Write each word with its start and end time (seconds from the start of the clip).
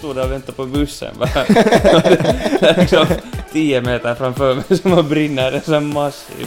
stod 0.00 0.16
där 0.16 0.24
och 0.24 0.32
väntade 0.32 0.52
på 0.52 0.66
bussen 0.66 1.14
är 1.20 2.76
liksom 2.80 3.06
tio 3.52 3.80
meter 3.80 4.14
framför 4.14 4.54
mig 4.54 4.78
som 4.78 4.92
har 4.92 5.02
brinner 5.02 5.52
en 5.52 5.60
sån 5.60 5.92
massiv. 5.92 6.46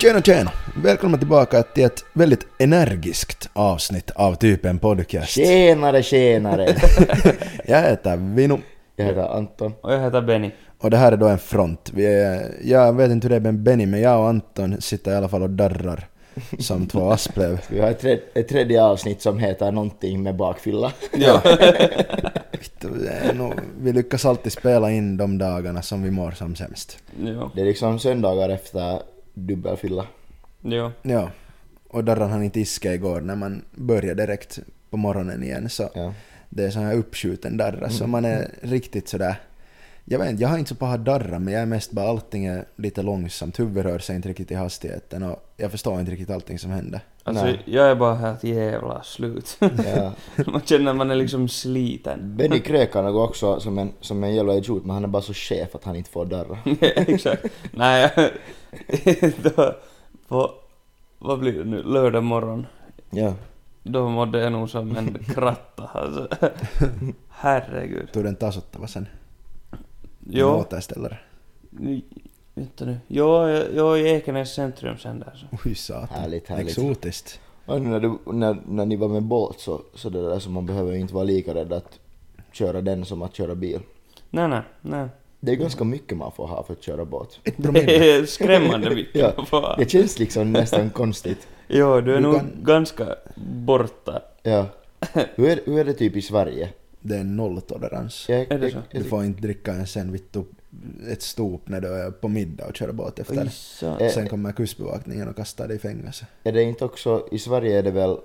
Tjena 0.00 0.22
tjena! 0.22 0.50
Välkomna 0.82 1.18
tillbaka 1.18 1.62
till 1.62 1.84
ett 1.84 2.04
väldigt 2.12 2.46
energiskt 2.58 3.50
avsnitt 3.52 4.10
av 4.10 4.34
Typen 4.34 4.78
Podcast. 4.78 5.28
Tjenare, 5.28 6.02
tjenare! 6.02 6.66
Jag 7.64 7.82
heter 7.82 8.16
Vino 8.16 8.60
Jag 8.96 9.04
heter 9.04 9.36
Anton. 9.36 9.74
Och 9.80 9.92
jag 9.92 10.00
heter 10.00 10.20
Benny. 10.20 10.50
Och 10.78 10.90
det 10.90 10.96
här 10.96 11.12
är 11.12 11.16
då 11.16 11.26
en 11.28 11.38
front. 11.38 11.90
Vi 11.94 12.06
är, 12.06 12.54
jag 12.64 12.92
vet 12.92 13.10
inte 13.10 13.24
hur 13.24 13.30
det 13.30 13.36
är 13.36 13.52
med 13.52 13.58
Benny 13.58 13.86
men 13.86 14.00
jag 14.00 14.20
och 14.20 14.28
Anton 14.28 14.80
sitter 14.80 15.12
i 15.12 15.14
alla 15.14 15.28
fall 15.28 15.42
och 15.42 15.50
darrar 15.50 16.08
som 16.58 16.86
två 16.86 17.10
asplöv. 17.10 17.60
Vi 17.68 17.80
har 17.80 17.90
ett, 17.90 18.00
tred, 18.00 18.20
ett 18.34 18.48
tredje 18.48 18.82
avsnitt 18.82 19.22
som 19.22 19.38
heter 19.38 19.72
någonting 19.72 20.22
med 20.22 20.36
bakfylla. 20.36 20.92
Ja. 21.12 21.42
Vi 23.80 23.92
lyckas 23.92 24.24
alltid 24.24 24.52
spela 24.52 24.90
in 24.90 25.16
de 25.16 25.38
dagarna 25.38 25.82
som 25.82 26.02
vi 26.02 26.10
mår 26.10 26.30
som 26.30 26.56
sämst. 26.56 26.98
jo. 27.18 27.50
Det 27.54 27.60
är 27.60 27.64
liksom 27.64 27.98
söndagar 27.98 28.48
efter 28.48 29.02
dubbelfylla. 29.34 30.06
Jo. 30.62 30.90
Ja. 31.02 31.30
Och 31.88 32.04
darran 32.04 32.30
han 32.30 32.42
inte 32.42 32.60
iska 32.60 32.94
igår 32.94 33.20
när 33.20 33.36
man 33.36 33.62
börjar 33.74 34.14
direkt 34.14 34.58
på 34.90 34.96
morgonen 34.96 35.42
igen 35.42 35.68
så 35.68 35.90
Ja. 35.94 36.14
det 36.48 36.64
är 36.64 36.70
sån 36.70 36.82
här 36.82 36.94
uppskjuten 36.94 37.56
darra 37.56 37.90
så 37.90 38.06
man 38.06 38.24
är 38.24 38.48
riktigt 38.62 39.08
sådär 39.08 39.34
jag 40.10 40.18
vet 40.18 40.30
inte, 40.30 40.42
jag 40.42 40.48
har 40.48 40.58
inte 40.58 40.68
så 40.68 40.74
paha 40.74 40.96
darra 40.96 41.38
men 41.38 41.54
jag 41.54 41.62
är 41.62 41.66
mest 41.66 41.90
bara 41.90 42.08
allting 42.08 42.46
är 42.46 42.64
lite 42.76 43.02
långsamt, 43.02 43.60
huvudet 43.60 43.84
rör 43.84 43.98
sig 43.98 44.16
inte 44.16 44.28
riktigt 44.28 44.50
i 44.50 44.54
hastigheten 44.54 45.22
och 45.22 45.52
jag 45.56 45.70
förstår 45.70 46.00
inte 46.00 46.12
riktigt 46.12 46.30
allting 46.30 46.58
som 46.58 46.70
händer. 46.70 47.00
Alltså 47.24 47.44
Nej. 47.44 47.62
jag 47.64 47.90
är 47.90 47.94
bara 47.94 48.14
helt 48.14 48.44
jävla 48.44 49.02
slut. 49.02 49.58
Ja. 49.60 50.12
man 50.46 50.60
känner 50.60 50.90
att 50.90 50.96
man 50.96 51.10
är 51.10 51.14
liksom 51.14 51.48
sliten. 51.48 52.36
Benny 52.36 52.60
krökar 52.64 53.02
nog 53.02 53.16
också 53.16 53.60
som 53.60 53.78
en, 53.78 53.92
som 54.00 54.24
en 54.24 54.34
jävla 54.34 54.54
idiot 54.54 54.84
men 54.84 54.94
han 54.94 55.04
är 55.04 55.08
bara 55.08 55.22
så 55.22 55.34
chef 55.34 55.74
att 55.74 55.84
han 55.84 55.96
inte 55.96 56.10
får 56.10 56.24
darra. 56.24 56.58
Exakt. 56.80 57.46
Nej, 57.72 58.12
då, 59.42 59.74
på, 60.28 60.50
vad 61.18 61.38
blir 61.38 61.52
det 61.52 61.64
nu, 61.64 61.82
lördag 61.82 62.24
morgon. 62.24 62.66
Ja. 63.10 63.34
Då 63.82 64.08
mådde 64.08 64.38
jag 64.40 64.52
nog 64.52 64.70
som 64.70 64.96
en 64.96 65.18
kratta 65.34 65.90
alltså. 65.92 66.28
Herregud. 67.28 68.12
Tog 68.12 68.24
den 68.24 68.36
tasottava 68.36 68.86
sen? 68.86 69.06
Jo, 70.30 70.46
Återställare? 70.48 71.18
vänta 72.54 72.84
nu. 72.84 72.96
Jo, 73.08 73.48
jag, 73.48 73.74
jag 73.74 74.00
är 74.00 74.06
i 74.06 74.10
Ekenäs 74.10 74.54
centrum 74.54 74.98
sen 74.98 75.18
där 75.20 75.32
så. 75.50 75.56
Oj 75.68 75.74
satan. 75.74 76.08
Härligt, 76.20 76.48
härligt. 76.48 76.68
Exotiskt. 76.68 77.40
Och 77.66 77.80
när, 77.82 78.00
du, 78.00 78.18
när, 78.26 78.56
när 78.66 78.86
ni 78.86 78.96
var 78.96 79.08
med 79.08 79.22
båt 79.22 79.60
så, 79.60 79.80
så 79.94 80.08
det 80.10 80.22
där 80.28 80.38
så 80.38 80.50
man 80.50 80.66
behöver 80.66 80.92
inte 80.94 81.14
vara 81.14 81.24
lika 81.24 81.54
rädd 81.54 81.72
att 81.72 81.98
köra 82.52 82.80
den 82.80 83.04
som 83.04 83.22
att 83.22 83.34
köra 83.36 83.54
bil. 83.54 83.80
Nej, 84.30 84.48
nej, 84.48 84.62
nej. 84.82 85.08
Det 85.40 85.52
är 85.52 85.56
ganska 85.56 85.84
mycket 85.84 86.18
man 86.18 86.32
får 86.32 86.46
ha 86.46 86.62
för 86.62 86.72
att 86.72 86.82
köra 86.82 87.04
båt. 87.04 87.40
Det 87.56 88.10
är 88.18 88.26
skrämmande 88.26 88.90
mycket. 88.94 89.20
Ja, 89.36 89.44
Fan. 89.44 89.78
Det 89.78 89.90
känns 89.90 90.18
liksom 90.18 90.52
nästan 90.52 90.90
konstigt. 90.90 91.48
Jo, 91.68 92.00
du 92.00 92.12
är 92.12 92.16
Du 92.16 92.20
nog 92.22 92.36
kan- 92.36 92.50
ganska 92.62 93.14
borta. 93.64 94.22
Ja. 94.42 94.66
Hur 95.34 95.48
är, 95.48 95.60
hur 95.64 95.78
är 95.78 95.84
det 95.84 95.92
typ 95.92 96.16
i 96.16 96.22
Sverige? 96.22 96.68
Det 97.00 97.16
är 97.16 97.24
nolltolerans. 97.24 98.28
Jag, 98.28 98.52
Är 98.52 98.58
det 98.58 98.70
så? 98.70 98.82
Du 98.92 99.04
får 99.04 99.24
inte 99.24 99.42
dricka 99.42 99.72
en 99.72 99.86
sen 99.86 100.12
vittu 100.12 100.42
ett 101.10 101.22
stop 101.22 101.60
när 101.64 101.80
du 101.80 101.88
är 101.88 102.10
på 102.10 102.28
middag 102.28 102.66
och 102.66 102.76
köra 102.76 102.92
båt 102.92 103.18
efter 103.18 103.42
Oj, 103.42 103.50
så. 103.50 104.10
Sen 104.14 104.28
kommer 104.28 104.52
kustbevakningen 104.52 105.28
och 105.28 105.36
kastar 105.36 105.68
dig 105.68 105.76
i 105.76 105.80
fängelse. 105.80 106.26
Är 106.44 106.52
det 106.52 106.62
inte 106.62 106.84
också, 106.84 107.28
i 107.32 107.38
Sverige 107.38 107.78
är 107.78 107.82
det 107.82 107.90
väl 107.90 108.16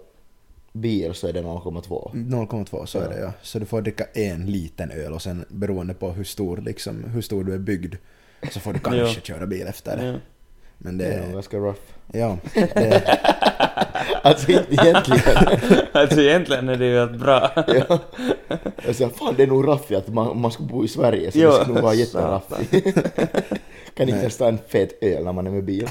bil 0.73 1.13
så 1.13 1.27
är 1.27 1.33
det 1.33 1.41
0,2? 1.41 2.11
0,2 2.13 2.85
så 2.85 2.99
är 2.99 3.09
det 3.09 3.19
ja. 3.19 3.33
Så 3.41 3.59
du 3.59 3.65
får 3.65 3.81
dricka 3.81 4.05
en 4.13 4.45
liten 4.45 4.91
öl 4.91 5.13
och 5.13 5.21
sen 5.21 5.45
beroende 5.49 5.93
på 5.93 6.11
hur 6.11 6.23
stor, 6.23 6.57
liksom, 6.57 7.03
hur 7.03 7.21
stor 7.21 7.43
du 7.43 7.53
är 7.53 7.57
byggd 7.57 7.95
så 8.51 8.59
får 8.59 8.73
du 8.73 8.79
kanske 8.83 8.99
Ja. 9.01 9.07
köra 9.07 9.45
bil 9.47 9.67
efter 9.67 9.97
det. 9.97 10.05
Ja. 10.05 10.15
Men 10.83 10.97
Det 10.97 11.05
det 11.05 11.13
är 11.13 11.21
nog 11.21 11.33
ganska 11.33 11.57
rough. 11.57 11.79
ja, 12.11 12.37
det, 12.53 13.19
Alltså 14.23 14.51
inte 14.51 14.73
egentligen. 14.73 15.37
Alltså 15.91 16.21
egentligen 16.21 16.69
är 16.69 16.75
det 16.75 16.85
ju 16.85 17.03
ett 17.03 17.19
bra. 17.19 17.51
ja. 17.67 17.99
Sa, 18.93 19.09
fan 19.09 19.33
det 19.37 19.43
är 19.43 19.47
nog 19.47 19.67
raffigt 19.67 19.99
att 19.99 20.07
man, 20.13 20.41
man 20.41 20.51
ska 20.51 20.63
bo 20.63 20.85
i 20.85 20.87
Sverige 20.87 21.31
så 21.31 21.39
Jo, 21.39 21.49
det 21.49 21.55
ska 21.55 21.73
nog 21.73 21.83
vara 21.83 21.93
jätteraffigt. 21.93 22.97
kan 23.95 24.09
inte 24.09 24.21
ens 24.21 24.37
ta 24.37 24.47
en 24.47 24.59
fet 24.67 25.03
öl 25.03 25.23
när 25.23 25.33
man 25.33 25.47
är 25.47 25.51
med 25.51 25.63
bil. 25.63 25.89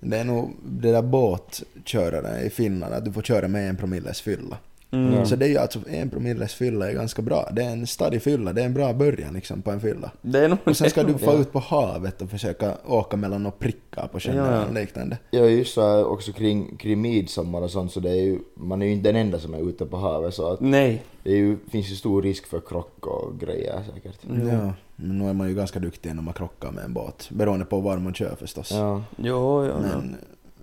det 0.00 0.18
är 0.18 0.24
nog 0.24 0.56
det 0.62 0.92
där 0.92 1.02
båtköraren 1.02 2.46
i 2.46 2.50
Finland 2.50 2.94
att 2.94 3.04
du 3.04 3.12
får 3.12 3.22
köra 3.22 3.48
med 3.48 3.68
en 3.68 3.76
promilles 3.76 4.20
fylla. 4.20 4.56
Mm. 4.92 5.14
Ja. 5.14 5.24
Så 5.24 5.36
det 5.36 5.44
är 5.46 5.48
ju 5.48 5.58
alltså 5.58 5.78
en 5.88 6.10
promilles 6.10 6.54
fylla 6.54 6.90
är 6.90 6.94
ganska 6.94 7.22
bra. 7.22 7.48
Det 7.52 7.62
är 7.62 7.70
en 7.70 7.86
stadig 7.86 8.22
fylla, 8.22 8.52
det 8.52 8.60
är 8.62 8.66
en 8.66 8.74
bra 8.74 8.92
början 8.92 9.34
liksom 9.34 9.62
på 9.62 9.70
en 9.70 9.80
fylla. 9.80 10.10
Det 10.22 10.38
är 10.44 10.48
nog 10.48 10.58
Och 10.64 10.76
sen 10.76 10.90
ska 10.90 11.02
du 11.02 11.12
nog- 11.12 11.20
få 11.20 11.32
ut 11.34 11.52
på 11.52 11.58
havet 11.58 12.22
och 12.22 12.30
försöka 12.30 12.74
åka 12.86 13.16
mellan 13.16 13.46
och 13.46 13.58
prickar 13.58 14.06
på 14.12 14.20
sjön 14.20 14.36
Ja, 14.36 14.54
ja. 14.74 14.80
liknande. 14.80 15.18
Jag 15.30 15.44
är 15.46 15.50
ju 15.50 15.64
så 15.64 16.04
också 16.04 16.32
kring, 16.32 16.76
kring 16.76 17.00
midsommar 17.00 17.62
och 17.62 17.70
sånt 17.70 17.92
så 17.92 18.00
det 18.00 18.10
är 18.10 18.22
ju, 18.24 18.38
man 18.54 18.82
är 18.82 18.86
ju 18.86 18.92
inte 18.92 19.08
den 19.12 19.16
enda 19.26 19.38
som 19.38 19.54
är 19.54 19.68
ute 19.68 19.86
på 19.86 19.96
havet 19.96 20.34
så 20.34 20.52
att 20.52 20.60
Nej. 20.60 21.02
det 21.22 21.30
är 21.30 21.36
ju, 21.36 21.56
finns 21.70 21.90
ju 21.90 21.94
stor 21.94 22.22
risk 22.22 22.46
för 22.46 22.60
krock 22.60 23.06
och 23.06 23.40
grejer 23.40 23.82
säkert. 23.94 24.18
Ja, 24.22 24.72
men 24.96 25.18
nu 25.18 25.28
är 25.28 25.32
man 25.32 25.48
ju 25.48 25.54
ganska 25.54 25.78
duktig 25.78 26.14
när 26.14 26.22
man 26.22 26.34
krockar 26.34 26.70
med 26.70 26.84
en 26.84 26.92
båt. 26.94 27.28
Beroende 27.30 27.64
på 27.64 27.80
var 27.80 27.98
man 27.98 28.14
kör 28.14 28.34
förstås. 28.38 28.70
Ja. 28.72 29.02
Jo, 29.16 29.64
jo. 29.66 29.72
Men 29.82 30.16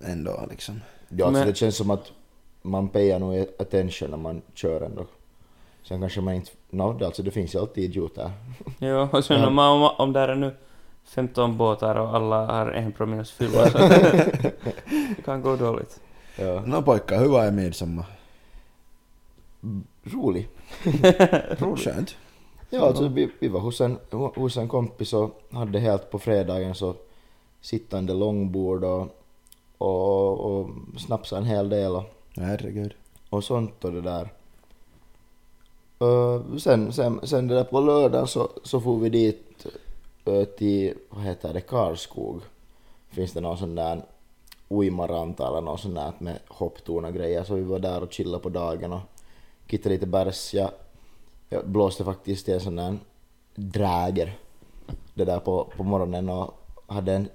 ändå 0.04 0.46
liksom. 0.50 0.80
Ja, 1.08 1.26
alltså 1.26 1.38
Men- 1.40 1.48
det 1.48 1.54
känns 1.56 1.76
som 1.76 1.90
att 1.90 2.12
man 2.68 2.88
payar 2.88 3.18
nog 3.18 3.46
attention 3.58 4.10
när 4.10 4.16
man 4.16 4.42
kör 4.54 4.80
ändå. 4.80 5.06
Sen 5.82 6.00
kanske 6.00 6.20
man 6.20 6.34
inte... 6.34 6.50
No, 6.70 6.92
det, 6.98 7.06
alltså 7.06 7.22
det 7.22 7.30
finns 7.30 7.54
ju 7.54 7.58
alltid 7.58 7.84
idioter. 7.84 8.30
Jo, 8.78 9.08
och 9.12 9.24
sen 9.24 9.40
Ja. 9.40 9.46
om, 9.46 9.54
man, 9.54 9.82
om, 9.82 9.90
om 9.98 10.12
där 10.12 10.28
är 10.28 10.34
nu 10.34 10.54
15 11.04 11.56
båtar 11.56 11.94
och 11.94 12.14
alla 12.16 12.46
har 12.46 12.66
en 12.70 12.92
promilles 12.92 13.30
fylla 13.30 13.66
så 13.70 13.78
det 13.78 15.22
kan 15.24 15.42
gå 15.42 15.56
dåligt. 15.56 16.00
Ja. 16.38 16.62
Nå 16.66 16.82
pojkar, 16.82 17.18
hur 17.18 17.28
var 17.28 17.44
er 17.44 17.50
midsommar? 17.50 18.06
Rolig. 20.02 20.48
Skönt. 21.76 22.16
Ja, 22.70 22.86
alltså 22.86 23.08
vi, 23.08 23.30
vi 23.40 23.48
var 23.48 23.60
hos 23.60 23.80
en, 23.80 23.98
hos 24.10 24.56
en 24.56 24.68
kompis 24.68 25.12
och 25.12 25.42
hade 25.50 25.78
helt 25.78 26.10
på 26.10 26.18
fredagen 26.18 26.74
så 26.74 26.94
sittande 27.60 28.14
långbord 28.14 28.84
och, 28.84 29.08
och, 29.78 30.40
och 30.40 30.70
snapsade 30.98 31.40
en 31.42 31.46
hel 31.46 31.68
del 31.68 31.96
och, 31.96 32.04
Herregud. 32.40 32.94
och 33.30 33.44
sånt 33.44 33.84
och 33.84 33.92
det 33.92 34.00
där. 34.00 34.28
Uh, 36.02 36.56
sen, 36.56 36.92
sen, 36.92 37.20
sen 37.22 37.48
det 37.48 37.54
där 37.54 37.64
på 37.64 37.80
lördagen 37.80 38.26
så, 38.26 38.50
så 38.62 38.80
får 38.80 38.98
vi 38.98 39.08
dit 39.08 39.66
uh, 40.28 40.44
till, 40.44 40.94
vad 41.10 41.24
heter 41.24 41.52
det, 41.52 41.60
Karlskog. 41.60 42.40
Finns 43.10 43.32
det 43.32 43.40
någon 43.40 43.58
sån 43.58 43.74
där 43.74 44.02
uimaranta 44.68 45.48
eller 45.48 45.60
något 45.60 45.80
sånt 45.80 45.94
där 45.94 46.12
med 46.18 46.38
hopptorn 46.48 47.04
och 47.04 47.14
grejer 47.14 47.44
så 47.44 47.54
vi 47.54 47.62
var 47.62 47.78
där 47.78 48.02
och 48.02 48.12
chillade 48.12 48.42
på 48.42 48.48
dagen 48.48 48.92
och 48.92 49.00
kittade 49.66 49.94
lite 49.94 50.06
bärs. 50.06 50.54
Jag, 50.54 50.70
jag 51.48 51.68
blåste 51.68 52.04
faktiskt 52.04 52.48
i 52.48 52.52
en 52.52 52.60
sån 52.60 52.76
där 52.76 52.98
dräger 53.54 54.38
det 55.14 55.24
där 55.24 55.38
på, 55.38 55.72
på 55.76 55.84
morgonen 55.84 56.28
och 56.28 56.54
hade 56.86 57.12
en 57.12 57.28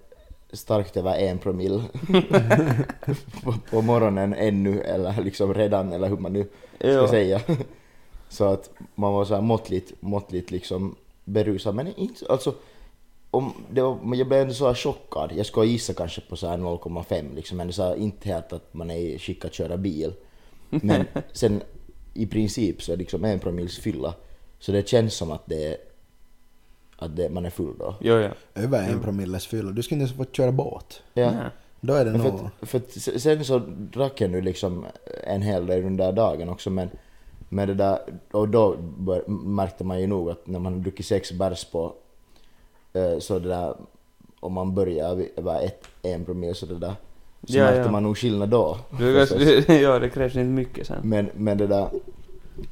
starkt 0.53 0.97
över 0.97 1.15
en 1.15 1.37
promille 1.37 1.83
på, 3.43 3.53
på 3.69 3.81
morgonen 3.81 4.33
ännu 4.33 4.81
eller 4.81 5.23
liksom 5.23 5.53
redan 5.53 5.93
eller 5.93 6.09
hur 6.09 6.17
man 6.17 6.33
nu 6.33 6.47
ska 6.79 6.91
Jo. 6.91 7.07
säga. 7.07 7.41
Så 8.29 8.43
att 8.45 8.69
man 8.95 9.13
var 9.13 9.25
så 9.25 9.33
här 9.35 9.41
måttligt, 9.41 9.93
måttligt 9.99 10.51
liksom 10.51 10.95
berusad 11.25 11.75
men 11.75 11.95
inte 11.95 12.25
alltså 12.29 12.53
om 13.31 13.53
det 13.71 13.81
var, 13.81 14.15
jag 14.15 14.27
blev 14.27 14.41
ändå 14.41 14.53
så 14.53 14.67
här 14.67 14.73
chockad. 14.73 15.31
Jag 15.35 15.45
skulle 15.45 15.65
gissa 15.67 15.93
kanske 15.93 16.21
på 16.21 16.35
så 16.35 16.47
här 16.47 16.57
0,5 16.57 17.35
liksom 17.35 17.57
men 17.57 17.73
så 17.73 17.83
här, 17.83 17.95
inte 17.95 18.29
helt 18.29 18.53
att 18.53 18.73
man 18.73 18.91
är 18.91 18.97
i 18.97 19.19
skick 19.19 19.45
att 19.45 19.53
köra 19.53 19.77
bil. 19.77 20.13
Men 20.69 21.05
sen 21.31 21.61
i 22.13 22.25
princip 22.25 22.81
så 22.83 22.93
är 22.93 22.97
liksom 22.97 23.25
en 23.25 23.39
promilles 23.39 23.77
fylla. 23.79 24.13
Så 24.59 24.71
det 24.71 24.87
känns 24.89 25.13
som 25.13 25.31
att 25.31 25.43
det 25.45 25.65
är 25.67 25.77
att 26.97 27.15
det, 27.15 27.29
man 27.29 27.45
är 27.45 27.49
full 27.49 27.77
då. 27.79 27.95
Jo, 27.99 28.15
jo. 28.15 28.29
Över 28.63 28.89
en 28.89 28.99
promilles 28.99 29.47
fylla. 29.47 29.71
Du 29.71 29.83
skulle 29.83 30.01
inte 30.01 30.13
ens 30.13 30.29
få 30.29 30.35
köra 30.35 30.51
båt. 30.51 31.01
Ja. 31.13 31.31
Nej. 31.31 31.49
Då 31.81 31.93
är 31.93 32.05
det 32.05 32.11
Men 32.11 32.21
för, 32.21 32.31
nog... 32.31 32.49
att, 32.61 32.69
för 32.69 32.77
att 32.77 32.91
sen 33.21 33.45
så 33.45 33.61
drack 33.77 34.21
jag 34.21 34.31
nu 34.31 34.41
liksom 34.41 34.85
en 35.23 35.41
hel 35.41 35.65
del 35.65 35.81
den 35.81 35.97
där 35.97 36.11
dagen 36.11 36.49
också 36.49 36.69
men 36.69 36.89
med 37.49 37.67
det 37.67 37.73
där, 37.73 37.99
och 38.31 38.49
då 38.49 38.75
bör, 38.97 39.23
märkte 39.27 39.83
man 39.83 40.01
ju 40.01 40.07
nog 40.07 40.29
att 40.29 40.47
när 40.47 40.59
man 40.59 40.73
har 40.73 40.79
druckit 40.79 41.05
sex 41.05 41.31
bärs 41.31 41.65
på 41.65 41.93
eh, 42.93 43.19
så 43.19 43.39
det 43.39 43.49
där 43.49 43.75
om 44.39 44.53
man 44.53 44.75
börjar 44.75 45.29
över 45.35 45.65
ett, 45.65 45.87
en 46.01 46.25
promille 46.25 46.53
så 46.53 46.65
det 46.65 46.77
där 46.79 46.93
så 47.43 47.57
Ja, 47.57 47.63
märkte 47.63 47.81
ja. 47.81 47.91
man 47.91 48.03
nog 48.03 48.17
skillnad 48.17 48.49
då. 48.49 48.77
Du 48.99 49.27
ja, 49.67 49.99
det 49.99 50.09
krävs 50.09 50.35
inte 50.35 50.43
mycket 50.43 50.87
sen. 50.87 50.99
Men, 51.03 51.29
men 51.35 51.57
det 51.57 51.67
där 51.67 51.89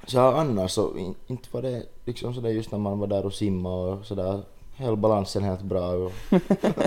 så 0.08 0.20
här 0.20 0.34
annars 0.34 0.72
så 0.72 0.98
in, 0.98 1.16
inte 1.28 1.50
var 1.52 1.62
det 1.62 1.84
liksom 2.06 2.34
sådär 2.34 2.50
just 2.50 2.72
när 2.72 2.80
man 2.80 3.00
var 3.00 3.08
där 3.08 3.26
och 3.26 3.34
simma 3.34 3.74
och 3.76 4.06
sådär 4.06 4.42
höll 4.76 4.98
balansen 4.98 5.44
helt 5.44 5.62
bra. 5.62 5.90
Och 5.92 6.12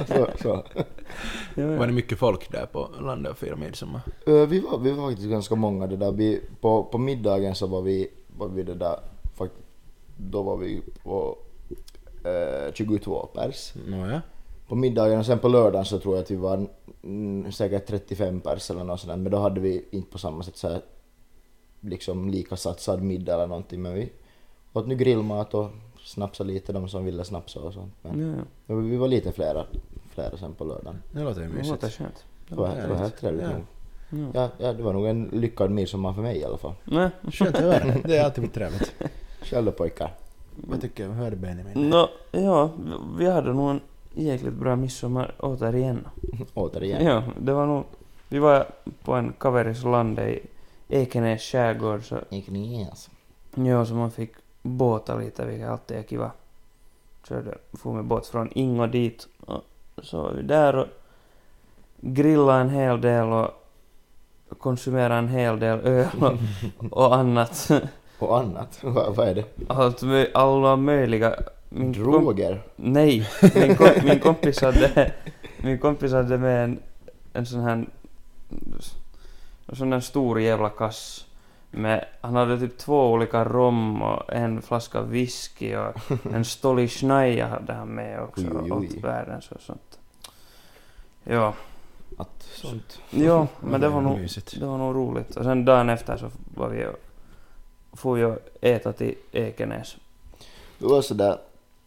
så, 0.08 0.26
så. 0.43 0.64
Ja, 1.55 1.67
Var 1.67 1.75
ja. 1.75 1.87
det 1.87 1.93
mycket 1.93 2.19
folk 2.19 2.52
där 2.52 2.67
på 2.67 2.88
landet 3.00 3.32
och 3.32 3.38
firade 3.38 3.61
midsommar? 3.61 4.00
Ö, 4.26 4.46
Vi 4.46 4.61
var, 4.61 4.79
vi 4.79 4.91
var 4.91 5.08
faktiskt 5.08 5.29
ganska 5.31 5.55
många 5.55 5.87
det 5.87 5.96
där. 5.96 6.12
Vi, 6.12 6.41
på, 6.61 6.85
på 6.85 6.99
middagen 6.99 7.55
så 7.55 7.67
var 7.67 7.82
vi, 7.82 8.08
var 8.37 8.49
vi 8.49 8.62
det 8.62 8.75
där, 8.75 8.99
då 10.17 10.43
var 10.43 10.56
vi 10.56 10.82
på 11.02 11.38
eh, 12.25 12.73
22 12.75 13.26
pers. 13.35 13.73
Nåja. 13.87 14.23
På 14.69 14.75
middagen 14.75 15.19
och 15.19 15.26
sen 15.26 15.38
på 15.38 15.49
lördagen 15.49 15.85
så 15.85 15.99
tror 15.99 16.14
jag 16.14 16.23
att 16.23 16.31
vi 16.31 16.37
var 16.37 16.67
mm, 17.02 17.52
säkert 17.52 17.87
35 17.87 18.40
pers 18.40 18.70
eller 18.70 18.85
något 18.85 19.06
där. 19.06 19.17
Men 19.17 19.32
då 19.32 19.38
hade 19.38 19.61
vi 19.61 19.85
inte 19.90 20.11
på 20.11 20.19
samma 20.19 20.43
sätt 20.43 20.56
så 20.56 20.69
här, 20.69 20.81
liksom 21.85 22.29
lika 22.29 22.57
satsad 22.57 23.03
middag 23.03 23.35
eller 23.35 23.47
någonting. 23.47 23.83
Men 23.83 23.95
vi 23.95 24.13
åt 24.73 24.87
nu 24.87 24.95
grillmat 24.97 25.55
och 25.55 25.71
snapsade 26.05 26.53
lite 26.53 26.73
de 26.73 26.89
som 26.89 27.05
ville 27.05 27.25
snapsa 27.25 27.61
och 27.61 27.73
sånt. 27.75 27.93
Men, 28.03 28.45
Ja, 28.67 28.75
vi 28.75 28.97
var 28.97 29.09
lite 29.09 29.33
flera, 29.33 29.65
flera 30.11 30.37
sen 30.37 30.55
på 30.55 30.65
lördagen. 30.65 31.03
Det 31.13 31.21
låter 31.23 31.41
ju 31.43 31.49
Det 31.49 31.55
låter 31.57 31.73
mysigt. 31.73 31.99
skönt. 31.99 32.25
Det 32.49 32.55
var, 32.55 32.69
det 32.69 32.87
var 32.89 32.97
helt 32.97 33.17
trevligt 33.21 33.43
Ja. 33.45 33.49
nog. 33.53 33.63
Ja. 34.35 34.41
Ja, 34.43 34.49
ja, 34.67 34.73
det 34.73 34.83
var 34.83 34.93
nog 34.93 35.07
en 35.07 35.25
lyckad 35.33 35.71
midsommar 35.71 36.13
för 36.13 36.23
mig 36.23 36.39
i 36.39 36.45
alla 36.45 36.59
fall. 36.59 36.73
Nej. 36.85 37.11
Skönt 37.33 37.57
att 37.57 37.63
höra. 37.63 37.95
Det 38.05 38.17
är 38.17 38.25
alltid 38.25 38.53
trevligt. 38.53 38.95
Själv 39.43 39.65
då 39.67 39.73
pojkar? 39.73 40.11
Vad 40.57 40.81
tycker 40.81 41.07
du? 41.09 41.13
Hör 41.13 41.31
du 41.31 41.37
Benjamin? 41.37 41.91
Nå, 41.91 42.09
ja, 42.33 42.71
vi 43.19 43.27
hade 43.31 43.53
nog 43.53 43.71
en 43.71 43.81
jäkligt 44.15 44.55
bra 44.55 44.77
midsommar 44.77 45.35
återigen. 45.41 46.07
Återigen. 46.55 47.05
Ja, 47.05 47.23
det 47.41 47.53
var 47.53 47.67
nog... 47.67 47.85
Vi 48.29 48.39
var 48.39 48.67
på 49.05 49.13
en 49.13 49.33
kaveris 49.39 49.85
lande 49.85 50.31
i 50.35 50.41
Ekenäs 50.89 51.43
skärgård 51.43 52.05
så, 52.05 52.19
Ignias. 52.31 53.11
ja, 53.55 53.87
så 53.87 53.95
man 53.95 54.11
fick 54.11 54.33
båta 54.63 55.17
lite, 55.17 55.47
vilket 55.47 55.69
alltid 55.69 55.97
är 55.97 56.03
kiva. 56.03 56.31
Körde, 57.29 57.59
for 57.73 57.93
med 57.93 58.05
båt 58.05 58.27
från 58.27 58.51
Ingo 58.55 58.87
dit 58.87 59.29
och 59.41 59.63
så 60.03 60.23
var 60.23 60.33
vi 60.33 60.43
där 60.43 60.77
och 60.77 60.87
grillade 62.01 62.61
en 62.61 62.71
hel 62.71 63.01
del 63.01 63.27
och 63.27 63.51
konsumerade 64.59 65.15
en 65.15 65.29
hel 65.29 65.61
del 65.61 65.79
öl 65.81 66.07
och, 66.21 66.33
och 66.99 67.17
annat. 67.17 67.71
Och 68.19 68.39
annat. 68.39 68.79
Vad, 68.83 69.17
vad 69.17 69.29
är 69.29 69.35
det? 69.35 69.45
Allt, 69.69 70.03
alla 70.35 70.77
möjliga... 70.77 71.35
Min 71.69 71.93
Droger? 71.93 72.63
Nej, 72.77 73.29
min, 73.55 73.77
kom, 73.77 73.89
min 74.05 74.19
kompis 74.19 74.61
hade, 74.61 75.13
min 75.59 75.79
kompis 75.79 76.13
hade 76.13 76.39
med 76.39 76.65
en, 76.65 76.79
en 77.33 77.47
sån 77.47 77.61
här, 77.61 77.87
en 79.66 79.76
sån 79.76 79.93
här 79.93 80.00
stor 80.00 80.40
jävla 80.40 80.69
kass. 80.70 81.26
Med, 81.70 82.05
han 82.20 82.34
hade 82.37 82.58
typ 82.58 82.78
två 82.78 83.12
olika 83.12 83.44
rom 83.44 84.02
och 84.02 84.32
en 84.32 84.62
flaska 84.62 85.02
whisky 85.02 85.76
och 85.76 85.94
en 86.32 86.44
Stoli 86.44 86.88
Schneier 86.88 87.46
hade 87.49 87.72
han 87.72 87.88
med 87.88 88.22
också. 88.22 88.43
Oj, 88.43 88.72
oj. 88.72 88.88
Åt 88.88 89.05
världens 89.05 89.50
och 89.50 89.61
sånt. 89.61 89.99
Ja, 91.25 91.55
Att 92.19 92.43
sånt. 92.43 93.00
ja 93.11 93.46
men 93.61 93.81
det 93.81 93.88
var 93.88 94.00
nog, 94.00 94.19
Mysigt. 94.19 94.61
det 94.61 94.66
var 94.66 94.78
nog 94.78 94.96
roligt. 94.96 95.37
Och 95.37 95.44
sen 95.44 95.64
dagen 95.64 95.88
efter 95.88 96.16
så 96.16 96.31
var 96.55 96.69
vi 96.69 96.87
och 96.87 97.99
får 97.99 98.19
ju 98.19 98.37
äta 98.61 98.93
till 98.93 99.14
Ekenäs. 99.32 99.96
Det 100.78 100.87
var 100.87 101.02
sådär, 101.02 101.38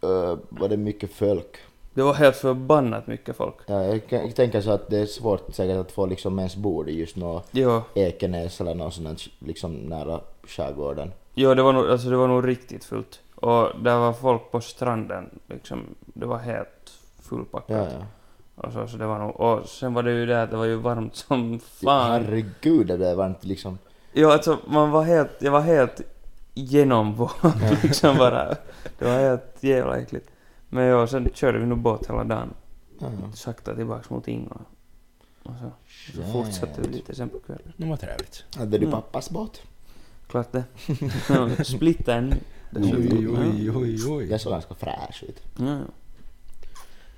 uh, 0.04 0.38
var 0.50 0.70
det 0.70 0.78
mycket 0.78 1.14
folk? 1.14 1.58
Det 1.98 2.04
var 2.04 2.14
helt 2.14 2.36
förbannat 2.36 3.08
mycket 3.08 3.36
folk. 3.36 3.56
Ja, 3.66 3.84
jag, 3.84 4.08
kan- 4.08 4.20
jag 4.26 4.36
tänker 4.36 4.62
så 4.62 4.72
att 4.72 4.90
det 4.90 4.98
är 5.00 5.06
svårt 5.06 5.56
säkert 5.56 5.78
att 5.78 5.92
få 5.92 6.06
liksom 6.06 6.40
ens 6.40 6.56
bord 6.56 6.90
i 6.90 7.00
just 7.00 7.16
nå 7.16 7.42
Jo, 7.52 7.82
Ekenäs 7.96 8.62
eller 8.62 8.76
något 8.76 8.94
sånt 8.94 9.22
liksom 9.40 9.74
nära 9.76 10.20
skärgården. 10.48 11.12
Jo, 11.34 11.54
det 11.54 11.62
var 11.64 11.74
nog, 11.74 11.90
alltså 11.90 12.10
det 12.10 12.16
var 12.18 12.28
nog 12.28 12.48
riktigt 12.48 12.86
fullt. 12.86 13.20
Och 13.36 13.70
där 13.84 13.98
var 14.00 14.14
folk 14.14 14.52
på 14.52 14.62
stranden, 14.62 15.40
liksom. 15.48 15.84
Det 16.06 16.26
var 16.26 16.38
helt 16.38 16.92
fullpackat. 17.22 17.70
Ja, 17.92 18.00
ja. 18.00 18.06
Och, 18.68 18.74
så, 18.74 18.88
så 18.88 18.98
det 18.98 19.06
var 19.06 19.20
nog, 19.20 19.40
och 19.40 19.70
sen 19.70 19.94
var 19.94 20.04
det 20.04 20.12
ju 20.12 20.26
det 20.26 20.42
att 20.44 20.52
det 20.52 20.58
var 20.58 20.66
ju 20.66 20.76
varmt 20.76 21.16
som 21.16 21.54
ja 21.54 21.60
fan. 21.90 22.12
herregud 22.12 22.88
det 22.88 22.98
där 22.98 23.16
var 23.16 23.26
inte 23.28 23.48
liksom... 23.48 23.78
Jo, 24.14 24.30
alltså 24.30 24.58
man 24.68 24.92
var 24.92 25.04
helt, 25.04 25.32
jag 25.40 25.52
var 25.52 25.62
helt 25.62 26.02
genomvåt 26.54 27.36
liksom 27.84 28.18
bara. 28.18 28.46
Det 29.00 29.06
var 29.06 29.20
helt 29.20 29.58
jävla 29.60 29.98
äckligt. 29.98 30.30
Men 30.70 30.88
jo, 30.88 31.08
sen 31.08 31.30
körde 31.34 31.60
vi 31.60 31.66
nog 31.66 31.78
båt 31.80 32.10
hela 32.10 32.24
dagen. 32.24 32.54
Ja, 33.00 33.08
ja. 33.22 33.32
Sakta 33.34 33.76
tillbaks 33.76 34.10
mot 34.10 34.28
Ingo. 34.28 34.56
Och 35.44 35.54
så, 35.62 35.72
så 36.16 36.24
fortsatte 36.32 36.82
vi 36.82 36.88
lite 36.88 37.16
sen 37.16 37.30
på 37.30 37.40
kvällen. 37.40 37.74
Det 37.78 37.86
var 37.86 37.98
trevligt. 37.98 38.44
Hade 38.56 38.78
du 38.78 38.86
Mm. 38.86 38.92
pappas 38.92 39.30
båt? 39.30 39.62
Klart 40.28 40.52
det. 40.52 40.64
Ja, 41.30 41.64
Splitta 41.64 42.14
en 42.16 42.34
dessutom. 42.72 43.02
Oj, 43.02 43.30
oj, 43.30 43.72
oj, 43.72 44.06
oj. 44.10 44.28
Det 44.28 44.40
såg 44.40 44.52
ganska 44.52 44.76
fräsch 44.76 45.24
ut, 45.28 45.42
Ja, 45.60 45.66
ja. 45.66 45.80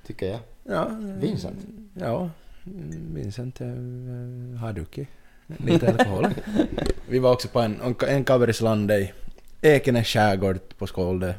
tycker 0.06 0.26
jag. 0.30 0.40
Ja, 0.64 0.88
Vincent? 1.00 1.58
Ja, 1.94 2.30
Vincent 3.14 3.60
eh, 3.60 3.66
har 4.60 4.72
druckit 4.72 5.08
lite 5.46 5.88
alkohol. 5.88 6.26
Vi 7.08 7.18
var 7.18 7.32
också 7.32 7.48
på 7.48 7.60
en, 7.60 7.94
en 8.08 8.24
kaverisland 8.24 8.90
i 8.90 9.12
Ekenäs 9.62 10.06
skärgård 10.06 10.58
på 10.78 10.86
Skålde, 10.86 11.34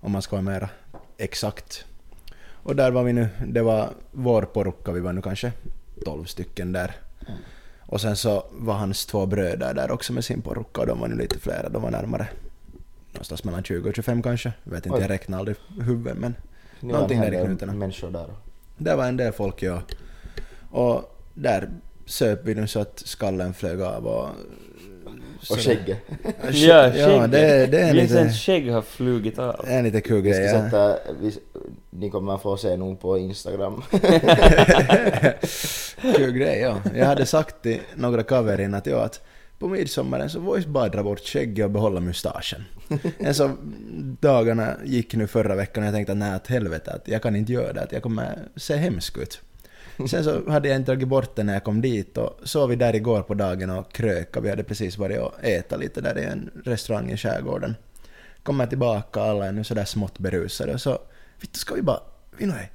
om 0.00 0.12
man 0.12 0.22
ska 0.22 0.36
vara 0.36 0.42
mera 0.42 0.68
exakt. 1.18 1.84
Och 2.62 2.76
där 2.76 2.90
var 2.90 3.02
vi 3.02 3.12
nu, 3.12 3.28
det 3.46 3.62
var 3.62 3.90
vår 4.12 4.42
porukka, 4.42 4.92
vi 4.92 5.00
var 5.00 5.12
nu 5.12 5.22
kanske 5.22 5.52
12 6.04 6.24
stycken 6.24 6.72
där. 6.72 6.96
Mm. 7.26 7.38
Och 7.80 8.00
sen 8.00 8.16
så 8.16 8.44
var 8.52 8.74
hans 8.74 9.06
två 9.06 9.26
bröder 9.26 9.74
där 9.74 9.90
också 9.90 10.12
med 10.12 10.24
sin 10.24 10.42
porukka 10.42 10.80
och 10.80 10.86
de 10.86 11.00
var 11.00 11.08
nu 11.08 11.16
lite 11.16 11.38
flera, 11.38 11.68
de 11.68 11.82
var 11.82 11.90
närmare 11.90 12.28
någonstans 13.12 13.44
mellan 13.44 13.62
20 13.64 13.88
och 13.88 13.94
25 13.94 14.22
kanske. 14.22 14.52
Jag 14.64 14.72
vet 14.72 14.86
inte, 14.86 14.96
Oj. 14.96 15.02
jag 15.02 15.10
räknar 15.10 15.38
aldrig 15.38 15.56
huvudet 15.80 16.18
men 16.18 16.34
Ni 16.80 16.92
Någonting 16.92 17.20
där 17.20 17.34
i 17.42 17.44
knutarna. 17.46 17.72
människor 17.72 18.10
där. 18.10 18.26
det 18.78 18.96
var 18.96 19.06
en 19.06 19.16
del 19.16 19.32
folk 19.32 19.62
ja. 19.62 19.82
Och 20.70 21.18
där 21.34 21.70
söp 22.06 22.40
vi 22.44 22.54
nu 22.54 22.66
så 22.66 22.80
att 22.80 23.02
skallen 23.04 23.54
flög 23.54 23.80
av 23.80 24.06
och... 24.06 24.28
Och 25.50 25.58
skägget. 25.58 25.98
Ja, 26.50 26.94
Ja, 26.96 27.26
det, 27.26 27.66
det 27.66 27.80
är 27.80 27.88
en 27.88 27.96
lite, 27.96 28.02
Vincents 28.14 28.38
skägg 28.40 28.70
har 28.72 28.82
flugit 28.82 29.38
av. 29.38 29.64
en 29.68 29.84
lite 29.84 30.00
kul 30.00 30.22
Vi 30.22 30.32
ska 30.32 30.40
grej. 30.42 30.52
Ja. 30.52 30.64
sätta, 30.64 30.96
vi, 31.20 31.32
ni 31.90 32.10
kommer 32.10 32.38
få 32.38 32.56
se 32.56 32.76
nog 32.76 33.00
på 33.00 33.18
Instagram. 33.18 33.82
kul 36.16 36.32
grej, 36.32 36.60
ja. 36.60 36.80
Jag 36.94 37.06
hade 37.06 37.26
sagt 37.26 37.62
till 37.62 37.80
några 37.94 38.22
kaverin 38.22 38.74
att, 38.74 38.86
ja, 38.86 39.04
att 39.04 39.20
på 39.58 39.68
midsommaren 39.68 40.30
så 40.30 40.40
voice 40.40 40.66
bara 40.66 40.88
dra 40.88 41.02
bort 41.02 41.20
skägget 41.20 41.64
och 41.64 41.70
behålla 41.70 42.00
mustaschen. 42.00 42.64
En 43.18 43.34
så 43.34 43.50
dagarna 44.20 44.74
gick 44.84 45.14
nu 45.14 45.26
förra 45.26 45.54
veckan 45.54 45.82
och 45.82 45.86
jag 45.86 45.94
tänkte 45.94 46.12
att 46.12 46.18
nej, 46.18 46.32
att 46.32 46.46
helvete, 46.46 46.92
att 46.92 47.08
jag 47.08 47.22
kan 47.22 47.36
inte 47.36 47.52
göra 47.52 47.72
det, 47.72 47.82
att 47.82 47.92
jag 47.92 48.02
kommer 48.02 48.38
se 48.56 48.76
hemsk 48.76 49.18
ut. 49.18 49.40
Sen 50.06 50.24
så 50.24 50.50
hade 50.50 50.68
jag 50.68 50.76
inte 50.76 50.92
dragit 50.92 51.08
bort 51.08 51.36
det 51.36 51.42
när 51.44 51.52
jag 51.52 51.64
kom 51.64 51.80
dit 51.80 52.18
och 52.18 52.40
sov 52.42 52.68
vi 52.68 52.76
där 52.76 52.96
igår 52.96 53.22
på 53.22 53.34
dagen 53.34 53.70
och 53.70 53.92
kröka. 53.92 54.40
Vi 54.40 54.50
hade 54.50 54.64
precis 54.64 54.98
varit 54.98 55.20
och 55.20 55.44
äta 55.44 55.76
lite 55.76 56.00
där 56.00 56.18
i 56.18 56.24
en 56.24 56.50
restaurang 56.64 57.10
i 57.10 57.16
skärgården. 57.16 57.76
Kommer 58.42 58.66
tillbaka, 58.66 59.20
alla 59.20 59.46
är 59.46 59.52
nu 59.52 59.64
sådär 59.64 59.84
smått 59.84 60.18
berusade 60.18 60.72
och 60.74 60.80
så, 60.80 60.98
vittu 61.40 61.58
ska 61.58 61.74
vi 61.74 61.82
bara, 61.82 62.00
vi 62.38 62.46
nu 62.46 62.52
är, 62.52 62.70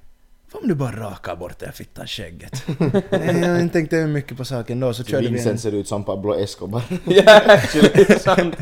vad 0.51 0.62
om 0.62 0.69
du 0.69 0.75
bara 0.75 0.91
rakar 0.91 1.36
bort 1.36 1.59
det 1.59 1.65
här 1.65 1.74
fittan 1.74 2.07
skägget? 2.07 2.63
Jag 3.09 3.50
har 3.50 3.59
inte 3.59 3.74
tänkt 3.74 3.93
över 3.93 4.07
mycket 4.07 4.38
på 4.38 4.45
saken 4.45 4.79
då, 4.79 4.93
så 4.93 5.03
körde 5.03 5.21
vi 5.21 5.27
en... 5.27 5.33
Vincent 5.33 5.59
ser 5.59 5.71
ut 5.71 5.88
som 5.88 6.03
Pablo 6.03 6.36
Escobar. 6.36 6.83
Ja, 7.05 7.41
actually, 7.45 8.05
sant. 8.19 8.55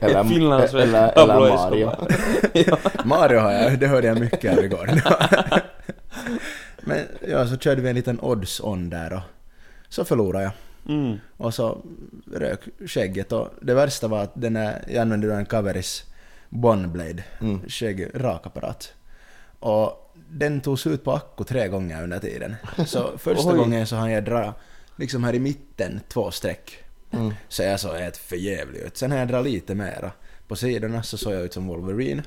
Eller, 0.00 0.24
Finlandssvensk 0.24 0.88
eller, 0.88 1.08
Pablo 1.08 1.44
eller 1.44 1.56
Mario. 1.56 1.90
Mario 3.04 3.38
har 3.38 3.52
jag, 3.52 3.78
det 3.78 3.86
hörde 3.86 4.06
jag 4.06 4.20
mycket 4.20 4.58
av 4.58 4.64
igår. 4.64 4.90
Men 6.86 7.06
ja, 7.28 7.46
så 7.46 7.56
körde 7.58 7.82
vi 7.82 7.88
en 7.88 7.94
liten 7.94 8.20
odds-on 8.20 8.90
där 8.90 9.12
och 9.12 9.20
så 9.88 10.04
förlorade 10.04 10.44
jag. 10.44 10.52
Mm. 10.96 11.16
Och 11.36 11.54
så 11.54 11.84
rök 12.32 12.60
skägget 12.86 13.32
och 13.32 13.48
det 13.62 13.74
värsta 13.74 14.08
var 14.08 14.22
att 14.22 14.32
den 14.34 14.56
här, 14.56 14.84
jag 14.88 14.96
använde 15.02 15.26
då 15.28 15.32
en 15.34 15.46
Kaveris 15.46 16.04
Bonblade 16.48 17.24
Mm. 17.40 17.60
skägg-rakapparat. 17.68 18.92
Och 19.58 20.14
den 20.30 20.60
tog 20.60 20.78
slut 20.78 21.04
på 21.04 21.12
akku 21.12 21.44
tre 21.44 21.68
gånger 21.68 22.02
under 22.02 22.18
tiden. 22.18 22.56
Så 22.86 23.18
första 23.18 23.52
gången 23.56 23.86
så 23.86 23.96
hann 23.96 24.10
jag 24.10 24.24
dra 24.24 24.54
liksom 24.96 25.24
här 25.24 25.34
i 25.34 25.38
mitten 25.38 26.00
två 26.08 26.30
streck. 26.30 26.78
Mm. 27.10 27.34
Så 27.48 27.62
jag 27.62 27.80
såg 27.80 27.96
helt 27.96 28.16
förjävlig 28.16 28.80
ut. 28.80 28.96
Sen 28.96 29.10
när 29.10 29.18
jag 29.18 29.28
drar 29.28 29.42
lite 29.42 29.74
mera 29.74 30.10
på 30.48 30.56
sidorna 30.56 31.02
så 31.02 31.18
såg 31.18 31.32
jag 31.32 31.42
ut 31.42 31.52
som 31.52 31.66
Wolverine. 31.66 32.22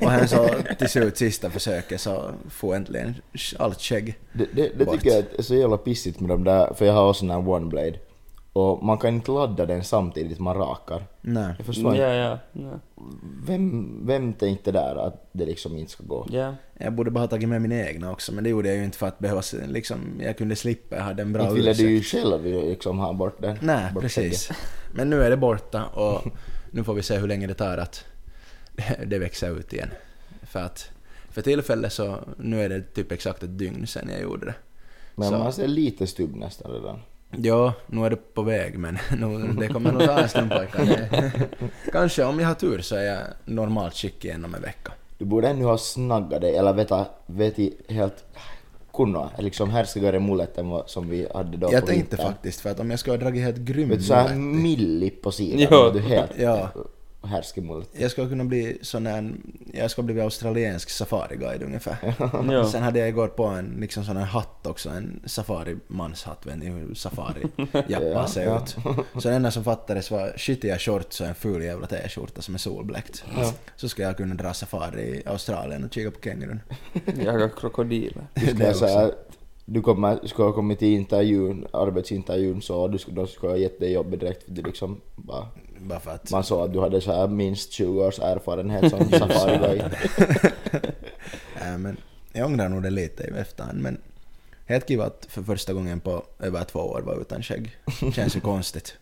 Och 0.00 0.10
han 0.10 0.28
så 0.28 0.48
till 0.78 0.88
slut 0.88 1.16
sista 1.16 1.50
försöket 1.50 2.00
så 2.00 2.30
får 2.50 2.74
äntligen 2.74 3.14
allt 3.58 3.80
skägg. 3.80 4.18
Det, 4.32 4.46
det, 4.52 4.70
det 4.78 4.84
Bort. 4.84 4.94
tycker 4.94 5.10
jag 5.10 5.24
är 5.38 5.42
så 5.42 5.54
jävla 5.54 5.76
pissigt 5.76 6.20
med 6.20 6.30
de 6.30 6.44
där, 6.44 6.74
för 6.74 6.84
jag 6.86 6.92
har 6.92 7.08
också 7.08 7.24
en 7.24 7.30
här 7.30 7.48
One 7.48 7.66
Blade. 7.66 7.94
Och 8.54 8.84
man 8.84 8.98
kan 8.98 9.14
inte 9.14 9.30
ladda 9.30 9.66
den 9.66 9.84
samtidigt 9.84 10.38
man 10.38 10.56
rakar. 10.56 11.04
Nej. 11.20 11.54
Jag 11.56 11.66
förstår 11.66 11.96
Ja, 11.96 12.32
inte. 12.32 12.40
ja, 12.52 12.70
ja. 12.70 12.78
Vem, 13.46 14.06
vem 14.06 14.32
tänkte 14.32 14.72
där 14.72 15.06
att 15.06 15.28
det 15.32 15.44
liksom 15.46 15.76
inte 15.78 15.92
ska 15.92 16.04
gå? 16.04 16.26
Ja. 16.30 16.54
Jag 16.78 16.92
borde 16.92 17.10
bara 17.10 17.20
ha 17.20 17.26
tagit 17.26 17.48
med 17.48 17.62
mina 17.62 17.74
egna 17.88 18.10
också, 18.12 18.32
men 18.32 18.44
det 18.44 18.50
gjorde 18.50 18.68
jag 18.68 18.76
ju 18.76 18.84
inte 18.84 18.98
för 18.98 19.06
att 19.06 19.18
behöva, 19.18 19.42
liksom, 19.68 19.98
jag 20.20 20.38
kunde 20.38 20.56
slippa, 20.56 20.96
jag 20.96 21.02
hade 21.02 21.22
en 21.22 21.32
bra 21.32 21.42
Inte 21.42 21.54
ville 21.54 21.72
du 21.72 21.90
ju 21.90 22.02
själv 22.02 22.44
liksom 22.44 22.98
ha 22.98 23.12
bort 23.12 23.42
den. 23.42 23.58
Nej, 23.60 23.92
bort 23.92 24.02
precis. 24.02 24.46
skägget. 24.48 24.60
Men 24.94 25.10
nu 25.10 25.22
är 25.22 25.30
det 25.30 25.36
borta 25.36 25.84
och 25.84 26.22
nu 26.70 26.84
får 26.84 26.94
vi 26.94 27.02
se 27.02 27.16
hur 27.18 27.28
länge 27.28 27.46
det 27.46 27.54
tar 27.54 27.78
att 27.78 28.04
det 29.06 29.18
växer 29.18 29.58
ut 29.58 29.72
igen. 29.72 29.88
För 30.42 30.60
att 30.60 30.90
För 31.30 31.42
tillfället 31.42 31.92
så, 31.92 32.16
nu 32.38 32.62
är 32.62 32.68
det 32.68 32.82
typ 32.82 33.12
exakt 33.12 33.42
ett 33.42 33.58
dygn 33.58 33.86
sedan 33.86 34.08
jag 34.12 34.22
gjorde 34.22 34.46
det. 34.46 34.54
Men 35.14 35.28
Så- 35.28 35.38
man 35.38 35.52
ser 35.52 35.68
lite 35.68 36.06
stubb 36.06 36.36
nästan 36.36 36.72
redan. 36.72 36.98
Ja, 37.36 37.74
nu 37.86 38.04
är 38.06 38.10
det 38.10 38.34
på 38.34 38.42
väg 38.42 38.78
men 38.78 38.98
nu, 39.18 39.52
det 39.60 39.68
kommer 39.68 39.92
nog 39.92 40.02
ta 40.04 40.18
en 40.18 40.28
stund 40.28 40.50
pojkar. 40.50 40.98
Kanske 41.92 42.24
om 42.24 42.40
jag 42.40 42.48
har 42.48 42.54
tur 42.54 42.80
så 42.80 42.96
är 42.96 43.02
jag 43.04 43.18
normalt 43.44 43.94
skick 43.94 44.24
igen 44.24 44.44
om 44.44 44.54
en 44.54 44.62
vecka. 44.62 44.92
Du 45.18 45.24
borde 45.24 45.48
ännu 45.48 45.64
ha 45.64 45.78
snaggat 45.78 46.40
dig, 46.40 46.56
eller 46.56 46.72
veta, 46.72 47.06
veti 47.26 47.74
helt 47.88 48.24
kunna, 48.92 49.30
liksom 49.38 49.70
härskigare 49.70 50.20
mullet 50.20 50.58
än 50.58 50.68
vad 50.68 50.90
som 50.90 51.08
vi 51.10 51.28
hade 51.34 51.56
då 51.56 51.68
jag 51.72 51.80
på 51.80 51.86
tänkte 51.86 52.16
vintern. 52.16 52.32
faktiskt 52.32 52.60
för 52.60 52.70
att 52.70 52.80
om 52.80 52.90
jag 52.90 52.98
skulle 53.00 53.16
ha 53.16 53.20
dragit 53.22 53.42
helt 53.42 53.56
grym 53.56 53.88
Vet 53.88 53.98
du, 53.98 54.04
såhär 54.04 54.34
milli 54.34 55.10
på 55.10 55.32
sidan, 55.32 55.60
ja. 55.70 55.90
du 55.94 56.00
helt 56.00 56.30
Ja. 56.38 56.70
Härskig 57.24 57.64
mullet. 57.64 57.88
Jag 57.92 58.10
skulle 58.10 58.28
kunna 58.28 58.44
bli 58.44 58.78
sån 58.82 59.06
här, 59.06 59.32
jag 59.72 59.90
skulle 59.90 60.12
bli 60.12 60.22
australiensk 60.22 60.90
safariguide 60.90 61.62
ungefär. 61.62 62.14
Ja. 62.52 62.64
Sen 62.68 62.82
hade 62.82 62.98
jag 62.98 63.08
igår 63.08 63.28
på 63.28 63.44
en 63.44 63.76
liksom 63.80 64.04
sån 64.04 64.16
här 64.16 64.24
hatt 64.24 64.66
också, 64.66 64.88
en 64.90 65.20
safari-manshatt, 65.26 66.46
vet 66.46 66.58
ni 66.58 66.66
hur 66.66 66.94
safari-jappa 66.94 68.04
Ja, 68.04 68.26
ser 68.26 68.44
ja. 68.44 68.62
ut. 68.62 68.76
Så 69.22 69.28
det 69.28 69.34
enda 69.34 69.50
som 69.50 69.64
fattades 69.64 70.10
var 70.10 70.32
skitiga 70.38 70.78
shorts 70.78 71.20
och 71.20 71.26
en 71.26 71.34
ful 71.34 71.62
jävla 71.62 71.86
t-skjorta 71.86 72.42
som 72.42 72.54
är 72.54 72.58
solbläckt. 72.58 73.24
Ja. 73.36 73.52
Så 73.76 73.88
ska 73.88 74.02
jag 74.02 74.16
kunna 74.16 74.34
dra 74.34 74.54
safari 74.54 75.02
i 75.02 75.22
Australien 75.26 75.84
och 75.84 75.94
kika 75.94 76.10
på 76.10 76.20
kängurun. 76.24 76.60
Jaga 77.24 77.48
krokodiler. 77.48 78.26
Du 78.34 78.46
ska 78.46 78.54
Det 78.54 78.74
säga, 78.74 79.06
också. 79.06 79.18
du 79.64 79.80
kommer, 79.82 80.26
ska 80.26 80.42
ha 80.44 80.52
kommit 80.52 80.78
till 80.78 80.88
intervjun, 80.94 81.66
arbetsintervjun 81.72 82.62
så 82.62 82.88
du 82.88 82.98
skulle, 82.98 83.16
då 83.16 83.26
skulle 83.26 83.52
ha 83.52 83.56
gett 83.58 83.80
dig 83.80 83.92
jobbet 83.92 84.20
direkt 84.20 84.42
för 84.42 84.52
du 84.52 84.62
liksom 84.62 85.00
bara, 85.16 85.46
Bara 85.82 86.00
för 86.00 86.10
att... 86.10 86.30
man 86.30 86.44
såg 86.44 86.60
att 86.60 86.72
du 86.72 86.80
hade 86.80 87.00
så 87.00 87.12
här 87.12 87.28
minst 87.28 87.72
20 87.72 88.04
års 88.04 88.18
erfarenhet 88.18 88.90
som 88.90 89.10
safariguide. 89.18 89.96
Äh, 91.62 91.78
men 91.78 91.96
jag 92.32 92.46
ångrar 92.46 92.68
nog 92.68 92.82
det 92.82 92.90
lite 92.90 93.24
i 93.24 93.26
efterhand 93.26 93.82
men 93.82 93.98
helt 94.66 94.88
kiva 94.88 95.04
att 95.04 95.26
för 95.28 95.42
första 95.42 95.72
gången 95.72 96.00
på 96.00 96.24
över 96.38 96.64
två 96.64 96.78
år 96.78 97.02
vara 97.02 97.16
utan 97.16 97.42
skägg. 97.42 97.76
Känns 98.14 98.36
ju 98.36 98.40
konstigt. 98.52 98.96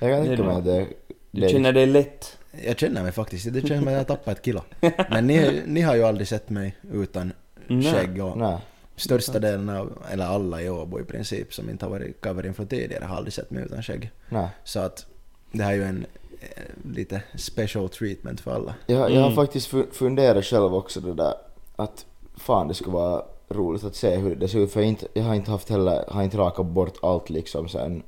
Jag 0.00 0.10
kan 0.10 0.26
tänka 0.26 0.42
mig 0.44 0.56
att 0.56 0.64
det, 0.64 0.86
Du 1.30 1.48
känner 1.48 1.72
dig 1.72 1.86
lätt. 1.86 2.38
Jag 2.64 2.78
känner 2.78 3.02
mig 3.02 3.12
faktiskt, 3.12 3.52
det 3.52 3.60
känns 3.60 3.78
som 3.80 3.88
att 3.88 3.92
jag 3.92 4.00
har 4.00 4.04
tappat 4.04 4.38
ett 4.38 4.44
kilo. 4.44 4.62
Men 5.10 5.26
ni, 5.26 5.62
ni 5.66 5.80
har 5.80 5.94
ju 5.94 6.02
aldrig 6.02 6.28
sett 6.28 6.50
mig 6.50 6.76
utan 6.92 7.32
skägg 7.68 8.24
och 8.24 8.38
Nej. 8.38 8.58
största 8.96 9.38
delen 9.38 9.68
av, 9.68 10.02
eller 10.10 10.24
alla 10.24 10.62
i 10.62 10.70
Åbo 10.70 11.00
i 11.00 11.04
princip 11.04 11.54
som 11.54 11.70
inte 11.70 11.84
har 11.84 11.90
varit 11.90 12.20
coverin 12.20 12.54
från 12.54 12.66
tidigare 12.66 13.04
har 13.04 13.16
aldrig 13.16 13.32
sett 13.32 13.50
mig 13.50 13.64
utan 13.64 13.82
skägg. 13.82 14.10
Nej. 14.28 14.48
Så 14.64 14.80
att 14.80 15.06
det 15.52 15.62
här 15.62 15.72
är 15.72 15.76
ju 15.76 15.84
en 15.84 16.06
eh, 16.40 16.48
lite 16.94 17.22
special 17.34 17.88
treatment 17.88 18.40
för 18.40 18.50
alla. 18.54 18.74
Jag, 18.86 18.98
jag 18.98 19.04
har 19.20 19.26
Mm. 19.26 19.34
faktiskt 19.34 19.68
fu- 19.72 19.90
funderat 19.92 20.44
själv 20.44 20.74
också 20.74 21.00
det 21.00 21.14
där 21.14 21.34
att 21.76 22.06
fan 22.36 22.68
det 22.68 22.74
skulle 22.74 22.92
vara 22.94 23.22
roligt 23.48 23.84
att 23.84 23.94
se 23.96 24.16
hur 24.16 24.36
det 24.36 24.48
ser 24.48 24.58
ut 24.58 24.72
för 24.72 24.80
jag, 24.80 24.88
inte, 24.88 25.06
jag 25.14 25.22
har 25.24 25.34
inte 25.34 25.50
haft 25.50 25.68
heller, 25.70 26.04
har 26.08 26.22
inte 26.22 26.38
rakat 26.38 26.66
bort 26.66 26.94
allt 27.02 27.30
liksom 27.30 27.68
sen 27.68 28.02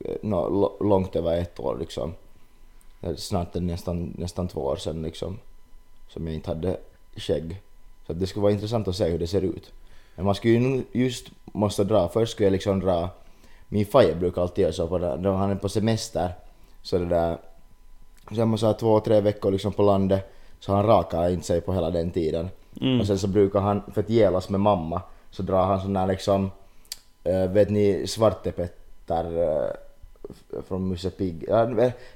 eh, 0.00 0.16
nå 0.22 0.48
lo- 0.48 0.76
långt 0.88 1.16
över 1.16 1.36
ett 1.40 1.60
år 1.60 1.76
liksom. 1.80 2.14
Snart 3.16 3.54
nästan, 3.54 4.14
nästan 4.18 4.48
två 4.48 4.60
år 4.60 4.76
sedan 4.76 5.02
liksom 5.02 5.38
som 6.08 6.26
jag 6.26 6.34
inte 6.34 6.50
hade 6.50 6.76
skägg. 7.16 7.60
Så 8.06 8.12
att 8.12 8.20
det 8.20 8.26
skulle 8.26 8.42
vara 8.42 8.52
intressant 8.52 8.88
att 8.88 8.96
se 8.96 9.04
hur 9.08 9.18
det 9.18 9.26
ser 9.26 9.42
ut. 9.42 9.72
Men 10.16 10.24
man 10.26 10.34
skulle 10.34 10.54
ju 10.54 10.60
nu 10.60 10.84
just 10.92 11.26
måste 11.44 11.84
dra, 11.84 12.08
först 12.08 12.32
skulle 12.32 12.46
jag 12.46 12.52
liksom 12.52 12.80
dra, 12.80 13.08
min 13.68 13.86
fajer 13.86 14.14
brukar 14.14 14.42
alltid 14.42 14.62
göra 14.62 14.72
så 14.72 14.88
på 14.88 14.98
det, 14.98 15.16
då 15.16 15.32
han 15.32 15.50
är 15.50 15.54
på 15.54 15.68
semester 15.68 16.32
så 16.82 16.98
det 16.98 17.04
där 17.06 17.38
Sen 18.34 18.48
man 18.48 18.58
så 18.58 18.66
här 18.66 18.72
två, 18.72 19.00
tre 19.00 19.20
veckor 19.20 19.50
liksom 19.50 19.72
på 19.72 19.82
landet 19.82 20.32
så 20.60 20.72
han 20.72 20.86
rakar 20.86 21.28
inte 21.28 21.46
sig 21.46 21.60
på 21.60 21.72
hela 21.74 21.90
den 21.90 22.10
tiden. 22.10 22.48
Mm. 22.80 23.00
Och 23.00 23.06
sen 23.06 23.18
så 23.18 23.28
brukar 23.28 23.60
han, 23.60 23.82
för 23.94 24.00
att 24.00 24.10
jävlas 24.10 24.48
med 24.48 24.60
mamma, 24.60 25.02
så 25.30 25.42
drar 25.42 25.64
han 25.66 25.80
sån 25.80 25.92
där 25.92 26.06
liksom, 26.06 26.50
eh, 27.24 27.50
vet 27.50 27.70
ni 27.70 28.06
Svarte 28.06 28.52
Petter 28.52 29.42
eh, 29.42 29.70
f- 30.30 30.64
från 30.68 30.88
Musse 30.88 31.10
Pigg? 31.10 31.44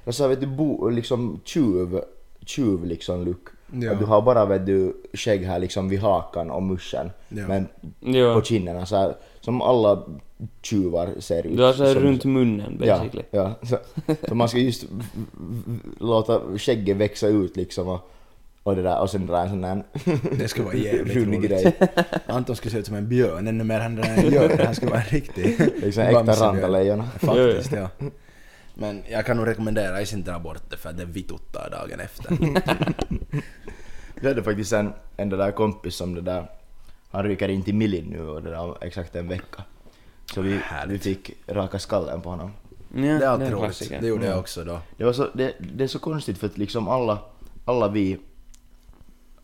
Jag 0.03 0.13
sa 0.15 0.27
vet 0.27 0.39
du, 0.41 0.47
bo, 0.47 0.89
liksom 0.89 1.39
tjuv, 1.43 2.01
tjuv 2.45 2.85
liksom 2.85 3.25
look. 3.25 3.47
Ja. 3.71 3.91
Och 3.91 3.97
du 3.97 4.05
har 4.05 4.21
bara 4.21 4.45
vet 4.45 4.65
du 4.65 4.93
skägg 5.13 5.43
här 5.45 5.59
liksom 5.59 5.89
vid 5.89 5.99
hakan 5.99 6.49
och 6.51 6.63
muschen. 6.63 7.11
Ja. 7.29 7.47
Men 7.47 7.67
Ja. 7.99 8.33
på 8.33 8.41
kinderna 8.41 8.85
så 8.85 8.95
här, 8.95 9.15
som 9.41 9.61
alla 9.61 10.03
tjuvar 10.61 11.09
ser 11.19 11.47
ut. 11.47 11.57
Du 11.57 11.63
har 11.63 11.73
såhär 11.73 11.93
som- 11.93 12.03
runt 12.03 12.25
munnen 12.25 12.77
basically. 12.77 13.23
Ja, 13.31 13.55
ja. 13.61 13.67
Så, 13.67 13.77
så 14.27 14.35
man 14.35 14.49
ska 14.49 14.57
just 14.57 14.85
låta 15.99 16.41
skägget 16.57 16.97
växa 16.97 17.27
ut 17.27 17.57
liksom 17.57 17.87
och, 17.87 18.09
och 18.63 18.75
det 18.75 18.81
där 18.81 19.01
och 19.01 19.09
sen 19.09 19.25
dra 19.27 19.37
en 19.41 19.49
sån 19.49 19.61
där 19.61 19.83
Det 20.39 20.47
skulle 20.47 20.65
vara 20.65 20.75
jävligt 20.77 21.15
roligt. 21.17 21.41
grej. 21.41 21.73
Anton 22.27 22.55
skulle 22.55 22.71
se 22.71 22.77
ut 22.79 22.85
som 22.85 22.95
en 22.95 23.09
björn, 23.09 23.47
ännu 23.47 23.63
mer 23.63 23.79
än 23.79 24.03
en 24.03 24.29
björn. 24.29 24.59
Han 24.65 24.75
skulle 24.75 24.91
vara 24.91 25.01
en 25.01 25.07
riktig 25.09 25.59
Liksom 25.83 26.03
äkta 26.03 26.33
randalejon. 26.33 27.03
Faktiskt, 27.19 27.71
ja. 27.71 27.87
Men 28.79 29.03
jag 29.09 29.25
kan 29.25 29.37
nog 29.37 29.47
rekommendera 29.47 29.97
att 29.97 30.13
inte 30.13 30.31
dra 30.31 30.39
bort 30.39 30.69
det 30.69 30.77
för 30.77 30.89
att 30.89 30.97
det 30.97 31.05
vituttar 31.05 31.69
dagen 31.69 31.99
efter. 31.99 32.37
Vi 34.21 34.27
hade 34.27 34.43
faktiskt 34.43 34.73
en, 34.73 34.93
en 35.17 35.29
där 35.29 35.51
kompis 35.51 35.95
som 35.95 36.15
det 36.15 36.21
där, 36.21 36.45
han 37.11 37.23
ryker 37.23 37.49
in 37.49 37.63
till 37.63 37.75
Millin 37.75 38.05
nu 38.05 38.27
och 38.27 38.43
det 38.43 38.49
där 38.49 38.83
exakt 38.83 39.15
en 39.15 39.27
vecka. 39.27 39.63
Så 40.33 40.41
vi, 40.41 40.59
vi 40.87 40.99
fick 40.99 41.31
raka 41.47 41.79
skallen 41.79 42.21
på 42.21 42.29
honom. 42.29 42.51
Ja, 42.95 43.01
Det 43.01 43.07
är 43.07 43.27
alltid 43.27 43.51
roligt. 43.51 43.89
Det 44.01 44.07
gjorde 44.07 44.23
jag 44.25 44.31
Mm. 44.31 44.39
också 44.39 44.63
då. 44.63 44.79
Det, 44.97 45.03
var 45.03 45.13
så, 45.13 45.27
det, 45.33 45.53
det 45.59 45.83
är 45.83 45.87
så 45.87 45.99
konstigt 45.99 46.37
för 46.37 46.47
att 46.47 46.57
liksom 46.57 46.87
alla, 46.87 47.19
alla 47.65 47.87
vi, 47.87 48.19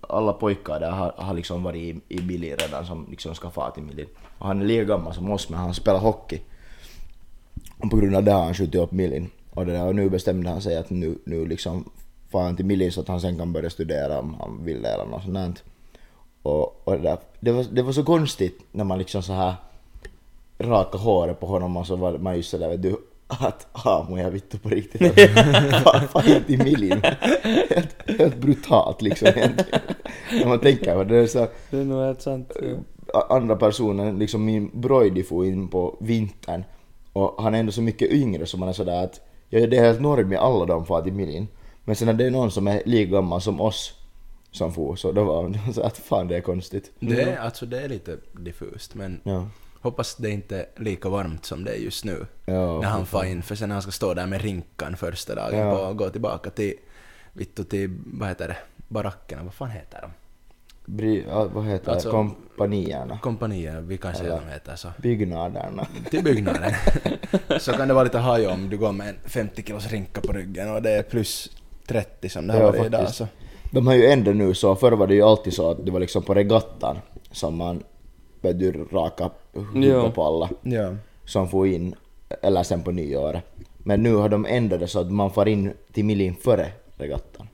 alla 0.02 0.34
pojkar 0.34 0.80
där 0.80 0.92
har, 0.92 1.14
har 1.18 1.34
liksom 1.34 1.64
varit 1.64 1.82
i, 2.10 2.16
i 2.18 2.22
Millin 2.22 2.56
redan 2.58 2.86
som 2.86 3.08
liksom 3.10 3.36
ska 3.36 3.50
fara 3.50 3.72
till 3.72 3.84
Millin. 3.84 4.08
Och 4.38 4.48
han 4.48 4.62
är 4.62 4.66
lika 4.66 4.84
gammal 4.84 5.14
som 5.14 5.32
oss 5.32 5.50
men 5.50 5.60
han 5.60 5.74
spelar 5.74 6.00
hockey. 6.00 6.42
Och 7.86 7.92
på 7.92 7.98
grund 7.98 8.16
av 8.16 8.24
det 8.24 8.32
har 8.32 8.44
han 8.44 8.54
skjutit 8.54 8.82
upp 8.82 8.92
Millin. 8.92 9.30
Och, 9.50 9.66
det 9.66 9.72
där, 9.72 9.86
och 9.86 9.96
nu 9.96 10.10
bestämde 10.10 10.50
han 10.50 10.62
sig 10.62 10.78
att 10.78 10.90
nu, 10.90 11.18
nu 11.26 11.46
liksom 11.46 11.90
far 12.32 12.44
han 12.44 12.56
till 12.56 12.66
Millin 12.66 12.92
så 12.92 13.02
att 13.02 13.08
han 13.08 13.22
sen 13.22 13.38
kan 13.38 13.54
börja 13.54 13.70
studera 13.70 14.20
om 14.20 14.36
han 14.40 14.64
vill 14.64 14.82
det 14.82 14.90
eller 14.90 15.06
något 15.06 15.24
sånt 15.24 15.34
där. 15.34 15.54
Och, 16.42 16.88
och 16.88 16.94
det, 16.94 17.02
där, 17.02 17.18
det, 17.40 17.52
var, 17.52 17.66
det 17.72 17.82
var 17.82 17.92
så 17.92 18.04
konstigt 18.04 18.60
när 18.72 18.84
man 18.84 18.98
liksom 18.98 19.24
så 19.24 19.34
här 19.34 19.56
raka 20.60 20.98
håret 20.98 21.40
på 21.40 21.48
honom 21.48 21.78
och 21.78 21.88
så 21.88 21.96
var 21.96 22.18
man 22.18 22.36
just 22.36 22.50
sådär 22.50 22.70
vet 22.70 22.82
du 22.82 22.98
att 23.28 23.68
amo 23.86 24.18
jag 24.18 24.32
vittu 24.32 24.58
på 24.58 24.70
riktigt. 24.70 25.14
Fan 26.10 26.28
inte 26.28 26.54
i 26.54 26.58
Millin. 26.58 27.02
Helt, 27.70 28.20
helt 28.20 28.38
brutalt 28.38 29.02
liksom 29.02 29.28
egentligen. 29.28 29.82
När 30.32 30.46
man 30.46 30.60
tänker 30.60 30.96
på 30.96 31.04
det. 31.04 31.18
är 31.18 31.28
så, 31.28 31.48
Det 31.70 31.78
är 31.78 31.84
nog 31.84 32.02
helt 32.02 32.22
sant. 32.22 32.52
Ja. 33.14 33.28
andra 33.30 33.56
personen, 33.56 34.20
liksom 34.20 34.46
min 34.46 34.72
broidi 34.74 35.24
får 35.24 35.46
in 35.46 35.68
på 35.68 35.98
vintern 36.00 36.64
och 37.16 37.44
han 37.44 37.56
är 37.56 37.60
ändå 37.60 37.72
så 37.72 37.82
mycket 37.82 38.12
yngre 38.12 38.46
så 38.46 38.58
man 38.58 38.70
är 38.70 38.74
sådär 38.74 39.04
att 39.04 39.22
ja, 39.50 39.68
det 39.68 39.78
är 39.78 39.84
helt 39.86 40.02
normigt 40.02 40.40
alla 40.40 40.66
de 40.66 40.86
far 40.86 41.02
till 41.02 41.14
Millin. 41.14 41.48
Men 41.84 41.96
sen 41.96 42.06
när 42.06 42.14
det 42.14 42.26
är 42.26 42.32
någon 42.32 42.52
som 42.52 42.68
är 42.68 42.82
lika 42.86 43.12
gammal 43.12 43.42
som 43.42 43.62
oss 43.62 43.94
som 44.52 44.74
får 44.74 44.96
så 44.96 45.12
då 45.12 45.24
var 45.24 45.50
det 45.50 45.60
så 45.74 45.82
att 45.82 45.98
fan 45.98 46.28
det 46.28 46.36
är 46.38 46.42
konstigt. 46.42 46.92
Det 47.00 47.22
är, 47.22 47.38
alltså, 47.38 47.66
det 47.66 47.82
är 47.82 47.90
lite 47.90 48.18
diffust 48.34 48.96
men 48.96 49.22
Ja. 49.24 49.48
hoppas 49.82 50.16
det 50.16 50.30
inte 50.30 50.58
är 50.58 50.66
lika 50.84 51.10
varmt 51.10 51.46
som 51.46 51.64
det 51.64 51.72
är 51.72 51.78
just 51.80 52.06
nu. 52.06 52.26
Ja, 52.46 52.80
när 52.82 52.90
han 52.90 53.06
far 53.06 53.24
in, 53.24 53.44
för 53.44 53.56
sen 53.56 53.70
när 53.70 53.76
han 53.76 53.82
ska 53.82 53.92
stå 53.92 54.14
där 54.14 54.28
med 54.28 54.42
rinkan 54.42 54.98
första 54.98 55.36
dagen 55.36 55.60
Ja. 55.60 55.88
och 55.88 55.98
gå 55.98 56.10
tillbaka 56.10 56.50
till, 56.50 56.74
vittu 57.34 57.64
till, 57.64 57.98
vad 58.06 58.30
heter 58.30 58.48
det, 58.48 58.58
barackerna, 58.88 59.44
vad 59.44 59.54
fan 59.54 59.70
heter 59.70 60.02
de? 60.02 60.12
Bry, 60.86 61.24
vad 61.54 61.66
heter 61.66 61.92
Alltså- 61.92 62.08
det? 62.08 62.12
Kompanierna. 62.12 63.20
Kompanier, 63.20 63.82
vi 63.82 63.98
kan 63.98 64.16
säga 64.16 64.34
Eller- 64.34 64.42
de 64.48 64.54
heter 64.54 64.76
så. 64.76 64.88
Byggnaderna. 65.02 65.88
Till 66.10 66.24
byggnaden. 66.24 66.72
så 67.60 67.72
kan 67.72 67.88
det 67.88 67.94
vara 67.94 68.04
lite 68.04 68.18
haj 68.18 68.48
om 68.48 68.70
du 68.70 68.78
går 68.78 68.92
med 68.92 69.10
en 69.10 69.16
50 69.26 69.64
kilos 69.64 69.92
rinka 69.92 70.22
på 70.22 70.34
ryggen 70.34 70.72
och 70.76 70.82
det 70.82 70.92
är 70.92 71.04
plus 71.04 71.50
30 71.88 72.30
som 72.30 72.48
det 72.48 72.54
har 72.54 72.62
varit 72.62 72.86
idag 72.86 73.10
så. 73.10 73.28
De 73.72 73.88
har 73.88 73.94
ju 73.94 74.06
ändå 74.06 74.32
nu 74.32 74.54
så, 74.54 74.76
förr 74.76 74.92
var 74.92 75.08
det 75.08 75.16
ju 75.16 75.22
alltid 75.22 75.54
så 75.54 75.72
att 75.72 75.86
det 75.86 75.92
var 75.92 76.00
liksom 76.00 76.24
på 76.24 76.34
regattan 76.34 76.98
som 77.32 77.56
man 77.58 77.84
du, 78.42 78.72
raka 78.92 79.30
huvudet 79.74 80.14
på 80.14 80.24
alla 80.24 80.50
Ja. 80.64 80.96
som 81.26 81.50
får 81.50 81.68
in, 81.68 81.96
eller 82.42 82.64
sen 82.64 82.84
på 82.84 82.92
nyåret. 82.92 83.44
Men 83.78 84.04
nu 84.04 84.16
har 84.16 84.30
de 84.30 84.46
ändrat 84.46 84.80
det 84.80 84.88
så 84.88 85.00
att 85.00 85.12
man 85.12 85.32
får 85.32 85.48
in 85.48 85.74
till 85.92 86.06
Millin 86.06 86.36
före 86.36 86.72
regattan. 86.98 87.48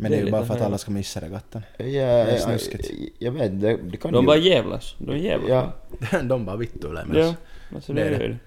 Men 0.00 0.10
Det 0.10 0.16
det 0.16 0.20
är 0.20 0.22
är 0.22 0.26
ju 0.26 0.32
bara 0.32 0.44
för 0.44 0.54
att 0.54 0.60
alla 0.60 0.78
ska 0.78 0.90
missa 0.90 1.20
regattan. 1.20 1.62
Ja, 1.78 1.84
är 1.84 2.30
jag, 2.30 2.40
snuskigt. 2.40 2.90
jag 3.18 3.32
vet, 3.32 3.60
det, 3.60 3.76
det 3.76 3.96
kan 3.96 4.12
De 4.12 4.22
ju... 4.24 4.26
bara 4.26 4.36
jävlas. 4.36 4.94
De 4.98 5.18
jävlas. 5.18 5.48
Ja, 5.50 5.72
de 6.22 6.44
bara 6.44 6.56
vittu 6.56 6.92
lämnas. 6.92 7.16
Ja. 7.16 7.34
Alltså 7.74 7.92
det 7.92 8.04
Det 8.04 8.08
är 8.08 8.12
är 8.12 8.18
det. 8.18 8.28
det. 8.28 8.38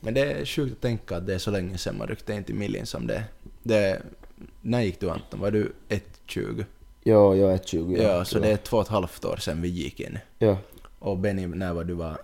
Men 0.00 0.14
det 0.14 0.32
är 0.32 0.44
sjukt 0.44 0.72
att 0.72 0.80
tänka 0.80 1.16
att 1.16 1.26
det 1.26 1.34
är 1.34 1.38
så 1.38 1.50
länge 1.50 1.78
sedan 1.78 1.98
man 1.98 2.06
ryckte 2.08 2.32
in 2.32 2.44
till 2.44 2.54
Millin 2.54 2.86
som 2.86 3.06
det 3.06 3.24
det 3.62 4.02
När 4.62 4.80
gick 4.80 5.00
du 5.00 5.10
Anton? 5.10 5.40
Var 5.40 5.50
du 5.50 5.72
1,20? 5.88 6.64
ja, 7.04 7.34
jag 7.34 7.52
är 7.52 7.58
20. 7.58 8.02
Ja, 8.02 8.24
så 8.24 8.38
det 8.38 8.48
är 8.48 8.56
två 8.56 8.76
och 8.76 8.82
ett 8.82 8.88
halvt 8.88 9.24
år 9.24 9.36
sedan 9.36 9.62
vi 9.62 9.68
gick 9.68 10.00
in. 10.00 10.18
Ja, 10.38 10.56
Och 10.98 11.18
Benny, 11.18 11.46
när 11.46 11.72
var 11.74 11.84
du 11.84 11.94
var 11.94 12.18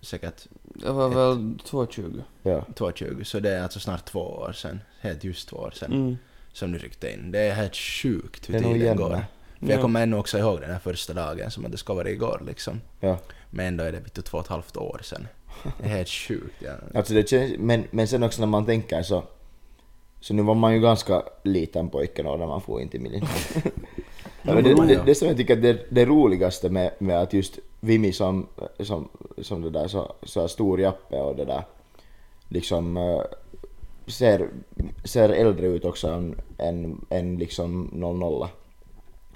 säkert 0.00 0.46
Det 0.62 0.90
var 0.92 1.08
väl 1.08 1.36
2,20. 1.36 2.22
ja. 2.42 2.64
2,20 2.74 3.24
så 3.24 3.40
det 3.40 3.50
är 3.50 3.62
alltså 3.62 3.80
snart 3.80 4.04
två 4.04 4.20
år 4.20 4.52
sedan, 4.52 4.80
helt 5.00 5.24
just 5.24 5.48
två 5.48 5.56
år 5.56 5.70
sedan 5.70 5.92
Mm. 5.92 6.16
Som 6.54 6.72
du 6.72 6.78
ryckte 6.78 7.12
in. 7.12 7.30
Det 7.32 7.38
är 7.38 7.54
helt 7.54 7.76
sjukt 7.76 8.48
hur 8.50 8.58
tiden 8.58 8.96
går. 8.96 9.10
För 9.10 9.70
jag 9.70 9.78
Ja. 9.78 9.82
kommer 9.82 10.02
ännu 10.02 10.16
också 10.16 10.38
ihåg 10.38 10.60
den 10.60 10.70
här 10.70 10.78
första 10.78 11.12
dagen 11.12 11.50
som 11.50 11.64
att 11.64 11.72
det 11.72 11.78
ska 11.78 11.94
vara 11.94 12.10
igår 12.10 12.42
liksom. 12.46 12.80
Ja. 13.00 13.18
Men 13.50 13.66
ändå 13.66 13.84
är 13.84 13.92
det 13.92 13.98
vet 14.00 14.14
du, 14.14 14.22
två 14.22 14.38
och 14.38 14.44
ett 14.44 14.50
halvt 14.50 14.76
år 14.76 15.00
sedan. 15.02 15.26
Det 15.78 15.84
är 15.84 15.88
helt 15.88 16.08
sjukt. 16.08 16.54
Ja. 16.58 16.70
Alltså 16.98 17.14
det 17.14 17.28
känns, 17.28 17.52
men, 17.58 17.84
men 17.90 18.08
sen 18.08 18.22
också 18.22 18.40
när 18.42 18.46
man 18.46 18.66
tänker 18.66 19.02
så, 19.02 19.22
så 20.20 20.34
nu 20.34 20.42
var 20.42 20.54
man 20.54 20.74
ju 20.74 20.80
ganska 20.80 21.22
liten 21.42 21.88
pojke 21.88 22.22
då 22.22 22.36
när 22.36 22.46
man 22.46 22.60
får 22.60 22.80
in 22.80 22.88
till 22.88 23.00
militär. 23.00 23.28
ja, 24.42 24.54
det, 24.54 24.74
det, 24.74 25.02
det 25.06 25.14
som 25.14 25.28
jag 25.28 25.36
tycker 25.36 25.56
att 25.56 25.62
det, 25.62 25.86
det 25.90 26.04
roligaste 26.06 26.70
med, 26.70 26.90
med 26.98 27.20
att 27.20 27.32
just 27.32 27.58
Vimi 27.80 28.12
som, 28.12 28.46
som, 28.80 29.08
som 29.42 29.62
det 29.62 29.70
där 29.70 29.88
så, 29.88 30.14
så 30.22 30.48
stor 30.48 30.80
Jappe 30.80 31.16
och 31.16 31.36
det 31.36 31.44
där 31.44 31.64
liksom 32.48 32.96
eh, 32.96 33.20
ser, 34.06 34.48
ser 35.04 35.28
äldre 35.28 35.66
ut 35.66 35.84
också 35.84 36.08
än, 36.08 36.34
än, 36.58 37.04
än 37.10 37.36
liksom 37.36 37.90
00 37.92 38.48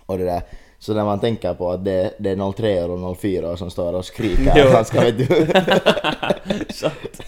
och 0.07 0.19
det 0.19 0.25
där 0.25 0.43
så 0.81 0.95
när 0.95 1.05
man 1.05 1.21
tänker 1.21 1.55
på 1.55 1.71
att 1.71 1.85
det, 1.85 2.15
det 2.19 2.31
är 2.31 2.53
03 2.53 2.85
och 2.85 3.19
04 3.19 3.57
som 3.57 3.71
står 3.71 3.93
och 3.93 4.05
skriker 4.05 4.53
Jo. 4.57 4.65
att 4.67 4.73
han 4.73 4.85
ska 4.85 5.01
vet 5.01 5.19
du 5.19 5.27
Sant. 6.75 7.21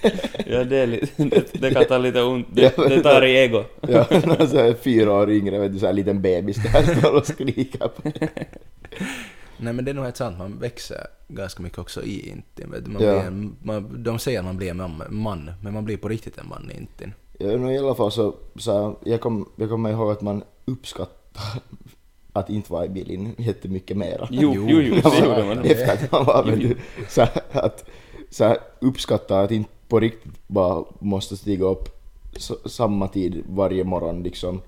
Ja, 0.47 0.65
det, 0.65 0.77
är 0.77 0.87
lite, 0.87 1.25
det, 1.25 1.53
det 1.53 1.71
kan 1.75 1.85
ta 1.85 1.99
lite 1.99 2.23
ont. 2.23 2.47
Det, 2.53 2.77
det 2.77 3.03
tar 3.03 3.23
i 3.25 3.37
ego. 3.37 3.65
Ja, 3.89 4.07
någon 4.11 4.49
så 4.49 4.57
här 4.57 4.75
fyra 4.75 5.13
år 5.13 5.31
yngre, 5.31 5.59
vet 5.59 5.73
du, 5.73 5.79
så 5.79 5.87
här 5.87 5.93
liten 5.93 6.23
bebis 6.23 6.57
där 6.57 6.95
står 6.99 7.17
och 7.17 7.27
skriker 7.27 7.89
på 7.89 8.11
Nej 9.57 9.73
men 9.73 9.85
det 9.85 9.91
är 9.91 9.95
nog 9.95 10.05
helt 10.05 10.17
sant, 10.17 10.39
man 10.39 10.59
växer 10.59 11.07
ganska 11.29 11.63
mycket 11.63 11.79
också 11.79 12.03
i 12.03 12.29
Intin. 12.29 12.71
Man 12.71 12.83
Ja. 12.93 12.99
blir 12.99 13.27
en, 13.27 13.57
man, 13.63 14.03
de 14.03 14.19
säger 14.19 14.39
att 14.39 14.45
man 14.45 14.57
blir 14.57 14.71
en 14.71 14.77
man, 14.77 15.03
man, 15.09 15.51
men 15.63 15.73
man 15.75 15.85
blir 15.85 15.97
på 15.97 16.09
riktigt 16.09 16.39
en 16.39 16.49
man 16.49 16.71
i 16.75 16.77
Intin. 16.77 17.13
Ja, 17.41 17.47
men 17.59 17.71
i 17.71 17.79
alla 17.79 17.95
fall 17.95 18.13
så, 18.13 18.35
så 18.57 18.95
jag, 19.05 19.21
kom, 19.21 19.49
jag 19.57 19.69
kommer 19.69 19.91
ihåg 19.91 20.11
att 20.11 20.23
man 20.23 20.45
uppskattar 20.65 21.63
att 22.33 22.51
inte 22.51 22.73
vara 22.73 22.85
i 22.85 22.89
bilen 22.89 23.35
jättemycket 23.39 23.97
mera. 23.97 24.29
Jo, 24.31 24.53
Jo. 24.55 24.65
jo, 24.69 24.95
det 25.11 25.19
gjorde 25.19 25.45
man. 25.45 25.59
Efter 25.65 25.93
att 26.05 26.13
man 26.13 26.25
var 26.27 26.45
du, 26.45 26.77
så 27.09 27.23
att 27.53 27.85
så 28.31 28.57
uppskatta 28.81 29.41
att 29.41 29.51
inte 29.51 29.71
på 29.89 30.01
riktigt 30.01 30.33
bara 30.49 30.85
måste 30.99 31.37
stiga 31.37 31.65
upp 31.67 31.89
s- 32.37 32.73
samma 32.73 33.09
tid 33.09 33.45
varje 33.49 33.85
morgon 33.85 34.23
liksom. 34.23 34.61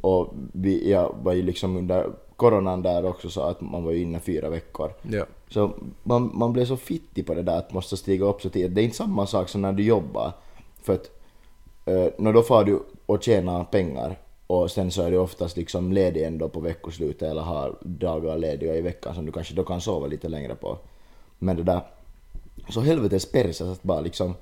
Och 0.00 0.34
vi, 0.52 0.90
jag 0.90 1.14
var 1.22 1.32
ju 1.32 1.42
liksom 1.42 1.76
under 1.76 2.06
coronan 2.36 2.82
där 2.82 3.04
också 3.04 3.30
så 3.30 3.40
att 3.42 3.60
man 3.60 3.84
var 3.84 3.92
ju 3.92 4.02
inne 4.02 4.20
fyra 4.20 4.48
veckor. 4.50 4.92
Ja. 5.02 5.24
Så 5.48 5.70
man, 6.02 6.30
man 6.34 6.52
blir 6.52 6.64
så 6.64 6.76
fittig 6.76 7.26
på 7.26 7.34
det 7.34 7.42
där 7.42 7.58
att 7.58 7.72
måste 7.72 7.96
stiga 7.96 8.24
upp 8.26 8.42
så 8.42 8.50
tidigt. 8.50 8.74
Det 8.74 8.80
är 8.80 8.84
inte 8.84 8.96
samma 8.96 9.26
sak 9.26 9.48
som 9.48 9.62
när 9.62 9.72
du 9.72 9.82
jobbar. 9.82 10.32
För 10.82 10.94
att 10.94 11.10
eh, 11.90 12.12
när 12.18 12.32
då 12.32 12.42
får 12.42 12.64
du 12.64 12.82
och 13.06 13.22
tjäna 13.22 13.64
pengar 13.64 14.16
och 14.46 14.70
sen 14.70 14.90
så 14.90 15.02
är 15.02 15.10
du 15.10 15.16
oftast 15.16 15.56
liksom 15.56 15.92
ledig 15.92 16.22
ändå 16.22 16.48
på 16.48 16.60
veckoslutet 16.60 17.30
eller 17.30 17.42
har 17.42 17.76
dagar 17.80 18.38
lediga 18.38 18.74
i 18.74 18.80
veckan 18.80 19.14
som 19.14 19.26
du 19.26 19.32
kanske 19.32 19.54
då 19.54 19.62
kan 19.62 19.80
sova 19.80 20.06
lite 20.06 20.28
längre 20.28 20.54
på. 20.54 20.78
Men 21.38 21.56
det 21.56 21.62
där, 21.62 21.80
så 22.68 22.80
helvetes 22.80 23.32
persas 23.32 23.68
att 23.68 23.82
bara 23.82 24.00
liksom 24.00 24.34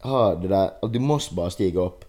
ha 0.00 0.34
det 0.34 0.48
där, 0.48 0.70
att 0.82 0.92
du 0.92 0.98
måste 0.98 1.34
bara 1.34 1.50
stiga 1.50 1.80
upp 1.80 2.04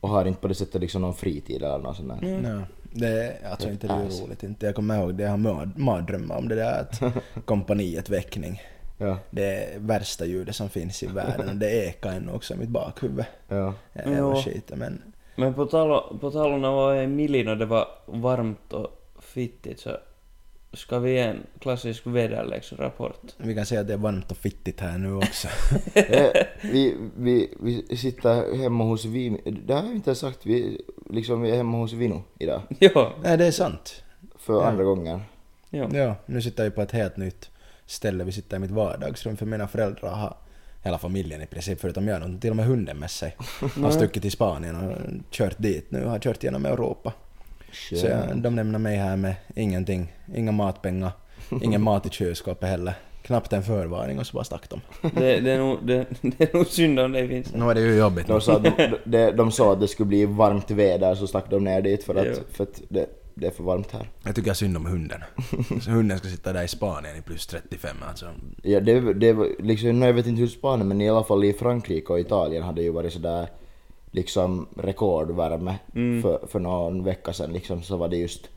och 0.00 0.08
har 0.08 0.24
inte 0.24 0.40
på 0.40 0.48
det 0.48 0.54
sättet 0.54 0.80
liksom 0.80 1.02
någon 1.02 1.14
fritid 1.14 1.62
eller 1.62 1.78
något 1.78 1.96
sånt 1.96 2.08
där. 2.08 2.40
Ja. 2.44 2.62
Det 2.92 3.06
är, 3.06 3.50
alltså 3.50 3.70
inte 3.70 3.86
det 3.86 3.92
är 3.92 4.22
roligt 4.24 4.42
inte. 4.42 4.66
Jag 4.66 4.74
kommer 4.74 5.00
ihåg 5.00 5.14
det, 5.14 5.22
jag 5.22 5.30
har 5.30 5.78
mardrömmar 5.78 6.36
om 6.36 6.48
det 6.48 6.54
där 6.54 6.80
att 6.80 7.02
kompaniet 7.44 8.10
väckning. 8.10 8.62
Ja, 9.02 9.18
Det 9.30 9.44
är 9.44 9.78
värsta 9.78 10.24
ljudet 10.26 10.56
som 10.56 10.68
finns 10.68 11.02
i 11.02 11.06
världen 11.06 11.48
och 11.48 11.56
det 11.56 11.70
ekar 11.86 12.12
ännu 12.12 12.32
också 12.32 12.54
i 12.54 12.56
mitt 12.56 12.68
bakhuvud. 12.68 13.24
ja. 13.48 13.74
Jag 13.92 14.06
Ja. 14.06 14.12
ja. 14.12 14.42
skiten 14.42 14.78
men 14.78 15.02
Men 15.36 15.54
på 15.54 15.66
tal, 15.66 15.90
om- 15.92 16.18
på 16.18 16.30
tal 16.30 16.52
om 16.52 16.60
när 16.60 16.68
man 16.68 16.74
var 16.76 16.94
i 16.96 17.06
Milin 17.06 17.48
och 17.48 17.56
det 17.56 17.66
var 17.66 17.88
varmt 18.06 18.72
och 18.72 18.88
fittigt 19.20 19.80
så 19.80 19.96
ska 20.72 20.98
vi 20.98 21.12
ge 21.12 21.18
en 21.18 21.46
klassisk 21.58 22.06
väderleksrapport. 22.06 23.20
vi 23.36 23.54
kan 23.54 23.66
säga 23.66 23.80
att 23.80 23.86
det 23.86 23.92
är 23.92 23.96
varmt 23.98 24.30
och 24.30 24.36
fittigt 24.36 24.80
här 24.80 24.98
nu 24.98 25.14
också. 25.14 25.48
Eh, 25.94 26.30
vi, 26.62 26.96
vi, 27.16 27.54
vi 27.60 27.96
sitter 27.96 28.56
hemma 28.62 28.84
hos 28.84 29.04
Vimi. 29.04 29.40
Det 29.66 29.74
har 29.74 29.82
jag 29.82 29.92
inte 29.94 30.14
sagt. 30.14 30.46
Vi, 30.46 30.80
liksom, 31.10 31.42
vi 31.42 31.50
är 31.50 31.56
hemma 31.56 31.78
hos 31.78 31.92
Vino 31.92 32.22
idag. 32.38 32.62
ja, 32.78 33.12
Nej 33.22 33.38
det 33.38 33.46
är 33.46 33.50
sant. 33.50 34.02
För 34.38 34.52
Ja. 34.52 34.64
andra 34.66 34.84
gången. 34.84 35.20
ja. 35.70 35.88
Ja, 35.92 36.14
nu 36.26 36.42
sitter 36.42 36.64
jag 36.64 36.74
på 36.74 36.82
ett 36.82 36.92
helt 36.92 37.16
nytt 37.16 37.50
ställe. 37.90 38.24
Vi 38.24 38.32
sitter 38.32 38.56
i 38.56 38.60
mitt 38.60 38.70
vardagsrum 38.70 39.36
för 39.36 39.46
mina 39.46 39.68
föräldrar 39.68 40.10
har 40.10 40.36
hela 40.82 40.98
familjen 40.98 41.42
i 41.42 41.46
princip 41.46 41.80
förutom 41.80 42.08
jag. 42.08 42.20
De 42.20 42.38
till 42.38 42.50
och 42.50 42.56
med 42.56 42.66
hunden 42.66 42.98
med 42.98 43.10
sig. 43.10 43.36
Har 43.82 43.90
stuckit 43.90 44.22
till 44.22 44.32
Spanien 44.32 44.76
och 44.76 44.96
kört 45.30 45.58
dit 45.58 45.90
nu. 45.90 46.04
Har 46.04 46.18
kört 46.18 46.42
genom 46.42 46.66
Europa. 46.66 47.12
Så 47.72 48.06
jag, 48.06 48.36
de 48.36 48.56
lämnar 48.56 48.78
mig 48.78 48.96
här 48.96 49.16
med 49.16 49.34
ingenting. 49.54 50.12
Inga 50.34 50.52
matpengar. 50.52 51.12
Ingen 51.62 51.82
mat 51.82 52.06
i 52.06 52.10
kylskåpet 52.10 52.68
heller. 52.68 52.94
Knappt 53.22 53.52
en 53.52 53.62
förvarning 53.62 54.18
och 54.18 54.26
så 54.26 54.34
bara 54.34 54.44
stack 54.44 54.68
de. 54.70 54.80
Det, 55.02 55.40
det, 55.40 55.50
är 55.50 55.58
nog, 55.58 55.86
det, 55.86 56.06
det 56.20 56.40
är 56.40 56.56
nog 56.56 56.66
synd 56.66 57.00
om 57.00 57.12
det 57.12 57.28
finns. 57.28 57.54
Nu 57.54 57.70
är 57.70 57.74
det 57.74 57.80
ju 57.80 57.94
jobbigt. 57.94 58.26
De 58.26 58.40
sa, 58.40 58.56
att 58.56 58.62
de, 58.62 58.96
de, 59.04 59.30
de 59.30 59.52
sa 59.52 59.72
att 59.72 59.80
det 59.80 59.88
skulle 59.88 60.06
bli 60.06 60.24
varmt 60.24 60.70
väder 60.70 61.14
så 61.14 61.26
stack 61.26 61.50
de 61.50 61.64
ner 61.64 61.82
dit 61.82 62.04
för 62.04 62.14
att, 62.14 62.42
för 62.52 62.64
att 62.64 62.82
det, 62.88 63.06
det 63.40 63.46
är 63.46 63.50
för 63.50 63.64
varmt 63.64 63.90
här. 63.92 64.08
Jag 64.24 64.34
tycker 64.34 64.52
synd 64.52 64.76
om 64.76 64.86
hunden. 64.86 65.20
Så 65.82 65.90
hunden 65.90 66.18
ska 66.18 66.28
sitta 66.28 66.52
där 66.52 66.62
i 66.64 66.68
Spanien 66.68 67.16
i 67.16 67.22
plus 67.22 67.46
35 67.46 67.96
alltså. 68.08 68.26
Ja, 68.62 68.80
det, 68.80 69.14
det 69.14 69.36
liksom, 69.58 70.00
nu 70.00 70.06
jag 70.06 70.12
vet 70.12 70.26
inte 70.26 70.40
hur 70.40 70.48
Spanien 70.48 70.88
men 70.88 71.00
i 71.00 71.10
alla 71.10 71.24
fall 71.24 71.44
i 71.44 71.52
Frankrike 71.52 72.12
och 72.12 72.20
Italien 72.20 72.62
hade 72.62 72.82
ju 72.82 72.90
varit 72.90 73.12
sådär 73.12 73.48
liksom 74.10 74.66
rekordvärme 74.76 75.78
Mm. 75.94 76.22
för, 76.22 76.46
för 76.46 76.58
någon 76.60 77.04
vecka 77.04 77.32
sedan 77.32 77.52
liksom 77.52 77.82
så 77.82 77.96
var 77.96 78.08
det 78.08 78.16
just 78.16 78.48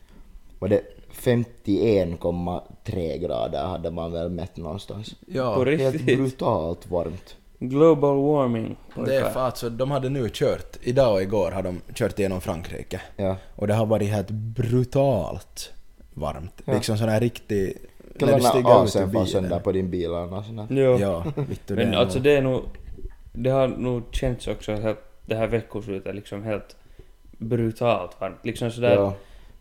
var 0.59 0.69
det 0.69 0.81
51,3 1.13 3.17
grader 3.17 3.65
hade 3.65 3.91
man 3.91 4.11
väl 4.11 4.29
mätt 4.29 4.57
någonstans. 4.57 5.15
Ja, 5.27 5.63
Helt 5.65 5.93
riktigt. 5.93 6.17
brutalt 6.19 6.89
varmt. 6.91 7.35
Global 7.69 8.17
warming. 8.17 8.75
det 9.05 9.15
är 9.15 9.29
för 9.29 9.39
alltså, 9.39 9.69
de 9.69 9.91
hade 9.91 10.09
nu 10.09 10.29
kört, 10.33 10.77
idag 10.81 11.13
och 11.13 11.21
igår 11.21 11.51
har 11.51 11.63
de 11.63 11.81
kört 11.93 12.19
igenom 12.19 12.41
Frankrike. 12.41 13.01
Ja. 13.15 13.35
Och 13.55 13.67
det 13.67 13.73
har 13.73 13.85
varit 13.85 14.09
helt 14.09 14.29
brutalt 14.31 15.73
varmt. 16.13 16.61
Ja. 16.65 16.73
Liksom 16.73 16.97
sån 16.97 17.09
här 17.09 17.19
riktig... 17.19 17.77
Ur 18.15 18.27
AC'n 18.27 19.07
bilen. 19.07 19.27
sönder 19.27 19.59
på 19.59 19.71
din 19.71 19.89
bil 19.89 20.09
där. 20.09 20.67
Jo. 20.69 20.97
Ja, 20.99 21.25
det 21.67 21.75
Men 21.75 21.93
alltså 21.93 22.19
det 22.19 22.31
är 22.31 22.41
nog... 22.41 22.61
Det 23.33 23.49
har 23.49 23.67
nog 23.67 24.03
känts 24.11 24.47
också 24.47 24.71
helt, 24.75 24.99
det 25.25 25.35
här 25.35 25.47
veckoslutet 25.47 26.15
liksom 26.15 26.43
helt 26.43 26.75
brutalt 27.37 28.21
varmt. 28.21 28.39
Liksom 28.43 28.71
sådär... 28.71 28.95
Ja. 28.95 29.13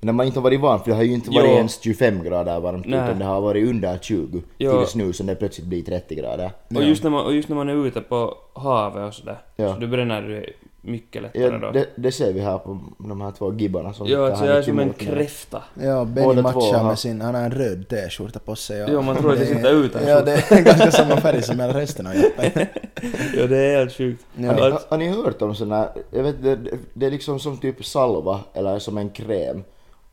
Men 0.02 0.06
när 0.06 0.12
man 0.12 0.26
inte 0.26 0.38
har 0.38 0.42
varit 0.44 0.60
van, 0.60 0.80
för 0.80 0.90
det 0.90 0.96
har 0.96 1.02
ju 1.02 1.12
inte 1.14 1.30
varit 1.30 1.48
Jo. 1.50 1.56
ens 1.56 1.80
25 1.82 2.22
grader 2.24 2.60
varmt 2.60 2.86
Nej. 2.86 3.00
utan 3.04 3.18
det 3.18 3.24
har 3.24 3.40
varit 3.40 3.68
under 3.68 3.98
20 3.98 4.42
Jo. 4.58 4.78
tills 4.78 4.94
nu 4.94 5.12
så 5.12 5.22
det 5.22 5.34
plötsligt 5.34 5.66
blir 5.66 5.82
30 5.82 6.14
grader. 6.14 6.50
Och, 6.74 6.82
just 6.84 7.02
när 7.02 7.10
man, 7.10 7.24
och 7.24 7.34
just 7.34 7.48
när 7.48 7.56
man 7.56 7.68
är 7.68 7.86
ute 7.86 8.00
på 8.00 8.34
havet 8.54 9.08
och 9.08 9.14
sådär. 9.14 9.38
Ja. 9.56 9.74
Så 9.74 9.80
då 9.80 9.86
bränner 9.86 10.22
du 10.22 10.52
mycket 10.80 11.22
lättare 11.22 11.42
Ja, 11.42 11.58
då. 11.58 11.70
det, 11.70 11.86
det 11.96 12.12
ser 12.12 12.32
vi 12.32 12.40
här 12.40 12.58
på 12.58 12.78
de 12.98 13.20
här 13.20 13.30
två 13.30 13.54
gibbarna 13.54 13.92
som 13.92 14.06
Ja, 14.06 14.26
alltså 14.26 14.46
jag 14.46 14.56
är 14.56 14.62
som 14.62 14.78
en 14.78 14.92
kräfta. 14.92 15.62
Ja, 15.82 16.04
Benny 16.04 16.26
Båda 16.26 16.42
matchar 16.42 16.78
har- 16.78 16.88
med 16.88 16.98
sin, 16.98 17.20
han 17.20 17.34
har 17.34 17.42
en 17.42 17.50
röd 17.52 17.88
t-skjorta 17.88 18.38
på 18.38 18.54
sig. 18.56 18.82
och- 18.84 18.88
Jo, 18.92 19.02
man 19.02 19.16
tror 19.16 19.32
att 19.32 19.38
det 19.38 19.44
är- 19.44 19.54
sitter 19.54 19.72
utan 19.84 20.06
Ja, 20.08 20.20
det 20.20 20.32
är 20.52 20.62
ganska 20.64 20.90
samma 20.90 21.16
färg 21.16 21.42
som 21.42 21.60
hela 21.60 21.78
resten 21.80 22.06
av 22.06 22.14
jeppen. 22.16 22.66
Ja, 23.36 23.46
det 23.46 23.56
är 23.58 23.78
helt 23.78 23.92
sjukt. 23.92 24.24
Har, 24.36 24.44
Ja. 24.44 24.52
ni, 24.54 24.60
har, 24.60 24.78
har 24.88 24.98
ni 24.98 25.08
hört 25.08 25.42
om 25.42 25.70
här, 25.70 25.88
jag 26.10 26.22
vet 26.22 26.42
det- 26.42 26.58
det 26.94 27.06
är 27.06 27.10
liksom 27.10 27.38
som 27.38 27.56
typ 27.56 27.84
salva 27.84 28.40
eller 28.54 28.78
som 28.78 28.98
en 28.98 29.08
kräm 29.10 29.62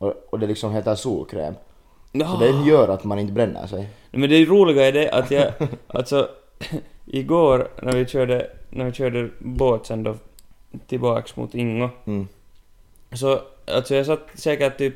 och, 0.00 0.14
och 0.30 0.38
det 0.38 0.46
liksom 0.46 0.72
heter 0.72 0.94
solkräm. 0.94 1.54
Så 1.54 2.18
Ja. 2.18 2.36
den 2.40 2.64
gör 2.64 2.88
att 2.88 3.04
man 3.04 3.18
inte 3.18 3.32
bränner 3.32 3.66
sig. 3.66 3.88
Men 4.10 4.30
det 4.30 4.44
roliga 4.44 4.88
är 4.88 4.92
det 4.92 5.10
att 5.10 5.30
jag, 5.30 5.52
alltså, 5.86 6.28
igår 7.06 7.68
när 7.82 7.92
vi 7.92 8.06
körde, 8.06 8.50
när 8.70 8.84
vi 8.84 8.92
körde 8.92 9.30
båt 9.38 9.86
sen 9.86 10.02
då 10.02 10.14
tillbaks 10.86 11.36
mot 11.36 11.54
Ingo, 11.54 11.88
Mm. 12.04 12.28
så 13.12 13.40
alltså 13.66 13.94
jag 13.94 14.06
satt 14.06 14.28
säkert 14.34 14.78
typ 14.78 14.94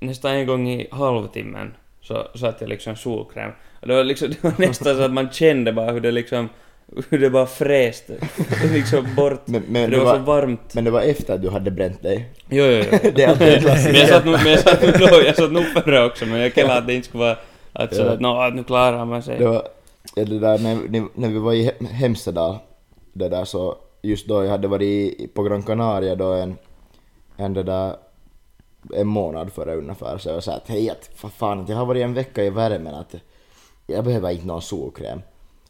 nästan 0.00 0.30
en 0.32 0.46
gång 0.46 0.68
i 0.68 0.88
halvtimmen 0.90 1.74
så 2.00 2.26
satt 2.34 2.60
jag 2.60 2.68
liksom 2.68 2.96
solkräm. 2.96 3.50
Och 3.80 3.86
det 3.88 3.94
var 3.96 4.04
liksom, 4.04 4.28
det 4.42 4.44
var 4.44 4.54
nästan 4.58 4.96
så 4.96 5.02
att 5.02 5.12
man 5.12 5.30
kände 5.30 5.72
bara 5.72 5.90
hur 5.92 6.00
det 6.00 6.10
liksom, 6.12 6.48
hur 7.10 7.18
det 7.18 7.30
bara 7.30 7.46
fräste 7.46 8.14
liksom 8.72 9.14
bort. 9.16 9.42
Men, 9.44 9.62
men, 9.68 9.90
det 9.90 9.96
det 9.96 10.04
var 10.04 10.14
så 10.14 10.18
var, 10.22 10.40
varmt. 10.40 10.74
men 10.74 10.84
det 10.84 10.90
var 10.90 11.00
efter 11.00 11.34
att 11.34 11.42
du 11.42 11.50
hade 11.50 11.70
bränt 11.70 12.02
dig. 12.02 12.28
Jo, 12.48 12.64
jo, 12.64 12.84
jo. 12.92 13.10
Det 13.14 13.22
är. 13.22 13.36
Men 13.84 13.94
jag 13.94 14.08
satt 14.08 14.24
nog, 14.24 14.34
men 14.34 14.52
jag 14.52 14.60
satt 14.60 14.82
nog, 14.82 14.92
jag 15.26 15.36
satt 15.36 15.52
nog 15.52 15.64
före 15.64 16.04
också, 16.06 16.26
men 16.26 16.40
jag 16.40 16.54
kände 16.54 16.74
att 16.78 16.86
det 16.86 16.94
inte 16.94 17.08
skulle 17.08 17.24
vara 17.24 17.36
att 17.72 17.94
så 17.94 18.02
Ja. 18.02 18.10
att 18.10 18.48
att 18.48 18.54
nu 18.54 18.64
klarar 18.64 19.04
man 19.04 19.22
sig. 19.22 19.38
Det 19.38 19.46
var, 19.46 19.68
ja, 20.14 20.24
det 20.24 20.38
där 20.38 20.58
när, 20.58 21.08
när- 21.14 21.28
vi 21.28 21.38
var 21.38 21.52
i 21.52 21.62
Hem- 21.64 21.86
Hemsedal, 21.86 22.56
det 23.12 23.28
där 23.28 23.44
så, 23.44 23.76
just 24.02 24.26
då 24.28 24.44
jag 24.44 24.50
hade 24.50 24.68
varit 24.68 25.34
på 25.34 25.42
Gran 25.42 25.62
Canaria 25.62 26.14
då 26.14 26.32
en, 26.32 26.56
en 27.36 27.54
det 27.54 27.62
där, 27.62 27.96
en 28.94 29.06
månad 29.06 29.52
före 29.52 29.74
ungefär, 29.76 30.18
så 30.18 30.28
jag 30.28 30.42
sa 30.42 30.52
att 30.52 30.68
hej, 30.68 30.90
att, 30.90 31.10
fan, 31.32 31.60
att 31.60 31.68
jag 31.68 31.76
har 31.76 31.86
varit 31.86 32.04
en 32.04 32.14
vecka 32.14 32.44
i 32.44 32.50
värmen, 32.50 32.94
att 32.94 33.14
jag 33.86 34.04
behöver 34.04 34.30
inte 34.30 34.46
någon 34.46 34.62
solkräm. 34.62 35.20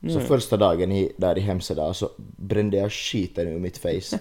Så 0.01 0.19
Nej. 0.19 0.27
första 0.27 0.57
dagen 0.57 0.93
i, 0.93 1.13
där 1.17 1.39
i 1.39 1.41
Hemsedal 1.41 1.95
så 1.95 2.11
brände 2.37 2.77
jag 2.77 2.93
skiten 2.93 3.49
ur 3.49 3.59
mitt 3.59 3.79
face. 3.79 4.19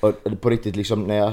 och 0.00 0.40
på 0.40 0.50
riktigt 0.50 0.76
liksom 0.76 1.04
när 1.04 1.16
jag 1.16 1.32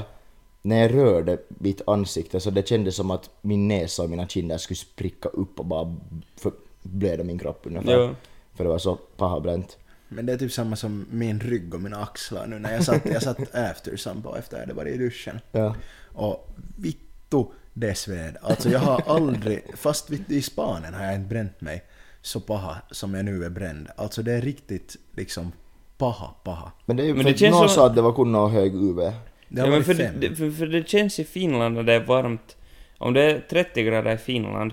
när 0.62 0.82
jag 0.82 0.94
rörde 0.94 1.38
mitt 1.48 1.82
ansikte 1.86 2.40
så 2.40 2.50
det 2.50 2.68
kändes 2.68 2.96
som 2.96 3.10
att 3.10 3.30
min 3.40 3.68
näsa 3.68 4.02
och 4.02 4.10
mina 4.10 4.28
kinder 4.28 4.58
skulle 4.58 4.76
spricka 4.76 5.28
upp 5.28 5.58
och 5.60 5.66
bara 5.66 5.96
för- 6.36 6.52
blöda 6.82 7.24
min 7.24 7.38
kropp 7.38 7.60
ungefär. 7.62 7.92
Jo. 7.92 8.14
För 8.54 8.64
det 8.64 8.70
var 8.70 8.78
så 8.78 8.94
paha 8.94 9.40
bränt. 9.40 9.78
Men 10.08 10.26
det 10.26 10.32
är 10.32 10.36
typ 10.38 10.52
samma 10.52 10.76
som 10.76 11.06
min 11.10 11.40
rygg 11.40 11.74
och 11.74 11.80
mina 11.80 12.02
axlar 12.02 12.46
nu 12.46 12.58
när 12.58 12.72
jag 12.72 12.84
satt, 12.84 13.06
jag 13.06 13.22
satt 13.22 13.38
after 13.54 14.20
på 14.22 14.36
efter 14.36 14.56
jag 14.56 14.60
hade 14.60 14.74
varit 14.74 14.94
i 14.94 14.98
duschen. 14.98 15.40
Ja. 15.52 15.74
Och 16.12 16.48
vittu 16.76 17.44
det 17.72 17.94
sved. 17.94 18.36
Alltså 18.42 18.70
jag 18.70 18.80
har 18.80 19.02
aldrig, 19.06 19.62
fast 19.76 20.10
i 20.10 20.42
Spanien 20.42 20.94
har 20.94 21.04
jag 21.04 21.14
inte 21.14 21.28
bränt 21.28 21.60
mig 21.60 21.84
så 22.22 22.40
paha 22.40 22.76
som 22.90 23.14
jag 23.14 23.24
nu 23.24 23.44
är 23.44 23.50
bränd. 23.50 23.88
Alltså 23.96 24.22
det 24.22 24.32
är 24.32 24.40
riktigt 24.40 24.96
liksom 25.16 25.52
paha, 25.98 26.26
paha. 26.44 26.72
Men 26.86 26.96
det 26.96 27.02
är 27.02 27.06
ju 27.06 27.14
Men 27.14 27.22
för 27.24 27.30
det 27.32 27.38
känns 27.38 27.52
någon 27.56 27.68
som- 27.68 27.74
sa 27.74 27.86
att 27.86 27.94
det 27.94 28.02
var 28.02 28.12
kunna 28.12 28.38
ha 28.38 28.48
hög 28.48 28.74
UV. 28.74 28.96
Det 28.96 29.12
ja, 29.60 29.66
men 29.66 29.84
för, 29.84 29.94
det, 29.94 30.36
för, 30.36 30.50
för 30.50 30.66
det 30.66 30.88
känns 30.88 31.18
i 31.18 31.24
Finland 31.24 31.74
när 31.74 31.82
det 31.82 31.92
är 31.92 32.00
varmt, 32.04 32.56
om 32.98 33.12
det 33.12 33.22
är 33.22 33.40
30 33.50 33.82
grader 33.82 34.14
i 34.14 34.16
Finland, 34.16 34.72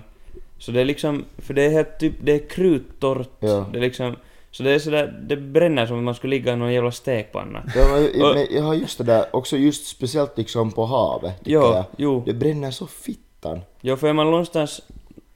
så 0.58 0.72
det 0.72 0.80
är 0.80 0.84
liksom, 0.84 1.24
för 1.38 1.54
det 1.54 1.62
är 1.62 1.70
helt 1.70 1.98
typ, 1.98 2.14
det 2.22 2.32
är 2.32 2.48
kruttorrt, 2.48 3.28
Ja. 3.40 3.66
det 3.72 3.78
är 3.78 3.82
liksom, 3.82 4.16
så 4.50 4.62
det 4.62 4.70
är 4.70 4.78
sådär, 4.78 5.20
det 5.28 5.36
bränner 5.36 5.86
som 5.86 5.98
om 5.98 6.04
man 6.04 6.14
skulle 6.14 6.36
ligga 6.36 6.52
i 6.52 6.56
någon 6.56 6.72
jävla 6.72 6.92
stekpanna. 6.92 7.62
Ja, 7.76 7.88
men 7.92 8.46
jag 8.50 8.62
har 8.62 8.74
just 8.74 8.98
det 8.98 9.04
där, 9.04 9.36
också 9.36 9.56
just 9.56 9.86
speciellt 9.86 10.38
liksom 10.38 10.72
på 10.72 10.84
havet 10.84 11.38
tycker 11.38 11.50
Jo, 11.50 11.60
jag. 11.62 11.84
jo. 11.96 12.22
Det 12.26 12.34
bränner 12.34 12.70
så 12.70 12.86
fittan. 12.86 13.60
Jo, 13.80 13.96
för 13.96 14.08
är 14.08 14.12
man 14.12 14.30
någonstans 14.30 14.80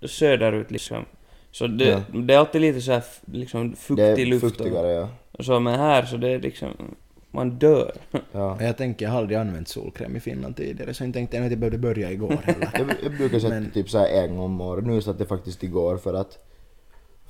söderut 0.07 0.71
liksom, 0.71 1.05
så 1.53 1.67
det, 1.67 1.85
Ja. 1.85 2.01
det 2.21 2.35
är 2.35 2.39
alltid 2.39 2.61
lite 2.61 2.81
så 2.81 2.93
här 2.93 3.03
liksom 3.25 3.71
Det 3.71 3.77
fuktig 3.77 4.05
är 4.23 4.27
luft 4.27 4.41
fuktigare 4.45 4.93
ja. 4.93 5.09
och 5.33 5.45
så, 5.45 5.61
men 5.61 5.75
här 5.81 6.05
så 6.05 6.17
det 6.17 6.29
är 6.29 6.41
liksom, 6.41 6.71
man 7.31 7.51
dör. 7.51 7.93
ja. 8.33 8.55
Och 8.55 8.63
jag 8.63 8.77
tänker, 8.77 9.05
jag 9.07 9.13
har 9.13 9.19
aldrig 9.19 9.39
använt 9.39 9.69
solkräm 9.69 10.17
i 10.17 10.21
Finland 10.21 10.57
tidigare 10.57 10.95
så 10.95 11.05
jag 11.05 11.15
tänkte 11.15 11.37
jag 11.37 11.45
att 11.47 11.51
jag 11.53 11.59
behövde 11.61 11.79
börja 11.79 12.11
igår 12.11 12.29
heller. 12.45 12.71
Jag, 12.79 12.91
jag 13.03 13.17
brukar 13.17 13.39
sätta 13.39 13.55
Men- 13.55 13.71
typ 13.71 13.91
så 13.91 13.99
här 13.99 14.09
en 14.09 14.37
gång 14.37 14.45
om 14.45 14.61
året. 14.61 14.87
Nu 14.87 15.03
satt 15.03 15.19
jag 15.21 15.29
faktiskt 15.29 15.63
igår 15.63 15.97
för 15.97 16.15
att 16.15 16.39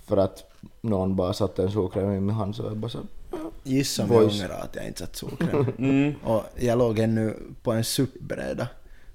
för 0.06 0.16
att 0.16 0.44
någon 0.80 1.16
bara 1.16 1.32
satte 1.32 1.62
en 1.62 1.70
solkräm 1.70 2.12
i 2.12 2.20
min 2.20 2.34
hand 2.34 2.56
så 2.56 2.62
jag 2.62 2.76
bara 2.76 2.88
så 2.88 2.98
Gissa 3.64 4.04
om 4.04 4.12
jag 4.12 4.22
ångrar 4.22 4.58
att 4.62 4.76
jag 4.76 4.86
inte 4.86 5.00
satt 5.00 5.16
solkräm. 5.16 5.66
Mm. 5.78 6.12
Och 6.24 6.42
jag 6.58 6.78
låg 6.78 6.98
ännu 6.98 7.34
på 7.62 7.72
en 7.72 7.84
SUP-bräda 7.84 8.68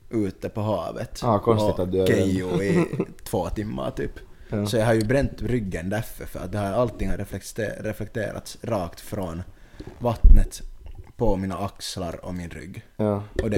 ute 0.09 0.49
på 0.49 0.61
havet. 0.61 1.19
Ah, 1.23 1.39
konstigt 1.39 1.73
och 1.73 1.79
att 1.79 1.91
du 1.91 2.01
är 2.01 2.61
i 2.63 2.85
två 3.23 3.49
timmar 3.49 3.91
typ. 3.91 4.11
Ja. 4.49 4.65
Så 4.65 4.77
jag 4.77 4.85
har 4.85 4.93
ju 4.93 5.03
bränt 5.05 5.41
ryggen 5.41 5.89
därför 5.89 6.25
för 6.25 6.39
att 6.39 6.51
det 6.51 6.57
här, 6.57 6.73
allting 6.73 7.09
har 7.09 7.17
reflekte- 7.17 7.83
reflekterats 7.83 8.57
rakt 8.61 8.99
från 8.99 9.43
vattnet 9.99 10.61
på 11.17 11.35
mina 11.35 11.57
axlar 11.57 12.25
och 12.25 12.33
min 12.35 12.49
rygg. 12.49 12.81
ja. 12.97 13.23
Och 13.43 13.49
det... 13.49 13.57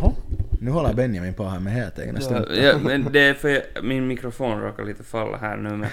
Jaha, 0.00 0.12
nu 0.60 0.70
håller 0.70 0.94
Benjamin 0.94 1.34
på 1.34 1.44
här 1.44 1.60
med 1.60 1.72
helt 1.72 1.98
egna 1.98 2.20
Ja, 2.30 2.54
ja, 2.54 2.78
men 2.78 3.08
det 3.12 3.20
är 3.20 3.34
för 3.34 3.48
jag, 3.48 3.62
min 3.82 4.06
mikrofon 4.06 4.60
råkar 4.60 4.84
lite 4.84 5.02
falla 5.04 5.36
här 5.36 5.56
nu 5.56 5.68
men, 5.70 5.88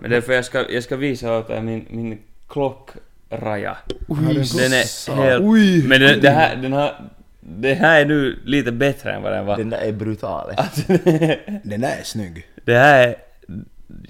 men 0.00 0.10
det 0.10 0.16
är 0.16 0.20
för 0.20 0.32
jag 0.32 0.44
ska, 0.44 0.70
jag 0.70 0.82
ska 0.82 0.96
visa 0.96 1.38
åt 1.38 1.50
er 1.50 1.60
min, 1.62 1.86
min 1.90 2.18
klockraja. 2.48 3.76
En 4.08 4.24
Den 4.24 4.72
är 4.72 5.14
helt... 5.14 5.44
Oj! 5.44 5.88
Men 5.88 6.00
den, 6.00 6.20
det, 6.20 6.30
här, 6.30 6.56
den 6.56 6.72
har, 6.72 7.10
det 7.40 7.74
här 7.74 8.00
är 8.00 8.06
nu 8.06 8.38
lite 8.44 8.72
bättre 8.72 9.12
än 9.12 9.22
vad 9.22 9.32
den 9.32 9.46
var. 9.46 9.56
Den 9.56 9.70
där 9.70 9.78
är 9.80 9.92
brutal. 9.92 10.50
Alltså, 10.56 10.82
Den 11.62 11.80
där 11.80 11.96
är 12.00 12.04
snygg. 12.04 12.46
det 12.64 12.74
här 12.78 13.08
är... 13.08 13.14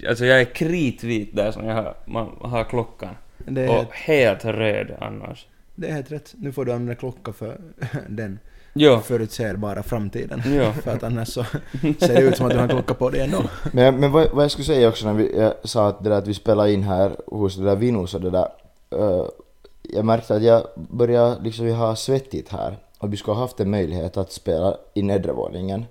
Alltså 0.09 0.25
jag 0.25 0.41
är 0.41 0.45
kritvit 0.45 1.35
där 1.35 1.51
som 1.51 1.65
jag 1.65 1.75
har, 1.75 1.95
man 2.05 2.29
har 2.41 2.63
klockan. 2.63 3.15
Det 3.37 3.61
är, 3.61 3.79
Och 3.79 3.93
helt 3.93 4.45
röd 4.45 4.91
annars. 5.01 5.47
det 5.75 5.87
är 5.87 5.93
helt 5.93 6.11
rätt. 6.11 6.33
Nu 6.37 6.51
får 6.51 6.65
du 6.65 6.71
använda 6.71 6.95
klocka 6.95 7.33
för 7.33 7.57
den 8.09 8.39
Jo. 8.73 8.99
förutsägbara 8.99 9.83
framtiden. 9.83 10.41
Jo. 10.45 10.63
För 10.83 10.91
att 10.91 11.03
annars 11.03 11.27
så 11.27 11.43
ser 11.99 12.15
det 12.15 12.21
ut 12.21 12.37
som 12.37 12.45
att 12.45 12.51
du 12.51 12.57
har 12.57 12.63
en 12.63 12.69
klocka 12.69 12.93
på 12.93 13.09
dig 13.09 13.21
ändå. 13.21 13.43
Men, 13.71 13.99
men 13.99 14.11
vad, 14.11 14.31
vad 14.31 14.43
jag 14.43 14.51
skulle 14.51 14.65
säga 14.65 14.89
också 14.89 15.05
när 15.07 15.13
vi, 15.13 15.37
jag 15.39 15.53
sa 15.63 15.87
att 15.87 16.03
det 16.03 16.09
där 16.09 16.17
att 16.17 16.27
vi 16.27 16.33
spelade 16.33 16.71
in 16.73 16.83
här 16.83 17.15
hos 17.27 17.57
det 17.57 17.63
där 17.63 17.75
Vinus 17.75 18.13
och 18.13 18.21
det 18.21 18.29
där. 18.29 18.47
eh, 18.91 19.25
jag 19.81 20.05
märkte 20.05 20.35
att 20.35 20.43
jag 20.43 20.63
började 20.75 21.43
liksom 21.43 21.69
ha 21.71 21.95
svettigt 21.95 22.49
här. 22.49 22.77
Och 22.97 23.13
vi 23.13 23.17
skulle 23.17 23.35
ha 23.35 23.41
haft 23.41 23.59
en 23.59 23.69
möjlighet 23.69 24.17
att 24.17 24.31
spela 24.31 24.77
i 24.93 25.01
nedre 25.01 25.31
våningen. 25.31 25.85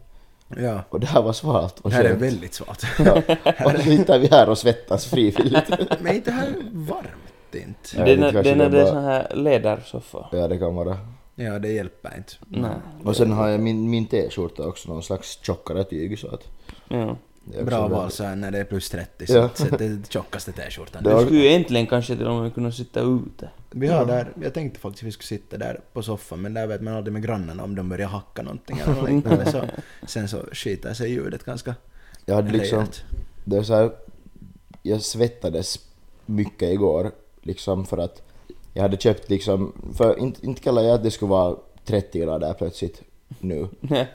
Ja. 0.57 0.81
Och 0.88 1.01
det 1.01 1.07
här 1.07 1.23
var 1.23 1.33
svalt 1.33 1.81
och 1.81 1.91
Det 1.91 1.97
här 1.97 2.05
är 2.05 2.09
skönt. 2.09 2.23
väldigt 2.23 2.55
svårt. 2.55 2.83
Ja. 2.99 3.23
Och 3.65 3.73
nu 3.73 3.79
sitter 3.83 4.19
vi 4.19 4.27
här 4.31 4.49
och 4.49 4.59
svettas 4.59 5.07
frivilligt. 5.07 5.71
Men 6.01 6.15
inte 6.17 6.31
här 6.31 6.47
är 6.47 6.55
varmt 6.73 7.55
inte. 7.55 7.75
Ja, 7.97 8.05
det 8.05 8.12
är 8.12 8.17
det 8.17 8.21
när 8.21 8.33
kanske 8.33 8.43
det, 8.43 8.51
är 8.51 8.57
när 8.57 8.65
det 8.71 8.77
det 8.77 8.81
är 8.83 8.85
bara- 8.85 8.93
sån 8.95 9.05
här 9.05 9.33
lädersoffa. 9.35 10.29
ja, 10.33 10.49
det 10.49 10.59
kan 10.59 10.75
vara. 10.75 10.99
Ja, 11.35 11.59
det 11.59 11.69
hjälper 11.73 12.17
inte. 12.17 12.33
Nej. 12.49 12.71
Och 13.05 13.17
sen 13.17 13.33
har 13.33 13.49
jag 13.49 13.61
min, 13.61 13.91
min 13.91 14.07
t-skjorta 14.07 14.67
också, 14.67 14.88
någon 14.88 15.03
slags 15.03 15.38
tjockare 15.43 15.85
tyg 15.85 16.19
så 16.19 16.29
att... 16.29 16.43
Ja. 16.88 17.17
det 17.45 17.59
är 17.59 17.65
Bra 17.65 17.81
val 17.81 17.91
väldigt- 17.91 18.15
så 18.15 18.25
här 18.25 18.37
när 18.37 18.51
det 18.51 18.59
är 18.59 18.65
plus 18.65 18.91
30 18.91 19.27
så 19.27 19.33
Ja. 19.37 19.45
att 19.45 19.57
sätta 19.59 19.77
den 19.77 20.05
tjockaste 20.09 20.53
t-skjortan. 20.53 21.03
Det 21.03 21.15
Du 21.19 21.25
skulle 21.25 21.41
ju 21.41 21.49
äntligen 21.49 21.87
kanske 21.87 22.17
till 22.17 22.27
och 22.27 22.43
med 22.43 22.55
kunna 22.55 22.73
sitta 22.73 23.01
ute. 23.01 23.49
Vi 23.75 23.89
har 23.89 24.07
där, 24.07 24.33
jag 24.43 24.55
tänkte 24.55 24.81
faktiskt 24.81 25.03
vi 25.03 25.13
skulle 25.13 25.27
sitta 25.27 25.57
där 25.59 25.81
på 25.93 26.03
soffan 26.03 26.41
men 26.43 26.55
där 26.55 26.67
vet 26.67 26.81
man 26.81 26.95
aldrig 26.95 27.13
med 27.13 27.23
grannarna 27.23 27.65
om 27.65 27.75
de 27.75 27.89
börjar 27.89 28.09
hacka 28.09 28.43
någonting 28.43 28.79
eller 28.79 28.95
något 28.95 29.11
liknande 29.11 29.51
så 29.53 29.63
sen 30.07 30.29
så 30.29 30.39
skiter 30.53 30.95
sig 30.95 31.11
ljudet 31.13 31.45
ganska 31.45 31.75
Jag 32.25 32.35
hade 32.35 32.51
liksom... 32.53 32.79
rejält. 32.79 33.05
Det 33.45 33.57
är 33.57 33.63
så 33.63 33.75
här, 33.75 33.91
jag 34.83 35.03
svettades 35.03 35.79
mycket 36.27 36.69
igår 36.73 37.11
liksom 37.43 37.87
för 37.87 37.99
att 37.99 38.23
jag 38.75 38.83
hade 38.83 38.97
köpt 38.97 39.31
liksom, 39.31 39.73
för 39.97 40.19
inte, 40.19 40.47
inte 40.47 40.61
kallar 40.61 40.83
jag 40.83 40.95
att 40.95 41.03
det 41.03 41.11
skulle 41.11 41.29
vara 41.31 41.57
30 41.85 42.19
grader 42.21 42.53
plötsligt 42.53 43.03
nu. 43.41 43.69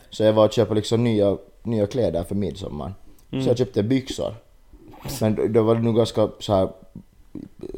Så 0.10 0.24
jag 0.24 0.34
var 0.34 0.46
och 0.46 0.52
köpte 0.54 0.76
liksom 0.76 1.04
nya, 1.04 1.38
nya 1.64 1.88
kläder 1.88 2.24
för 2.24 2.36
midsommar. 2.36 2.94
Mm. 3.32 3.44
Så 3.44 3.50
jag 3.50 3.58
köpte 3.58 3.84
byxor. 3.84 4.36
Men 5.22 5.36
då- 5.36 5.48
då 5.48 5.64
var 5.64 5.76
det 5.76 5.82
nog 5.82 5.96
ganska 5.96 6.30
så 6.40 6.54
här 6.54 6.70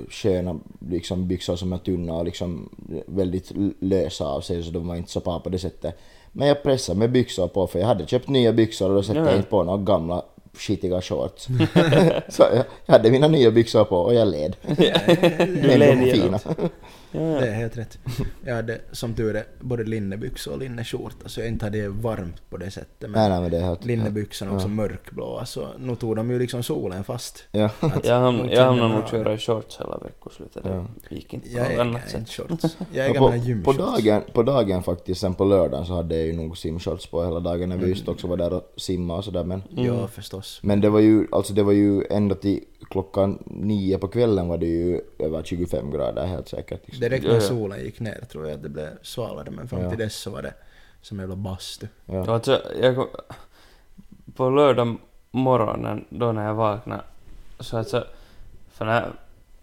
sköna 0.10 0.60
liksom 0.90 1.28
byxor 1.28 1.56
som 1.56 1.74
är 1.74 1.78
tunna 1.78 2.14
och 2.14 2.26
liksom 2.26 2.70
väldigt 3.08 3.52
lösa 3.80 4.26
av 4.26 4.42
sig 4.42 4.64
så 4.64 4.72
de 4.72 4.88
var 4.88 4.96
inte 4.96 5.12
så 5.12 5.20
par 5.20 5.40
på 5.40 5.50
det 5.50 5.60
sättet. 5.60 5.96
Men 6.32 6.48
jag 6.48 6.64
pressade 6.64 7.00
med 7.00 7.12
byxor 7.12 7.48
på 7.48 7.68
för 7.68 7.80
jag 7.80 7.88
hade 7.88 8.08
köpt 8.08 8.28
nya 8.30 8.54
byxor 8.54 8.90
och 8.90 8.96
då 8.96 9.04
satte 9.04 9.20
Ja. 9.20 9.26
jag 9.26 9.36
inte 9.36 9.50
på 9.50 9.64
några 9.64 9.78
gamla 9.84 10.22
skitiga 10.54 11.02
shorts. 11.02 11.48
så 12.30 12.44
jag, 12.44 12.64
jag 12.86 12.94
hade 12.94 13.12
mina 13.12 13.28
nya 13.28 13.52
byxor 13.52 13.84
på 13.84 13.98
och 13.98 14.14
jag 14.14 14.28
led. 14.28 14.56
Du 15.62 15.78
led 15.78 16.12
fina. 16.12 16.40
Ja, 17.12 17.20
Det 17.20 17.26
ja. 17.28 17.42
är 17.46 17.52
helt 17.54 17.78
rätt. 17.78 17.98
Jag 18.46 18.56
hade 18.56 18.82
som 18.92 19.14
tur 19.14 19.36
är 19.36 19.44
både 19.60 19.84
linnebyxor 19.84 20.52
och 20.54 20.60
linneskjorta 20.60 21.30
så 21.30 21.40
jag 21.40 21.48
inte 21.48 21.66
hade 21.66 21.82
det 21.82 21.88
varmt 21.90 22.50
på 22.50 22.58
det 22.58 22.72
sättet. 22.72 23.02
Men 23.02 23.12
Nej 23.12 23.30
nej 23.30 23.42
men 23.42 23.52
det 23.52 23.60
helt... 23.60 23.86
linnebyxorna 23.86 24.52
också 24.52 24.64
Ja. 24.68 24.72
mörkblåa 24.74 25.46
så 25.46 25.68
nu 25.80 25.96
tog 25.96 26.16
de 26.16 26.32
ju 26.32 26.40
liksom 26.40 26.64
solen 26.64 27.04
fast. 27.04 27.44
Ja. 27.52 27.70
Att 27.80 28.06
Jag, 28.06 28.20
ham, 28.20 28.38
de 28.38 28.50
jag 28.54 28.66
hamnade 28.66 28.94
nog 28.94 29.08
köra 29.08 29.34
i 29.34 29.38
shorts 29.38 29.80
hela 29.80 29.98
veckoslutet. 29.98 30.64
Det 30.64 30.70
Ja. 30.70 30.86
gick 31.16 31.34
inte 31.34 31.50
på 31.50 31.58
Jag 31.58 31.72
äger 31.72 31.82
annat 31.82 32.10
sätt. 32.10 32.30
shorts. 32.30 32.78
Jag 32.78 32.88
Ja, 32.92 33.04
äger 33.04 33.20
på, 33.20 33.30
mina 33.30 33.42
på, 33.44 33.48
gymshorts. 33.50 33.78
dagen, 33.78 34.22
på 34.34 34.44
dagen 34.44 34.84
faktiskt, 34.84 35.22
sen 35.22 35.34
på 35.34 35.44
lördagen 35.46 35.86
så 35.86 35.94
hade 35.94 36.16
jag 36.18 36.26
ju 36.26 36.34
nog 36.34 36.58
simshorts 36.58 37.08
på 37.08 37.24
hela 37.26 37.40
dagen 37.40 37.70
när 37.70 37.78
vi 37.78 37.88
just 37.90 38.08
också 38.08 38.28
var 38.28 38.38
där 38.38 38.54
och 38.54 38.74
simma 38.78 39.16
och 39.18 39.24
sådär 39.26 39.44
men 39.44 39.62
Mm. 39.72 39.86
Ja, 39.86 40.08
förstås. 40.08 40.60
Men 40.64 40.82
det 40.82 40.90
var 40.90 41.00
ju, 41.00 41.28
alltså 41.32 41.54
det 41.54 41.64
var 41.64 41.74
ju 41.74 42.04
ända 42.10 42.36
till 42.36 42.60
klockan 42.90 43.44
nio 43.46 43.98
på 43.98 44.08
kvällen 44.08 44.48
var 44.48 44.58
det 44.58 44.66
ju 44.66 45.02
över 45.20 45.44
25 45.44 45.92
grader 45.92 46.26
helt 46.26 46.48
säkert. 46.48 46.82
Liksom. 46.86 47.02
Direkt 47.02 47.26
när 47.26 47.34
ja. 47.34 47.42
solen 47.42 47.80
gick 47.80 48.00
ner 48.00 48.26
tror 48.32 48.48
jag 48.48 48.56
att 48.56 48.64
det 48.64 48.70
blev 48.70 48.90
svalare 49.02 49.52
men 49.52 49.68
fram 49.68 49.82
Ja. 49.82 49.90
till 49.90 50.00
dess 50.00 50.16
så 50.16 50.30
var 50.32 50.42
det 50.42 50.54
som 51.02 51.20
en 51.20 51.24
jävla 51.24 51.36
bastu. 51.36 51.88
Ja. 52.06 52.34
Alltså, 52.34 52.62
jag 52.82 52.96
kom, 52.96 53.08
på 54.36 54.50
lördag 54.50 54.98
morgonen 55.32 56.06
då 56.10 56.32
när 56.32 56.46
jag 56.46 56.54
vaknade 56.54 57.02
så 57.60 57.78
alltså, 57.78 58.04
för 58.72 58.86
när, 58.86 59.12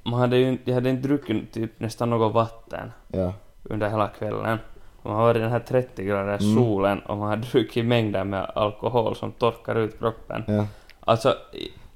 man 0.03 0.21
hade 0.21 0.37
ju, 0.37 0.59
jag 0.65 0.75
hade 0.75 0.91
inte 0.91 1.09
druckit 1.09 1.53
typ 1.53 1.81
nästan 1.81 2.11
något 2.11 2.35
vatten 2.35 2.93
Ja. 3.09 3.33
under 3.63 3.91
hela 3.91 4.09
kvällen. 4.09 4.59
Och 5.03 5.11
man 5.11 5.19
var 5.21 5.37
i 5.37 5.39
den 5.39 5.51
här 5.51 5.61
30 5.61 6.05
graders 6.05 6.43
Mm. 6.43 6.55
solen 6.57 6.99
och 7.01 7.17
man 7.17 7.29
hade 7.29 7.47
druckit 7.53 7.85
mängder 7.85 8.25
med 8.25 8.51
alkohol 8.55 9.17
som 9.17 9.33
torkar 9.33 9.75
ut 9.75 9.99
kroppen. 9.99 10.45
ja. 10.47 10.67
Alltså, 11.01 11.35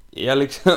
jag 0.09 0.37
liksom... 0.37 0.71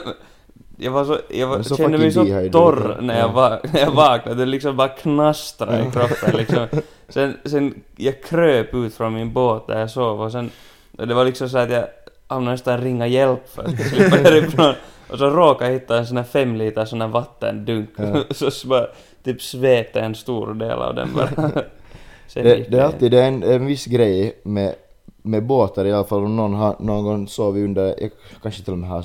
Jag 0.77 0.93
var 0.93 1.05
så, 1.05 1.19
jag 1.29 1.47
var, 1.47 1.63
så 1.63 1.77
kände 1.77 1.99
mig 1.99 2.13
så 2.13 2.25
torr 2.53 2.99
när 3.01 3.19
jag, 3.19 3.33
va, 3.33 3.59
när 3.73 3.81
jag 3.81 3.91
vaknade, 3.91 4.41
det 4.41 4.47
liksom 4.47 4.77
bara 4.77 4.89
knastrade 4.89 5.83
i 5.89 5.91
kroppen 5.91 6.37
liksom. 6.37 6.67
Sen, 7.09 7.37
sen 7.45 7.83
jag 7.97 8.23
kröp 8.23 8.75
ut 8.75 8.95
från 8.95 9.15
min 9.15 9.33
båt 9.33 9.67
där 9.67 9.81
jag 9.81 9.91
sov 9.91 10.21
och 10.21 10.33
sen, 10.33 10.51
och 10.99 11.09
det 11.09 11.15
var 11.15 11.25
liksom 11.25 11.49
så 11.49 11.59
att 11.59 11.71
jag 11.71 11.87
hamnade 12.27 12.55
nästan 12.55 12.81
ringa 12.81 13.07
hjälp 13.07 13.49
för 13.49 13.63
att 13.63 13.89
slippa 13.89 14.17
därifrån. 14.23 14.75
Och 15.11 15.19
så 15.19 15.31
råkade 15.31 15.71
jag 15.71 15.81
hitta 15.81 15.99
en 15.99 16.07
sån 16.07 16.17
här 16.17 16.25
fem 16.25 16.57
liter 16.57 16.85
sån 16.85 17.01
här 17.01 17.09
vattendunk, 17.09 17.91
Ja. 17.97 18.25
så 18.51 18.69
bara 18.69 18.87
typ 19.25 19.43
svepte 19.43 20.01
en 20.01 20.15
stor 20.15 20.55
del 20.55 20.79
av 20.79 20.95
den 20.95 21.09
bara. 21.15 21.29
Sen 22.27 22.45
Det, 22.45 22.71
det 22.71 22.79
är 22.79 22.83
alltid 22.83 23.11
det 23.11 23.21
är 23.21 23.29
en, 23.29 23.43
en 23.43 23.67
viss 23.67 23.87
grej 23.87 24.41
med, 24.43 24.75
med 25.23 25.47
båtar 25.47 25.85
i 25.85 25.93
alla 25.93 26.05
fall 26.05 26.25
om 26.25 26.37
någon 26.37 26.55
har 26.55 26.77
någon 26.79 27.05
gång 27.05 27.29
sovit 27.29 27.65
under, 27.65 27.95
jag 28.01 28.11
kanske 28.43 28.63
till 28.63 28.73
och 28.73 28.79
med 28.79 28.91
har 28.91 29.03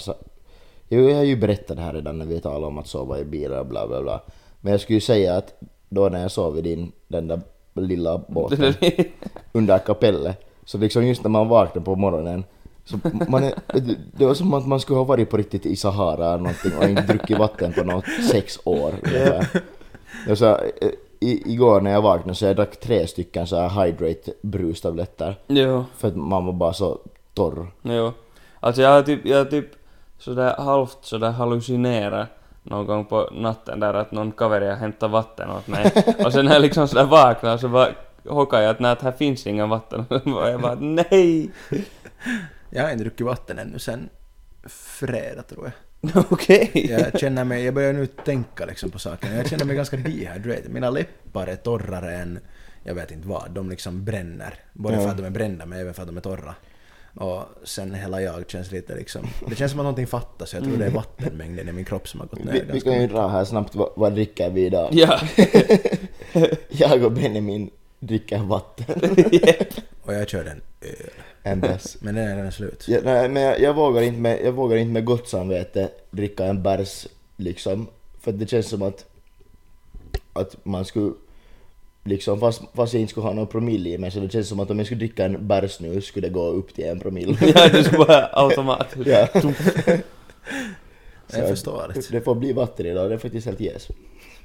jag 0.89 1.15
har 1.15 1.23
ju 1.23 1.36
berättat 1.36 1.78
det 1.78 1.84
här 1.84 1.93
redan 1.93 2.17
när 2.19 2.25
vi 2.25 2.39
talade 2.39 2.65
om 2.65 2.78
att 2.78 2.88
sova 2.88 3.19
i 3.19 3.25
bilar 3.25 3.60
och 3.60 3.65
bla 3.65 3.88
bla 3.88 4.02
bla. 4.02 4.21
Men 4.62 4.71
jag 4.71 4.82
skulle 4.82 4.97
ju 4.97 5.02
säga 5.02 5.38
att 5.38 5.54
då 5.89 6.10
när 6.10 6.21
jag 6.21 6.32
sov 6.32 6.58
i 6.58 6.62
din, 6.62 6.91
den 7.08 7.28
där 7.28 7.41
lilla 7.73 8.21
båten 8.28 8.73
under 9.52 9.80
kapellet. 9.80 10.45
Så 10.65 10.78
liksom 10.78 11.08
just 11.08 11.23
när 11.23 11.30
man 11.30 11.47
vaknar 11.47 11.84
på 11.84 11.95
morgonen 11.95 12.43
så 12.86 12.97
man 13.28 13.43
är, 13.43 13.54
det 14.17 14.25
var 14.25 14.34
som 14.34 14.54
att 14.54 14.67
man 14.67 14.80
skulle 14.80 14.97
ha 14.97 15.04
varit 15.04 15.30
på 15.30 15.38
riktigt 15.38 15.65
i 15.65 15.75
Sahara 15.75 16.28
eller 16.28 16.38
någonting 16.38 16.78
och 16.78 16.84
inte 16.84 17.02
druckit 17.02 17.38
vatten 17.38 17.73
på 17.73 17.84
något 17.84 18.06
sex 18.32 18.60
år. 18.63 18.93
ungefär. 19.04 19.47
Jag 20.28 20.38
sa, 20.38 20.60
i, 21.19 21.54
igår 21.54 21.82
när 21.82 21.91
jag 21.91 22.02
vaknade 22.02 22.36
så 22.36 22.45
jag 22.45 22.56
drack 22.56 22.80
tre 22.80 23.08
stycken 23.08 23.47
så 23.47 23.56
här 23.56 23.86
hydrate 23.86 24.32
brustabletter 24.41 25.36
jo, 25.47 25.86
för 25.97 26.08
att 26.08 26.15
man 26.15 26.45
var 26.45 26.54
bara 26.54 26.73
så 26.73 26.99
torr. 27.34 27.67
jo. 27.82 28.12
Alltså 28.60 28.82
jag 28.82 28.89
har 28.89 29.02
typ, 29.02 29.25
jag 29.25 29.38
har 29.38 29.45
typ 29.45 29.65
sådär 30.19 30.55
halvt 30.58 30.97
sådär 31.01 31.32
hallucinerat 31.32 32.27
någon 32.63 32.86
gång 32.86 33.05
på 33.05 33.29
natten 33.32 33.79
där 33.79 33.93
att 33.93 34.12
någon 34.12 34.32
kaveri 34.32 34.67
har 34.67 34.75
hämtat 34.75 35.12
vatten 35.12 35.49
åt 35.49 35.67
mig. 35.67 35.91
Och 36.25 36.34
sen 36.34 36.45
när 36.45 36.53
jag 36.53 36.62
liksom 36.62 36.88
sådär 36.88 37.05
vaknade 37.05 37.58
så 37.60 37.67
bara 37.69 37.89
hockade 38.27 38.63
jag 38.63 38.71
att 38.71 38.79
nej, 38.79 38.95
här 39.01 39.12
finns 39.12 39.47
inga 39.47 39.65
vatten. 39.65 40.05
Och 40.10 40.49
jag 40.49 40.62
bara 40.62 40.75
nej! 40.75 41.51
Jag 42.69 42.84
har 42.84 42.91
inte 42.91 43.03
druckit 43.03 43.25
vatten 43.25 43.60
ännu 43.60 43.79
sen 43.79 44.10
fredag 44.99 45.43
tror 45.43 45.65
jag. 46.01 46.25
Okej. 46.32 46.71
Jag 46.89 47.19
känner 47.19 47.43
mig, 47.43 47.65
jag 47.65 47.73
börjar 47.73 47.93
nu 47.93 48.05
tänka 48.05 48.65
liksom 48.65 48.91
på 48.91 48.99
saken. 48.99 49.36
Jag 49.36 49.49
känner 49.49 49.65
mig 49.65 49.75
ganska 49.75 49.97
dehydrated. 49.97 50.69
Mina 50.69 50.89
läppar 50.89 51.47
är 51.47 51.55
torrare 51.55 52.15
än, 52.15 52.39
jag 52.84 52.95
vet 52.95 53.12
inte 53.12 53.27
vad, 53.27 53.51
de 53.51 53.69
liksom 53.69 54.05
bränner. 54.05 54.53
Både 54.73 54.95
Ja. 54.95 55.01
för 55.01 55.10
att 55.10 55.17
de 55.17 55.25
är 55.25 55.29
brända 55.29 55.65
men 55.65 55.79
även 55.79 55.93
för 55.93 56.01
att 56.01 56.08
de 56.08 56.17
är 56.17 56.21
torra. 56.21 56.55
Och 57.19 57.43
sen 57.63 57.93
hela 57.93 58.21
jag 58.21 58.49
känns 58.49 58.71
lite 58.71 58.95
liksom, 58.95 59.27
det 59.47 59.55
känns 59.55 59.71
som 59.71 59.79
att 59.79 59.84
någonting 59.84 60.08
fattas. 60.08 60.53
Jag 60.53 60.63
tror 60.63 60.77
det 60.77 60.86
är 60.86 60.89
vattenmängden 60.89 61.69
i 61.69 61.71
min 61.71 61.86
kropp 61.86 62.08
som 62.08 62.19
har 62.19 62.27
gått 62.27 62.43
ner 62.43 62.53
Vi, 62.53 62.60
vi 62.60 62.67
ganska 62.67 62.91
kan 62.91 63.01
ju 63.01 63.08
dra 63.08 63.27
här 63.27 63.45
snabbt 63.45 63.75
vad, 63.75 63.89
vad 63.95 64.13
dricker 64.13 64.49
vi 64.49 64.65
idag. 64.65 64.89
Ja. 64.91 65.19
Jag 66.69 67.03
och 67.03 67.12
Benjamin 67.12 67.69
dricker 67.99 68.38
vatten. 68.38 69.01
Och 70.03 70.13
jag 70.13 70.29
körde 70.29 70.51
en 70.51 70.62
öl. 70.82 71.12
En 71.43 71.60
bärs. 71.60 71.97
Men 71.99 72.15
den 72.15 72.27
är 72.27 72.36
redan 72.36 72.51
slut. 72.51 72.86
Ja, 72.88 72.99
nej, 73.03 73.29
men 73.29 73.43
jag, 73.43 73.60
jag, 73.60 73.73
vågar 73.73 74.01
inte 74.01 74.19
med, 74.19 74.39
jag 74.45 74.51
vågar 74.51 74.77
inte 74.77 74.93
med 74.93 75.05
gott 75.05 75.29
samvete 75.29 75.89
dricka 76.12 76.45
en 76.45 76.63
bärs 76.63 77.08
liksom. 77.38 77.88
För 78.19 78.32
att 78.32 78.39
det 78.39 78.49
känns 78.49 78.67
som 78.67 78.82
att, 78.82 79.05
att 80.34 80.65
man 80.65 80.86
skulle 80.86 81.12
liksom, 82.03 82.39
fast, 82.39 82.62
fast 82.73 82.93
jag 82.93 83.01
inte 83.01 83.12
skulle 83.12 83.27
ha 83.27 83.33
någon 83.33 83.47
promille 83.47 83.89
i 83.89 83.97
mig 83.97 84.12
så 84.12 84.19
det 84.19 84.31
känns 84.31 84.47
som 84.49 84.59
att 84.59 84.71
om 84.71 84.77
jag 84.77 84.85
skulle 84.85 84.99
dricka 84.99 85.25
en 85.25 85.47
bärs 85.47 85.79
nu 85.79 86.01
skulle 86.01 86.27
det 86.27 86.33
gå 86.33 86.47
upp 86.47 86.73
till 86.73 86.85
en 86.85 86.99
promille. 86.99 87.38
ja, 87.55 87.69
det 87.69 87.83
skulle 87.83 88.05
bara 88.05 88.29
automatiskt. 88.33 89.07
ja. 89.07 89.27
Det 91.31 91.38
är 91.38 91.47
förståeligt. 91.47 92.12
Det 92.12 92.21
får 92.21 92.35
bli 92.35 92.53
vatten 92.53 92.85
idag, 92.85 93.09
det 93.09 93.13
är 93.13 93.17
faktiskt 93.17 93.47
helt 93.47 93.62
yes. 93.62 93.88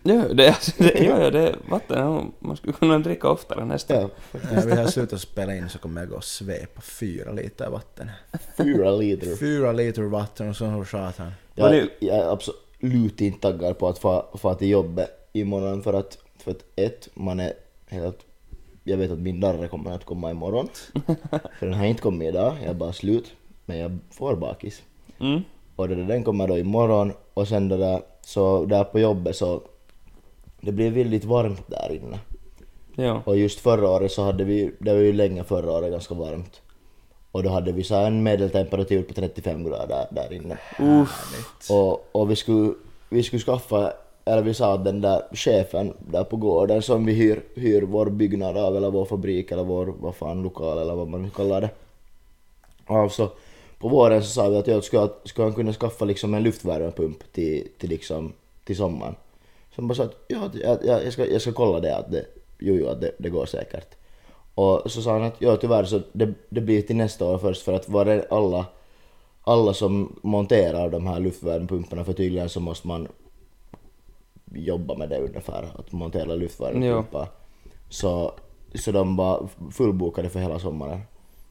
Ja, 0.06 0.14
det, 0.34 0.48
alltså, 0.48 0.72
det, 0.78 1.04
ja, 1.04 1.22
ja, 1.22 1.30
det 1.30 1.56
vatten, 1.68 1.98
ja, 1.98 2.24
man 2.38 2.56
skulle 2.56 2.72
kunna 2.72 2.98
dricka 2.98 3.28
oftare 3.28 3.64
nästan. 3.64 3.96
Ja, 3.96 4.08
När 4.52 4.66
vi 4.66 4.72
har 4.72 4.86
slutat 4.86 5.20
spela 5.20 5.54
in 5.54 5.68
så 5.68 5.78
kommer 5.78 6.00
jag 6.00 6.10
gå 6.10 6.16
och 6.16 6.24
svepa 6.24 6.80
fyra 6.80 7.32
liter 7.32 7.70
vatten. 7.70 8.10
fyra 8.56 8.90
liter. 8.90 9.36
Fyra 9.36 9.72
liter 9.72 10.02
vatten 10.02 10.48
och 10.48 10.56
så 10.56 10.64
hur 10.64 10.84
satan. 10.84 11.32
Var 11.54 11.72
Jag, 11.72 11.88
jag 11.98 12.16
är 12.16 12.32
absolut 12.32 13.20
inte 13.20 13.40
taggad 13.40 13.78
på 13.78 13.88
att 13.88 13.98
få, 13.98 14.38
få 14.38 14.54
till 14.54 14.68
jobbet 14.68 15.10
imorgon 15.32 15.82
för 15.82 15.92
att, 15.92 16.18
för 16.44 16.50
att 16.50 16.64
ett, 16.76 17.08
man 17.14 17.40
är 17.40 17.52
helt... 17.86 18.18
Jag 18.84 18.96
vet 18.96 19.10
att 19.10 19.18
min 19.18 19.40
darre 19.40 19.68
kommer 19.68 19.90
att 19.90 20.04
komma 20.04 20.30
imorgon. 20.30 20.68
för 21.58 21.66
den 21.66 21.74
har 21.74 21.84
inte 21.84 22.02
kommit 22.02 22.28
idag, 22.28 22.56
jag 22.60 22.70
är 22.70 22.74
bara 22.74 22.92
slut. 22.92 23.32
Men 23.64 23.78
jag 23.78 23.98
får 24.10 24.36
bakis. 24.36 24.82
Mm. 25.20 25.42
Och 25.76 25.88
det 25.88 25.94
där, 25.94 26.04
den 26.04 26.24
kommer 26.24 26.48
då 26.48 26.58
imorgon 26.58 27.12
och 27.34 27.48
sen 27.48 27.68
det 27.68 27.76
där, 27.76 28.02
så 28.20 28.64
där 28.64 28.84
på 28.84 29.00
jobbet 29.00 29.36
så 29.36 29.62
det 30.60 30.72
blir 30.72 30.90
väldigt 30.90 31.24
varmt 31.24 31.70
där 31.70 31.92
inne. 31.92 32.18
Ja. 32.96 33.22
Och 33.24 33.36
just 33.36 33.60
förra 33.60 33.90
året 33.90 34.12
så 34.12 34.22
hade 34.22 34.44
vi, 34.44 34.72
det 34.78 34.92
var 34.92 35.00
ju 35.00 35.12
länge 35.12 35.44
förra 35.44 35.70
året 35.70 35.90
ganska 35.90 36.14
varmt. 36.14 36.60
Och 37.32 37.42
då 37.42 37.50
hade 37.50 37.72
vi 37.72 37.84
så 37.84 37.94
en 37.94 38.22
medeltemperatur 38.22 39.02
på 39.02 39.14
35 39.14 39.64
grader 39.64 40.06
där 40.10 40.32
inne. 40.32 40.58
Uff. 40.78 41.70
Och, 41.70 42.08
och 42.12 42.30
vi, 42.30 42.36
skulle, 42.36 42.74
vi 43.08 43.22
skulle 43.22 43.42
skaffa, 43.42 43.92
eller 44.24 44.42
vi 44.42 44.54
sa 44.54 44.74
att 44.74 44.84
den 44.84 45.00
där 45.00 45.22
chefen 45.32 45.92
där 45.98 46.24
på 46.24 46.36
gården 46.36 46.82
som 46.82 47.06
vi 47.06 47.12
hyr, 47.12 47.42
hyr 47.54 47.82
vår 47.82 48.06
byggnad 48.06 48.56
av, 48.56 48.76
eller 48.76 48.90
vår 48.90 49.04
fabrik, 49.04 49.50
eller 49.50 49.64
vår 49.64 49.94
vad 50.00 50.14
fan, 50.14 50.42
lokal, 50.42 50.78
eller 50.78 50.94
vad 50.94 51.08
man 51.08 51.22
nu 51.22 51.30
kallar 51.30 51.60
det. 51.60 51.70
Och 52.86 53.12
så 53.12 53.28
på 53.78 53.88
våren 53.88 54.22
så 54.22 54.28
sa 54.28 54.48
vi 54.48 54.56
att 54.56 54.66
jag 54.66 54.84
skulle, 54.84 55.08
skulle 55.24 55.46
han 55.46 55.54
kunna 55.54 55.72
skaffa 55.72 56.04
liksom 56.04 56.34
en 56.34 56.42
luftvärmepump 56.42 57.32
till, 57.32 57.68
till, 57.78 57.88
liksom, 57.88 58.32
till 58.64 58.76
sommaren. 58.76 59.14
Så 59.70 59.80
han 59.80 59.88
bara 59.88 59.94
sa 59.94 60.04
att 60.04 60.24
ja, 60.28 60.50
jag, 60.52 60.84
jag, 60.84 61.04
jag, 61.04 61.12
ska, 61.12 61.26
jag 61.26 61.42
ska 61.42 61.52
kolla 61.52 61.80
det, 61.80 61.96
att 61.96 62.10
det, 62.10 62.24
jo, 62.58 62.74
jo, 62.74 62.88
att 62.88 63.00
det, 63.00 63.12
det 63.18 63.28
går 63.28 63.46
säkert. 63.46 63.94
Och 64.54 64.90
så 64.90 65.02
sa 65.02 65.12
han 65.12 65.22
att 65.22 65.36
ja, 65.38 65.56
tyvärr 65.56 65.84
så 65.84 66.00
det, 66.12 66.34
det 66.48 66.60
blir 66.60 66.82
till 66.82 66.96
nästa 66.96 67.24
år 67.24 67.38
först 67.38 67.62
för 67.62 67.72
att 67.72 67.88
var 67.88 68.04
det 68.04 68.26
alla 68.30 68.66
alla 69.44 69.74
som 69.74 70.18
monterar 70.22 70.90
de 70.90 71.06
här 71.06 71.20
luftvärmepumparna 71.20 72.04
för 72.04 72.12
tydligen 72.12 72.48
så 72.48 72.60
måste 72.60 72.86
man 72.86 73.08
jobba 74.56 74.94
med 74.94 75.08
det 75.08 75.18
ungefär, 75.18 75.68
att 75.78 75.92
montera 75.92 76.34
luftvärmepumpar. 76.34 77.28
Så, 77.88 78.32
så 78.74 78.92
de 78.92 79.16
var 79.16 79.48
fullbokade 79.72 80.28
för 80.28 80.40
hela 80.40 80.58
sommaren. 80.58 81.00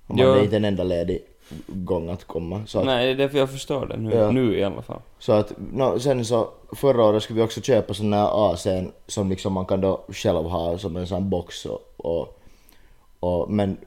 Och 0.07 0.15
man 0.17 0.27
hade 0.27 0.43
inte 0.43 0.55
en 0.55 0.65
enda 0.65 0.83
ledig 0.83 1.21
gång 1.67 2.09
att 2.09 2.23
komma. 2.23 2.61
Så 2.65 2.79
att, 2.79 2.85
Nej, 2.85 3.05
det 3.05 3.11
är 3.11 3.15
därför 3.15 3.37
jag 3.37 3.51
förstår 3.51 3.85
det 3.85 3.97
nu, 3.97 4.11
Ja. 4.15 4.31
nu 4.31 4.57
i 4.57 4.63
alla 4.63 4.81
fall. 4.81 4.99
så 5.19 5.31
att 5.31 5.53
no, 5.73 5.99
sen 5.99 6.25
så 6.25 6.49
förra 6.75 7.03
året 7.05 7.23
skulle 7.23 7.39
vi 7.39 7.45
också 7.45 7.61
köpa 7.61 7.93
sån 7.93 8.13
här 8.13 8.27
AC'n 8.27 8.91
som 9.07 9.29
liksom 9.29 9.53
man 9.53 9.65
kan 9.65 9.81
då 9.81 10.01
själv 10.09 10.45
ha 10.45 10.77
som 10.77 10.95
en 10.97 11.07
sån 11.07 11.29
box 11.29 11.65
och, 11.65 11.79
och, 11.97 12.39
och 13.19 13.51
men 13.51 13.77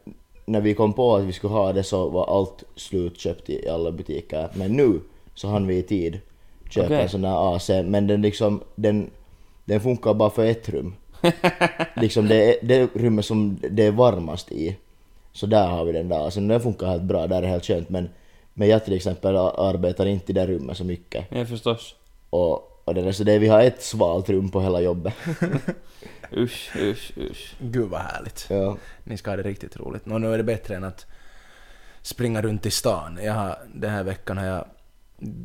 när 0.46 0.60
vi 0.60 0.74
kom 0.74 0.92
på 0.92 1.16
att 1.16 1.24
vi 1.24 1.32
skulle 1.32 1.52
ha 1.52 1.72
det 1.72 1.82
så 1.82 2.08
var 2.08 2.38
allt 2.38 2.64
slutköpt 2.76 3.50
i 3.50 3.68
alla 3.68 3.92
butiker. 3.92 4.48
Men 4.54 4.72
nu 4.72 5.00
så 5.34 5.48
hann 5.48 5.66
vi 5.66 5.78
i 5.78 5.82
tid 5.82 6.20
köpa 6.68 6.86
Okej. 6.86 7.02
en 7.02 7.08
sån 7.08 7.24
här 7.24 7.56
AC 7.56 7.68
men 7.84 8.06
den 8.06 8.22
liksom 8.22 8.62
den, 8.74 9.10
den 9.64 9.80
funkar 9.80 10.14
bara 10.14 10.30
för 10.30 10.44
ett 10.46 10.68
rum. 10.68 10.94
liksom 11.96 12.28
det, 12.28 12.50
är- 12.54 12.66
det 12.66 12.88
rummet 12.94 13.24
som 13.24 13.58
det 13.70 13.86
är 13.86 13.90
varmast 13.90 14.52
i. 14.52 14.76
Så 15.32 15.46
där 15.46 15.66
har 15.66 15.84
vi 15.84 15.92
den 15.92 16.08
där. 16.08 16.18
Alltså 16.18 16.40
den 16.40 16.60
funkar 16.60 16.86
helt 16.86 17.02
bra, 17.02 17.26
där 17.26 17.42
är 17.42 17.46
helt 17.46 17.64
skönt 17.64 17.88
men 17.88 18.08
men 18.58 18.68
jag 18.68 18.84
till 18.84 18.94
exempel 18.94 19.36
arbetar 19.36 20.06
inte 20.06 20.32
i 20.32 20.34
det 20.34 20.46
rummet 20.46 20.76
så 20.76 20.84
mycket. 20.84 21.24
Ja, 21.30 21.46
förstås. 21.46 21.94
Och, 22.30 22.82
och 22.84 22.94
det 22.94 23.02
där, 23.02 23.12
så 23.12 23.24
det, 23.24 23.38
vi 23.38 23.48
har 23.48 23.60
ett 23.60 23.82
svalt 23.82 24.28
rum 24.30 24.48
på 24.48 24.60
hela 24.60 24.80
jobbet. 24.80 25.14
Usch, 26.36 26.76
usch, 26.76 27.12
usch. 27.18 27.54
Gud 27.60 27.88
vad 27.90 28.00
härligt. 28.00 28.46
ja. 28.50 28.76
Ni 29.04 29.16
ska 29.16 29.30
ha 29.30 29.36
det 29.36 29.42
riktigt 29.42 29.76
roligt. 29.76 30.06
Nå, 30.06 30.18
nu 30.18 30.32
är 30.34 30.38
det 30.38 30.44
bättre 30.44 30.76
än 30.76 30.84
att 30.84 31.06
springa 32.02 32.42
runt 32.42 32.66
i 32.66 32.70
stan. 32.70 33.18
Jag 33.22 33.32
har, 33.32 33.58
den 33.74 33.90
här 33.90 34.02
veckan 34.04 34.38
har 34.38 34.44
jag, 34.46 34.64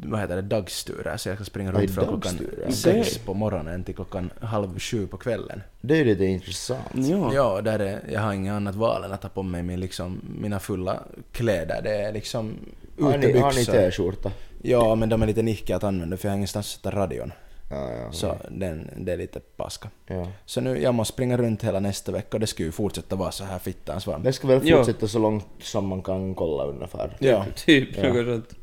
vad 0.04 0.20
heter 0.20 0.36
det, 0.36 0.42
dagsturer. 0.42 1.18
Så 1.18 1.30
jag 1.30 1.36
ska 1.38 1.46
springa 1.46 1.72
runt 1.72 1.92
från 1.96 2.04
klockan 2.08 2.38
dagsturer. 2.38 2.72
sex 2.72 3.18
på 3.18 3.34
morgonen 3.34 3.84
till 3.84 3.96
klockan 3.96 4.32
halv 4.42 4.80
sju 4.80 5.08
på 5.08 5.18
kvällen. 5.18 5.62
Det 5.82 5.94
är 5.94 5.98
ju 5.98 6.06
lite 6.06 6.26
intressant. 6.26 6.88
Ja. 6.94 7.32
Ja, 7.34 7.62
där 7.62 7.80
är, 7.80 8.00
jag 8.12 8.22
har 8.22 8.34
inget 8.34 8.54
annat 8.54 8.76
val 8.76 9.04
än 9.04 9.12
att 9.12 9.22
ta 9.22 9.30
på 9.30 9.44
mig 9.44 9.64
min, 9.64 9.80
liksom, 9.80 10.22
mina 10.40 10.60
fulla 10.60 11.04
kläder. 11.32 11.82
Det 11.84 11.96
är 11.96 12.12
liksom 12.14 12.54
ni, 12.98 13.04
har 13.04 13.18
ni 13.18 13.26
utebyxor. 13.30 13.74
t-skjorta? 13.74 14.32
Ja, 14.62 14.96
men 14.96 15.10
de 15.10 15.22
är 15.22 15.28
lite 15.28 15.42
nickiga 15.42 15.76
att 15.76 15.84
använda 15.84 16.18
för 16.18 16.28
jag 16.28 16.32
har 16.32 16.38
ingenstans 16.38 16.66
att 16.66 16.72
sätta 16.72 16.92
radion. 17.00 17.32
Ja, 17.72 17.92
ja. 17.92 18.12
Så 18.12 18.38
den, 18.50 18.90
det 18.98 19.12
är 19.14 19.18
lite 19.18 19.40
paska. 19.40 19.90
ja. 20.08 20.28
Så 20.46 20.62
nu, 20.62 20.82
jag 20.82 20.94
måste 20.94 21.14
springa 21.14 21.38
runt 21.38 21.64
hela 21.64 21.80
nästa 21.80 22.12
vecka 22.12 22.28
och 22.38 22.40
det 22.40 22.48
ska 22.48 22.64
ju 22.64 22.72
fortsätta 22.72 23.16
vara 23.16 23.32
så 23.32 23.44
här 23.44 23.60
fittans 23.60 24.08
varmt. 24.08 24.24
Det 24.24 24.34
ska 24.34 24.48
väl 24.48 24.68
Ja. 24.68 24.78
fortsätta 24.78 25.08
så 25.08 25.20
långt 25.20 25.46
som 25.62 25.88
man 25.88 26.02
kan 26.02 26.36
kolla 26.36 26.64
ungefär. 26.66 27.18
Ja, 27.20 27.46
Typ 27.56 27.90
Ja. 27.98 28.14
något 28.14 28.26
sånt. 28.26 28.56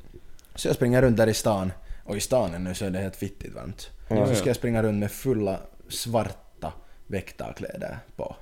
Så 0.58 0.68
jag 0.68 0.74
springer 0.76 1.02
runt 1.02 1.16
där 1.16 1.26
i 1.26 1.34
stan. 1.34 1.72
Och 2.04 2.16
i 2.16 2.20
stan 2.20 2.64
nu 2.64 2.74
så 2.74 2.84
är 2.84 2.90
det 2.90 2.98
helt 2.98 3.16
fittigt 3.16 3.54
varmt. 3.54 3.90
Ja. 4.08 4.26
Så 4.26 4.34
ska 4.34 4.46
jag 4.46 4.56
springa 4.56 4.82
runt 4.82 4.98
med 4.98 5.10
fulla 5.10 5.58
svarta 5.88 6.72
väktarkläder 7.06 7.98
på. 8.16 8.36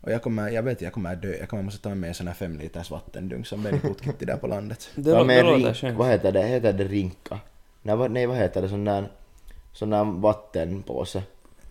Och 0.00 0.12
jag 0.12 0.22
kommer, 0.22 0.48
jag 0.48 0.62
vet 0.62 0.80
jag 0.82 0.92
kommer 0.92 1.16
dö. 1.16 1.36
Jag 1.40 1.48
kommer 1.48 1.62
måste 1.62 1.82
ta 1.82 1.88
med 1.88 1.98
mig 1.98 2.08
en 2.08 2.14
sån 2.14 2.26
här 2.26 2.34
fem 2.34 2.58
liters 2.58 2.90
vattendunk 2.90 3.46
som 3.46 3.62
Benny 3.62 3.78
Putkitti 3.80 4.24
där 4.24 4.36
på 4.36 4.46
landet. 4.46 4.88
Det, 4.94 5.10
Ja, 5.10 5.18
lå- 5.20 5.24
med 5.24 5.44
det 5.44 5.52
rink, 5.52 5.98
vad 5.98 6.08
heter 6.08 6.32
det? 6.32 6.42
Heter 6.42 6.72
det 6.72 6.84
rinka? 6.84 7.38
Nej, 7.82 7.96
vad, 7.96 8.10
nej 8.10 8.26
vad 8.26 8.36
heter 8.36 8.62
det? 8.62 8.68
Sån 8.68 8.84
där, 8.84 9.08
sån 9.72 9.90
där 9.90 10.04
vattenpåse. 10.04 11.22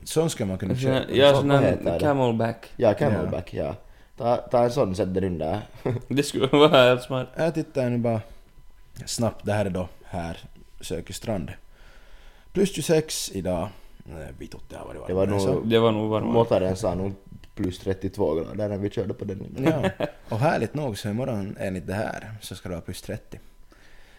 Sån 0.04 0.30
ska 0.30 0.46
man 0.46 0.58
kunna 0.58 0.76
köpa. 0.76 1.12
Ja, 1.14 1.26
Vad 1.32 1.36
sån 1.40 1.48
det? 1.50 1.98
camelback. 2.00 2.72
Ja, 2.78 2.94
camelback, 2.94 3.54
ja. 3.54 3.76
Ta, 4.18 4.38
ta 4.38 4.64
en 4.64 4.72
sån 4.72 4.96
sätter 4.96 5.22
du 5.22 5.30
där. 5.30 5.62
Det 6.08 6.24
skulle 6.24 6.48
vara 6.48 6.84
helt 6.84 7.02
smart. 7.04 7.28
Jag 7.36 7.54
tittar 7.54 7.90
nu 7.90 7.98
bara 7.98 8.22
snabbt. 9.06 9.46
Det 9.46 9.54
här 9.54 9.66
är 9.66 9.70
då 9.70 9.88
här, 10.04 10.38
söker 10.82 11.14
strand. 11.14 11.52
Plus 12.54 12.74
26 12.76 13.32
idag. 13.34 13.68
Nej, 14.04 14.28
Vitut, 14.40 14.62
det 14.70 14.76
varit 14.78 15.08
Det 15.08 15.14
var 15.14 15.26
varmare 15.26 15.40
så. 15.42 15.54
nog... 15.54 15.68
Det 15.68 15.80
var 15.80 15.92
nog 15.92 16.10
varmare. 16.10 16.32
Måttaren 16.34 16.76
sa 16.76 16.96
nog 16.96 17.14
plus 17.56 17.80
32 17.80 18.36
grader 18.36 18.70
när 18.70 18.78
vi 18.78 18.90
körde 18.90 19.14
på 19.14 19.26
den. 19.26 19.56
Ja, 19.66 20.06
och 20.30 20.40
härligt 20.40 20.74
nog 20.74 20.98
så 20.98 21.10
imorgon 21.10 21.58
enligt 21.60 21.88
det 21.88 21.94
här 21.94 22.32
så 22.42 22.56
ska 22.56 22.70
det 22.70 22.76
vara 22.76 22.82
plus 22.86 23.02
30. 23.02 23.40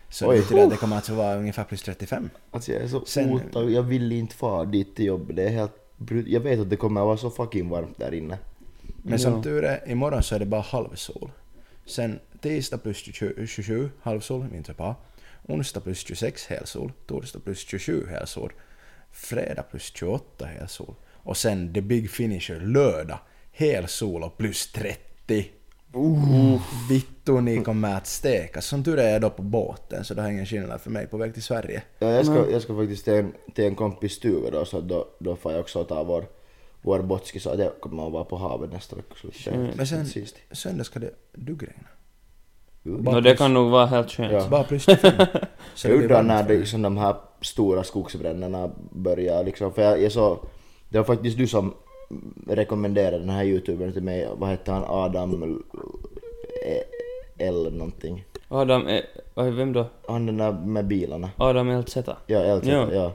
Så 0.09 0.29
Oj. 0.31 0.45
det 0.51 0.67
det 0.67 0.77
kommer 0.77 0.97
alltså 0.97 1.15
vara 1.15 1.37
ungefär 1.37 1.65
plus 1.65 1.83
35. 1.83 2.31
Alltså 2.51 2.73
jag 2.73 2.83
är 2.83 2.89
så 2.89 3.05
Sen- 3.05 3.33
otaggad, 3.33 3.71
jag 3.71 3.83
vill 3.83 4.13
inte 4.13 4.35
fara 4.35 4.65
dit 4.65 4.97
till 4.97 5.05
jobbet. 5.05 5.37
Det 5.37 5.43
är 5.45 5.51
helt 5.51 5.73
Jag 6.27 6.41
vet 6.41 6.61
att 6.61 6.71
det 6.71 6.77
kommer 6.77 7.01
att 7.01 7.07
vara 7.07 7.17
så 7.17 7.31
fucking 7.31 7.69
varmt 7.69 7.99
där 7.99 8.15
inne. 8.15 8.39
Men 9.03 9.19
som 9.19 9.33
Ja. 9.33 9.43
tur 9.43 9.65
är, 9.65 9.91
imorgon 9.91 10.23
så 10.23 10.35
är 10.35 10.39
det 10.39 10.47
bara 10.47 10.61
halvsol. 10.61 11.31
Sen 11.87 12.21
tisdag 12.41 12.79
plus 12.79 12.97
20 12.97 13.47
27 13.47 13.91
halvsol, 14.03 14.47
inte 14.55 14.73
bra. 14.73 14.97
Onsdag 15.49 15.81
plus 15.81 15.99
26 15.99 16.47
helsol. 16.47 16.93
Torsdag 17.07 17.41
plus 17.45 17.59
27 17.59 18.07
helsol. 18.11 18.53
Fredag 19.11 19.63
plus 19.63 19.93
28 19.95 20.47
helsol. 20.47 20.95
Och 21.13 21.37
sen 21.37 21.75
the 21.75 21.81
big 21.81 22.11
finisher 22.11 22.61
lördag. 22.61 23.19
Helsol 23.53 24.23
och 24.23 24.39
plus 24.39 24.73
30. 24.73 25.51
Uh, 25.97 26.61
vittu 26.91 27.41
ni 27.41 27.65
kommer 27.65 27.97
att 27.97 28.07
steka. 28.07 28.61
Som 28.61 28.85
tur 28.85 28.99
är 28.99 29.13
jag 29.13 29.21
då 29.21 29.31
på 29.31 29.43
båten 29.43 30.05
så 30.05 30.15
det 30.15 30.23
har 30.23 30.31
ingen 30.31 30.47
skillnad 30.47 30.81
för 30.81 30.91
mig 30.91 31.07
på 31.07 31.17
väg 31.17 31.35
till 31.35 31.43
Sverige. 31.43 31.83
Ja, 31.99 32.11
jag, 32.11 32.27
ska, 32.27 32.51
jag 32.51 32.63
ska 32.63 32.77
faktiskt 32.77 33.05
till 33.05 33.15
en, 33.15 33.33
till 33.55 33.65
en 33.65 33.75
kompis 33.75 34.13
stuga 34.13 34.51
då, 34.51 34.65
så 34.65 34.81
då, 34.81 35.09
då 35.19 35.37
får 35.37 35.53
jag 35.53 35.61
också 35.61 35.85
ta 35.85 36.05
vår, 36.05 36.25
vår 36.87 37.03
botski 37.03 37.41
så 37.41 37.51
att 37.51 37.59
jag 37.59 37.81
kommer 37.81 38.07
att 38.07 38.13
vara 38.13 38.25
på 38.25 38.37
havet 38.37 38.73
nästa 38.73 38.97
vecka. 38.97 39.15
Så 39.15 39.51
Mm. 39.51 39.71
Men 39.77 39.87
sen 39.87 40.07
söndag 40.53 40.85
ska 40.85 40.99
det 40.99 41.11
duggregna. 41.33 41.89
No, 42.83 43.21
det 43.21 43.37
kan 43.37 43.55
nog 43.55 43.71
vara 43.71 43.87
helt 43.87 44.11
skönt. 44.11 44.33
Ja. 44.33 44.49
Bara 44.49 44.65
plus 44.65 44.85
25. 44.85 45.13
Så 45.75 45.89
det 45.89 45.95
Jag 45.95 46.03
undrar 46.03 46.23
när 46.23 46.43
det, 46.43 46.59
liksom, 46.59 46.83
de 46.83 46.97
här 46.97 47.15
stora 47.41 47.85
skogsbränderna 47.85 48.71
börjar 48.91 49.45
liksom, 49.45 49.73
för 49.73 49.83
jag, 49.83 50.03
jag 50.03 50.13
så, 50.13 50.39
det 50.89 50.99
var 50.99 51.05
faktiskt 51.05 51.39
du 51.39 51.47
som 51.47 51.75
rekommenderade 52.47 53.19
den 53.19 53.31
här 53.31 53.45
youtubern 53.45 53.93
till 53.93 54.03
mig, 54.03 54.29
vad 54.37 54.49
hette 54.49 54.73
han, 54.73 54.85
Adam 54.87 55.43
L, 55.43 55.59
L 57.39 57.73
någonting. 57.73 58.25
Adam, 58.49 58.89
oj, 59.35 59.51
vem 59.51 59.73
då? 59.73 59.87
Han 60.09 60.27
den 60.27 60.37
där 60.37 60.53
med 60.53 60.87
bilarna. 60.87 61.31
Adam 61.37 61.81
LZ. 61.81 61.97
Ja, 62.27 62.55
LZ, 62.55 62.67
Ja. 62.69 62.93
ja. 62.93 63.13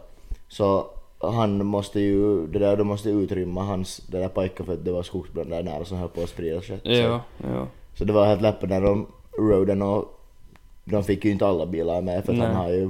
Så 0.49 0.85
han 1.21 1.65
måste 1.65 1.99
ju, 1.99 2.47
det 2.47 2.59
där, 2.59 2.77
de 2.77 2.87
måste 2.87 3.09
utrymma 3.09 3.63
hans, 3.63 3.97
det 3.97 4.17
där 4.17 4.27
pojken 4.27 4.65
för 4.65 4.73
att 4.73 4.85
det 4.85 4.91
var 4.91 5.03
skogsbränder 5.03 5.55
där 5.57 5.63
nära 5.63 5.85
som 5.85 5.97
höll 5.97 6.09
på 6.09 6.21
att 6.21 6.29
sprida 6.29 6.61
sig. 6.61 6.79
Så, 6.83 6.91
Ja, 6.91 7.21
ja. 7.37 7.67
så 7.93 8.05
det 8.05 8.13
var 8.13 8.25
helt 8.25 8.41
läppen 8.41 8.69
när 8.69 8.81
de 8.81 9.07
roaden 9.37 9.81
och 9.81 10.17
de 10.85 11.03
fick 11.03 11.25
ju 11.25 11.31
inte 11.31 11.47
alla 11.47 11.65
bilar 11.65 12.01
med 12.01 12.25
för 12.25 12.33
att 12.33 12.39
Nej. 12.39 12.47
han 12.47 12.55
har 12.55 12.69
ju 12.69 12.89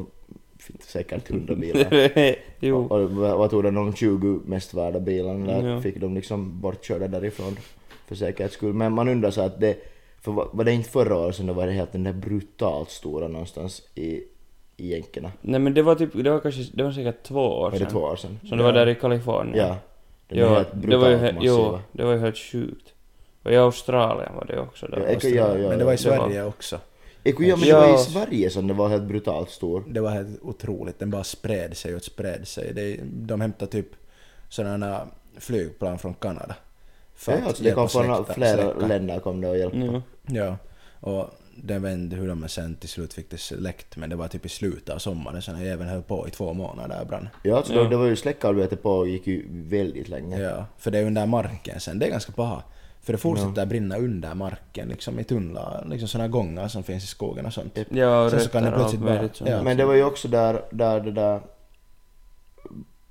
säkert 0.79 1.29
hundra 1.31 1.55
bilar. 1.55 2.11
jo. 2.59 2.85
Och 2.85 3.11
vad 3.11 3.37
vad 3.37 3.49
tog 3.49 3.63
det, 3.63 3.71
de 3.71 3.93
20 3.93 4.39
mest 4.45 4.73
värda 4.73 4.99
bilarna 4.99 5.45
där 5.61 5.69
Ja. 5.69 5.81
fick 5.81 5.97
de 6.01 6.15
liksom 6.15 6.61
bortkörda 6.61 7.07
därifrån 7.07 7.57
för 8.07 8.15
säkerhets 8.15 8.55
skull. 8.55 8.73
Men 8.73 8.93
man 8.93 9.07
undrar 9.09 9.31
så 9.31 9.41
att 9.41 9.59
det, 9.59 9.77
för 10.21 10.31
var, 10.31 10.63
det 10.63 10.71
inte 10.73 10.89
förra 10.89 11.17
året 11.17 11.35
som 11.35 11.45
det 11.47 11.53
var 11.53 11.67
helt 11.67 11.91
den 11.91 12.03
där 12.03 12.13
brutalt 12.13 12.89
stora 12.89 13.27
någonstans 13.27 13.81
i, 13.95 14.23
i 14.81 14.87
jänkerna? 14.91 15.31
Nej 15.41 15.59
men 15.59 15.73
det 15.73 15.81
var 15.81 15.95
typ, 15.95 16.09
det 16.13 16.29
var 16.31 16.39
kanske, 16.39 16.61
det 16.73 16.83
var 16.83 16.91
säkert 16.91 17.23
två 17.23 17.39
år 17.39 17.61
Var 17.63 17.71
det 17.71 17.77
sedan. 17.77 17.87
två 17.91 17.99
år 17.99 18.15
sedan? 18.15 18.39
Som 18.49 18.57
det 18.57 18.63
var 18.63 18.73
där 18.73 18.87
i 18.87 18.95
Kalifornien. 18.95 19.57
Ja. 19.67 19.75
Jo, 20.29 20.47
helt 20.47 20.67
det 20.73 20.97
var 20.97 21.09
ju, 21.09 21.17
brutalt 21.17 21.37
he- 21.37 21.45
jo, 21.45 21.79
det 21.91 22.03
var 22.03 22.11
ju 22.13 22.19
helt 22.19 22.37
sjukt. 22.37 22.93
Och 23.43 23.51
i 23.51 23.55
Australien 23.57 24.35
var 24.35 24.45
det 24.45 24.59
också 24.59 24.87
Ja, 24.91 24.95
där. 24.99 25.05
ek- 25.15 25.23
ja, 25.35 25.57
ja, 25.57 25.69
Men 25.69 25.79
det 25.79 25.85
var 25.85 25.93
i 25.93 25.97
ja. 26.03 26.11
det 26.11 26.17
var- 26.17 26.27
Sverige 26.27 26.43
också. 26.45 26.79
Eko, 27.23 27.43
ja 27.43 27.55
men 27.55 27.67
det 27.67 27.73
var 27.73 27.87
Ja. 27.87 27.95
i 27.95 27.97
Sverige 27.97 28.49
som 28.49 28.67
det 28.67 28.73
var 28.73 28.89
helt 28.89 29.03
brutalt 29.03 29.49
stor. 29.49 29.83
Det 29.87 29.99
var 30.01 30.09
helt 30.09 30.39
otroligt. 30.41 30.99
Den 30.99 31.09
bara 31.11 31.23
spred 31.23 31.77
sig 31.77 31.95
och 31.95 32.01
spred 32.01 32.47
sig. 32.47 32.73
Det, 32.73 32.97
de 33.03 33.41
hämtade 33.41 33.71
typ 33.71 33.87
sådana 34.49 35.07
flygplan 35.39 35.99
från 35.99 36.13
Kanada. 36.13 36.55
För 37.15 37.31
Ja, 37.31 37.37
att 37.37 37.47
alltså 37.47 37.63
det 37.63 37.71
kom 37.71 37.89
från 37.89 38.25
flera 38.25 38.55
släcka. 38.73 38.87
länder 38.87 39.19
kom 39.19 39.41
det 39.41 39.47
och 39.49 39.57
hjälpte. 39.57 39.79
Ja. 39.79 40.01
Ja. 40.27 40.57
Och 40.99 41.29
det 41.55 41.79
vet 41.79 41.93
inte 41.93 42.15
hur 42.15 42.27
de 42.27 42.47
sen 42.47 42.75
till 42.75 42.89
slut 42.89 43.13
fick 43.13 43.29
det 43.29 43.37
släckt 43.37 43.97
men 43.97 44.09
det 44.09 44.15
var 44.15 44.27
typ 44.27 44.45
i 44.45 44.49
slutet 44.49 44.89
av 44.95 44.97
sommaren 44.99 45.41
här 45.55 45.63
jäveln 45.65 45.89
höll 45.89 46.01
på 46.01 46.27
i 46.27 46.31
två 46.31 46.53
månader 46.53 46.95
där 46.97 47.05
brann. 47.05 47.29
Ja, 47.43 47.57
alltså 47.57 47.73
Ja. 47.73 47.83
Då, 47.83 47.89
det 47.89 47.97
var 47.97 48.05
ju 48.05 48.15
släckarbete 48.15 48.75
på 48.75 48.91
och 48.91 49.07
gick 49.07 49.27
ju 49.27 49.45
väldigt 49.49 50.09
länge. 50.09 50.39
Ja, 50.41 50.65
för 50.77 50.91
det 50.91 50.99
är 50.99 51.05
under 51.05 51.25
marken 51.25 51.79
sen. 51.79 51.99
Det 51.99 52.05
är 52.05 52.09
ganska 52.09 52.31
paha. 52.31 52.63
För 53.01 53.13
det 53.13 53.17
fortsätter 53.19 53.65
brinna 53.65 53.97
under 53.97 54.33
marken 54.35 54.87
liksom 54.89 55.19
i 55.19 55.23
tunnlar, 55.23 55.85
liksom 55.89 56.07
sådana 56.07 56.27
gångar 56.27 56.67
som 56.67 56.83
finns 56.83 57.03
i 57.03 57.07
skogen 57.07 57.45
och 57.45 57.53
sånt. 57.53 57.77
Ja, 57.89 58.23
och 58.25 58.31
Sen 58.31 58.39
så 58.39 58.49
kan 58.49 58.63
det 58.63 58.71
plötsligt 58.71 59.01
bara- 59.01 59.29
ja. 59.45 59.63
Men 59.63 59.77
det 59.77 59.85
var 59.85 59.93
ju 59.93 60.03
också 60.03 60.27
där, 60.27 60.61
där 60.71 60.99
det 61.01 61.11
där... 61.11 61.41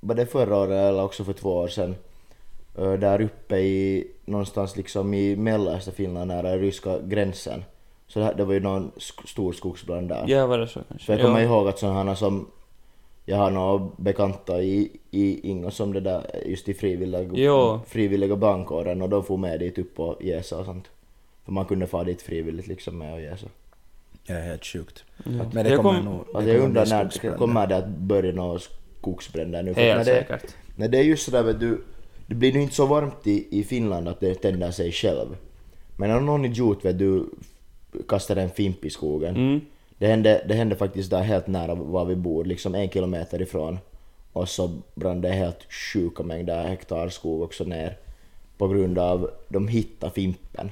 Var 0.00 0.14
det 0.14 0.26
förra 0.26 0.56
året 0.56 0.70
eller 0.88 1.02
också 1.02 1.24
för 1.24 1.32
två 1.32 1.56
år 1.56 1.68
sedan? 1.68 1.94
Där 2.74 3.20
uppe 3.20 3.56
i 3.58 4.06
någonstans 4.24 4.76
liksom 4.76 5.14
i 5.14 5.36
mellersta 5.36 5.90
Finland 5.90 6.28
nära 6.28 6.56
ryska 6.56 6.98
gränsen. 6.98 7.64
Så 8.12 8.18
det, 8.18 8.24
här- 8.24 8.34
det 8.34 8.44
var 8.44 8.54
ju 8.54 8.60
någon 8.60 8.90
sk- 8.96 9.26
stor 9.26 9.52
skogsbrand 9.52 10.08
där. 10.08 10.24
Ja, 10.28 10.46
var 10.46 10.58
det 10.58 10.66
så 10.68 10.80
kanske? 10.88 11.06
För 11.06 11.12
jag 11.12 11.22
kommer 11.22 11.40
ja. 11.40 11.46
ihåg 11.46 11.68
att 11.68 11.78
sådana 11.78 12.16
som 12.16 12.46
jag 13.24 13.36
har 13.36 13.50
några 13.50 13.88
bekanta 13.96 14.62
i, 14.62 14.90
i 15.10 15.48
Ingo 15.50 15.70
som 15.70 15.92
det 15.92 16.00
där 16.00 16.42
just 16.46 16.68
i 16.68 16.74
frivilliga, 16.74 17.30
Jo. 17.34 17.80
frivilliga 17.86 18.36
brandkåren 18.36 19.02
och 19.02 19.08
de 19.08 19.24
får 19.24 19.36
med 19.36 19.60
dit 19.60 19.78
upp 19.78 20.00
och 20.00 20.22
jäsa 20.24 20.58
och 20.58 20.64
sånt. 20.64 20.84
För 21.44 21.52
man 21.52 21.64
kunde 21.64 21.86
få 21.86 22.04
dit 22.04 22.22
frivilligt 22.22 22.66
liksom 22.66 22.98
med 22.98 23.14
och 23.14 23.20
jäsa. 23.20 23.46
Är 24.26 24.40
helt 24.42 24.64
sjukt. 24.66 25.04
Ja. 25.16 25.30
Men 25.52 25.64
det 25.64 25.70
Jag 25.70 25.76
kommer 25.80 25.94
kom- 26.02 26.04
nog... 26.04 26.24
Alltså 26.34 26.52
jag 26.52 26.60
undrar 26.64 26.86
när 26.86 27.36
kommer 27.36 27.66
det 27.66 27.76
att 27.76 27.88
börja 27.88 28.32
några 28.32 28.58
skogsbränder 28.98 29.62
nu? 29.62 29.74
För 29.74 29.80
Helt 29.80 29.98
när 30.06 30.14
det, 30.14 30.20
säkert. 30.28 30.54
när 30.76 30.88
det 30.88 30.98
är 30.98 31.02
just 31.02 31.24
sådär 31.24 31.42
vet 31.42 31.60
du, 31.60 31.80
det 32.26 32.34
blir 32.34 32.52
nu 32.52 32.62
inte 32.62 32.74
så 32.74 32.86
varmt 32.86 33.26
i, 33.26 33.60
i 33.60 33.64
Finland 33.64 34.08
att 34.08 34.20
det 34.20 34.34
tänder 34.34 34.70
sig 34.70 34.92
själv. 34.92 35.36
Men 35.96 36.10
om 36.16 36.26
någon 36.26 36.44
idiot 36.44 36.84
vet 36.84 36.98
du 36.98 37.26
kastar 38.08 38.36
en 38.36 38.50
fimp 38.50 38.84
i 38.84 38.90
skogen. 38.90 39.36
Mm. 39.36 39.60
Det 39.98 40.06
hände, 40.06 40.44
det 40.48 40.54
hände 40.54 40.76
faktiskt 40.76 41.10
där 41.10 41.22
helt 41.22 41.46
nära 41.46 41.74
var 41.74 42.04
vi 42.04 42.16
bor, 42.16 42.44
liksom 42.44 42.74
en 42.74 42.90
kilometer 42.90 43.42
ifrån. 43.42 43.78
Och 44.32 44.48
så 44.48 44.70
brann 44.94 45.20
det 45.20 45.28
helt 45.28 45.72
sjuka 45.72 46.22
mängder 46.22 46.64
hektar 46.68 47.08
skog 47.08 47.42
också 47.42 47.64
ner. 47.64 47.96
På 48.58 48.68
grund 48.68 48.98
av 48.98 49.30
de 49.48 49.68
hittade 49.68 50.12
fimpen. 50.12 50.70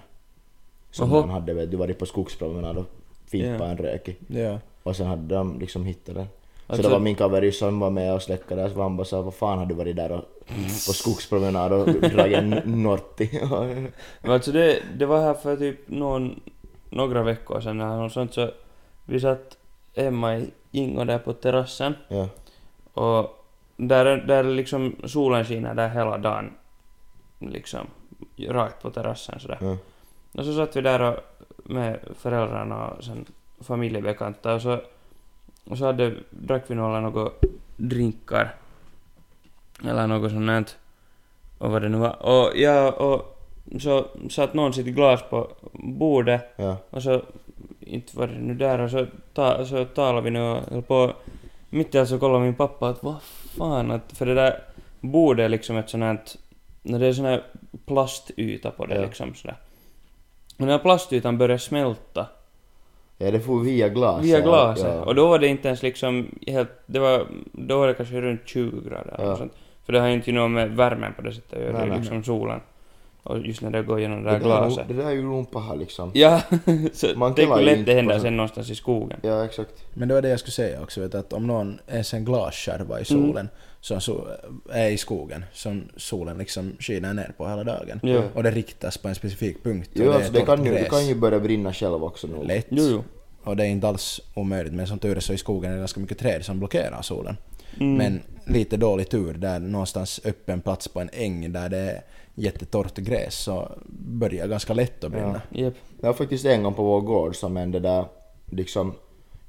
Som 0.90 1.11
man 1.11 1.31
hade 1.31 1.54
vet 1.54 1.70
du, 1.70 1.76
varit 1.76 1.98
på 1.98 2.07
skogspromenad 2.07 2.76
och 2.78 2.85
fimpa 3.26 3.64
Ja. 3.64 3.70
en 3.70 3.76
rök 3.76 4.09
i. 4.09 4.16
Ja. 4.26 4.59
Och 4.83 4.96
sen 4.96 5.07
hade 5.07 5.35
de 5.35 5.59
liksom 5.61 5.85
hittat 5.85 6.14
den. 6.14 6.26
Så 6.66 6.72
Alltså- 6.72 6.88
det 6.88 6.92
var 6.94 7.00
min 7.00 7.14
kaveri 7.14 7.52
som 7.52 7.81
var 7.81 7.90
med 7.90 8.14
och 8.14 8.22
släckade 8.22 8.70
så 8.70 8.83
han 8.83 8.96
bara 8.96 9.04
sa 9.04 9.22
vad 9.22 9.35
fan 9.35 9.59
har 9.59 9.66
du 9.66 9.74
varit 9.74 9.96
där 9.96 10.12
och, 10.12 10.24
på 10.87 10.92
skogspromenad 10.92 11.72
och 11.72 11.87
dragit 11.88 12.38
en 12.38 12.50
norti? 12.64 13.31
Alltså 14.22 14.52
det, 14.52 14.78
det 14.98 15.07
var 15.07 15.20
här 15.20 15.35
för 15.35 15.57
typ 15.57 15.78
någon, 15.88 16.40
några 16.90 17.22
veckor 17.22 17.61
sedan 17.61 17.81
eller 17.81 17.96
något 17.96 18.12
sånt 18.12 18.35
så 18.35 18.51
vi 19.05 19.20
satt 19.20 19.57
hemma 19.96 20.37
i 20.37 20.51
Ingo 20.70 21.05
där 21.05 21.18
på 21.18 21.33
terrassen 21.33 21.94
ja. 22.09 22.29
och 22.94 23.44
där, 23.77 24.07
är- 24.07 24.16
där 24.27 24.44
är 24.44 24.55
liksom 24.55 24.96
solen 25.05 25.44
skiner 25.44 25.74
där 25.74 25.88
hela 25.88 26.18
dagen 26.18 26.51
liksom 27.38 27.87
rakt 28.48 28.83
på 28.83 28.90
terrassen 28.90 29.40
sådär. 29.40 29.59
Ja. 29.61 29.77
Och 30.33 30.44
så 30.44 30.55
satt 30.57 30.77
vi 30.77 30.81
där 30.81 31.03
och, 31.03 31.16
med 31.64 31.98
föräldrarna 32.14 32.87
och 32.88 33.05
sen 33.05 33.24
familjebekanta 33.61 34.55
och 34.55 34.62
så, 34.62 34.81
och 35.64 35.79
så 35.79 35.85
hade, 35.87 36.14
drack 36.31 36.62
vi 36.66 36.74
några 36.74 37.01
några 37.01 37.31
drinkar. 37.77 38.55
Eller 39.85 40.07
något 40.07 40.31
sånt. 40.31 40.77
Och 41.59 41.70
vad 41.70 41.83
det 41.83 41.88
nu 41.88 41.98
var. 41.98 42.22
Och 42.22 42.57
ja, 42.57 42.90
och 42.92 43.38
så 43.81 44.04
satt 44.31 44.54
någon 44.54 44.72
sitt 44.72 44.87
glas 44.87 45.22
på 45.31 45.48
bordet 45.72 46.42
ja. 46.57 46.76
och 46.90 47.02
så, 47.02 47.22
inte 47.81 48.16
var 48.16 48.26
det 48.26 48.38
nu 48.38 48.54
där 48.54 48.78
och 48.78 48.90
så, 48.90 49.07
ta, 49.35 49.64
så 49.64 49.85
talade 49.85 50.20
vi 50.24 50.31
nu 50.31 50.40
och 50.70 50.88
på. 50.88 51.12
Mitt 51.70 51.94
i 51.94 51.98
allt 51.98 52.09
så 52.09 52.18
kollade 52.18 52.44
min 52.44 52.54
pappa 52.54 52.88
att 52.88 53.02
vad 53.02 53.22
fan 53.59 53.90
att, 53.90 54.12
för 54.12 54.26
det 54.26 54.35
där 54.35 54.61
bordet 55.00 55.44
är 55.44 55.48
liksom 55.48 55.76
ett 55.76 55.90
sånt 55.90 56.02
här, 56.02 56.18
när 56.83 56.98
det 56.98 57.07
är 57.07 57.12
sån 57.12 57.24
här 57.24 57.42
plastyta 57.87 58.70
på 58.70 58.87
det 58.87 58.94
Ja. 58.94 59.00
liksom 59.00 59.35
sådär. 59.35 59.57
Och 60.52 60.59
den 60.66 60.68
här 60.68 60.78
plastytan 60.78 61.38
började 61.38 61.59
smälta 61.59 62.26
Ja, 63.18 63.31
det 63.31 63.40
får 63.40 63.61
via 63.61 63.88
glaset. 63.88 64.24
via 64.26 64.40
glaset. 64.40 64.94
Ja. 64.94 65.04
Och 65.04 65.14
då 65.14 65.28
var 65.28 65.38
det 65.38 65.46
inte 65.48 65.68
ens 65.68 65.83
liksom 65.83 66.38
helt, 66.46 66.70
det 66.87 66.98
var, 66.98 67.26
då 67.52 67.78
var 67.78 67.87
det 67.88 67.94
kanske 67.94 68.20
runt 68.20 68.40
20 68.44 68.81
grader 68.88 69.12
eller 69.14 69.24
Ja. 69.24 69.31
något 69.31 69.38
sånt. 69.38 69.52
För 69.87 69.92
det 69.92 70.00
har 70.00 70.09
ju 70.09 70.14
inte 70.14 70.33
något 70.33 70.50
med 70.50 70.70
värmen 70.76 71.12
på 71.14 71.22
det 71.22 71.33
sättet 71.33 71.52
att 71.52 71.64
göra, 71.64 71.87
det 71.87 71.92
är 71.92 71.96
liksom 71.98 72.24
solen. 72.24 72.61
Och 73.22 73.38
just 73.46 73.62
när 73.62 73.70
det 73.70 73.83
går 73.83 73.98
igenom 73.98 74.24
det 74.24 74.31
det, 74.31 74.38
där 74.38 74.44
är 74.44 74.44
glaset. 74.44 74.88
det 74.88 74.94
där 74.94 75.07
är 75.07 75.11
ju 75.11 75.22
nog 75.22 75.50
paha 75.50 75.74
liksom. 75.74 76.11
Ja, 76.14 76.42
så 76.92 77.07
Man 77.16 77.34
tänk 77.34 77.51
hur 77.51 77.59
ju 77.59 77.64
lätt 77.64 77.78
inte 77.78 77.90
det 77.90 77.97
händer 77.97 78.18
sen 78.18 78.36
någonstans 78.36 78.70
i 78.70 78.74
skogen. 78.74 79.18
Ja, 79.22 79.45
exakt. 79.45 79.84
Men 79.95 80.09
det 80.09 80.14
var 80.14 80.22
det 80.22 80.28
jag 80.28 80.40
skulle 80.40 80.53
säga 80.53 80.82
också, 80.82 81.01
vet, 81.01 81.14
att 81.14 81.32
om 81.32 81.47
någon 81.47 81.78
ens 81.88 82.14
en 82.14 82.24
glasskärva 82.24 83.01
i 83.01 83.05
Mm. 83.11 83.26
solen 83.26 83.49
som 83.80 84.01
så, 84.01 84.26
är 84.72 84.88
i 84.90 84.97
skogen 84.97 85.45
som 85.53 85.88
solen 85.97 86.38
liksom 86.38 86.72
skiner 86.78 87.14
ner 87.14 87.32
på 87.36 87.49
hela 87.49 87.64
dagen 87.64 88.01
Jo. 88.03 88.22
och 88.34 88.42
det 88.42 88.51
riktas 88.51 88.99
på 88.99 89.09
en 89.09 89.14
specifik 89.14 89.62
punkt 89.64 89.90
Jo, 89.92 90.05
det 90.05 90.14
alltså 90.14 90.32
är 90.32 90.40
det 90.40 90.47
kan, 90.47 90.64
ju, 90.64 90.72
det 90.72 90.84
kan 90.90 91.07
ju 91.07 91.14
börja 91.14 91.40
brinna 91.40 91.72
själv 91.72 92.05
också 92.05 92.26
nu. 92.26 92.45
Lätt. 92.47 92.66
Jo, 92.68 92.84
jo. 92.90 93.05
Och 93.42 93.57
det 93.57 93.64
är 93.64 93.68
inte 93.68 93.88
alls 93.88 94.20
omöjligt 94.34 94.72
men 94.72 94.86
som 94.86 94.99
tur 94.99 95.16
är 95.16 95.20
så 95.20 95.32
i 95.32 95.38
skogen 95.38 95.70
är 95.70 95.74
det 95.74 95.80
ganska 95.80 96.01
mycket 96.01 96.18
träd 96.18 96.45
som 96.45 96.59
blockerar 96.59 97.03
solen. 97.03 97.36
Mm. 97.80 97.96
Men 97.96 98.22
lite 98.46 98.76
dålig 98.76 99.08
tur 99.08 99.34
där 99.34 99.60
någonstans 99.60 100.20
öppen 100.24 100.60
plats 100.60 100.88
på 100.88 101.00
en 101.00 101.10
äng 101.12 101.52
där 101.52 101.68
det 101.68 101.78
är 101.78 102.02
jättetorrt 102.34 102.94
gräs 102.94 103.34
så 103.34 103.68
börjar 103.96 104.46
ganska 104.46 104.74
lätt 104.74 105.04
att 105.04 105.10
brinna. 105.10 105.42
Jep. 105.50 105.74
Det 106.00 106.06
var 106.06 106.14
faktiskt 106.14 106.44
en 106.44 106.62
gång 106.62 106.74
på 106.74 106.82
vår 106.82 107.00
gård 107.00 107.36
som 107.36 107.54
det 107.54 107.80
där, 107.80 108.04
liksom, 108.50 108.94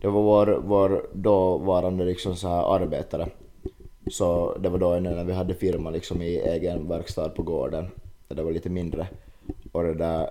det 0.02 0.08
var 0.08 0.22
vår, 0.22 0.62
vår 0.66 1.10
dåvarande 1.14 2.06
liksom 2.06 2.36
så 2.36 2.48
här 2.48 2.76
arbetare. 2.76 3.28
Så 4.12 4.58
det 4.58 4.70
var 4.70 4.78
då 4.80 5.00
när 5.00 5.24
vi 5.24 5.34
hade 5.34 5.54
firma 5.54 5.90
liksom 5.90 6.22
i 6.22 6.38
egen 6.38 6.88
verkstad 6.88 7.30
på 7.30 7.44
gården, 7.44 7.88
där 8.28 8.36
det 8.36 8.44
var 8.44 8.52
lite 8.52 8.70
mindre. 8.70 9.08
Och 9.72 9.84
det 9.84 9.94
där, 9.94 10.30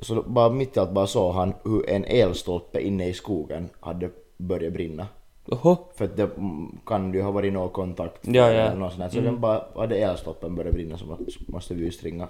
så 0.00 0.22
bara 0.22 0.50
mitt 0.50 0.76
i 0.76 0.80
allt 0.80 0.92
bara 0.92 1.06
såg 1.06 1.34
han 1.34 1.54
hur 1.64 1.90
en 1.90 2.04
elstolpe 2.04 2.80
inne 2.80 3.08
i 3.08 3.12
skogen 3.12 3.68
hade 3.80 4.10
börjat 4.36 4.72
brinna. 4.72 5.06
Oho. 5.46 5.76
För 5.94 6.04
att 6.04 6.16
det 6.16 6.22
mm, 6.36 6.78
kan 6.86 7.14
ju 7.14 7.22
ha 7.22 7.30
varit 7.30 7.52
någon 7.52 7.70
kontakt 7.70 8.20
Ja, 8.22 8.32
ja. 8.32 8.48
eller 8.48 8.76
något 8.76 8.92
sånt. 8.92 9.12
Så 9.12 9.20
den 9.20 9.40
bara, 9.40 9.64
hade 9.74 9.96
elstolpen 9.96 10.54
börjat 10.54 10.74
brinna 10.74 10.98
så 10.98 11.18
måste 11.46 11.74
vi 11.74 11.84
just 11.84 12.04
ringa 12.04 12.28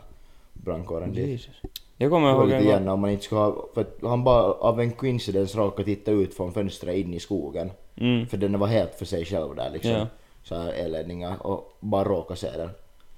brandkåren 0.53 1.13
dit. 1.13 1.49
Jag 1.97 2.11
kommer 2.11 2.31
ihåg 2.31 2.51
en 2.51 2.67
gång. 2.67 2.89
om 2.89 3.01
man 3.01 3.11
inte 3.11 3.25
skulle 3.25 3.41
ha, 3.41 3.69
för 3.75 3.81
att 3.81 3.97
han 4.03 4.25
bara 4.25 4.53
av 4.53 4.81
en 4.81 4.93
coincidence 4.93 5.59
råkade 5.59 5.85
titta 5.85 6.11
ut 6.11 6.35
från 6.35 6.53
fönstret 6.53 6.97
in 6.97 7.15
i 7.15 7.21
skogen. 7.21 7.71
Mm. 7.97 8.27
För 8.27 8.37
den 8.37 8.59
var 8.59 8.67
helt 8.67 8.95
för 8.95 9.05
sig 9.05 9.25
själv 9.25 9.55
där 9.55 9.71
liksom. 9.71 9.91
Ja. 9.91 10.07
Så 10.43 10.55
här 10.55 10.73
elledningar 10.73 11.47
och 11.47 11.77
bara 11.81 12.05
råkade 12.05 12.41
se 12.41 12.51
den. 12.57 12.71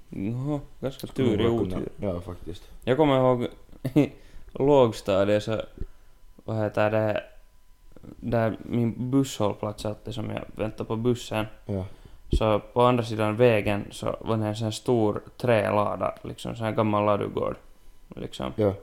Jaha, 0.09 0.59
ganska 0.79 1.07
tur 1.07 1.41
i 1.41 1.47
otur. 1.47 1.89
Ja 2.01 2.21
faktiskt. 2.21 2.63
Jag 2.83 2.97
kommer 2.97 3.17
ihåg 3.17 3.47
i 3.93 4.11
lågstadiet 4.51 5.43
så, 5.43 5.61
vad 6.35 6.57
heter 6.57 6.91
det, 6.91 7.23
där 8.15 8.57
min 8.63 9.11
busshållplats 9.11 9.85
alltid 9.85 10.13
som 10.13 10.29
jag 10.29 10.41
väntade 10.55 10.87
på 10.87 10.95
bussen. 10.95 11.45
Ja. 11.65 11.85
Så 12.31 12.59
på 12.59 12.81
andra 12.81 13.03
sidan 13.03 13.35
vägen 13.35 13.85
så 13.91 14.15
var 14.21 14.37
det 14.37 14.45
en 14.45 14.55
sån 14.55 14.65
här 14.65 14.71
stor 14.71 15.21
trälada, 15.37 16.13
liksom 16.21 16.55
sån 16.55 16.65
här 16.65 16.73
gammal 16.73 17.05
ladugård. 17.05 17.55
Liksom. 18.15 18.51
Ja. 18.55 18.73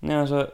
Ja, 0.00 0.26
så 0.26 0.46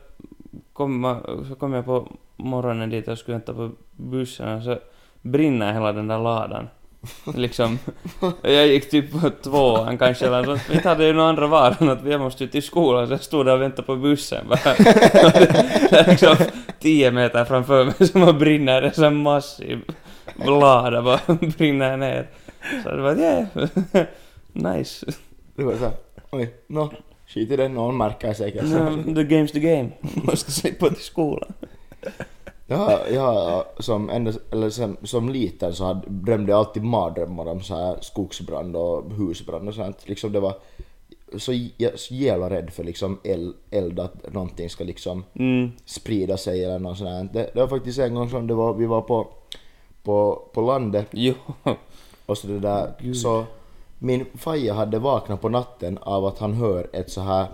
kom, 0.72 1.20
så 1.48 1.54
kom 1.54 1.72
jag 1.72 1.84
på 1.84 2.08
morgonen 2.36 2.90
dit 2.90 3.08
och 3.08 3.18
skulle 3.18 3.36
vänta 3.36 3.54
på 3.54 3.70
bussen 3.96 4.56
och 4.56 4.62
så 4.62 4.78
brinner 5.22 5.72
hela 5.72 5.92
den 5.92 6.08
där 6.08 6.18
ladan. 6.18 6.68
Liksom, 7.34 7.78
jag 8.42 8.66
gick 8.66 8.90
typ 8.90 9.12
på 9.12 9.30
tvåan 9.30 9.98
kanske 9.98 10.26
eller 10.26 10.44
sånt. 10.44 10.62
Vi 10.70 10.88
hade 10.88 11.06
ju 11.06 11.12
några 11.12 11.28
andra 11.28 11.46
varan 11.46 11.88
att 11.88 12.02
vi 12.02 12.18
måste 12.18 12.44
ju 12.44 12.50
till 12.50 12.62
skolan 12.62 13.06
så 13.06 13.12
jag 13.12 13.22
stod 13.22 13.46
där 13.46 13.54
och 13.54 13.62
väntade 13.62 13.86
på 13.86 13.96
bussen 13.96 14.46
bara. 14.48 14.74
Det 14.74 15.92
är 15.92 16.10
liksom 16.10 16.36
tio 16.80 17.10
meter 17.10 17.44
framför 17.44 17.84
mig 17.84 18.08
som 18.08 18.38
brinner 18.38 18.82
en 18.82 18.94
sån 18.94 19.16
massiv 19.16 19.80
lada 20.46 21.02
bara 21.02 21.20
brinner 21.56 21.96
ner. 21.96 22.30
Så 22.82 22.90
det 22.90 23.02
var 23.02 23.18
yeah. 23.18 23.46
nice. 24.52 25.06
Det 25.56 25.64
var 25.64 25.76
såhär, 25.76 25.92
oj, 26.30 26.54
nå, 26.66 26.92
skit 27.26 27.50
i 27.50 27.56
det, 27.56 27.68
någon 27.68 27.96
märker 27.96 28.32
säkert. 28.32 28.64
No, 28.64 29.14
the 29.14 29.22
game's 29.22 29.52
the 29.52 29.60
game. 29.60 29.90
Måste 30.00 30.52
slippa 30.52 30.88
till 30.88 31.04
skolan. 31.04 31.52
Ja, 32.66 32.98
ja 33.12 33.64
som, 33.78 34.10
ända, 34.10 34.32
eller 34.52 34.70
som, 34.70 34.96
som 35.02 35.28
liten 35.28 35.74
så 35.74 35.84
hade, 35.84 36.00
drömde 36.08 36.52
jag 36.52 36.58
alltid 36.58 36.82
mardrömmar 36.84 37.46
om 37.46 37.60
så 37.62 37.74
här 37.76 37.96
skogsbrand 38.00 38.76
och 38.76 39.10
husbrand 39.12 39.68
och 39.68 39.74
sånt. 39.74 40.08
Liksom 40.08 40.32
det 40.32 40.40
var 40.40 40.54
så, 41.36 41.52
jä- 41.52 41.96
så 41.96 42.14
jävla 42.14 42.50
rädd 42.50 42.70
för 42.70 42.84
liksom 42.84 43.18
eld, 43.24 43.54
eld 43.70 44.00
att 44.00 44.32
någonting 44.32 44.70
ska 44.70 44.84
liksom 44.84 45.24
Mm. 45.34 45.70
sprida 45.84 46.36
sig 46.36 46.64
eller 46.64 46.78
något 46.78 46.98
sånt 46.98 47.10
här. 47.10 47.28
det, 47.32 47.50
det 47.54 47.60
var 47.60 47.68
faktiskt 47.68 47.98
en 47.98 48.14
gång 48.14 48.30
som 48.30 48.46
det 48.46 48.54
var, 48.54 48.74
vi 48.74 48.86
var 48.86 49.00
på, 49.02 49.26
på, 50.02 50.42
på 50.52 50.60
landet 50.60 51.06
Jo. 51.10 51.34
och 52.26 52.38
så 52.38 52.46
det 52.46 52.58
där, 52.58 53.12
så 53.14 53.44
min 53.98 54.26
faja 54.34 54.74
hade 54.74 54.98
vaknat 54.98 55.40
på 55.40 55.48
natten 55.48 55.98
av 55.98 56.24
att 56.26 56.38
han 56.38 56.54
hör 56.54 56.90
ett 56.92 57.10
så 57.10 57.20
här 57.20 57.46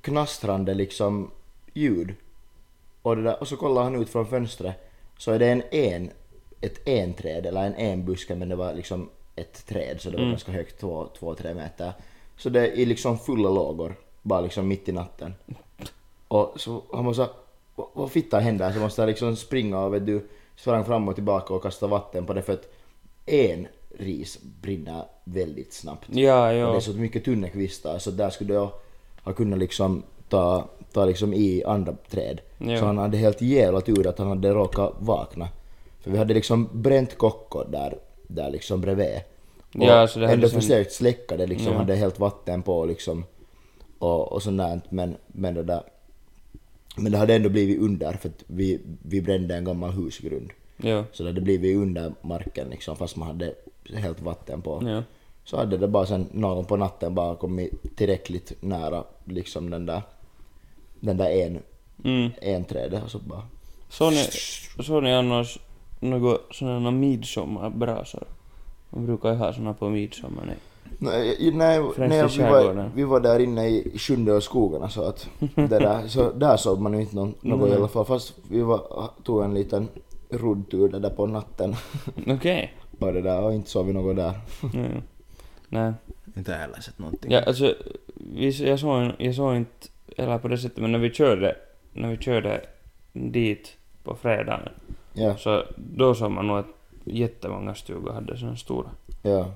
knastrande 0.00 0.74
liksom 0.74 1.30
ljud. 1.74 2.14
Och, 3.08 3.16
det 3.16 3.22
där, 3.22 3.40
och 3.40 3.48
så 3.48 3.56
kollar 3.56 3.82
han 3.82 3.94
ut 4.02 4.08
från 4.08 4.26
fönstret 4.26 4.74
så 5.18 5.32
är 5.32 5.38
det 5.38 5.46
en 5.48 5.62
en, 5.70 6.10
ett 6.60 6.88
enträd 6.88 7.46
eller 7.46 7.64
en 7.66 7.74
enbuske 7.74 8.34
men 8.34 8.48
det 8.48 8.56
var 8.56 8.74
liksom 8.74 9.08
ett 9.36 9.66
träd 9.66 10.00
så 10.00 10.10
det 10.10 10.16
var 10.16 10.22
Mm. 10.22 10.30
ganska 10.32 10.52
högt, 10.52 10.80
två, 10.80 11.06
två, 11.18 11.34
tre 11.34 11.54
meter. 11.54 11.92
Så 12.36 12.48
det 12.48 12.80
är 12.82 12.86
liksom 12.86 13.18
fulla 13.18 13.48
lågor, 13.50 13.94
bara 14.22 14.40
liksom 14.40 14.68
mitt 14.68 14.88
i 14.88 14.92
natten. 14.92 15.34
Och 16.28 16.52
så 16.56 16.82
han 16.92 17.04
måste 17.04 17.28
vad, 17.94 18.10
fittan 18.10 18.42
händer? 18.42 18.72
Så 18.72 18.78
måste 18.80 19.02
jag 19.02 19.08
liksom 19.08 19.36
springa 19.36 19.78
och 19.80 19.94
vet 19.94 20.06
du, 20.06 20.28
sprang 20.56 20.84
fram 20.84 21.08
och 21.08 21.14
tillbaka 21.14 21.54
och 21.54 21.62
kasta 21.62 21.86
vatten 21.86 22.26
på 22.26 22.32
det 22.34 22.42
för 22.42 22.52
att 22.52 22.68
en 23.26 23.66
ris 23.98 24.38
brinner 24.42 25.04
väldigt 25.24 25.72
snabbt. 25.72 26.06
Ja, 26.10 26.48
Och 26.66 26.72
det 26.72 26.76
är 26.78 26.80
så 26.80 26.92
mycket 26.92 27.24
tunna 27.24 27.48
kvistar 27.48 27.98
så 27.98 28.10
där 28.10 28.30
skulle 28.30 28.54
jag 28.54 28.70
ha 29.22 29.32
kunnat 29.32 29.58
liksom 29.58 30.02
ta, 30.28 30.68
ta 30.92 31.04
liksom 31.04 31.34
i 31.34 31.64
andra 31.64 31.96
träd. 32.10 32.40
Ja. 32.58 32.78
Så 32.78 32.84
han 32.84 32.98
hade 32.98 33.16
helt 33.16 33.42
jävla 33.42 33.80
tur 33.80 34.06
att 34.06 34.18
han 34.18 34.28
hade 34.28 34.50
råkat 34.50 34.92
vakna. 34.98 35.48
För 36.00 36.10
vi 36.10 36.18
hade 36.18 36.34
liksom 36.34 36.68
bränt 36.72 37.18
kockor 37.18 37.66
där, 37.72 37.98
där 38.26 38.50
liksom 38.50 38.80
bredvid. 38.80 39.20
Och 39.74 39.84
Ja, 39.84 40.06
så 40.06 40.18
det 40.18 40.26
hade 40.26 40.34
ändå 40.34 40.48
som- 40.48 40.60
försökt 40.60 40.92
släcka 40.92 41.36
det 41.36 41.46
liksom, 41.46 41.72
Ja. 41.72 41.78
hade 41.78 41.94
helt 41.94 42.18
vatten 42.18 42.62
på 42.62 42.84
liksom. 42.86 43.24
Och, 43.98 44.32
och 44.32 44.42
sånt 44.42 44.58
där, 44.58 44.80
men, 44.88 45.16
men 45.26 45.54
det 45.54 45.62
där. 45.62 45.82
Men 46.96 47.12
det 47.12 47.18
hade 47.18 47.34
ändå 47.34 47.48
blivit 47.48 47.80
under 47.80 48.12
för 48.12 48.28
att 48.28 48.44
vi, 48.46 48.80
vi 49.02 49.22
brände 49.22 49.54
en 49.56 49.64
gammal 49.64 49.90
husgrund. 49.90 50.50
Jo. 50.76 51.04
Så 51.12 51.22
det 51.22 51.28
hade 51.28 51.40
blivit 51.40 51.76
under 51.76 52.12
marken 52.22 52.68
liksom 52.70 52.96
fast 52.96 53.16
man 53.16 53.28
hade 53.28 53.54
helt 53.94 54.20
vatten 54.22 54.62
på. 54.62 54.82
Ja. 54.86 55.02
Så 55.44 55.56
hade 55.56 55.76
det 55.76 55.88
bara 55.88 56.06
sen 56.06 56.26
någon 56.32 56.64
på 56.64 56.76
natten 56.76 57.14
bara 57.14 57.36
kommit 57.36 57.96
tillräckligt 57.96 58.52
nära 58.60 59.04
liksom 59.24 59.70
den 59.70 59.86
där, 59.86 60.02
den 61.00 61.16
där 61.16 61.30
en, 61.30 61.58
Mm. 62.04 62.30
en 62.40 62.64
trädet 62.64 63.04
och 63.04 63.10
så 63.10 63.18
bara... 63.18 63.42
Såg 63.88 64.12
ni, 64.12 64.24
såg 64.84 65.02
ni 65.02 65.14
annars 65.14 65.58
något 66.00 66.40
sådana 66.50 66.90
midsommarbrasor? 66.90 68.22
Man 68.90 69.06
brukar 69.06 69.30
ju 69.30 69.36
ha 69.36 69.52
såna 69.52 69.74
på 69.74 69.88
midsommar. 69.88 70.44
Nej. 70.46 70.56
Nej, 70.98 71.36
i- 71.48 71.50
nej, 71.50 71.78
i 71.78 71.82
nej 71.98 72.26
vi, 72.36 72.42
var, 72.42 72.90
vi 72.94 73.04
var 73.04 73.20
där 73.20 73.38
inne 73.38 73.68
i 73.68 73.98
sjunde 73.98 74.32
och 74.32 74.42
skogarna 74.42 74.88
så 74.88 75.02
att 75.02 75.28
det 75.54 75.66
där, 75.66 76.02
så 76.08 76.32
där 76.32 76.56
såg 76.56 76.80
man 76.80 76.94
ju 76.94 77.00
inte 77.00 77.16
någon, 77.16 77.34
något 77.40 77.66
i 77.66 77.70
Nej. 77.70 77.78
alla 77.78 77.88
fall 77.88 78.04
fast 78.04 78.34
vi 78.50 78.60
var, 78.60 79.10
tog 79.24 79.44
en 79.44 79.54
liten 79.54 79.88
roddtur 80.30 80.88
där, 80.88 81.00
där 81.00 81.10
på 81.10 81.26
natten 81.26 81.74
Okej. 82.26 82.74
och 82.98 83.12
det 83.12 83.20
där 83.22 83.40
och 83.42 83.54
inte 83.54 83.70
såg 83.70 83.86
vi 83.86 83.92
något 83.92 84.16
där. 84.16 84.32
Ja. 84.74 84.84
Nej. 85.68 85.92
Inte 86.36 86.52
heller 86.52 86.80
sett 86.80 86.98
någonting. 86.98 87.30
Ja, 87.32 87.40
alltså, 87.42 87.74
vi, 88.14 88.50
jag, 88.68 88.80
såg, 88.80 89.12
jag 89.18 89.34
såg 89.34 89.56
inte, 89.56 89.86
eller 90.16 90.38
på 90.38 90.48
det 90.48 90.58
sättet, 90.58 90.78
men 90.78 90.92
när 90.92 90.98
vi 90.98 91.10
körde, 91.10 91.56
när 91.92 92.08
vi 92.10 92.16
körde 92.16 92.60
dit 93.12 93.76
på 94.04 94.14
fredagen, 94.14 94.68
Ja, 95.12 95.36
så 95.36 95.64
då 95.76 96.14
såg 96.14 96.30
man 96.30 96.46
nog 96.46 96.58
att 96.58 96.66
jättemånga 97.04 97.74
stugor 97.74 98.12
hade 98.12 98.36
såna 98.38 98.56
stora, 98.56 98.90
ja. 99.22 99.52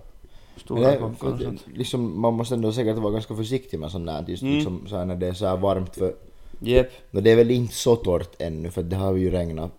stora 0.56 0.90
det, 0.90 0.96
kockar 0.96 1.32
och 1.32 1.40
sånt. 1.40 1.66
liksom, 1.74 2.20
man 2.20 2.34
måste 2.34 2.54
ändå 2.54 2.72
säkert 2.72 2.96
vara 2.96 3.12
ganska 3.12 3.34
försiktig 3.34 3.80
med 3.80 3.90
sånt 3.90 4.06
där 4.06 4.24
just 4.28 4.42
Mm. 4.42 4.54
liksom 4.54 4.86
så 4.86 4.96
här 4.96 5.04
när 5.04 5.16
det 5.16 5.26
är 5.28 5.32
så 5.32 5.46
här 5.46 5.56
varmt 5.56 5.96
för 5.96 6.14
Jep. 6.60 6.90
No, 7.10 7.20
det 7.20 7.30
är 7.30 7.36
väl 7.36 7.50
inte 7.50 7.74
så 7.74 7.96
torrt 7.96 8.30
ännu 8.42 8.70
för 8.70 8.82
det 8.82 8.96
har 8.96 9.14
ju 9.16 9.30
regnat. 9.30 9.70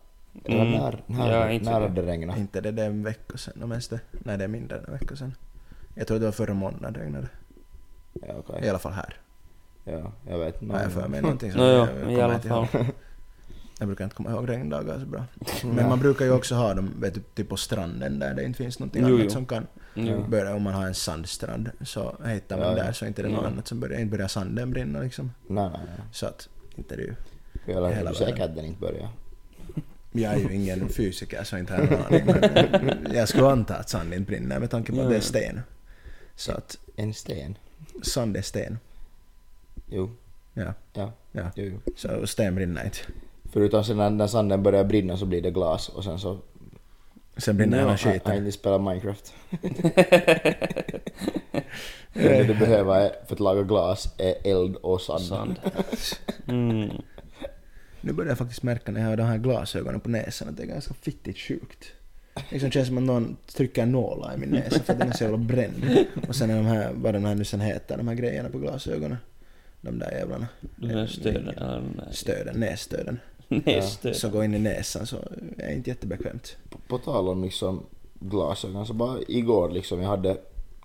Eller 0.45 0.61
Mm. 0.61 0.71
när, 0.71 1.03
när, 1.07 1.31
Ja, 1.31 1.51
inte 1.51 1.65
när 1.65 1.81
hade 1.81 2.01
det 2.01 2.11
regnat? 2.11 2.37
Inte 2.37 2.61
det 2.61 2.71
där 2.71 2.85
en 2.85 3.03
vecka 3.03 3.37
sen, 3.37 3.63
om 3.63 3.71
ens 3.71 3.87
det. 3.87 3.99
Nej, 4.11 4.37
det 4.37 4.43
är 4.43 4.47
mindre 4.47 4.77
än 4.77 4.85
en 4.85 4.93
vecka 4.93 5.15
sen. 5.15 5.35
Jag 5.95 6.07
tror 6.07 6.19
det 6.19 6.25
var 6.25 6.31
förra 6.31 6.53
månaden 6.53 6.93
regnade 6.95 7.27
Ja, 8.13 8.33
det. 8.59 8.65
I 8.65 8.69
alla 8.69 8.79
fall 8.79 8.91
här. 8.93 9.15
Ja, 9.83 10.11
jag 10.29 10.37
vet. 10.39 10.61
Har 10.71 10.79
jag 10.81 10.91
för 10.91 11.07
mig 11.07 11.21
någonting 11.21 11.51
Nå, 11.55 11.63
jo, 11.65 11.73
jag 11.73 11.87
i 11.87 12.01
kommer 12.01 12.21
alla 12.23 12.35
inte 12.35 12.47
ihåg. 12.47 12.67
fall. 12.69 12.85
Jag 13.79 13.87
brukar 13.87 14.03
inte 14.03 14.15
komma 14.15 14.31
ihåg 14.31 14.49
regndagar 14.49 14.99
så 14.99 15.05
bra. 15.05 15.23
Mm. 15.63 15.75
Men 15.75 15.89
man 15.89 15.99
brukar 15.99 16.25
ju 16.25 16.31
också 16.31 16.55
ha 16.55 16.73
dem 16.73 16.91
vet 16.99 17.13
du, 17.13 17.21
typ 17.35 17.49
på 17.49 17.57
stranden 17.57 18.19
där 18.19 18.33
det 18.33 18.43
inte 18.43 18.57
finns 18.57 18.79
någonting 18.79 19.01
Jo, 19.01 19.07
annat 19.07 19.23
jo. 19.23 19.29
som 19.29 19.45
kan 19.45 19.67
Jo. 19.93 20.25
börja. 20.29 20.55
Om 20.55 20.61
man 20.61 20.73
har 20.73 20.85
en 20.87 20.93
sandstrand 20.93 21.69
så 21.81 22.15
hittar 22.25 22.57
man 22.57 22.67
Ja, 22.67 22.73
där 22.83 22.91
så 22.91 23.05
inte 23.05 23.21
det 23.21 23.27
är 23.27 23.31
något 23.31 23.43
Ja. 23.43 23.47
annat 23.49 23.67
som 23.67 23.79
börjar. 23.79 23.99
Inte 23.99 24.11
börjar 24.11 24.27
sanden 24.27 24.71
brinna 24.71 24.99
liksom. 24.99 25.31
Nej, 25.47 25.69
nej, 25.69 25.79
nej. 25.85 26.05
Så 26.11 26.25
att 26.25 26.49
inte 26.75 26.95
det 26.95 27.01
ju. 27.01 27.15
Jag 27.65 27.91
är 27.91 27.95
Hela 27.95 28.09
ju 28.09 28.15
säker 28.15 28.31
världen. 28.31 28.49
att 28.49 28.55
den 28.55 28.65
inte 28.65 28.79
börjar. 28.81 29.09
Jag 30.11 30.33
är 30.33 30.37
ju 30.39 30.53
ingen 30.55 30.89
fysiker 30.89 31.43
så 31.43 31.57
inte 31.57 31.73
har 31.73 31.79
jag 31.79 31.91
någon 31.91 32.01
aning. 32.05 32.25
Men 33.03 33.13
jag 33.15 33.29
skulle 33.29 33.47
anta 33.47 33.75
att 33.75 33.89
sand 33.89 34.13
inte 34.13 34.25
brinner 34.31 34.59
med 34.59 34.69
tanke 34.69 34.91
på 34.91 35.01
att 35.01 35.09
det 35.09 35.15
är 35.15 35.19
sten. 35.21 35.61
Så 36.35 36.51
att 36.51 36.77
En 36.95 37.13
sten? 37.13 37.57
sand 38.03 38.37
är 38.37 38.41
sten. 38.41 38.77
Jo. 39.89 40.09
Ja, 40.53 40.73
Ja. 40.93 41.11
ja. 41.31 41.51
Jo, 41.55 41.63
jo. 41.85 41.91
Så 41.95 42.27
sten 42.27 42.55
brinner 42.55 42.85
inte. 42.85 42.97
Förutom 43.51 43.83
sen 43.83 43.97
när, 43.97 44.09
när 44.09 44.27
sanden 44.27 44.63
börjar 44.63 44.83
brinna 44.83 45.17
så 45.17 45.25
blir 45.25 45.41
det 45.41 45.51
glas 45.51 45.89
och 45.89 46.03
sen 46.03 46.19
så... 46.19 46.37
Sen 47.37 47.57
brinner 47.57 47.77
hela 47.77 47.91
Jag 47.91 47.97
har 47.97 48.13
skiten. 48.13 48.37
inte 48.37 48.51
spelat 48.51 48.81
Minecraft. 48.81 49.33
det 52.13 52.43
du 52.43 52.53
behöver 52.53 53.11
för 53.27 53.33
att 53.35 53.39
laga 53.39 53.63
glas 53.63 54.13
är 54.17 54.35
eld 54.43 54.75
och 54.75 55.01
sand. 55.01 55.21
Sand. 55.23 55.55
Mm. 56.47 56.89
Nu 58.01 58.13
börjar 58.13 58.29
jag 58.31 58.37
faktiskt 58.37 58.63
märka 58.63 58.91
när 58.91 59.01
jag 59.01 59.07
har 59.09 59.17
de 59.17 59.23
här 59.23 59.37
glasögonen 59.37 59.99
på 59.99 60.09
näsan 60.09 60.49
att 60.49 60.57
det 60.57 60.63
är 60.63 60.67
ganska 60.67 60.93
fittigt 60.93 61.37
sjukt. 61.37 61.85
Liksom 62.49 62.71
känns 62.71 62.87
som 62.87 62.97
att 62.97 63.03
någon 63.03 63.37
trycker 63.55 63.85
nålar 63.85 64.33
i 64.33 64.37
min 64.37 64.49
näsa 64.49 64.79
för 64.83 64.93
att 64.93 64.99
den 64.99 65.09
är 65.09 65.13
så 65.13 65.23
jävla 65.23 65.37
bränd. 65.37 65.85
Och 66.27 66.35
sen 66.35 66.49
är 66.49 66.55
de 66.55 66.65
här, 66.65 66.91
vad 66.93 67.13
den 67.13 67.25
här 67.25 67.35
nu 67.35 67.43
sen 67.45 67.61
heter, 67.61 67.97
de 67.97 68.07
här 68.07 68.15
grejerna 68.15 68.49
på 68.49 68.57
glasögonen. 68.57 69.17
De 69.83 69.99
där 69.99 70.11
jävlarna. 70.11 70.47
De 70.75 70.87
där 70.87 71.07
stöden, 71.07 71.45
där 71.45 72.07
Stöden, 72.11 72.59
nässtöden. 72.59 73.19
nässtöden. 73.47 74.19
Så 74.19 74.29
går 74.29 74.43
in 74.43 74.53
i 74.53 74.59
näsan 74.59 75.07
så 75.07 75.15
är 75.57 75.67
det 75.67 75.73
inte 75.73 75.89
jättebekvämt. 75.89 76.57
På, 76.69 76.77
på 76.87 76.97
tal 76.97 77.29
om 77.29 77.43
liksom 77.43 77.85
glasögon 78.13 78.85
så 78.85 78.93
bara 78.93 79.17
igår 79.27 79.69
liksom 79.69 80.01
jag 80.01 80.09
hade 80.09 80.37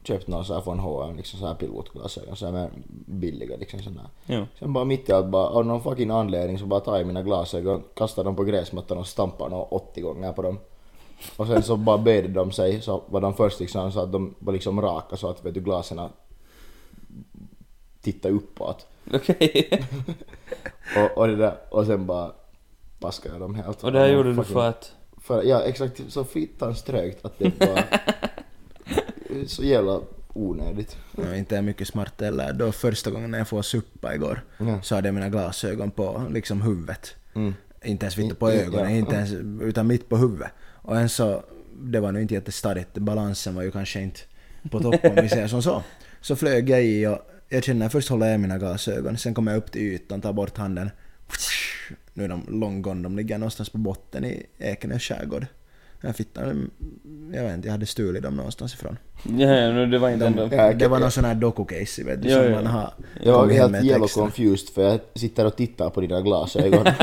köpt 0.03 0.29
någon 0.29 0.45
så 0.45 0.55
här 0.55 0.61
från 0.61 0.79
H&M 0.79 1.17
liksom 1.17 1.41
så 1.41 1.47
här 1.47 1.55
pilotglasögon, 1.55 2.37
så 2.37 2.47
här 2.47 2.53
med 2.53 2.71
billiga 3.07 3.57
liksom 3.57 3.83
sådana 3.83 4.01
här. 4.01 4.37
Jo. 4.37 4.47
Sen 4.59 4.73
bara 4.73 4.85
mitt 4.85 5.09
i 5.09 5.13
allt 5.13 5.27
bara 5.27 5.47
av 5.47 5.67
någon 5.67 5.83
fucking 5.83 6.11
anledning 6.11 6.59
så 6.59 6.67
bara 6.67 6.81
tar 6.81 6.97
jag 6.97 7.07
mina 7.07 7.23
glasögon, 7.23 7.83
kastar 7.95 8.25
dem 8.25 8.37
på 8.37 8.45
gräsmattan 8.45 8.99
och 8.99 9.07
stampar 9.07 9.51
dem 9.51 9.67
80 9.71 10.01
gånger 10.01 10.33
på 10.33 10.43
dem. 10.43 10.59
Och 11.37 11.47
sen 11.47 11.63
så 11.63 11.77
bara 11.77 11.99
böjde 11.99 12.29
de 12.29 12.53
sig 12.53 12.81
så 12.81 13.03
var 13.07 13.21
de 13.21 13.35
först 13.35 13.61
liksom 13.61 13.93
så 13.93 14.01
att 14.01 14.13
de 14.13 14.35
var 14.39 14.53
liksom 14.53 14.81
raka 14.81 15.17
så 15.17 15.29
att 15.29 15.45
vet 15.45 15.55
du 15.55 15.61
glasen 15.61 15.99
tittade 18.03 18.35
uppåt. 18.35 18.87
Okej. 19.13 19.85
Och, 20.97 21.19
och, 21.19 21.29
det 21.29 21.37
där, 21.37 21.57
och 21.71 21.87
sen 21.87 22.07
bara 22.07 22.33
paskade 23.01 23.35
jag 23.35 23.41
dem 23.41 23.55
helt. 23.55 23.85
Och 23.85 23.93
det 23.93 23.99
här 23.99 24.07
gjorde 24.07 24.35
du 24.35 24.45
för 24.45 24.69
att... 24.69 24.93
för, 25.17 25.43
ja 25.43 25.63
exakt, 25.63 26.01
så 26.09 26.25
fittans 26.25 26.83
trögt 26.83 27.25
att 27.25 27.39
det 27.39 27.59
bara... 27.59 27.85
så 29.47 29.65
jävla 29.65 30.01
onödigt. 30.33 30.97
Ja, 31.17 31.37
inte 31.37 31.57
är 31.57 31.63
mycket 31.63 31.89
smart 31.89 32.21
heller. 32.21 32.53
Då 32.53 32.73
första 32.73 33.11
gången 33.11 33.31
när 33.31 33.39
jag 33.39 33.49
får 33.49 33.63
suppa 33.63 34.15
igår 34.15 34.41
Ja. 34.59 34.83
så 34.83 34.95
hade 34.95 35.09
jag 35.09 35.15
mina 35.15 35.29
glasögon 35.29 35.91
på 35.91 36.27
liksom 36.31 36.63
huvudet. 36.63 37.15
Mm. 37.35 37.55
Inte 37.85 38.07
ens 38.07 38.17
vitt 38.17 38.39
på 38.39 38.51
ögonen, 38.51 38.91
ja. 38.91 38.97
inte 38.97 39.15
ens, 39.15 39.33
utan 39.63 39.87
mitt 39.87 40.09
på 40.09 40.17
huvudet. 40.17 40.51
Och 40.63 40.97
en 40.97 41.09
så, 41.09 41.43
det 41.81 42.01
var 42.01 42.13
nu 42.13 42.23
inte 42.23 42.35
jättestadigt, 42.35 42.95
balansen 42.95 43.55
var 43.55 43.63
ju 43.63 43.71
kanske 43.71 44.01
inte 44.01 44.21
på 44.71 44.81
topp 44.81 45.05
om 45.05 45.15
vi 45.23 45.29
säger 45.29 45.49
som 45.49 45.63
så. 45.63 45.83
Så 46.21 46.37
flög 46.37 46.71
jag 46.71 46.85
i 46.85 47.07
och 47.07 47.19
jag 47.49 47.65
känner 47.65 47.89
först 47.89 48.09
håller 48.09 48.31
jag 48.31 48.41
mina 48.41 48.59
glasögon, 48.59 49.19
sen 49.19 49.35
kommer 49.35 49.53
jag 49.53 49.59
upp 49.59 49.73
till 49.73 49.83
ytan, 49.83 50.21
tar 50.21 50.33
bort 50.33 50.57
handen. 50.57 50.91
Nu 52.15 52.25
är 52.25 52.29
de 52.29 52.47
long 52.49 52.83
gone, 52.83 53.03
de 53.03 53.17
ligger 53.17 53.39
någonstans 53.39 53.69
på 53.69 53.79
botten 53.79 54.25
i 54.25 54.47
Ekenäs 54.59 55.03
skärgård. 55.03 55.47
Jag 56.01 56.17
fittan, 56.17 56.71
jag 57.33 57.45
vet 57.45 57.55
inte, 57.55 57.69
jag 57.69 57.73
hade 57.73 57.87
stulit 57.87 58.23
dem 58.23 58.37
någonstans 58.37 58.75
ifrån. 58.75 58.97
Ja, 59.39 59.47
ja, 59.47 59.73
no, 59.73 59.87
det 59.87 59.99
var 59.99 60.11
inte 60.11 60.27
ändå... 60.27 60.49
Ja, 60.53 60.73
Det 60.75 60.89
var 60.89 61.01
någon 61.01 61.11
sån 61.11 61.25
här 61.25 61.35
doku-case 61.35 62.05
vet 62.05 62.23
du, 62.23 62.29
Jo, 62.29 62.35
som 62.35 62.45
jo. 62.45 62.55
man 62.55 62.67
har 62.67 62.93
Jag 63.23 63.33
var 63.33 63.49
helt 63.49 63.85
yellow 63.85 64.09
confused 64.09 64.69
för 64.69 64.83
jag 64.83 65.01
sitter 65.15 65.47
och 65.47 65.57
tittar 65.57 65.91
på 65.91 66.01
dina 66.01 66.21
glasögon. 66.21 66.87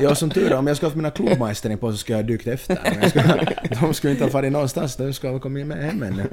Ja, 0.00 0.14
som 0.14 0.30
tur 0.30 0.52
är, 0.52 0.56
om 0.56 0.66
jag 0.66 0.76
skulle 0.76 0.86
haft 0.88 0.96
mina 0.96 1.10
klubmajstring 1.10 1.78
på 1.78 1.90
så 1.92 1.96
skulle 1.98 2.18
jag 2.18 2.24
ha 2.24 2.28
dykt 2.28 2.46
efter. 2.46 2.78
Men 2.84 3.00
jag 3.00 3.10
skulle, 3.10 3.56
de 3.80 3.94
skulle 3.94 4.10
inte 4.12 4.24
ha 4.24 4.30
farit 4.30 4.52
någonstans, 4.52 4.96
de 4.96 5.12
skulle 5.12 5.32
ha 5.32 5.40
kommit 5.40 5.66
med 5.66 5.78
hem 5.78 6.02
ännu. 6.02 6.24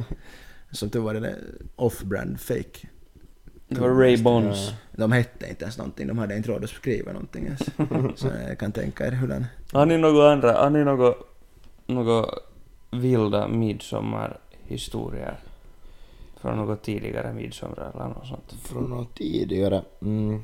Som 0.72 0.90
tur 0.90 1.00
var 1.00 1.14
det 1.14 1.20
det 1.20 1.36
off-brand 1.76 2.40
fake. 2.40 2.88
Det 3.68 3.80
var 3.80 3.90
Ray 3.90 4.24
Bonds. 4.24 4.74
De 4.92 5.12
hette 5.12 5.50
inte 5.50 5.64
ens 5.64 5.78
någonting, 5.78 6.08
de 6.08 6.18
hade 6.18 6.38
inte 6.38 6.50
råd 6.50 6.64
att 6.64 6.70
skriva 6.70 7.12
någonting 7.12 7.46
ens. 7.46 7.70
Så 8.20 8.28
jag 8.48 8.60
kan 8.60 8.72
tänka 8.72 9.08
er 9.08 9.12
hur 9.12 9.28
den... 9.28 9.46
Har 9.72 9.86
ni 9.86 9.98
något 9.98 10.24
andra, 10.24 10.54
har 10.54 10.70
ni 10.70 10.84
något, 10.84 11.18
något 11.86 12.30
vilda 12.92 13.48
midsommarhistorier? 13.48 15.40
Från 16.38 16.58
något 16.58 16.84
tidigare 16.84 17.34
midsommar 17.34 17.92
eller 17.94 18.08
något 18.08 18.28
sånt? 18.28 18.54
Från 18.62 18.90
något 18.90 19.16
tidigare. 19.16 19.82
Mm. 20.02 20.42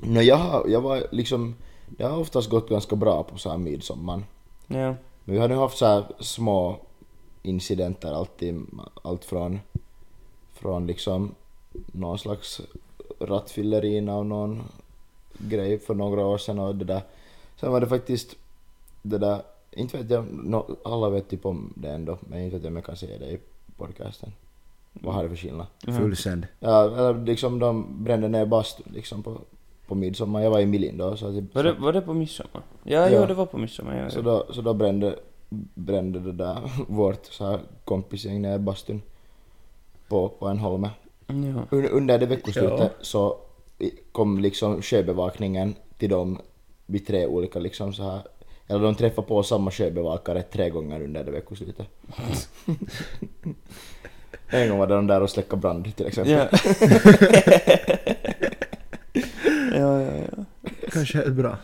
No, 0.00 0.20
jag, 0.20 0.36
har, 0.36 0.68
jag 0.68 0.80
var 0.80 1.06
liksom... 1.10 1.54
Jag 1.98 2.08
har 2.08 2.18
oftast 2.18 2.50
gått 2.50 2.68
ganska 2.68 2.96
bra 2.96 3.22
på 3.22 3.38
så 3.38 3.50
här 3.50 3.58
midsommar. 3.58 4.22
Ja. 4.66 4.94
Men 5.24 5.34
vi 5.34 5.38
har 5.38 5.48
nu 5.48 5.54
haft 5.54 5.78
så 5.78 5.86
här 5.86 6.04
små 6.20 6.78
incidenter 7.42 8.12
alltid. 8.12 8.66
Allt 9.02 9.24
från, 9.24 9.60
från 10.52 10.86
liksom 10.86 11.34
någon 11.92 12.18
slags 12.18 12.60
rattfyllerina 13.20 14.16
och 14.16 14.26
någon 14.26 14.62
grej 15.38 15.78
för 15.78 15.94
några 15.94 16.26
år 16.26 16.38
sedan 16.38 16.58
och 16.58 16.76
det 16.76 16.84
där. 16.84 17.02
Sen 17.60 17.72
var 17.72 17.80
det 17.80 17.86
faktiskt 17.86 18.36
det 19.02 19.18
där, 19.18 19.42
inte 19.70 19.96
vet 19.98 20.10
jag, 20.10 20.24
no, 20.32 20.76
alla 20.84 21.08
vet 21.10 21.28
typ 21.28 21.46
om 21.46 21.72
det 21.76 21.88
ändå, 21.90 22.18
men 22.20 22.40
inte 22.40 22.56
vet 22.56 22.64
jag 22.64 22.70
om 22.70 22.76
jag 22.76 22.84
kan 22.84 22.96
säga 22.96 23.18
det 23.18 23.26
i 23.30 23.38
podcasten. 23.76 24.32
Vad 24.92 25.14
har 25.14 25.22
det 25.22 25.28
för 25.28 25.36
skillnad? 25.36 25.66
Fullsänd. 25.84 26.46
Ja, 26.60 26.84
eller 26.84 27.24
liksom 27.24 27.58
de 27.58 28.04
brände 28.04 28.28
ner 28.28 28.46
bastun 28.46 28.92
liksom 28.94 29.22
på, 29.22 29.40
på 29.86 29.94
midsommar. 29.94 30.42
Jag 30.42 30.50
var 30.50 30.60
i 30.60 30.66
Milin 30.66 30.98
då 30.98 31.16
så, 31.16 31.32
typ, 31.32 31.54
Var 31.54 31.62
det, 31.64 31.72
var 31.72 31.92
det 31.92 32.00
på 32.00 32.14
midsommar? 32.14 32.62
Ja, 32.82 33.10
Ja. 33.10 33.20
jo, 33.20 33.26
det 33.26 33.34
var 33.34 33.46
på 33.46 33.58
midsommar. 33.58 33.96
Ja, 33.96 34.10
så, 34.10 34.18
ja. 34.18 34.22
då, 34.22 34.46
så 34.50 34.62
då 34.62 34.74
brände, 34.74 35.18
brände 35.74 36.18
det 36.20 36.32
där 36.32 36.70
vårt 36.88 37.26
så 37.26 37.46
här 37.46 37.60
kompisgäng 37.84 38.42
ner 38.42 38.58
bastun 38.58 39.02
på, 40.08 40.28
på 40.28 40.46
en 40.48 40.58
holme. 40.58 40.90
Ja. 41.26 41.66
Un- 41.70 41.88
Under 41.90 42.18
det 42.18 42.26
veckoslutet 42.26 42.78
Ja. 42.80 42.88
så 43.00 43.38
kom 44.12 44.38
liksom 44.38 44.82
sjöbevakningen 44.82 45.74
till 45.98 46.10
dem 46.10 46.38
vid 46.86 47.06
tre 47.06 47.26
olika 47.26 47.58
liksom 47.58 47.92
så 47.92 48.02
här 48.02 48.20
eller 48.68 48.80
de 48.80 48.94
träffade 48.94 49.28
på 49.28 49.42
samma 49.42 49.70
sjöbevakare 49.70 50.42
tre 50.42 50.70
gånger 50.70 51.02
under 51.02 51.24
det 51.24 51.30
veckoslutet. 51.30 51.86
en 54.48 54.68
gång 54.68 54.78
var 54.78 54.86
de 54.86 55.06
där 55.06 55.20
och 55.22 55.30
släckte 55.30 55.56
brand 55.56 55.96
till 55.96 56.06
exempel. 56.06 56.32
Ja. 56.34 56.48
ja, 59.72 60.02
ja, 60.02 60.12
ja. 60.36 60.44
Kanske 60.92 61.18
helt 61.18 61.34
bra. 61.34 61.56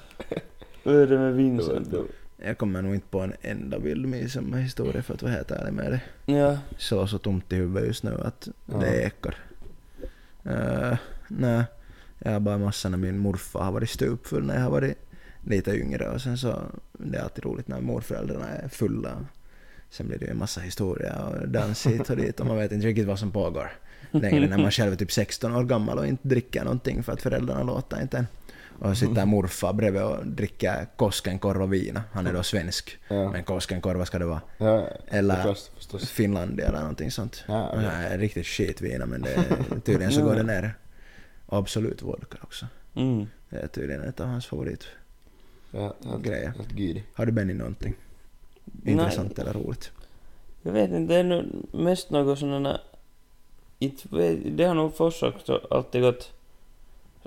Hur 0.83 0.95
är 1.03 1.07
det 1.07 1.19
med 1.19 1.35
Vincent 1.35 1.91
då? 1.91 2.05
Jag 2.45 2.59
kommer 2.59 2.83
nog 2.83 2.95
inte 2.95 3.07
på 3.07 3.21
en 3.21 3.33
enda 3.43 3.79
vild 3.79 4.09
midsommarhistoria 4.09 5.03
för 5.03 5.15
att 5.15 5.23
vara 5.23 5.33
helt 5.33 5.51
ärlig 5.51 5.73
med 5.73 5.91
dig. 5.93 6.01
Ja. 6.39 6.59
Så 6.79 7.07
så 7.07 7.19
tomt 7.19 7.53
i 7.53 7.57
huvudet 7.57 7.87
just 7.87 8.03
nu 8.03 8.21
att 8.25 8.49
Ja. 8.67 8.77
det 8.79 9.03
ekar. 9.03 9.37
Uh, 10.47 10.97
nej, 11.29 11.65
jag 12.19 12.33
har 12.33 12.41
bara 12.41 12.59
massa 12.59 12.89
när 12.89 12.99
min 12.99 13.19
morfar 13.19 13.65
har 13.65 13.73
varit 13.73 13.91
stupfull 13.91 14.47
när 14.47 14.55
jag 14.55 14.63
har 14.63 14.71
varit 14.71 14.99
lite 15.45 15.71
yngre 15.71 16.09
och 16.09 16.21
sen 16.21 16.39
så, 16.39 16.63
det 16.93 17.19
är 17.19 17.23
alltid 17.23 17.45
roligt 17.45 17.69
när 17.69 17.81
morföräldrarna 17.81 18.49
är 18.49 18.69
fulla. 18.69 19.27
Sen 19.91 20.09
blir 20.09 20.19
det 20.19 20.25
ju 20.25 20.31
en 20.31 20.39
massa 20.39 20.61
historia 20.61 21.25
och 21.25 21.49
dans 21.49 21.87
hit 21.87 22.11
och 22.11 22.17
dit 22.17 22.41
och 22.41 22.47
man 22.47 22.57
vet 22.57 22.73
inte 22.73 22.87
riktigt 22.87 23.07
vad 23.07 23.19
som 23.19 23.31
pågår 23.31 23.73
längre 24.11 24.49
när 24.49 24.59
man 24.59 24.71
själv 24.71 24.93
är 24.93 24.97
typ 24.97 25.13
16 25.13 25.57
år 25.57 25.65
gammal 25.65 25.99
och 25.99 26.07
inte 26.07 26.29
dricker 26.29 26.65
någonting 26.65 27.03
för 27.03 27.13
att 27.13 27.23
föräldrarna 27.23 27.63
låter 27.63 28.03
inte 28.03 28.19
en. 28.19 28.27
Och 28.79 28.99
sitter 28.99 29.27
morfar 29.27 29.73
bredvid 29.73 30.03
och 30.03 30.27
dricker 30.27 30.87
Koskenkorva 30.97 31.67
vina. 31.67 32.03
Han 32.13 32.27
är 32.27 32.33
då 32.33 32.43
svensk. 32.43 32.99
Ja. 33.09 33.33
Men 33.33 33.45
Koskenkorva 33.45 34.07
ska 34.07 34.19
det 34.19 34.27
vara. 34.27 34.41
Ja, 34.59 34.89
Eller 35.07 35.35
förstås, 35.35 35.71
förstås. 35.77 36.11
Finlandia 36.11 36.69
eller 36.69 36.81
någonting 36.81 37.11
sånt. 37.11 37.45
Ja, 37.49 37.75
här 37.77 38.11
är 38.11 38.19
riktigt 38.19 38.47
skitvina 38.47 39.07
men 39.07 39.23
det 39.23 39.35
är, 39.35 39.81
tydligen 39.85 40.13
så 40.13 40.23
går 40.23 40.35
det 40.35 40.43
ner. 40.43 40.75
Och 41.47 41.59
absolut 41.59 42.03
vodka 42.03 42.39
också. 42.43 42.67
Mm. 42.95 43.27
Det 43.51 43.57
är 43.57 43.67
tydligen 43.67 44.03
ett 44.03 44.21
av 44.21 44.27
hans 44.27 44.47
favorit. 44.47 44.85
Ja, 45.71 45.95
helt, 46.05 46.27
helt. 46.27 47.05
Har 47.15 47.27
du 47.27 47.33
Benny 47.33 47.55
någonting? 47.55 47.95
Intressant 48.85 49.39
eller 49.39 49.53
roligt? 49.53 49.91
Jag 50.63 50.73
vet 50.73 50.91
inte, 50.91 51.15
det 51.15 51.21
är 51.21 51.25
nog 51.25 51.45
mest 51.73 52.11
något 52.11 52.39
sådana... 52.39 52.81
Det 54.45 54.65
har 54.65 54.75
nog 54.75 54.95
för 54.95 55.05
oss 55.05 55.23
också 55.23 55.67
alltid 55.71 56.03
gått... 56.03 56.33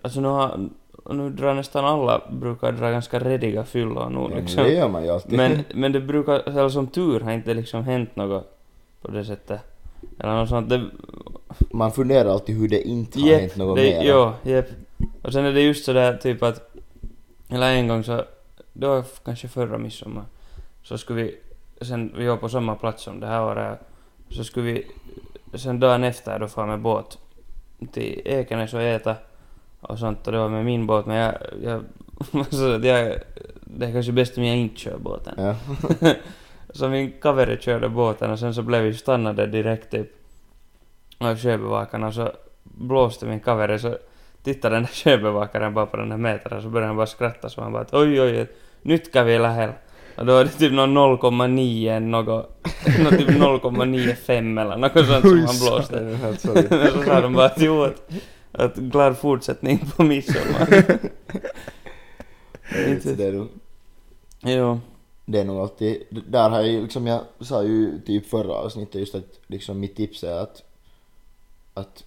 Alltså 0.01 0.21
nu 0.21 0.27
har... 0.27 0.69
Nu 1.09 1.29
drar 1.29 1.53
nästan 1.53 1.85
alla 1.85 2.21
brukar 2.31 2.71
dra 2.71 2.91
ganska 2.91 3.19
rediga 3.19 3.63
fyllor 3.63 4.09
nu 4.09 4.19
Ja, 4.19 4.27
men 4.27 4.37
liksom. 4.37 4.63
det 4.63 4.73
gör 4.73 4.89
man 4.89 5.03
ju 5.03 5.09
alltid. 5.09 5.37
Men, 5.37 5.63
men 5.73 5.91
det 5.91 6.01
brukar, 6.01 6.49
eller 6.49 6.69
som 6.69 6.87
tur 6.87 7.19
har 7.19 7.31
inte 7.31 7.53
liksom 7.53 7.83
hänt 7.83 8.15
något 8.15 8.57
på 9.01 9.11
det 9.11 9.25
sättet. 9.25 9.61
Eller 10.19 10.33
något 10.33 10.49
sånt. 10.49 10.69
Det, 10.69 10.85
man 11.71 11.91
funderar 11.91 12.29
alltid 12.29 12.57
hur 12.57 12.69
det 12.69 12.81
inte 12.81 13.19
har 13.19 13.27
Jep, 13.27 13.41
hänt 13.41 13.55
något 13.55 13.77
det, 13.77 13.81
mer. 13.83 14.03
Jo, 14.03 14.31
jep. 14.43 14.65
Och 15.21 15.33
sen 15.33 15.45
är 15.45 15.53
det 15.53 15.61
just 15.61 15.85
sådär 15.85 16.17
typ 16.17 16.43
att, 16.43 16.75
eller 17.49 17.71
en 17.71 17.87
gång 17.87 18.03
så, 18.03 18.23
det 18.73 18.87
var 18.87 19.03
kanske 19.25 19.47
förra 19.47 19.77
midsommar, 19.77 20.23
så 20.83 20.97
skulle 20.97 21.23
vi, 21.23 21.35
sen 21.81 22.13
vi 22.17 22.27
var 22.27 22.37
på 22.37 22.49
samma 22.49 22.75
plats 22.75 23.03
som 23.03 23.19
det 23.19 23.27
här 23.27 23.43
året, 23.43 23.79
så 24.29 24.43
skulle 24.43 24.71
vi 24.71 24.87
sen 25.57 25.79
dagen 25.79 26.03
efter 26.03 26.39
då 26.39 26.47
fara 26.47 26.65
med 26.65 26.79
båt 26.79 27.17
till 27.91 28.21
Ekenäs 28.25 28.73
och 28.73 28.81
äta 28.81 29.15
och 29.81 29.99
sånt 29.99 30.27
och 30.27 30.33
det 30.33 30.39
var 30.39 30.49
med 30.49 30.65
min 30.65 30.87
båt 30.87 31.05
men 31.05 31.17
jag, 31.17 31.33
jag, 31.63 31.83
så 32.49 32.73
att 32.75 32.85
jag 32.85 33.15
det 33.77 33.85
är 33.85 33.91
kanske 33.91 34.11
bäst 34.11 34.37
om 34.37 34.43
jag 34.43 34.57
inte 34.57 34.79
kör 34.79 34.97
båten. 34.97 35.33
Ja. 35.37 35.55
Så 36.73 36.89
min 36.89 37.11
kaveri 37.21 37.57
körde 37.57 37.89
båten 37.89 38.31
och 38.31 38.39
sen 38.39 38.53
så 38.53 38.61
blev 38.61 38.83
vi 38.83 38.93
stannade 38.93 39.47
direkt 39.47 39.91
typ 39.91 40.07
av 41.17 41.37
sjöbevakarna 41.37 42.07
och 42.07 42.13
så 42.13 42.31
blåste 42.63 43.25
min 43.25 43.39
kaveri 43.39 43.79
så 43.79 43.97
tittade 44.43 44.75
den 44.75 44.83
där 44.83 44.91
sjöbevakaren 45.03 45.73
bara 45.73 45.85
på 45.85 45.97
den 45.97 46.09
där 46.09 46.17
mätaren 46.17 46.61
så 46.61 46.69
började 46.69 46.87
han 46.87 46.97
bara 46.97 47.07
skratta 47.07 47.49
så 47.49 47.61
han 47.61 47.71
bara 47.71 47.81
att 47.81 47.93
oj 47.93 48.21
oj 48.21 48.39
oj, 48.39 48.47
nyt 48.81 49.13
kävi 49.13 49.39
lähellä. 49.39 49.73
Och 50.17 50.25
då 50.25 50.33
var 50.33 50.43
det 50.43 50.49
typ 50.49 50.73
någon 50.73 50.97
0,9 50.97 51.99
något, 51.99 52.25
något 52.99 53.17
typ 53.17 53.29
0,95 53.29 54.61
eller 54.61 54.77
något 54.77 55.07
sånt 55.07 55.21
som 55.21 55.45
han 55.45 55.59
blåste. 55.59 56.17
Så 56.37 57.03
sa 57.03 57.21
de 57.21 57.33
bara 57.33 57.45
att 57.45 57.61
jo, 57.61 57.83
att, 57.83 58.09
att 58.57 58.75
glad 58.75 59.17
fortsättning 59.17 59.79
på 59.95 60.03
midsommar. 60.03 60.67
Det, 63.17 63.19
är 63.27 63.31
nog, 63.33 63.47
jo. 64.43 64.79
det 65.25 65.39
är 65.39 65.43
nog 65.45 65.57
alltid, 65.59 66.03
där 66.27 66.49
har 66.49 66.57
jag 66.59 66.67
ju 66.67 66.81
liksom, 66.81 67.07
jag 67.07 67.21
sa 67.39 67.63
ju 67.63 68.01
typ 68.05 68.29
förra 68.29 68.53
avsnittet 68.53 68.95
just 68.95 69.15
att 69.15 69.39
liksom 69.47 69.79
mitt 69.79 69.95
tips 69.95 70.23
är 70.23 70.39
att, 70.39 70.63
att 71.73 72.03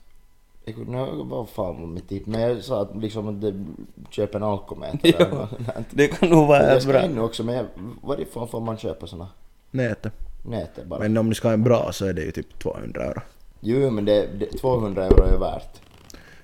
jag 0.65 0.75
kunde, 0.75 1.07
vad 1.25 1.49
fan 1.49 1.81
var 1.81 1.87
mitt 1.87 2.09
tips? 2.09 2.27
Men 2.27 2.41
jag 2.41 2.65
sa 2.65 2.83
att 2.83 2.97
liksom 2.97 3.29
att 3.29 3.41
det, 3.41 3.65
köp 4.11 4.35
en 4.35 4.43
alkometer 4.43 4.99
Jo. 5.03 5.27
eller 5.27 5.31
något. 5.37 5.49
Det 5.91 6.09
kan 6.09 6.29
nog 6.29 6.49
vara 6.49 6.73
Jag 6.73 6.83
ska 6.83 6.93
bra. 6.93 7.05
in 7.05 7.19
också 7.19 7.45
men 7.45 7.55
jag, 7.55 7.67
varifrån 8.03 8.49
får 8.49 8.61
man 8.61 8.77
köpa 8.79 9.07
såna? 9.07 9.29
Nätet. 9.71 10.13
Nätet 10.45 10.87
bara? 10.87 11.01
Men 11.01 11.17
om 11.17 11.29
du 11.29 11.35
ska 11.35 11.49
ha 11.49 11.53
en 11.53 11.65
bra 11.65 11.93
så 11.93 12.07
är 12.07 12.13
det 12.13 12.23
ju 12.23 12.31
typ 12.33 12.59
200 12.59 13.05
euro. 13.05 13.21
Jo, 13.61 13.91
men 13.91 14.05
det, 14.05 14.27
det, 14.39 14.47
200 14.47 15.05
euro 15.05 15.25
är 15.25 15.39
värt. 15.39 15.81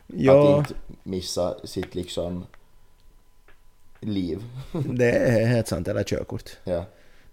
Ja, 0.07 0.53
Att 0.61 0.71
inte 0.71 0.81
missa 1.03 1.55
sitt 1.67 1.95
liksom 1.95 2.47
liv. 4.01 4.43
det 4.73 5.11
är 5.13 5.47
helt 5.47 5.69
sant. 5.69 5.89
Eller 5.89 6.03
körkort. 6.05 6.51
Ja. 6.65 6.85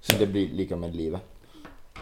Så 0.02 0.18
det 0.20 0.28
blir 0.28 0.50
lika 0.50 0.76
med 0.76 0.96
livet. 0.96 1.22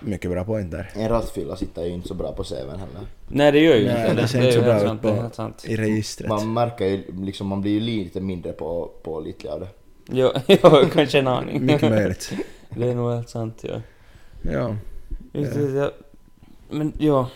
Mycket 0.02 0.32
bra 0.32 0.44
point 0.44 0.72
där. 0.72 0.92
En 0.94 1.10
rattfylla 1.10 1.56
sitter 1.56 1.84
ju 1.86 1.90
inte 1.94 2.08
så 2.08 2.14
bra 2.14 2.32
på 2.34 2.44
CVn 2.44 2.70
heller. 2.80 3.08
Nej 3.28 3.52
det 3.52 3.60
gör 3.60 3.76
ju 3.76 3.86
Nej, 3.88 4.10
inte 4.10 4.22
det 4.22 4.28
ser 4.28 4.40
är 4.40 4.42
inte 4.42 4.54
så 4.54 4.60
ju 4.60 4.66
bra 4.66 4.94
ut 4.94 5.02
på- 5.02 5.36
sant. 5.36 5.66
I 5.68 5.76
registret. 5.76 6.30
Man 6.30 6.54
märker 6.54 6.86
ju 6.86 7.04
liksom, 7.22 7.48
man 7.48 7.62
blir 7.62 7.72
ju 7.72 7.80
lite 7.80 8.22
mindre 8.22 8.52
på, 8.54 8.92
på 9.04 9.20
lite 9.20 9.54
av 9.54 9.60
det. 9.60 9.68
Jo, 10.12 10.32
jo, 10.48 10.58
kanske 10.94 11.20
en 11.20 11.28
aning. 11.28 11.66
Mycket 11.66 11.90
möjligt. 11.92 12.34
det 12.70 12.88
är 12.90 12.96
nog 12.96 13.12
helt 13.14 13.30
sant 13.30 13.64
ja. 13.68 13.82
Ja. 14.42 14.76
Ja. 15.32 15.92
Men 16.70 16.94
ja, 16.98 17.30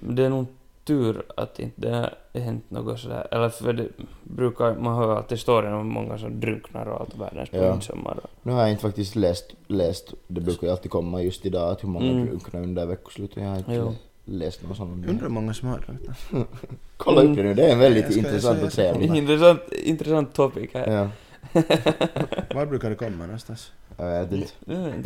det 0.00 0.22
är 0.24 0.28
nog 0.28 0.46
tur 0.86 1.22
att 1.36 1.58
inte 1.60 1.80
det 1.80 1.90
har 2.34 2.40
hänt 2.40 2.70
något 2.70 3.00
sådär. 3.00 3.26
Eller 3.30 3.48
för 3.48 3.72
det 3.72 3.88
brukar, 4.24 4.74
man 4.74 4.94
hör 4.96 5.16
alltid 5.16 5.38
historien 5.38 5.74
om 5.74 5.88
många 5.88 6.18
som 6.18 6.40
drunknar 6.40 6.86
och 6.86 7.00
allt 7.00 7.16
världens 7.16 7.50
på 7.50 7.56
Ja. 7.56 7.74
midsommar. 7.74 8.18
Nu 8.42 8.52
har 8.52 8.60
jag 8.60 8.70
inte 8.70 8.82
faktiskt 8.82 9.16
läst, 9.16 9.54
läst 9.66 10.14
det 10.28 10.40
brukar 10.40 10.66
ju 10.66 10.70
alltid 10.70 10.90
komma 10.90 11.22
just 11.22 11.46
idag 11.46 11.70
att 11.72 11.82
hur 11.84 11.88
många 11.88 12.10
Mm. 12.10 12.26
drunknar 12.26 12.62
under 12.62 12.86
veckoslutet. 12.86 13.36
Jag 13.36 13.48
har 13.50 13.56
inte 13.58 13.74
Jo. 13.74 13.94
läst 14.24 14.62
någon 14.62 14.76
sån. 14.76 14.90
Undrar 15.08 15.22
hur 15.22 15.28
många 15.28 15.54
som 15.54 15.68
har 15.68 15.78
drunknat. 15.78 16.18
Kolla 16.96 17.22
upp 17.22 17.36
det 17.36 17.42
nu, 17.42 17.54
det 17.54 17.66
är 17.66 17.72
en 17.72 17.78
väldigt 17.78 18.16
intressant 18.16 18.62
och 18.62 18.70
trevlig. 18.72 19.16
Intressant, 19.16 19.60
intressant 19.72 20.34
topic 20.34 20.70
här. 20.74 20.92
Ja, 20.92 21.10
Var 22.54 22.66
brukar 22.66 22.90
det 22.90 22.96
komma 22.96 23.24
någonstans? 23.26 23.72
jag 23.96 24.20
vet 24.26 24.32
inte. 24.32 24.48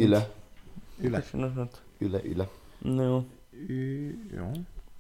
Yle, 0.03 0.23
Yle. 1.03 1.23
Något 1.33 1.55
sånt. 1.55 1.81
yle, 2.01 2.21
yle. 2.25 2.47
No. 2.79 3.25
Y- 3.69 4.13
Ja. 4.37 4.53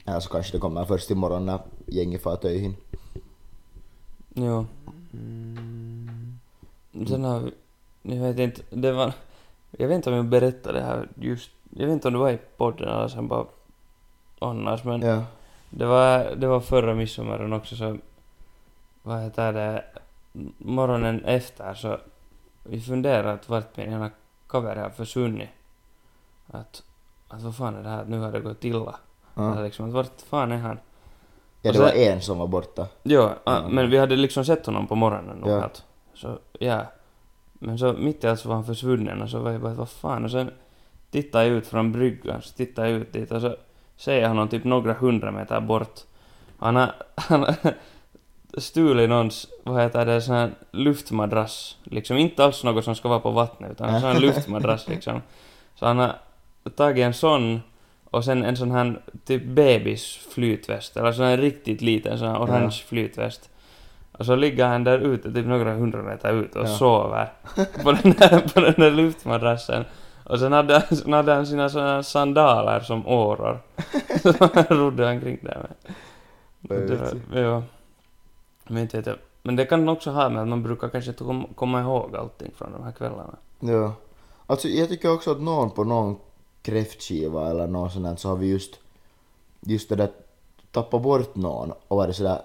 Ja, 0.05 0.21
så 0.21 0.31
kanske 0.31 0.53
det 0.57 0.61
kommer 0.61 0.85
först 0.85 1.11
imorgon 1.11 1.47
när 1.47 1.61
gänget 1.87 2.23
far 2.23 2.37
töihin. 2.37 2.77
Jo. 4.35 4.67
Mm. 5.13 6.39
Sen 7.09 7.25
har 7.25 7.41
vi, 7.41 7.53
jag 8.03 8.23
vet 8.23 8.39
inte, 8.39 8.63
det 8.71 8.93
var, 8.93 9.13
jag 9.71 9.89
vet 9.89 9.97
inte 9.97 10.11
om 10.11 10.17
jag 10.17 10.25
berättade 10.29 10.79
det 10.79 10.85
här 10.85 11.09
just, 11.15 11.51
jag 11.71 11.87
vet 11.87 11.93
inte 11.93 12.09
om 12.09 12.15
det 12.15 12.21
var 12.21 12.31
i 12.31 12.39
podden 12.57 12.89
eller 12.89 13.09
sen 13.09 13.29
bara 13.29 13.47
annars 14.39 14.85
men 14.85 15.03
Ja. 15.03 15.25
det 15.71 15.87
var, 15.87 16.35
det 16.37 16.47
var 16.47 16.61
förra 16.61 16.95
midsommaren 16.95 17.53
också 17.53 17.77
så, 17.77 17.99
vad 19.03 19.23
heter 19.23 19.53
det, 19.53 19.85
morgonen 20.59 21.25
efter 21.25 21.75
så 21.75 21.99
vi 22.65 22.81
funderade 22.81 23.33
att 23.33 23.49
vart 23.49 23.77
min 23.77 23.93
ena 23.93 24.11
kaveri 24.49 24.81
har 24.81 24.91
försvunnit. 24.91 25.49
Att, 26.47 26.83
att 27.29 27.43
vad 27.43 27.57
fan 27.57 27.75
är 27.75 27.83
det 27.83 27.89
här, 27.89 28.03
att 28.03 28.09
nu 28.09 28.19
har 28.19 28.33
det 28.33 28.41
gått 28.41 28.65
illa. 28.65 28.95
Eller 29.41 29.57
Ja. 29.57 29.63
liksom, 29.65 29.87
att 29.89 29.93
vart 29.95 30.21
fan 30.31 30.53
är 30.53 30.57
han? 30.59 30.79
ja, 31.63 31.73
det 31.73 31.79
var 31.79 31.89
sen- 31.89 31.99
en 32.13 32.23
som 32.23 32.39
var 32.39 32.47
borta. 32.47 32.87
Jo, 33.03 33.29
Mm. 33.47 33.75
men 33.75 33.91
vi 33.91 33.99
hade 33.99 34.17
liksom 34.17 34.45
sett 34.45 34.67
honom 34.67 34.87
på 34.87 34.95
morgonen 34.95 35.43
och 35.43 35.51
Ja. 35.51 35.63
allt. 35.63 35.85
Så, 36.15 36.39
ja. 36.59 36.83
Men 37.53 37.79
så 37.79 37.93
mitt 37.93 38.25
i 38.25 38.29
allt 38.29 38.41
så 38.41 38.49
var 38.49 38.55
han 38.57 38.65
försvunnen 38.65 39.23
och 39.23 39.31
så 39.31 39.39
var 39.39 39.51
jag 39.51 39.61
bara, 39.61 39.75
vad 39.75 39.89
fan? 39.89 40.25
Och 40.25 40.31
sen 40.31 40.51
tittade 41.11 41.47
jag 41.47 41.57
ut 41.57 41.67
från 41.67 41.93
bryggan, 41.93 42.43
så 42.43 42.55
tittade 42.55 42.91
jag 42.91 43.01
ut 43.01 43.13
dit 43.13 43.33
och 43.33 43.41
så 43.41 43.57
ser 43.97 44.21
jag 44.21 44.29
honom 44.29 44.49
typ 44.49 44.65
några 44.65 44.93
hundra 44.93 45.31
meter 45.31 45.61
bort. 45.61 46.01
Han 46.59 46.77
har, 46.77 46.93
han 47.15 47.41
har 47.43 47.55
stulit 48.59 49.09
någons, 49.09 49.47
vad 49.65 49.83
heter 49.83 50.07
det, 50.07 50.21
sån 50.23 50.35
här 50.35 50.51
luftmadrass. 50.71 51.77
Liksom 51.85 52.17
inte 52.17 52.45
alls 52.45 52.65
något 52.65 52.85
som 52.85 52.95
ska 52.95 53.09
vara 53.09 53.21
på 53.21 53.31
vattnet, 53.31 53.71
utan 53.71 53.89
en 53.89 54.01
sån 54.01 54.11
här 54.11 54.21
luftmadrass 54.27 54.89
liksom. 54.89 55.23
Så 55.75 55.87
han 55.87 55.99
har 55.99 56.13
tagit 56.77 57.03
en 57.05 57.15
sån 57.15 57.63
och 58.11 58.25
sen 58.25 58.45
en 58.45 58.57
sån 58.57 58.71
här 58.71 59.03
typ 59.25 59.45
bebis 59.45 60.17
flytväst, 60.35 60.97
eller 60.97 61.13
sån 61.13 61.25
här 61.25 61.37
riktigt 61.37 61.81
liten 61.81 62.19
sån 62.19 62.29
här 62.29 62.39
orange 62.39 62.83
flytväst. 62.87 63.51
Och 64.13 64.27
så 64.27 64.35
ligger 64.37 64.67
han 64.67 64.85
där 64.85 64.99
ute, 64.99 65.33
typ 65.33 65.47
några 65.47 65.75
hundra 65.75 66.03
meter 66.03 66.33
ut 66.33 66.57
och 66.57 66.63
Ja. 66.65 66.77
sover 66.77 67.33
på 67.83 67.93
den, 67.93 68.13
där, 68.13 68.49
på 68.55 68.61
den 68.61 68.75
där 68.77 68.91
luftmadrassen. 68.91 69.85
Och 70.25 70.39
sen 70.39 70.53
hade, 70.53 70.81
sen 70.81 71.13
hade 71.13 71.35
han 71.35 71.47
sina 71.47 71.69
såna 71.69 72.03
sandaler 72.03 72.81
som 72.81 73.07
åror. 73.07 73.59
som 74.23 74.49
han 74.55 74.65
rodde 74.69 75.11
omkring 75.11 75.39
där 75.43 75.67
med. 76.61 76.87
Det 76.89 76.97
var, 76.97 77.41
ja. 77.41 77.63
Men 78.69 78.83
inte 78.83 78.97
vet 78.97 79.07
jag. 79.07 79.17
Men 79.43 79.57
det 79.57 79.65
kan 79.65 79.89
också 79.89 80.11
ha 80.11 80.29
med 80.29 80.43
att 80.43 80.49
man 80.49 80.63
brukar 80.63 80.89
kanske 80.89 81.11
inte 81.11 81.25
kom, 81.25 81.47
komma 81.55 81.81
ihåg 81.81 82.17
allting 82.17 82.51
från 82.57 82.73
de 82.73 82.83
här 82.85 82.93
kvällarna. 82.93 83.37
Ja. 83.61 83.93
Alltså 84.47 84.69
jag 84.69 84.89
tycker 84.89 85.13
också 85.13 85.31
att 85.31 85.41
någon 85.41 85.71
på 85.71 85.85
någon 85.85 86.17
kräftskiva 86.63 87.51
eller 87.51 87.67
något 87.67 87.93
sånt 87.93 88.05
där 88.05 88.17
så 88.17 88.29
har 88.29 88.37
vi 88.37 88.47
just, 88.47 88.79
just 89.61 89.89
det 89.89 89.97
där 89.97 90.11
tappat 90.73 91.03
bort 91.03 91.37
någon 91.37 91.73
och 91.89 91.97
varit 91.97 92.17
sådär 92.17 92.43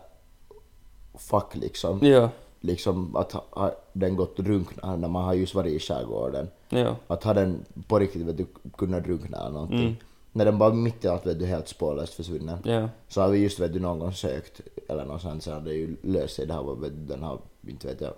fuck 1.18 1.56
liksom. 1.56 2.00
Ja, 2.06 2.30
Liksom 2.62 3.16
att 3.16 3.32
ha, 3.32 3.72
den 3.94 4.16
gått 4.16 4.38
och 4.40 4.44
drunknat 4.46 5.00
när 5.00 5.08
man 5.08 5.24
har 5.24 5.34
just 5.34 5.56
varit 5.56 5.74
i 5.74 5.80
skärgården. 5.80 6.48
ja. 6.70 6.96
Att 7.08 7.24
ha 7.24 7.34
den 7.34 7.66
på 7.88 8.00
riktigt 8.00 8.22
vet 8.22 8.38
du 8.38 8.46
kunnat 8.78 9.04
drunkna 9.04 9.38
eller 9.38 9.50
någonting. 9.52 9.80
Mm. 9.80 9.96
När 10.32 10.46
den 10.46 10.58
bara 10.58 10.74
mitt 10.74 11.06
i 11.06 11.08
allt 11.08 11.26
vet 11.26 11.40
du 11.40 11.46
helt 11.46 11.68
spårlöst 11.68 12.14
försvunnen. 12.14 12.58
Ja. 12.64 12.90
Så 13.08 13.22
har 13.22 13.30
vi 13.30 13.38
just 13.40 13.60
vet 13.60 13.74
du 13.74 13.80
någon 13.80 14.00
gång 14.00 14.14
sökt 14.14 14.62
eller 14.88 15.06
något 15.06 15.22
sånt 15.22 15.44
så 15.44 15.52
har 15.54 15.62
det 15.62 15.74
ju 15.74 15.96
löst 16.02 16.36
sig. 16.36 16.46
Det 16.46 16.54
har 16.54 16.64
varit, 16.64 16.80
vet 16.80 16.92
du, 16.96 17.14
den 17.14 17.24
har 17.24 17.40
inte 17.68 17.88
vet 17.88 18.02
jag 18.02 18.14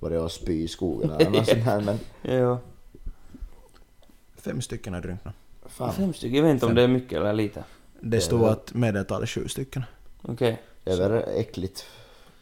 varit 0.00 0.20
och 0.20 0.32
spy 0.32 0.62
i 0.62 0.68
skogen 0.68 1.10
eller 1.10 1.30
något 1.30 1.46
sånt 1.48 1.62
här 1.64 1.80
men 1.80 1.98
Ja. 2.36 2.58
Fem 4.50 4.60
stycken 4.60 4.94
har 4.94 5.00
drunknat. 5.00 5.34
fan. 5.66 5.92
Fem 5.92 6.14
stycken, 6.14 6.36
jag 6.36 6.42
vet 6.44 6.52
inte 6.52 6.66
om 6.66 6.70
Fem. 6.70 6.76
det 6.76 6.82
är 6.82 6.88
mycket 6.88 7.18
eller 7.18 7.32
lite. 7.32 7.64
Det 8.00 8.20
stod 8.20 8.40
det- 8.40 8.50
att 8.50 8.74
medeltal 8.74 9.22
är 9.22 9.26
sju 9.26 9.48
stycken. 9.48 9.84
Okej. 10.22 10.62
Det 10.84 10.90
är 10.92 11.08
väl 11.08 11.22
äckligt. 11.36 11.84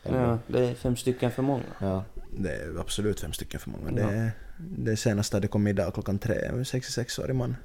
Ja, 0.03 0.39
det 0.47 0.59
är 0.69 0.75
fem 0.75 0.97
stycken 0.97 1.31
för 1.31 1.43
många. 1.43 1.63
Ja. 1.81 2.05
Det 2.39 2.51
är 2.51 2.81
absolut 2.81 3.21
fem 3.21 3.33
stycken 3.33 3.61
för 3.61 3.71
många. 3.71 4.01
Ja. 4.01 4.07
Det, 4.07 4.33
det 4.59 4.97
senaste 4.97 5.37
hade 5.37 5.49
kommit 5.49 5.71
idag 5.71 5.95
klockan 5.95 6.19
tre, 6.19 6.35
en 6.35 6.65
66-årig 6.65 7.35
man. 7.37 7.57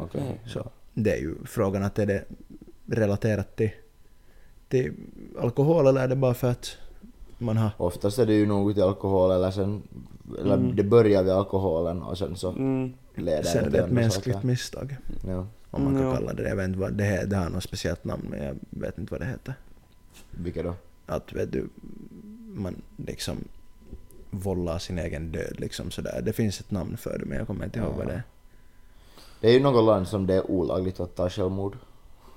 Okej. 0.00 0.20
Okej. 0.24 0.40
Så 0.46 0.70
det 0.94 1.12
är 1.12 1.16
ju 1.20 1.34
frågan 1.44 1.82
att 1.82 1.98
är 1.98 2.06
det 2.06 2.24
relaterat 2.86 3.56
till, 3.56 3.70
till 4.68 4.92
alkohol 5.40 5.86
eller 5.86 6.00
är 6.00 6.08
det 6.08 6.16
bara 6.16 6.34
för 6.34 6.50
att 6.50 6.76
man 7.38 7.56
har... 7.56 7.70
Oftast 7.76 8.18
är 8.18 8.26
det 8.26 8.34
ju 8.34 8.46
något 8.46 8.76
i 8.76 8.82
alkohol 8.82 9.30
eller 9.30 9.50
sen, 9.50 9.82
eller 10.40 10.54
Mm. 10.54 10.76
det 10.76 10.82
börjar 10.84 11.22
vid 11.22 11.32
alkoholen 11.32 12.02
och 12.02 12.18
sen 12.18 12.36
så 12.36 12.50
Mm. 12.50 12.92
Leder 13.20 13.42
Sen 13.42 13.64
är 13.64 13.70
det 13.70 13.78
ett 13.78 13.90
mänskligt 13.90 14.34
saker. 14.34 14.46
misstag. 14.46 14.96
Ja. 15.26 15.46
Om 15.70 15.84
man 15.84 15.94
kan 15.94 16.02
ja. 16.02 16.14
kalla 16.14 16.32
det 16.32 16.42
det. 16.42 16.48
Jag 16.48 16.56
vet 16.56 16.68
inte 16.68 16.78
vad 16.80 16.92
det 16.92 17.04
är. 17.06 17.26
Det 17.26 17.36
har 17.36 17.50
något 17.50 17.62
speciellt 17.62 18.04
namn 18.04 18.26
men 18.30 18.42
jag 18.44 18.56
vet 18.70 18.98
inte 18.98 19.12
vad 19.12 19.20
det 19.20 19.26
heter. 19.26 19.54
Vilka 20.30 20.62
då? 20.62 20.74
Att 21.06 21.32
vet 21.32 21.52
du, 21.52 21.68
man 22.54 22.82
liksom 22.96 23.36
vållar 24.30 24.78
sin 24.78 24.98
egen 24.98 25.32
död 25.32 25.54
liksom 25.60 25.90
sådär. 25.90 26.20
Det 26.24 26.32
finns 26.32 26.60
ett 26.60 26.70
namn 26.70 26.96
för 26.96 27.18
det 27.18 27.24
men 27.24 27.38
jag 27.38 27.46
kommer 27.46 27.64
inte 27.64 27.78
ihåg 27.78 27.88
Ja. 27.92 27.96
vad 27.96 28.06
det 28.06 28.12
är. 28.12 28.22
Det 29.40 29.48
är 29.48 29.52
ju 29.52 29.60
något 29.60 29.84
land 29.84 30.08
som 30.08 30.26
det 30.26 30.34
är 30.34 30.50
olagligt 30.50 31.00
att 31.00 31.14
ta 31.16 31.30
självmord. 31.30 31.76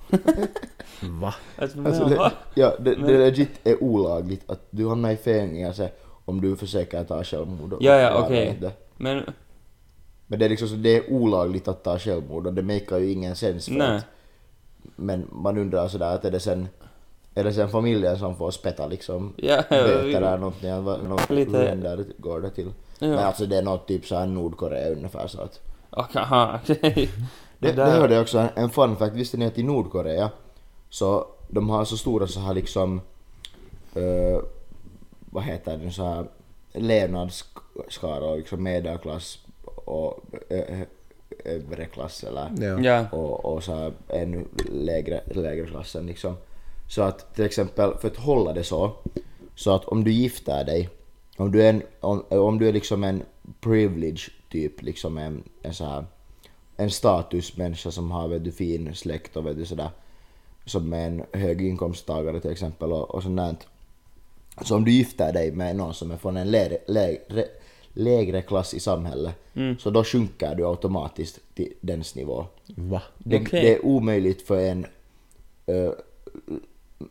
Va? 1.02 1.36
Alltså, 1.58 1.84
Alltså 1.86 2.06
det, 2.06 2.32
ja, 2.54 2.76
det, 2.80 2.96
det 2.96 3.18
legit 3.18 3.50
är 3.64 3.84
olagligt 3.84 4.50
att 4.50 4.68
du 4.70 4.88
hamnar 4.90 5.12
i 5.12 5.18
fängelse 5.18 5.92
om 6.26 6.42
du 6.42 6.56
försöker 6.56 7.04
ta 7.04 7.24
självmord. 7.24 7.74
och 7.74 7.82
Ja, 7.84 7.96
ja, 8.00 8.24
okej. 8.26 8.48
inte. 8.48 8.72
Men, 8.98 9.24
Men 10.28 10.40
det 10.40 10.46
är 10.46 10.50
liksom 10.50 10.68
så, 10.68 10.76
det 10.76 10.98
är 10.98 11.12
olagligt 11.14 11.68
att 11.68 11.84
ta 11.84 12.00
självmord 12.00 12.48
och 12.48 12.54
det 12.54 12.62
makar 12.62 12.98
ju 12.98 13.12
ingen 13.12 13.36
sens 13.36 13.66
för 13.66 13.80
att, 13.80 14.04
Men 14.96 15.28
man 15.32 15.58
undrar 15.58 15.88
sådär 15.88 16.16
att 16.16 16.26
är 16.26 16.32
det 16.32 16.40
sen, 16.40 16.68
är 17.36 17.44
det 17.44 17.54
sen 17.54 17.70
familjen 17.70 18.20
som 18.20 18.36
får 18.36 18.52
spätta 18.52 18.88
liksom? 18.88 19.34
Ja, 19.38 19.64
böter 19.70 20.04
eller 20.18 20.38
någonting, 20.38 20.70
något, 21.10 21.30
Lite- 21.30 21.76
där 21.76 22.06
går 22.18 22.42
det 22.42 22.50
till? 22.50 22.72
Men 23.00 23.10
Ja. 23.12 23.20
alltså 23.20 23.46
det 23.46 23.58
är 23.58 23.62
något 23.62 23.88
typ 23.88 24.06
såhär 24.06 24.26
Nordkorea 24.28 24.90
ungefär 24.92 25.28
så 25.28 25.42
att 25.42 25.60
aha, 26.16 26.60
okej. 26.70 27.10
Det, 27.60 27.72
det 27.76 27.84
hörde 27.86 28.14
jag 28.14 28.22
också. 28.22 28.48
En, 28.56 28.70
fun 28.70 28.96
fact, 28.96 29.16
visste 29.16 29.38
ni 29.38 29.46
att 29.46 29.58
i 29.58 29.64
Nordkorea 29.64 30.30
så 30.90 31.28
de 31.48 31.70
har 31.70 31.86
så 31.86 31.98
stora 31.98 32.28
så 32.28 32.40
här 32.40 32.54
liksom 32.54 33.02
eh, 33.96 34.40
vad 35.32 35.44
heter 35.44 35.78
det 35.78 35.92
så 35.92 36.04
här 36.04 36.26
levnadsskaror, 36.74 38.38
liksom 38.38 38.64
medelklass 38.64 39.40
och 39.88 40.24
ö- 40.50 40.66
ö- 40.70 40.86
övre 41.46 41.86
klass 41.86 42.24
eller 42.24 42.52
Ja. 42.60 42.80
Ja. 42.82 43.06
och, 43.12 43.46
och 43.46 43.64
så 43.64 43.76
här 43.76 43.94
ännu 44.10 44.46
lägre, 44.72 45.22
lägre 45.26 45.66
klassen 45.68 46.06
liksom. 46.08 46.36
Så 46.90 47.02
att 47.02 47.36
till 47.36 47.46
exempel 47.46 47.94
för 48.02 48.08
att 48.08 48.18
hålla 48.18 48.54
det 48.54 48.64
så, 48.64 48.92
så 49.56 49.72
att 49.72 49.86
om 49.86 50.04
du 50.04 50.12
gifter 50.12 50.64
dig, 50.64 50.90
om 51.38 51.52
du 51.52 51.64
är, 51.64 51.70
en, 51.70 51.82
om, 52.00 52.24
om 52.30 52.60
du 52.60 52.68
är 52.70 52.74
liksom 52.74 53.04
en 53.04 53.24
privilege 53.62 54.32
typ, 54.52 54.82
liksom 54.82 55.18
en, 55.18 55.44
en 55.62 55.74
så 55.74 55.86
här 55.86 56.06
en 56.78 56.92
statusmänniska 56.92 57.92
som 57.92 58.12
har 58.12 58.28
vet 58.28 58.44
du, 58.44 58.52
fin 58.52 58.96
släkt 58.96 59.38
och 59.38 59.46
vet 59.46 59.58
du, 59.58 59.66
sådär, 59.66 59.90
som 60.66 60.94
är 60.94 61.06
en 61.08 61.24
hög 61.34 61.62
inkomsttagare 61.62 62.40
till 62.40 62.52
exempel 62.52 62.92
och, 62.94 63.16
och 63.16 63.24
sånt 63.24 63.38
där. 63.38 63.56
Så 64.62 64.76
om 64.76 64.86
du 64.86 64.92
gifter 64.92 65.34
dig 65.34 65.52
med 65.52 65.76
någon 65.76 65.94
som 65.94 66.12
är 66.12 66.18
från 66.18 66.38
en 66.38 66.52
lägre, 66.52 66.78
lägre, 66.88 67.46
lägre 67.98 68.42
klass 68.42 68.74
i 68.74 68.80
samhället 68.80 69.36
Mm. 69.56 69.78
så 69.80 69.90
då 69.90 70.04
sjunker 70.04 70.56
du 70.56 70.66
automatiskt 70.66 71.40
till 71.56 71.74
dens 71.82 72.16
nivå. 72.16 72.46
Va? 72.76 73.02
Det, 73.18 73.42
Okej. 73.42 73.62
det 73.62 73.74
är 73.76 73.86
omöjligt 73.86 74.42
för 74.48 74.60
en 74.60 74.86
eh, 75.66 75.92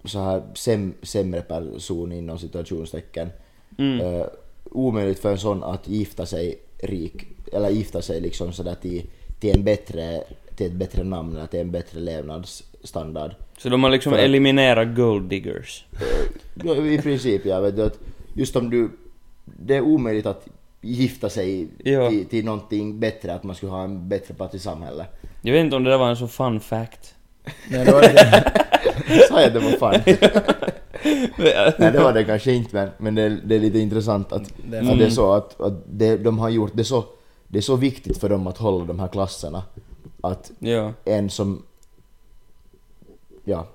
så 0.04 0.18
här 0.18 0.42
säm, 0.54 0.94
sämre 1.02 1.40
person 1.42 2.12
inom 2.12 2.38
situationstecken. 2.38 3.28
Mm. 3.78 4.00
Eh, 4.00 4.26
omöjligt 4.64 5.18
för 5.18 5.30
en 5.32 5.38
sån 5.38 5.64
att 5.64 5.88
gifta 5.88 6.26
sig 6.26 6.58
rik, 6.78 7.26
eller 7.52 7.70
gifta 7.70 8.02
sig 8.02 8.20
liksom 8.20 8.52
sådär 8.52 8.74
till, 8.82 9.06
till 9.40 9.56
en 9.56 9.64
bättre, 9.64 10.24
till 10.56 10.66
ett 10.66 10.72
bättre 10.72 11.04
namn 11.04 11.36
eller 11.36 11.46
till 11.46 11.60
en 11.60 11.70
bättre 11.70 12.00
levnadsstandard. 12.00 13.34
Så 13.58 13.68
de 13.68 13.84
har 13.84 13.90
liksom 13.90 14.12
För- 14.12 14.18
eliminerat 14.18 14.96
gold 14.96 15.28
diggers. 15.30 15.84
Ja, 16.64 16.76
I 16.76 16.98
princip, 16.98 17.46
jag 17.46 17.62
vet 17.62 17.76
du 17.76 17.82
att 17.82 17.98
just 18.34 18.56
om 18.56 18.70
du, 18.70 18.90
det 19.44 19.76
är 19.76 19.80
omöjligt 19.80 20.26
att 20.26 20.48
gifta 20.80 21.28
sig 21.30 21.68
Ja. 21.84 22.08
till, 22.10 22.26
till 22.26 22.44
någonting 22.44 23.00
bättre, 23.00 23.34
att 23.34 23.42
man 23.44 23.56
skulle 23.56 23.72
ha 23.72 23.82
en 23.84 24.08
bättre 24.08 24.34
plats 24.34 24.54
i 24.54 24.58
samhället. 24.58 25.06
Jag 25.42 25.52
vet 25.52 25.60
inte 25.64 25.76
om 25.76 25.84
det 25.84 25.90
där 25.90 25.98
var 25.98 26.08
en 26.10 26.16
så 26.16 26.28
fun 26.28 26.60
fact. 26.60 27.14
Nej, 27.70 27.84
det 27.84 27.92
var 27.92 28.02
det. 28.02 28.52
Sa 29.28 29.40
jag 29.40 29.46
att 29.46 29.54
det 29.54 29.60
var 29.60 29.70
fan? 29.70 30.00
Nej 31.78 31.92
det 31.92 31.98
var 32.00 32.12
det 32.12 32.24
kanske 32.24 32.52
inte 32.52 32.76
men, 32.76 32.90
men 32.98 33.14
det, 33.14 33.22
är, 33.22 33.40
det 33.44 33.54
är 33.54 33.58
lite 33.60 33.78
intressant 33.78 34.32
att 34.32 34.52
Det 34.70 34.76
är 34.76 34.92
att 34.92 34.98
det 34.98 35.04
är 35.04 35.10
så 35.10 35.32
att, 35.32 35.60
att 35.60 35.72
det, 35.86 36.16
de 36.16 36.38
har 36.38 36.48
gjort 36.48 36.70
det 36.74 36.84
så, 36.84 37.04
det 37.48 37.58
är 37.58 37.62
så 37.62 37.76
viktigt 37.76 38.18
för 38.18 38.28
dem 38.28 38.46
att 38.46 38.58
hålla 38.58 38.84
de 38.84 39.00
här 39.00 39.08
klasserna 39.08 39.62
att 40.20 40.50
ja, 40.58 40.92
en 41.04 41.30
som, 41.30 41.62
ja, 43.44 43.66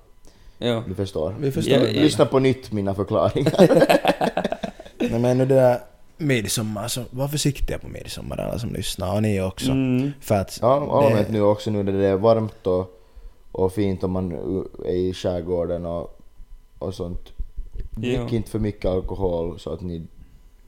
ja. 0.58 0.82
du 0.88 0.94
förstår. 0.94 1.34
Vi 1.40 1.52
förstår 1.52 1.74
Ja. 1.78 2.02
Lyssna 2.02 2.24
på 2.26 2.38
nytt 2.38 2.72
mina 2.72 2.94
förklaringar. 2.94 3.68
Nej 5.10 5.18
men 5.20 5.38
nu 5.38 5.46
det 5.46 5.54
där 5.54 5.80
midsommar, 6.22 6.88
så 6.88 7.02
var 7.10 7.28
försiktiga 7.28 7.78
på 7.78 7.88
midsommar 7.88 8.38
alla 8.40 8.58
som 8.58 8.72
lyssnar 8.72 9.14
och 9.14 9.22
ni 9.22 9.40
också. 9.40 9.70
Mm. 9.70 10.12
För 10.20 10.34
att 10.34 10.58
Ja, 10.62 11.02
allmänt 11.06 11.26
det, 11.26 11.32
nu 11.32 11.42
också 11.42 11.70
nu 11.70 11.82
när 11.82 11.92
det 11.92 12.06
är 12.06 12.16
varmt 12.16 12.66
och, 12.66 13.00
och 13.52 13.72
fint 13.72 14.04
om 14.04 14.12
man 14.12 14.32
är 14.86 14.94
i 14.96 15.14
skärgården 15.14 15.86
och, 15.86 16.20
och 16.78 16.94
sånt. 16.94 17.32
Drick 17.90 18.18
Ja. 18.18 18.28
inte 18.36 18.50
för 18.50 18.58
mycket 18.58 18.84
alkohol 18.90 19.58
så 19.60 19.72
att 19.72 19.80
ni 19.80 20.02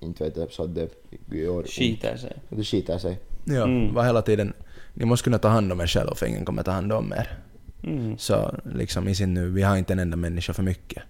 inte 0.01 0.25
vet 0.31 0.53
så 0.53 0.63
att 0.65 0.75
det 0.75 0.89
gör. 1.31 1.63
Skiter 1.63 2.17
sig. 2.17 2.33
Det 2.49 2.65
skiter 2.65 2.99
sig. 2.99 3.19
ja, 3.45 3.63
Mm. 3.65 3.95
var 3.95 4.05
hela 4.05 4.23
tiden, 4.23 4.53
ni 4.95 5.05
måste 5.05 5.25
kunna 5.25 5.39
ta 5.39 5.49
hand 5.49 5.73
om 5.73 5.81
er 5.81 5.87
själv 5.87 6.15
för 6.15 6.27
ingen 6.27 6.45
kommer 6.45 6.63
ta 6.63 6.71
hand 6.71 6.93
om 6.93 7.13
er. 7.13 7.39
Mm. 7.83 8.19
Så 8.19 8.55
liksom 8.75 9.09
i 9.09 9.15
sin 9.15 9.35
nu, 9.35 9.51
vi 9.51 9.63
har 9.63 9.77
inte 9.77 9.93
en 9.93 9.99
enda 9.99 10.17
människa 10.17 10.53
för 10.53 10.63
mycket. 10.63 11.03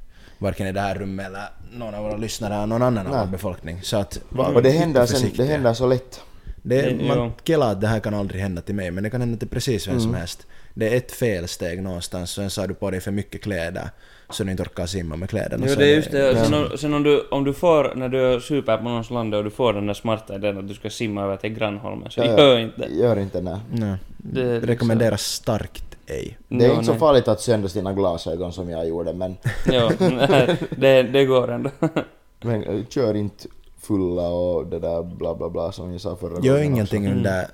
Varken 0.45 0.67
i 0.67 0.73
det 0.73 0.81
här 0.81 0.95
rummet 0.95 1.27
eller 1.27 1.43
någon 1.73 1.95
av 1.95 2.03
våra 2.05 2.17
lyssnare 2.17 2.55
eller 2.55 2.67
någon 2.67 2.83
annan 2.83 3.07
av 3.07 3.13
Nej. 3.13 3.21
vår 3.25 3.33
befolkning. 3.33 3.79
Så 3.83 3.97
att 3.97 4.21
var 4.29 4.55
Och 4.55 4.63
det 4.63 4.71
händer, 4.71 5.07
sen, 5.07 5.31
det 5.37 5.45
händer 5.45 5.75
så 5.75 5.87
lätt. 5.87 6.21
Det, 6.63 6.83
Det- 6.83 7.05
man 7.09 7.19
ja. 7.19 7.33
kellar 7.45 7.73
att 7.73 7.81
det 7.81 7.87
här 7.87 8.01
kan 8.01 8.15
aldrig 8.15 8.41
hända 8.43 8.63
till 8.63 8.75
mig, 8.75 8.91
men 8.91 9.05
det 9.05 9.11
kan 9.11 9.21
hända 9.21 9.39
till 9.39 9.49
precis 9.49 9.89
vem 9.89 10.01
som 10.01 10.09
Mm. 10.09 10.19
helst. 10.21 10.47
Det 10.75 10.89
är 10.93 10.97
ett 10.97 11.13
felsteg 11.13 11.83
någonstans, 11.83 12.31
sen 12.31 12.51
så 12.51 12.61
har 12.61 12.69
du 12.69 12.75
på 12.75 12.91
dig 12.91 13.01
för 13.01 13.11
mycket 13.11 13.43
kläder, 13.43 13.89
så 14.31 14.45
du 14.45 14.51
inte 14.51 14.63
orkar 14.63 14.87
simma 14.87 15.17
med 15.17 15.29
kläderna. 15.31 15.67
Jo 15.69 15.75
det 15.79 15.87
är 15.87 15.97
just 15.97 16.11
det, 16.11 16.19
Ja. 16.19 16.45
sen, 16.45 16.55
om, 16.55 16.79
sen 16.79 16.95
om, 16.95 17.03
du, 17.03 17.21
om 17.31 17.45
du 17.45 17.53
får, 17.55 17.93
när 17.95 18.09
du 18.09 18.41
super 18.41 18.77
på 18.77 18.83
någons 18.85 19.11
land 19.11 19.35
och 19.35 19.45
du 19.45 19.51
får 19.51 19.73
den 19.73 19.87
där 19.87 19.95
smarta 19.95 20.35
idén 20.35 20.59
att 20.59 20.69
du 20.69 20.75
ska 20.75 20.91
simma 20.91 21.23
över 21.23 21.37
till 21.37 21.51
grannholmen, 21.55 22.11
så 22.11 22.21
Ja, 22.21 22.27
gör 22.39 22.59
inte 22.59 22.81
det. 22.87 22.95
Gör 22.95 23.19
inte 23.19 23.41
det. 23.41 23.61
Nej, 23.73 23.97
Det 24.19 24.43
liksom- 24.53 24.67
rekommenderas 24.69 25.23
starkt 25.23 25.85
ej. 26.07 26.39
Det 26.49 26.65
är 26.65 26.69
Ja, 26.69 26.73
inte 26.75 26.85
så 26.85 26.91
nej. 26.91 26.99
farligt 27.01 27.29
att 27.29 27.41
söndra 27.41 27.69
sina 27.69 27.93
glasögon 27.93 28.53
som 28.53 28.71
jag 28.71 28.89
gjorde 28.89 29.13
men, 29.13 29.37
Ja, 29.73 29.91
nej, 30.29 30.57
det, 30.77 31.03
det 31.03 31.25
går 31.25 31.51
ändå. 31.51 31.71
men 32.43 32.63
eh, 32.65 32.85
kör 32.89 33.15
inte 33.17 33.49
fulla 33.81 34.29
och 34.29 34.67
det 34.67 34.79
där 34.79 35.03
bla 35.03 35.35
bla 35.35 35.49
bla 35.51 35.73
som 35.73 35.93
jag 35.93 36.01
sa 36.01 36.17
förra 36.17 36.41
Gör 36.41 36.55
gången 36.55 36.73
ingenting 36.73 37.03
också. 37.03 37.07
Mm. 37.11 37.17
under, 37.19 37.47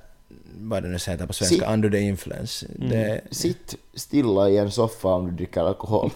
vad 0.58 0.82
det 0.82 0.88
nu 0.88 0.94
heter 1.06 1.26
på 1.26 1.32
svenska, 1.32 1.66
Si- 1.66 1.72
under 1.72 1.90
the 1.90 1.98
influence. 2.00 2.66
Mm. 2.78 2.88
Det 2.90 3.20
Sitt 3.30 3.74
stilla 3.94 4.48
i 4.50 4.56
en 4.56 4.70
soffa 4.70 5.08
om 5.08 5.26
du 5.26 5.32
dricker 5.32 5.60
alkohol. 5.60 6.10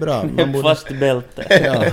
bra. 0.00 0.24
Man 0.36 0.52
borde, 0.52 0.62
Fast 0.68 0.88
bälte. 1.00 1.46
ja, 1.64 1.84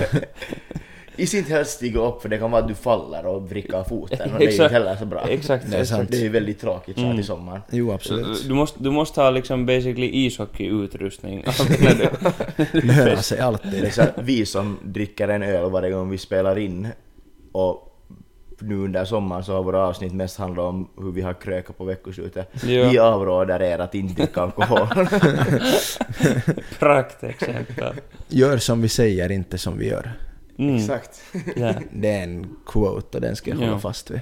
I 1.20 1.36
inte 1.36 1.52
helst 1.52 1.70
stiga 1.72 2.00
upp 2.00 2.22
för 2.22 2.28
det 2.28 2.38
kan 2.38 2.50
vara 2.50 2.62
att 2.62 2.68
du 2.68 2.74
faller 2.74 3.26
och 3.26 3.48
vrickar 3.50 3.84
foten 3.84 4.32
och 4.32 4.38
det 4.38 4.44
är 4.44 4.48
ju 4.50 4.52
inte 4.52 4.68
heller 4.68 4.96
så 4.96 5.04
bra. 5.04 5.24
Exakt. 5.28 5.70
Det 5.70 5.76
är 5.76 5.84
sant. 5.84 6.08
Det 6.10 6.16
är 6.16 6.20
ju 6.20 6.28
väldigt 6.28 6.60
tråkigt 6.60 6.94
så 6.94 7.00
här 7.00 7.06
Mm. 7.06 7.16
till 7.18 7.26
sommaren. 7.26 7.60
jo 7.70 7.92
absolut. 7.92 8.48
Du 8.48 8.54
måste, 8.54 8.82
du 8.82 8.90
måste 8.90 9.20
ha 9.20 9.30
liksom 9.30 9.66
basically 9.66 10.06
ishockeyutrustning. 10.26 11.44
du- 11.68 12.80
Lönar 12.80 13.16
sig 13.16 13.36
Det 13.38 13.42
är 13.42 13.46
alltid. 13.46 13.92
så 13.94 14.00
här, 14.02 14.12
vi 14.22 14.46
som 14.46 14.78
dricker 14.84 15.28
en 15.28 15.42
öl 15.42 15.70
varje 15.70 15.90
gång 15.90 16.10
vi 16.10 16.18
spelar 16.18 16.58
in 16.58 16.88
och 17.52 17.86
nu 18.62 18.74
under 18.76 19.04
sommaren 19.04 19.44
så 19.44 19.52
har 19.54 19.62
våra 19.62 19.86
avsnitt 19.86 20.12
mest 20.12 20.38
handlat 20.38 20.64
om 20.66 20.88
hur 20.98 21.12
vi 21.12 21.22
har 21.22 21.34
krökat 21.34 21.78
på 21.78 21.84
veckoslutet. 21.84 22.48
Ja. 22.66 22.88
Vi 22.90 22.98
avråder 22.98 23.62
er 23.62 23.78
att 23.78 23.94
inte 23.94 24.14
dricka 24.14 24.40
alkohol. 24.40 24.86
Praktexempel. 26.78 27.94
Gör 28.28 28.58
som 28.58 28.82
vi 28.82 28.88
säger, 28.88 29.30
inte 29.32 29.58
som 29.58 29.78
vi 29.78 29.88
gör. 29.88 30.12
Mm. 30.60 30.76
Exakt. 30.76 31.20
Ja. 31.56 31.72
Det 31.92 32.08
är 32.10 32.22
en 32.22 32.56
quote 32.66 33.16
och 33.16 33.20
den 33.20 33.36
ska 33.36 33.50
jag 33.50 33.56
hålla 33.56 33.70
Ja. 33.70 33.78
fast 33.78 34.10
vid. 34.10 34.20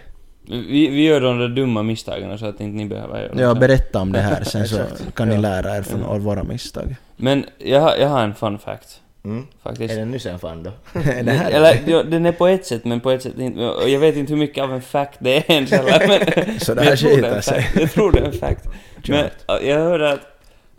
Vi, 0.51 0.89
vi 0.89 1.03
gör 1.05 1.21
de 1.21 1.39
där 1.39 1.49
dumma 1.49 1.83
misstagen 1.83 2.39
så 2.39 2.47
att 2.47 2.61
inte 2.61 2.77
ni 2.77 2.85
behöver 2.87 3.23
göra 3.23 3.41
Ja, 3.41 3.55
det. 3.55 3.61
berätta 3.61 4.01
om 4.01 4.13
det 4.13 4.19
här, 4.21 4.45
sen 4.45 4.69
så 4.69 4.79
kan 5.15 5.29
ni 5.29 5.35
Ja. 5.35 5.41
lära 5.41 5.77
er 5.77 5.83
från 5.83 6.21
våra 6.23 6.45
misstag. 6.45 6.97
Men 7.17 7.45
jag, 7.59 7.81
har- 7.81 7.97
jag 7.97 8.09
har 8.09 8.23
en 8.23 8.35
fun 8.35 8.59
fact. 8.59 9.01
Mm. 9.25 9.47
Faktiskt. 9.63 9.95
Är 9.95 9.99
det 9.99 10.05
nu 10.05 10.19
sen 10.19 10.39
fan 10.39 10.63
då? 10.63 10.71
Det 10.93 11.31
här 11.31 11.51
Eller, 11.51 11.83
ja, 11.87 12.03
den 12.03 12.27
är 12.27 12.33
på 12.33 12.47
ett 12.47 12.67
sätt, 12.67 12.85
men 12.85 13.01
på 13.01 13.11
ett 13.11 13.23
sätt 13.23 13.39
inte. 13.39 13.61
Jag 13.87 14.01
vet 14.01 14.17
inte 14.17 14.33
hur 14.33 14.41
mycket 14.41 14.65
av 14.65 14.73
en 14.75 14.83
fact 14.83 15.17
det 15.19 15.37
är 15.37 15.51
ens 15.53 15.71
heller, 15.73 16.05
men... 16.09 16.61
Så 16.61 16.75
det 16.75 16.83
här 16.83 16.97
skiter 16.97 17.37
en 17.37 17.43
sig. 17.43 17.69
Jag 17.75 17.93
tror 17.93 18.13
det 18.13 18.19
är 18.19 18.25
en 18.25 18.33
fact. 18.33 18.65
Men 19.09 19.25
jag 19.63 19.77
hörde 19.79 20.13
att, 20.13 20.21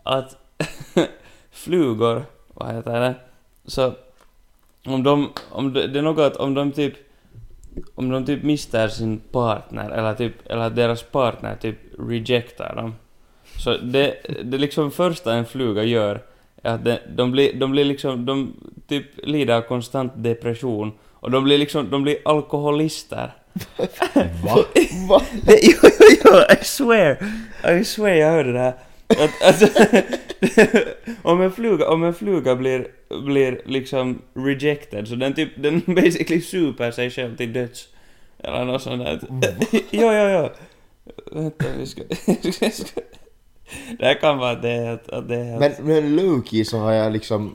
att 0.02 0.36
flugor, 1.52 2.24
vad 2.54 2.74
heter 2.74 3.00
det, 3.00 3.14
så 3.66 3.94
om 4.86 5.02
de, 5.02 5.28
om 5.50 5.72
det, 5.72 5.86
det 5.86 5.98
är 5.98 6.02
något 6.02 6.32
att 6.32 6.36
om 6.36 6.54
de 6.54 6.72
typ, 6.72 6.94
om 7.94 8.10
de 8.10 8.26
typ 8.26 8.42
mister 8.42 8.88
sin 8.88 9.20
partner, 9.32 9.90
eller 9.90 10.14
typ, 10.14 10.34
eller 10.46 10.62
att 10.62 10.76
deras 10.76 11.02
partner 11.02 11.56
typ 11.56 11.78
rejectar 11.98 12.76
dem, 12.76 12.94
så 13.56 13.76
det, 13.76 14.16
det 14.44 14.58
liksom 14.58 14.90
första 14.90 15.34
en 15.34 15.46
fluga 15.46 15.84
gör 15.84 16.22
är 16.62 16.74
att 16.74 16.84
de, 16.84 16.98
de 17.16 17.32
blir, 17.32 17.52
de 17.52 17.70
blir 17.70 17.84
liksom, 17.84 18.26
de 18.26 18.54
typ 18.88 19.06
lider 19.26 19.54
av 19.54 19.60
konstant 19.60 20.12
depression, 20.16 20.92
och 21.10 21.30
de 21.30 21.44
blir 21.44 21.58
liksom, 21.58 21.90
de 21.90 22.02
blir 22.02 22.16
alkoholister. 22.24 23.32
Va? 24.44 24.64
Va? 25.08 25.22
Jo, 25.62 25.76
jo, 25.82 26.06
jo, 26.24 26.32
I 26.60 26.64
swear! 26.64 27.16
I 27.80 27.84
swear 27.84 28.14
jag 28.14 28.30
hörde 28.30 28.52
det 28.52 28.58
här. 28.58 28.74
Att, 29.10 29.42
att, 29.42 29.62
om 31.22 31.40
en 31.40 31.52
fluga, 31.52 31.88
om 31.88 32.04
en 32.04 32.14
fluga 32.14 32.56
blir, 32.56 32.88
blir 33.24 33.62
liksom 33.64 34.22
rejected, 34.34 35.08
så 35.08 35.14
den 35.14 35.34
typ, 35.34 35.62
den 35.62 35.82
basically 35.94 36.40
super 36.40 36.90
sig 36.90 37.10
själv 37.10 37.36
till 37.36 37.52
döds. 37.52 37.88
Eller 38.38 38.64
något 38.64 38.82
sånt 38.82 39.04
där. 39.04 39.20
jo, 39.70 40.12
jo, 40.12 40.28
jo. 40.28 40.48
Vänta, 41.32 41.64
vi 41.78 41.86
ska... 41.86 42.02
det 43.98 44.06
här 44.06 44.20
kan 44.20 44.38
vara 44.38 44.54
det 44.54 44.92
att, 44.92 45.08
att 45.08 45.28
det 45.28 45.36
är 45.36 45.58
Men, 45.58 45.72
men 45.80 46.16
Loki 46.16 46.64
så 46.64 46.78
har 46.78 46.92
jag 46.92 47.12
liksom 47.12 47.54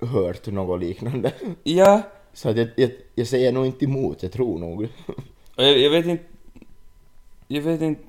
hört 0.00 0.46
något 0.46 0.80
liknande. 0.80 1.32
Ja, 1.62 2.02
Så 2.32 2.48
att 2.48 2.56
jag, 2.56 2.68
jag, 2.76 2.90
jag 3.14 3.26
säger 3.26 3.52
nog 3.52 3.66
inte 3.66 3.84
emot, 3.84 4.22
jag 4.22 4.32
tror 4.32 4.58
nog. 4.58 4.88
jag, 5.56 5.78
jag 5.78 5.90
vet 5.90 6.06
inte... 6.06 6.24
Jag 7.48 7.62
vet 7.62 7.80
inte... 7.80 8.02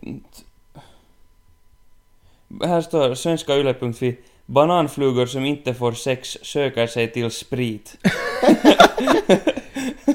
Här 2.63 2.81
står 2.81 3.15
svenska 3.15 3.57
yle.fi 3.57 4.17
Bananflugor 4.45 5.25
som 5.25 5.45
inte 5.45 5.73
får 5.73 5.91
sex 5.91 6.37
söker 6.41 6.87
sig 6.87 7.11
till 7.11 7.31
sprit. 7.31 7.97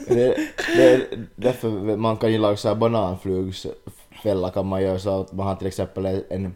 Det, 0.09 0.37
det 0.77 0.93
är 0.93 1.27
därför 1.37 1.97
man 1.97 2.17
kan 2.17 2.33
gilla 2.33 2.53
också 2.53 2.75
bananflugsfälla 2.75 4.51
kan 4.51 4.67
man 4.67 4.83
göra 4.83 4.99
så 4.99 5.21
att 5.21 5.33
man 5.33 5.47
har 5.47 5.55
till 5.55 5.67
exempel 5.67 6.07
en, 6.31 6.55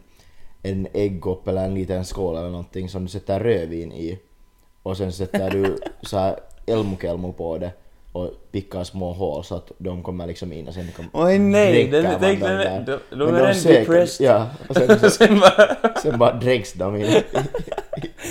en 0.63 0.87
äggkopp 0.93 1.47
eller 1.47 1.65
en 1.65 1.73
liten 1.73 2.05
skål 2.05 2.37
eller 2.37 2.49
någonting 2.49 2.89
som 2.89 3.03
du 3.03 3.09
sätter 3.09 3.39
rödvin 3.39 3.91
i. 3.91 4.19
Och 4.83 4.97
sen 4.97 5.13
sätter 5.13 5.49
du 5.49 5.77
så 6.01 6.17
här 6.17 6.39
elmukelmu 6.67 7.33
på 7.33 7.57
det 7.57 7.71
och 8.11 8.29
pickar 8.51 8.83
små 8.83 9.13
hål 9.13 9.43
så 9.43 9.55
att 9.55 9.71
de 9.77 10.03
kommer 10.03 10.27
liksom 10.27 10.53
in 10.53 10.67
och 10.67 10.73
sen 10.73 10.87
kom, 10.95 11.05
Oj 11.13 11.39
nej, 11.39 11.87
den, 11.87 12.03
dem 12.03 12.13
den, 12.21 12.39
där. 12.39 12.83
de, 12.85 13.15
de 13.17 13.31
Men 13.31 13.35
är 13.45 13.53
söker- 13.53 13.79
depressed. 13.79 14.27
Ja, 14.27 14.47
och 14.69 14.75
sen, 14.75 14.99
så, 14.99 15.09
Sen 15.25 15.39
bara... 15.39 15.77
sen 16.01 16.19
bara 16.19 16.33
dränks 16.33 16.73
de 16.73 16.95
i, 16.95 17.01
i, 17.05 17.23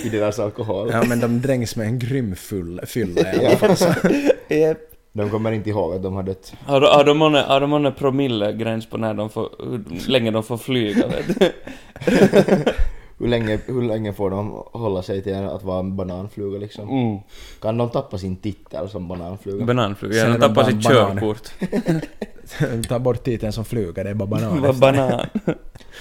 i 0.04 0.08
deras 0.08 0.38
alkohol. 0.38 0.88
Ja 0.92 1.02
men 1.04 1.20
de 1.20 1.40
drängs 1.40 1.76
med 1.76 1.86
en 1.86 1.98
grym 1.98 2.36
full, 2.36 2.80
fylla 2.86 3.20
i 3.20 3.24
alla 3.38 3.42
Ja. 3.42 3.56
fall. 3.56 3.94
Yep. 4.48 4.78
De 5.12 5.30
kommer 5.30 5.52
inte 5.52 5.70
ihåg 5.70 5.94
att 5.94 6.02
de 6.02 6.14
har 6.14 6.22
dött. 6.22 6.52
Har, 6.66 6.80
de- 6.80 6.86
har 6.86 7.04
de 7.04 7.18
månne- 7.22 7.46
har 7.46 7.60
de 7.60 7.70
månne 7.70 7.90
promillegräns 7.92 8.86
på 8.86 8.96
när 8.96 9.14
de 9.14 9.30
får, 9.30 9.48
hur 9.58 10.08
länge 10.10 10.30
de 10.30 10.42
får 10.42 10.56
flyga 10.56 11.06
vet 11.06 11.38
du? 11.38 11.52
hur, 13.20 13.28
länge, 13.28 13.58
hur 13.66 13.82
länge 13.82 14.12
får 14.12 14.30
de 14.30 14.64
hålla 14.72 15.02
sig 15.02 15.22
till 15.22 15.34
att 15.34 15.64
vara 15.64 15.78
en 15.78 15.96
bananfluga 15.96 16.58
liksom? 16.58 16.88
Mm. 16.90 17.18
Kan 17.60 17.78
de 17.78 17.90
tappa 17.90 18.18
sin 18.18 18.36
titel 18.36 18.88
som 18.88 19.08
bananfluga? 19.08 19.64
Bananfluga, 19.64 20.16
ja, 20.16 20.28
de 20.28 20.34
tappar 20.40 20.54
bara 20.54 20.66
sitt 20.66 20.82
körkort. 20.82 21.50
Ta 22.88 22.98
bort 22.98 23.24
titeln 23.24 23.52
som 23.52 23.64
fluga, 23.64 24.04
det 24.04 24.10
är 24.10 24.14
bara 24.14 24.26
banan. 24.26 24.78
Banan. 24.80 25.26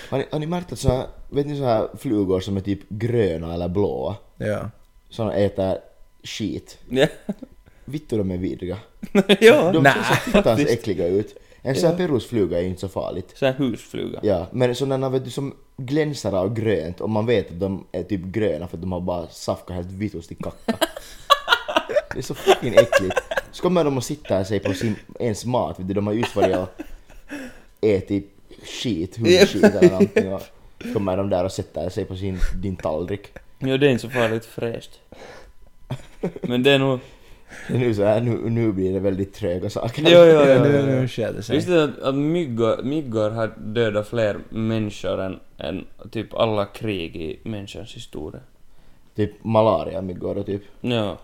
har, 0.10 0.18
ni, 0.18 0.26
har 0.32 0.40
ni 0.40 0.46
märkt 0.46 0.72
att 0.72 0.80
så 0.80 0.90
här, 0.90 1.06
vet 1.30 1.48
ni 1.48 1.58
så 1.58 1.64
här 1.64 1.88
flugor 1.98 2.40
som 2.40 2.58
är 2.58 2.62
typ 2.62 2.90
gröna 2.90 3.54
eller 3.54 3.68
blåa? 3.68 4.16
Ja. 4.38 4.70
Som 5.10 5.30
äter 5.30 5.78
skit. 6.24 6.78
Ja. 6.90 7.08
Vittu 7.86 8.18
de 8.18 8.32
är 8.32 8.38
vidriga. 8.38 8.78
ja. 9.40 9.72
De 9.72 9.84
ser 9.84 10.04
så 10.04 10.14
fittans 10.32 10.60
äckliga 10.60 11.08
ut. 11.08 11.36
En 11.62 11.76
sån 11.76 11.90
här 11.90 11.98
perusfluga 11.98 12.60
är 12.60 12.64
inte 12.64 12.82
så 12.82 12.88
farligt. 12.88 13.34
Så 13.36 13.46
här 13.46 13.54
husfluga. 13.54 14.20
Ja, 14.24 14.48
men 14.52 14.76
sådana 14.76 15.10
vet 15.10 15.26
du 15.26 15.32
som 15.32 15.56
glänser 15.78 16.32
av 16.32 16.54
grönt 16.54 17.02
och 17.02 17.10
man 17.10 17.26
vet 17.26 17.52
att 17.52 17.60
de 17.60 17.86
är 17.92 18.04
typ 18.04 18.22
gröna 18.22 18.68
för 18.68 18.78
att 18.78 18.82
de 18.82 18.92
har 18.92 19.02
bara 19.02 19.28
safkat 19.28 19.76
helt 19.76 19.92
vitusti 19.92 20.36
kacka. 20.36 20.78
Det 22.14 22.20
är 22.20 22.24
så 22.24 22.34
fucking 22.34 22.74
äckligt. 22.74 23.16
Så 23.52 23.62
kommer 23.62 23.84
de 23.84 23.98
och 23.98 24.04
sitter 24.04 24.44
sig 24.44 24.60
på 24.60 24.74
sin, 24.74 24.96
ens 25.20 25.46
mat, 25.46 25.80
vet 25.80 25.88
du, 25.88 25.94
de 25.94 26.08
har 26.08 26.14
just 26.14 26.36
varit 26.36 26.58
och 26.58 26.70
ätit 27.82 28.32
skit, 28.64 29.18
hundskit 29.18 29.64
eller 29.64 29.90
någonting 29.90 30.34
och 30.34 30.42
kommer 30.94 31.18
de 31.18 31.30
där 31.30 31.46
och 31.46 31.52
sätter 31.52 31.90
sig 31.90 32.06
på 32.06 32.16
sin, 32.16 32.40
din 32.56 32.76
tallrik. 32.76 33.28
Ja, 33.60 33.78
det 33.78 33.88
är 33.88 33.90
inte 33.90 34.02
så 34.02 34.10
farligt 34.10 34.46
fräscht. 34.46 35.00
Men 36.42 36.64
det 36.64 36.72
är 36.72 36.80
nog... 36.80 37.00
Nu, 37.70 37.94
så 37.94 38.04
här, 38.04 38.22
nu, 38.22 38.50
nu 38.50 38.72
blir 38.72 38.94
det 38.94 39.00
väldigt 39.00 39.34
tröga 39.34 39.70
saker. 39.70 40.02
Jo, 40.06 40.20
jo, 40.20 40.54
jo. 40.54 40.64
nu, 40.64 40.86
nu 41.02 41.08
sker 41.08 41.34
det 41.34 41.44
sig. 41.44 41.56
Visste 41.56 41.72
du 41.72 41.82
att, 41.84 42.00
att 42.00 42.16
myggor, 42.16 42.84
myggor 42.84 43.30
har 43.30 43.48
dödat 43.58 44.08
fler 44.08 44.38
människor 44.50 45.22
än, 45.22 45.40
än 45.58 45.86
typ 46.12 46.34
alla 46.34 46.66
krig 46.66 47.16
i 47.16 47.40
människans 47.44 47.96
historia? 47.96 48.42
Typ 49.16 49.44
malaria 49.44 50.02
myggor 50.02 50.38
och 50.38 50.46
typ. 50.46 50.62
Ja. 50.82 51.18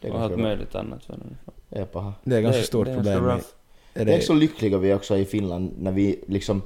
Det 0.00 0.08
är 0.08 0.12
Och 0.12 0.20
allt 0.20 0.30
ganska, 0.30 0.42
möjligt 0.42 0.74
annat. 0.74 1.08
det 1.68 1.78
är 1.78 1.84
paha. 1.84 2.12
Det 2.24 2.36
är 2.36 2.40
ganska 2.40 2.60
Det- 2.60 2.66
stort 2.66 2.86
det 2.86 2.90
är 2.92 2.94
ganska 2.96 3.12
problem. 3.14 3.34
rough. 3.36 3.46
Är 3.94 4.04
Det 4.04 4.12
är 4.12 4.16
det, 4.16 4.22
så 4.24 4.34
lyckliga 4.34 4.78
vi 4.78 4.94
också 4.94 5.16
i 5.16 5.24
Finland 5.24 5.72
när 5.78 5.92
vi 5.92 6.20
liksom, 6.26 6.62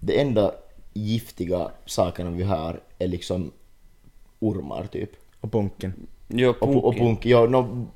det 0.00 0.20
enda 0.20 0.52
giftiga 0.92 1.70
sakerna 1.86 2.30
vi 2.30 2.42
har 2.42 2.80
är 2.98 3.08
liksom 3.08 3.50
ormar 4.38 4.86
typ. 4.92 5.10
och 5.40 5.52
punken. 5.52 5.92
Jo, 6.32 6.54
Och, 6.60 6.68
pu- 6.68 6.80
och 6.80 6.94
punk, 6.96 7.26
ja, 7.26 7.46
no, 7.46 7.86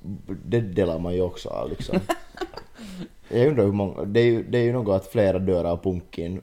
det 0.45 0.61
delar 0.61 0.99
man 0.99 1.14
ju 1.14 1.20
också 1.20 1.49
av 1.49 1.70
liksom. 1.70 1.99
Jag 3.28 3.49
undrar 3.49 3.64
hur 3.64 3.72
många, 3.72 4.05
det 4.05 4.20
är 4.20 4.24
ju, 4.24 4.43
det 4.43 4.59
är 4.59 4.62
ju 4.62 4.72
något 4.72 4.97
att 4.97 5.07
flera 5.12 5.39
dör 5.39 5.64
av 5.64 5.76
punkin 5.82 6.41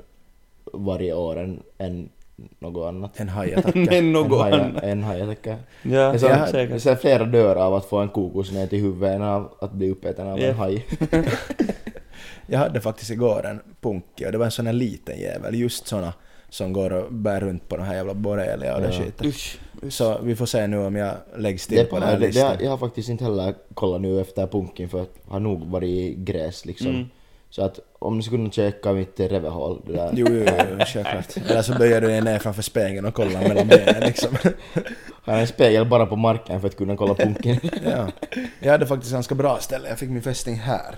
varje 0.74 1.14
år 1.14 1.40
än, 1.40 1.60
än 1.78 2.10
något 2.60 2.88
annat. 2.88 3.20
En 3.20 3.30
hajattacka. 3.30 3.80
Men 3.80 3.90
En 3.94 4.12
något 4.12 4.40
haja- 4.42 4.64
annat. 4.64 4.84
En 4.84 5.04
hajatäcka. 5.04 5.58
Ja, 5.84 6.20
Så, 6.20 6.26
ja, 6.26 6.48
säkert. 6.48 6.82
så 6.82 6.96
flera 6.96 7.26
dör 7.26 7.56
av 7.56 7.74
att 7.76 7.86
få 7.86 7.98
en 7.98 8.10
kokos 8.10 8.52
ner 8.52 8.68
till 8.68 8.80
huvudet 8.82 9.16
än 9.16 9.22
av 9.22 9.54
att 9.60 9.72
bli 9.72 9.92
uppäten 9.92 10.28
av 10.28 10.40
Ja. 10.40 10.48
en 10.48 10.56
haj. 10.56 10.86
Jag 12.48 12.60
hade 12.60 12.82
faktiskt 12.82 13.12
igår 13.12 13.46
en 13.46 13.60
punky 13.82 14.26
och 14.26 14.32
det 14.32 14.38
var 14.38 14.46
en 14.46 14.52
sån 14.52 14.66
här 14.66 14.74
liten 14.74 15.20
jävel, 15.20 15.56
just 15.56 15.88
såna 15.88 16.14
som 16.52 16.74
går 16.74 16.94
och 16.94 17.14
bär 17.14 17.40
runt 17.40 17.68
på 17.70 17.78
de 17.78 17.84
här 17.84 17.96
jävla 17.96 18.14
borrelia 18.14 18.76
och 18.76 18.82
det 18.82 18.88
Ja. 18.88 19.00
skiten. 19.04 19.28
Usch. 19.28 19.60
Så 19.90 20.18
vi 20.24 20.36
får 20.36 20.46
se 20.46 20.68
nu 20.68 20.78
om 20.78 20.96
jag 20.96 21.14
läggs 21.38 21.68
Det, 21.68 21.76
till 21.78 21.86
på 21.86 22.00
den 22.00 22.08
här 22.10 22.20
det, 22.20 22.28
listan. 22.28 22.56
det, 22.58 22.64
jag 22.64 22.72
har 22.72 22.78
faktiskt 22.78 23.10
inte 23.10 23.24
heller 23.24 23.54
kollat 23.74 24.02
nu 24.02 24.22
efter 24.22 24.48
punkin 24.48 24.90
för 24.90 25.02
att 25.02 25.10
har 25.28 25.40
nog 25.40 25.66
varit 25.68 25.90
i 25.90 26.16
gräs 26.18 26.66
liksom. 26.66 26.88
Mm. 26.88 27.06
Så 27.50 27.62
att 27.64 27.80
om 28.00 28.18
ni 28.18 28.24
skulle 28.24 28.38
kunna 28.38 28.52
checka 28.52 28.94
mitt 28.94 29.20
revehål, 29.20 29.82
det 29.88 29.94
där. 29.94 30.10
Jo, 30.14 30.28
jo, 30.30 30.44
jo, 30.48 30.78
självklart. 30.86 31.38
Eller 31.50 31.62
så 31.62 31.74
böjer 31.78 32.02
du 32.02 32.08
dig 32.08 32.22
ner 32.22 32.40
framför 32.40 32.62
spegeln 32.62 33.06
och 33.06 33.14
kollar 33.14 33.42
mellan 33.48 33.68
benen 33.68 34.04
liksom. 34.06 34.36
Har 35.24 35.34
en 35.38 35.48
spegel 35.48 35.86
bara 35.86 36.06
på 36.06 36.16
marken 36.16 36.62
för 36.62 36.68
att 36.68 36.76
kunna 36.78 36.96
kolla 36.98 37.14
punkin. 37.14 37.60
Ja. 37.86 38.08
Jag 38.60 38.72
hade 38.72 38.86
faktiskt 38.88 39.12
ganska 39.14 39.36
bra 39.36 39.58
ställe, 39.60 39.90
jag 39.90 40.00
fick 40.00 40.10
min 40.10 40.22
fästing 40.22 40.56
här. 40.56 40.96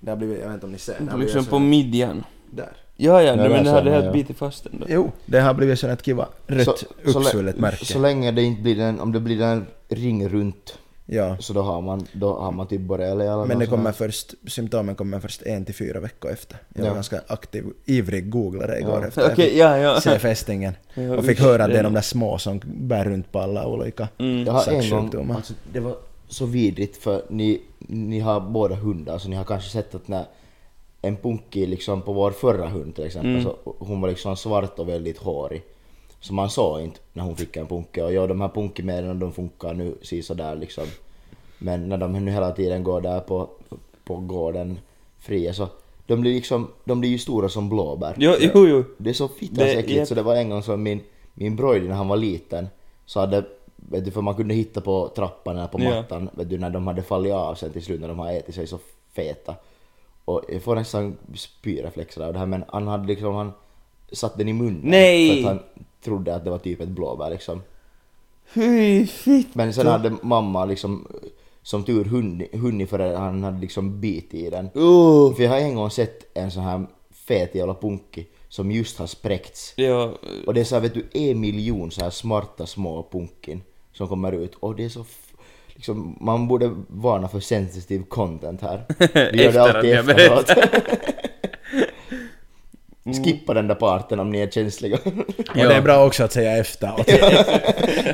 Det 0.00 0.10
har 0.10 0.16
blivit, 0.16 0.38
jag 0.38 0.46
vet 0.46 0.54
inte 0.54 0.66
om 0.66 0.72
ni 0.72 0.78
ser. 0.78 0.96
det 1.00 1.16
Liksom 1.16 1.44
så- 1.44 1.50
på 1.50 1.58
midjan. 1.58 2.24
Där. 2.50 2.72
Ja, 2.96 3.22
ja, 3.22 3.28
Ja, 3.28 3.48
men 3.48 3.64
det 3.64 3.70
hade 3.70 3.90
helt 3.90 4.12
bitit 4.12 4.36
fast 4.38 4.66
ändå. 4.66 4.86
Jo, 4.88 5.12
det 5.26 5.40
har 5.40 5.54
blivit 5.54 5.78
sån 5.78 5.90
ett 5.90 6.02
kiva 6.02 6.28
rött 6.46 6.78
Så- 6.78 7.18
uppsvullet 7.18 7.58
märke. 7.58 7.84
så 7.84 7.98
länge 7.98 8.30
det 8.32 8.42
inte 8.42 8.62
blir 8.62 8.80
en, 8.80 9.00
om 9.00 9.12
det 9.12 9.20
blir 9.20 9.42
en 9.42 9.66
ring 9.88 10.28
runt 10.28 10.78
Ja. 11.06 11.36
så 11.40 11.52
då 11.52 11.62
har 11.62 11.80
man, 11.80 12.06
då 12.12 12.34
har 12.38 12.52
man 12.52 12.66
typ 12.66 12.80
borrelia 12.80 13.32
eller 13.32 13.44
Men 13.44 13.58
det 13.58 13.66
kommer 13.66 13.84
här. 13.84 13.92
först, 13.92 14.34
symptomen 14.46 14.94
kommer 14.94 15.20
först 15.20 15.42
en 15.42 15.64
till 15.64 15.74
fyra 15.74 16.00
veckor 16.00 16.30
efter. 16.30 16.58
Jag 16.74 16.82
var 16.82 16.88
Ja. 16.88 16.94
ganska 16.94 17.20
aktiv, 17.26 17.64
ivrig 17.84 18.30
googlare 18.30 18.78
igår 18.78 18.98
Ja. 19.02 19.06
efter 19.08 19.34
fick 19.34 19.54
ja, 19.56 19.78
ja. 19.78 20.00
se 20.00 20.18
fästingen. 20.18 20.74
Ja, 20.94 21.16
Och 21.16 21.24
fick 21.24 21.38
usch, 21.40 21.44
höra 21.46 21.64
att 21.64 21.70
det 21.70 21.78
är 21.78 21.82
de 21.82 21.94
där 21.94 22.00
små 22.00 22.38
som 22.38 22.60
bär 22.64 23.04
runt 23.04 23.32
på 23.32 23.38
alla 23.40 23.66
olika. 23.66 24.08
Mm. 24.18 24.44
Jag 24.46 24.52
har 24.52 24.72
en 24.72 24.90
gång, 25.10 25.30
alltså, 25.30 25.52
det 25.72 25.80
var 25.80 25.96
så 26.28 26.46
vidrigt 26.46 26.96
för 27.02 27.22
ni, 27.30 27.60
ni 27.78 28.20
har 28.20 28.40
båda 28.40 28.74
hundar 28.74 29.18
så 29.18 29.28
ni 29.28 29.36
har 29.36 29.44
kanske 29.44 29.70
sett 29.70 29.94
att 29.94 30.08
när 30.08 30.24
en 31.06 31.16
punky 31.16 31.66
liksom 31.66 32.02
på 32.02 32.12
vår 32.12 32.30
förra 32.30 32.66
hund 32.68 32.94
till 32.94 33.04
exempel 33.04 33.30
Mm. 33.30 33.42
så 33.42 33.56
hon 33.78 34.00
var 34.00 34.08
liksom 34.08 34.36
svart 34.36 34.78
och 34.78 34.88
väldigt 34.88 35.18
hårig. 35.18 35.62
Så 36.20 36.34
man 36.34 36.50
såg 36.50 36.80
inte 36.80 37.00
när 37.12 37.22
hon 37.22 37.36
fick 37.36 37.56
en 37.56 37.66
punky 37.66 38.00
och 38.00 38.12
ja 38.12 38.26
de 38.26 38.40
här 38.40 38.48
punkymedlen 38.48 39.18
de 39.18 39.32
funkar 39.32 39.74
nu 39.74 39.94
sådär 40.22 40.56
liksom. 40.56 40.84
Men 41.58 41.88
när 41.88 41.96
de 41.98 42.12
nu 42.24 42.30
hela 42.30 42.50
tiden 42.52 42.84
går 42.84 43.00
där 43.00 43.20
på, 43.20 43.48
på 44.04 44.16
gården 44.16 44.78
fria 45.18 45.52
så 45.54 45.68
de 46.06 46.20
blir 46.20 46.34
liksom, 46.34 46.68
de 46.84 47.00
blir 47.00 47.10
ju 47.10 47.18
stora 47.18 47.48
som 47.48 47.68
blåbär. 47.68 48.14
Jo, 48.18 48.32
jo, 48.40 48.66
jo. 48.68 48.84
Det 48.98 49.10
är 49.10 49.14
så 49.14 49.28
fittans 49.28 49.60
äckligt 49.68 50.08
så 50.08 50.14
det 50.14 50.22
var 50.22 50.36
en 50.36 50.50
gång 50.50 50.62
som 50.62 50.82
min, 50.82 51.00
min 51.34 51.56
broider 51.56 51.88
när 51.88 51.94
han 51.94 52.08
var 52.08 52.16
liten 52.16 52.68
så 53.06 53.20
hade, 53.20 53.44
vet 53.76 54.04
du, 54.04 54.10
för 54.10 54.20
man 54.20 54.34
kunde 54.34 54.54
hitta 54.54 54.80
på 54.80 55.08
trappan 55.16 55.56
eller 55.56 55.66
på 55.68 55.80
Ja. 55.82 55.90
mattan, 55.90 56.30
vet 56.32 56.50
du, 56.50 56.58
när 56.58 56.70
de 56.70 56.86
hade 56.86 57.02
fallit 57.02 57.32
av 57.32 57.54
sen 57.54 57.72
till 57.72 57.82
slut 57.84 58.00
när 58.00 58.08
de 58.08 58.18
har 58.18 58.32
ätit 58.32 58.54
sig 58.54 58.66
så 58.66 58.78
feta. 59.12 59.54
Och 60.24 60.42
jag 60.48 60.62
får 60.62 60.74
nästan 60.74 61.16
spyreflexer 61.34 62.22
av 62.22 62.32
det 62.32 62.38
här 62.38 62.46
men 62.46 62.64
han 62.68 62.86
hade 62.86 63.06
liksom, 63.06 63.34
han 63.34 63.52
satt 64.12 64.38
den 64.38 64.48
i 64.48 64.52
munnen 64.52 64.80
Nej! 64.82 65.42
för 65.42 65.50
att 65.50 65.56
han 65.56 65.64
trodde 66.04 66.34
att 66.34 66.44
det 66.44 66.50
var 66.50 66.58
typ 66.58 66.80
ett 66.80 66.88
blåbär 66.88 67.30
liksom. 67.30 67.62
Fy 68.46 69.06
fitt. 69.06 69.54
Men 69.54 69.72
sen 69.72 69.86
hade 69.86 70.16
mamma 70.22 70.64
liksom 70.64 71.08
som 71.62 71.84
tur 71.84 72.04
hunnit, 72.04 72.54
hunnit 72.54 72.90
för 72.90 73.14
han 73.14 73.42
hade 73.42 73.60
liksom 73.60 74.00
bitit 74.00 74.34
i 74.34 74.50
den. 74.50 74.64
Uh. 74.64 75.34
För 75.34 75.42
jag 75.42 75.50
har 75.50 75.58
en 75.58 75.74
gång 75.74 75.90
sett 75.90 76.36
en 76.36 76.50
sån 76.50 76.62
här 76.62 76.86
fet 77.12 77.54
jävla 77.54 77.74
punky 77.74 78.24
som 78.48 78.70
just 78.70 78.98
har 78.98 79.06
spräckts. 79.06 79.72
Ja, 79.76 80.14
Och 80.46 80.54
det 80.54 80.60
är 80.60 80.64
så 80.64 80.74
här, 80.74 80.82
vet 80.82 80.94
du, 80.94 81.06
en 81.12 81.40
miljon 81.40 81.90
så 81.90 82.00
här 82.00 82.10
smarta 82.10 82.66
små 82.66 83.08
punkin 83.12 83.62
som 83.92 84.08
kommer 84.08 84.32
ut 84.32 84.54
och 84.54 84.76
det 84.76 84.84
är 84.84 84.88
så 84.88 85.04
liksom, 85.74 86.18
man 86.20 86.48
borde 86.48 86.70
varna 86.88 87.28
för 87.28 87.40
sensitive 87.40 88.04
content 88.08 88.62
här. 88.62 88.84
Vi 89.32 89.42
gör 89.44 89.52
det 89.52 89.62
alltid 89.62 89.92
efteråt. 89.92 90.50
Skippa 93.24 93.54
den 93.54 93.68
där 93.68 93.74
parten 93.74 94.20
om 94.20 94.30
ni 94.30 94.40
är 94.40 94.50
känsliga. 94.50 94.98
Och 95.04 95.54
det 95.54 95.74
är 95.74 95.82
bra 95.82 96.06
också 96.06 96.24
att 96.24 96.32
säga 96.32 96.56
efteråt. 96.56 97.06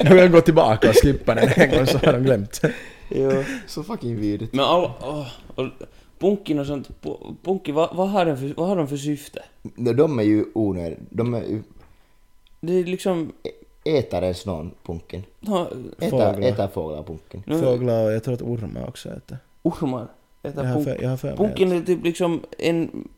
Nu 0.05 0.17
jag 0.17 0.33
gå 0.33 0.41
tillbaka 0.41 0.89
och 0.89 0.97
skippa 1.03 1.35
den 1.35 1.49
en 1.57 1.71
gång 1.71 1.87
så 1.87 1.99
har 1.99 2.13
de 2.13 2.23
glömt. 2.23 2.61
ja. 3.09 3.45
så 3.67 3.83
fucking 3.83 4.17
vidrigt. 4.17 4.55
Men 4.55 4.65
alla, 4.65 4.95
åh, 5.01 5.27
och 5.55 5.67
punkin 6.19 6.59
och 6.59 6.67
sånt, 6.67 6.89
pu- 7.03 7.37
punki, 7.45 7.73
vad, 7.73 7.97
vad, 7.97 8.09
har 8.09 8.25
den 8.25 8.39
för, 8.39 8.55
vad 8.57 8.69
har 8.69 8.77
de 8.77 8.89
för 8.89 8.97
syfte? 8.97 9.43
De 9.95 10.19
är 10.19 10.23
ju 10.23 10.45
onödiga. 10.55 10.99
De 11.11 11.35
är 11.35 11.41
ju, 11.43 11.63
Det 12.61 12.73
är 12.73 12.85
liksom, 12.85 13.33
äter 13.85 14.23
ens 14.23 14.47
någon 14.47 14.71
punkin? 14.87 15.23
no, 15.41 15.67
Äter, 15.99 16.11
Fåglar. 16.11 16.41
äter 16.41 16.69
fåglar 16.69 17.03
punkin? 17.03 17.43
nu, 17.47 17.59
Fåglar 17.59 18.05
och 18.05 18.13
jag 18.13 18.25
tror 18.25 18.35
att 18.35 18.43
ormar 18.43 18.89
också 18.89 19.09
äter. 19.09 19.39
ormar 19.63 20.07
äter 20.43 20.65
Jag 20.65 20.71
har 20.71 20.75
punk. 20.75 20.85
för, 20.89 21.03
jag 21.03 21.11
har 21.11 21.17
för 21.17 21.37
Punken 21.37 21.73
är 21.73 21.81
typ 21.81 22.05
liksom 22.05 22.41
en, 22.59 23.09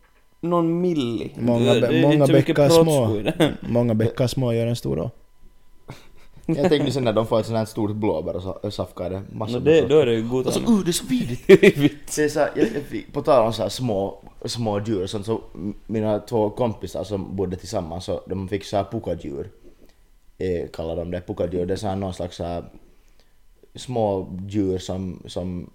någon 0.41 0.81
milli. 0.81 1.33
Många, 1.39 1.75
det, 1.75 2.03
många 2.03 2.27
bäckar 2.27 2.69
små. 2.69 3.23
många 3.73 3.95
bäckar 3.95 4.27
små 4.27 4.53
gör 4.53 4.67
en 4.67 4.77
stor 4.77 4.99
å. 5.01 5.11
Jag 6.47 6.69
tänkte 6.69 6.93
sen 6.93 7.05
när 7.05 7.13
de 7.13 7.27
får 7.27 7.41
ett 7.41 7.47
sånt 7.47 7.59
här 7.59 7.65
stort 7.65 7.91
blåbär 7.91 8.37
och 8.37 8.43
så- 8.43 8.71
safkar 8.71 9.11
det 9.11 9.23
massor 9.33 9.59
No, 9.61 9.65
det, 9.65 9.81
då 9.89 9.99
är 9.99 10.07
det 10.07 10.15
ju 10.15 10.23
Och 10.23 10.53
så, 10.53 10.61
godare. 10.61 10.79
uh, 10.79 10.85
det 10.85 10.91
är 10.91 10.93
så 10.93 11.07
vidrigt! 11.07 11.49
Vitt. 11.79 12.17
Det 12.17 12.25
är 12.25 12.29
så 12.29 12.41
här, 12.41 12.51
jag, 12.55 12.67
jag 12.67 13.13
på 13.13 13.23
tal 13.23 13.47
om 13.47 13.53
så 13.53 13.63
här 13.63 13.69
små, 13.69 14.19
små 14.45 14.81
djur 14.81 15.03
och 15.03 15.11
sånt, 15.11 15.27
så 15.27 15.41
mina 15.87 16.19
två 16.19 16.51
kompisar 16.51 17.05
som 17.05 17.37
bodde 17.37 17.57
tillsammans, 17.57 18.05
så 18.05 18.21
de 18.27 18.49
fick 18.49 18.65
så 18.65 18.77
här 18.77 18.85
pukadjur. 18.85 19.51
Eh, 20.43 20.69
kallar 20.69 20.97
de 20.97 21.11
det, 21.11 21.21
pukadjur. 21.21 21.67
Det 21.67 21.75
är 21.75 21.77
så 21.77 21.87
här 21.87 21.97
någon 21.97 22.15
slags 22.15 22.39
här, 22.39 22.65
små 23.75 24.39
djur 24.49 24.79
som, 24.79 25.23
som 25.27 25.71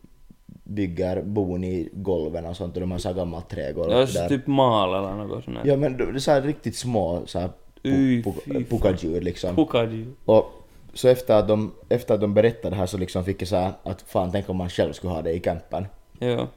bygger 0.64 1.22
bon 1.22 1.64
i 1.64 1.90
golven 1.94 2.46
och 2.46 2.58
sånt 2.58 2.74
och 2.76 2.82
de 2.82 2.92
har 2.92 2.98
så 3.00 3.08
här 3.08 3.16
gammalt 3.16 3.50
trägolv 3.50 3.92
Ja, 3.92 4.06
där. 4.06 4.30
typ 4.30 4.48
mal 4.48 4.90
eller 5.04 5.24
något 5.24 5.44
sånt 5.44 5.58
där. 5.58 5.66
Ja 5.72 5.78
men 5.78 5.98
det 5.98 6.04
är 6.04 6.20
så 6.20 6.32
här 6.32 6.42
riktigt 6.42 6.76
små 6.76 7.22
så 7.26 7.40
här, 7.40 7.50
Uy, 7.84 8.24
pu, 8.24 8.32
fy 8.32 8.42
pu, 8.42 8.54
fan. 8.54 8.64
pukadjur 8.64 9.22
liksom. 9.22 9.56
Pukadjur. 9.56 10.08
Och 10.26 10.52
så 10.94 11.08
efter 11.08 11.34
att, 11.40 11.48
de, 11.48 11.72
efter 11.90 12.14
att 12.14 12.22
de 12.22 12.34
berättade 12.34 12.70
det 12.70 12.76
här 12.76 12.86
så 12.86 12.98
liksom 12.98 13.24
fick 13.26 13.42
jag 13.42 13.48
så 13.48 13.56
här 13.56 13.74
att 13.84 14.02
fan 14.02 14.32
tänk 14.32 14.50
om 14.50 14.58
man 14.58 14.70
själv 14.70 14.94
skulle 14.94 15.14
ha 15.14 15.22
det 15.22 15.32
i 15.34 15.40
campen. 15.40 15.86
Ja. 16.20 16.48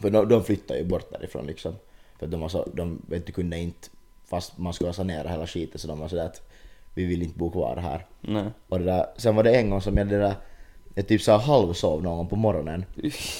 För 0.00 0.10
de, 0.10 0.28
de 0.28 0.44
flyttade 0.44 0.80
ju 0.80 0.86
bort 0.86 1.10
därifrån 1.12 1.46
liksom. 1.46 1.74
För 2.18 2.26
de 2.26 2.40
var 2.40 2.48
så, 2.48 2.68
de 2.72 3.02
vet 3.08 3.26
du 3.26 3.32
kunde 3.32 3.58
inte, 3.58 3.88
fast 4.26 4.58
man 4.58 4.72
skulle 4.72 4.88
ha 4.88 4.94
sanerat 4.94 5.32
hela 5.32 5.46
skiten 5.46 5.78
så 5.78 5.88
de 5.88 5.98
var 6.00 6.08
sådär 6.08 6.26
att 6.26 6.42
vi 6.94 7.04
vill 7.04 7.22
inte 7.22 7.38
bo 7.38 7.50
kvar 7.50 7.76
här. 7.76 8.06
Nej. 8.20 8.44
Och 8.68 8.78
det 8.78 8.84
där, 8.84 9.06
sen 9.16 9.36
var 9.36 9.42
det 9.42 9.56
en 9.56 9.70
gång 9.70 9.80
som 9.80 9.96
jag 9.96 10.06
det 10.06 10.18
där, 10.18 10.34
jag 10.94 11.08
typ 11.08 11.22
så 11.22 11.32
här 11.32 11.38
halvsov 11.38 12.02
någon 12.02 12.16
gång 12.16 12.28
på 12.28 12.36
morgonen. 12.36 12.84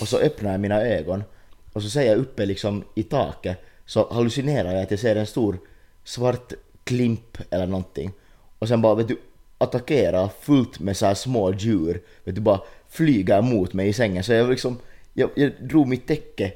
Och 0.01 0.09
så 0.09 0.19
öppnar 0.19 0.51
jag 0.51 0.61
mina 0.61 0.81
ögon 0.81 1.25
och 1.73 1.83
så 1.83 1.91
ser 1.91 2.03
jag 2.03 2.19
uppe 2.19 2.47
liksom 2.47 2.85
i 2.95 3.03
taket 3.03 3.59
så 3.87 4.13
hallucinerar 4.13 4.73
jag 4.73 4.83
att 4.83 4.91
jag 4.91 5.01
ser 5.01 5.17
en 5.17 5.27
stor 5.27 5.59
svart 6.05 6.53
klimp 6.85 7.39
eller 7.51 7.67
någonting. 7.67 8.13
Och 8.59 8.69
sen 8.69 8.83
bara 8.83 8.95
vet 8.95 9.09
du 9.09 9.17
attackera 9.59 10.29
fullt 10.41 10.81
med 10.81 10.97
så 10.97 11.07
här 11.07 11.15
små 11.15 11.53
djur. 11.53 12.03
Vet 12.25 12.35
du 12.35 12.41
bara 12.41 12.61
flyga 12.89 13.39
emot 13.39 13.73
mig 13.73 13.89
i 13.89 13.93
sängen 13.93 14.25
så 14.25 14.33
jag 14.33 14.51
liksom 14.51 14.79
jag, 15.13 15.31
jag 15.35 15.53
drog 15.61 15.89
mitt 15.89 16.07
täcke 16.07 16.53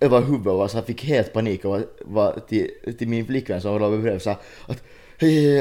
över 0.00 0.20
huvudet 0.20 0.52
och 0.52 0.70
så 0.70 0.82
fick 0.82 1.04
helt 1.04 1.32
panik 1.32 1.64
och 1.64 1.70
var, 1.70 1.86
var 2.00 2.40
till, 2.48 2.70
till 2.98 3.08
min 3.08 3.26
flickvän 3.26 3.60
som 3.60 3.78
låg 3.78 4.00
bredvid 4.00 4.22
så 4.22 4.30
att, 4.66 4.82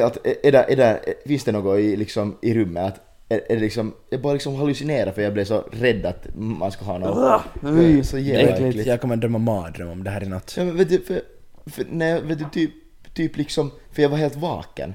att 0.04 0.18
är 0.44 0.52
det, 0.52 0.66
är 0.70 0.76
det, 0.76 1.00
finns 1.26 1.44
det 1.44 1.52
något 1.52 1.80
i, 1.80 1.96
liksom, 1.96 2.38
i 2.42 2.54
rummet? 2.54 2.86
Att, 2.86 3.02
är, 3.30 3.42
är 3.50 3.56
det 3.56 3.62
liksom, 3.62 3.94
jag 4.10 4.22
bara 4.22 4.34
liksom 4.34 4.56
hallucinerade 4.56 5.14
för 5.14 5.22
jag 5.22 5.34
blev 5.34 5.46
så 5.46 5.64
rädd 5.72 6.06
att 6.06 6.28
man 6.36 6.72
ska 6.72 6.86
ha 6.86 6.98
något. 6.98 7.42
Uy, 7.64 8.04
så 8.04 8.18
jävla 8.18 8.68
äckligt. 8.68 8.88
Jag 8.88 9.02
kommer 9.02 9.16
drömma 9.16 9.38
mardröm 9.38 9.90
om 9.90 10.04
det 10.04 10.10
här 10.10 10.24
i 10.24 10.28
natt. 10.28 10.54
Ja, 10.58 10.64
men 10.64 10.78
vet 10.78 10.90
du, 10.90 11.00
för, 11.00 11.22
för 11.66 11.86
jag, 12.06 12.22
vet 12.22 12.40
du, 12.40 12.46
typ, 12.52 12.72
typ 13.14 13.38
liksom, 13.38 13.72
för 13.92 14.02
jag 14.02 14.10
var 14.10 14.18
helt 14.18 14.36
vaken. 14.36 14.94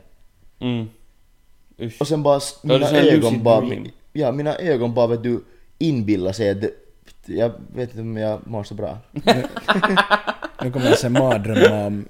Mm. 0.60 0.88
Usch. 1.80 2.00
Och 2.00 2.08
sen 2.08 2.22
bara, 2.22 2.40
mina 2.62 2.90
ögon 2.90 3.42
bara, 3.42 3.60
dream. 3.60 3.88
ja 4.12 4.32
mina 4.32 4.56
ögon 4.56 4.94
bara 4.94 5.06
vet 5.06 5.22
du, 5.22 5.44
inbillar 5.78 6.32
sig 6.32 6.50
att, 6.50 6.64
jag 7.26 7.52
vet 7.74 7.90
inte 7.90 8.00
om 8.00 8.16
jag 8.16 8.46
mår 8.46 8.64
så 8.64 8.74
bra. 8.74 8.98
Nu 10.62 10.70
kommer 10.72 10.86
jag 10.86 10.98
se 10.98 11.08
mardrömmar 11.08 11.86
om 11.86 12.04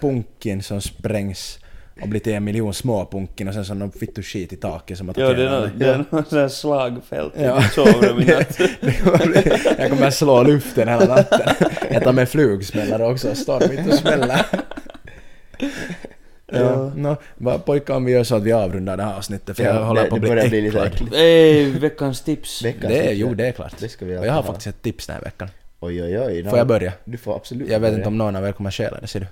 punkin 0.00 0.62
som 0.62 0.80
sprängs 0.80 1.58
och 2.02 2.08
blir 2.08 2.20
till 2.20 2.32
en 2.32 2.44
miljon 2.44 2.74
små 2.74 3.06
punkin 3.06 3.48
och 3.48 3.54
sen 3.54 3.64
så 3.64 3.74
någon 3.74 3.92
fittu 3.92 4.22
skit 4.22 4.52
i 4.52 4.56
taket 4.56 4.98
som 4.98 5.06
Ja, 5.08 5.12
det 5.14 5.22
är 5.22 5.26
attackerar 5.26 5.60
nå- 5.60 5.66
mig. 5.66 5.70
det 5.76 5.86
är 5.86 5.98
något 5.98 6.08
sånt 6.10 6.32
här 6.32 6.48
slagfält 6.48 7.36
i 7.36 7.42
Ja. 7.42 7.56
mitt 7.60 7.72
sovrum 7.72 8.20
i 8.20 8.24
natt. 8.24 8.58
Jag 9.78 9.90
kommer 9.90 10.06
att 10.06 10.14
slå 10.14 10.42
luften 10.42 10.88
hela 10.88 11.04
natten. 11.04 11.54
Jag 11.92 12.02
tar 12.02 12.12
med 12.12 12.28
flugsmällare 12.28 13.06
också 13.06 13.30
och 13.30 13.36
står 13.36 13.68
mitt 13.68 13.92
och 13.92 13.98
smäller. 13.98 14.46
Ja, 16.54 16.92
no, 16.96 17.16
vad 17.34 17.64
pojkar 17.64 17.94
om 17.94 18.04
vi 18.04 18.12
gör 18.12 18.24
så 18.24 18.36
att 18.36 18.42
vi 18.42 18.52
avrundar 18.52 18.96
det 18.96 19.02
här 19.02 19.14
avsnittet 19.16 19.56
för 19.56 19.64
Ja, 19.64 19.74
jag 19.74 19.84
håller 19.84 20.02
det- 20.02 20.08
på 20.08 20.14
att 20.14 20.20
bli 20.20 20.30
börjar 20.30 20.48
bli 20.48 20.60
lite 20.60 20.78
äcklad. 20.78 20.86
äckligt. 20.94 21.14
Ey, 21.14 21.70
veckans 21.78 22.20
tips. 22.22 22.62
Veckans 22.64 22.94
Det 22.94 23.02
tips, 23.02 23.14
jo 23.20 23.34
det 23.34 23.46
är 23.46 23.52
klart. 23.52 23.74
Det 23.78 23.88
ska 23.88 24.04
vi 24.04 24.16
Och 24.18 24.26
jag 24.26 24.32
har 24.32 24.42
ha. 24.42 24.46
faktiskt 24.46 24.66
ett 24.66 24.82
tips 24.82 25.06
den 25.06 25.16
här 25.16 25.22
veckan. 25.22 25.48
Oj 25.80 26.02
oj 26.02 26.18
oj. 26.20 26.44
Får 26.44 26.58
jag 26.58 26.66
börja? 26.66 26.92
Du 27.04 27.18
får 27.18 27.36
absolut 27.36 27.68
Jag 27.70 27.80
vet 27.80 27.80
börja. 27.80 27.94
inte 27.96 28.08
om 28.08 28.18
någon 28.18 28.36
av 28.36 28.46
er 28.46 28.52
kommer 28.52 28.70
att 28.70 28.74
stjäla 28.74 28.98
det, 29.00 29.06
ser 29.06 29.20
du. 29.20 29.26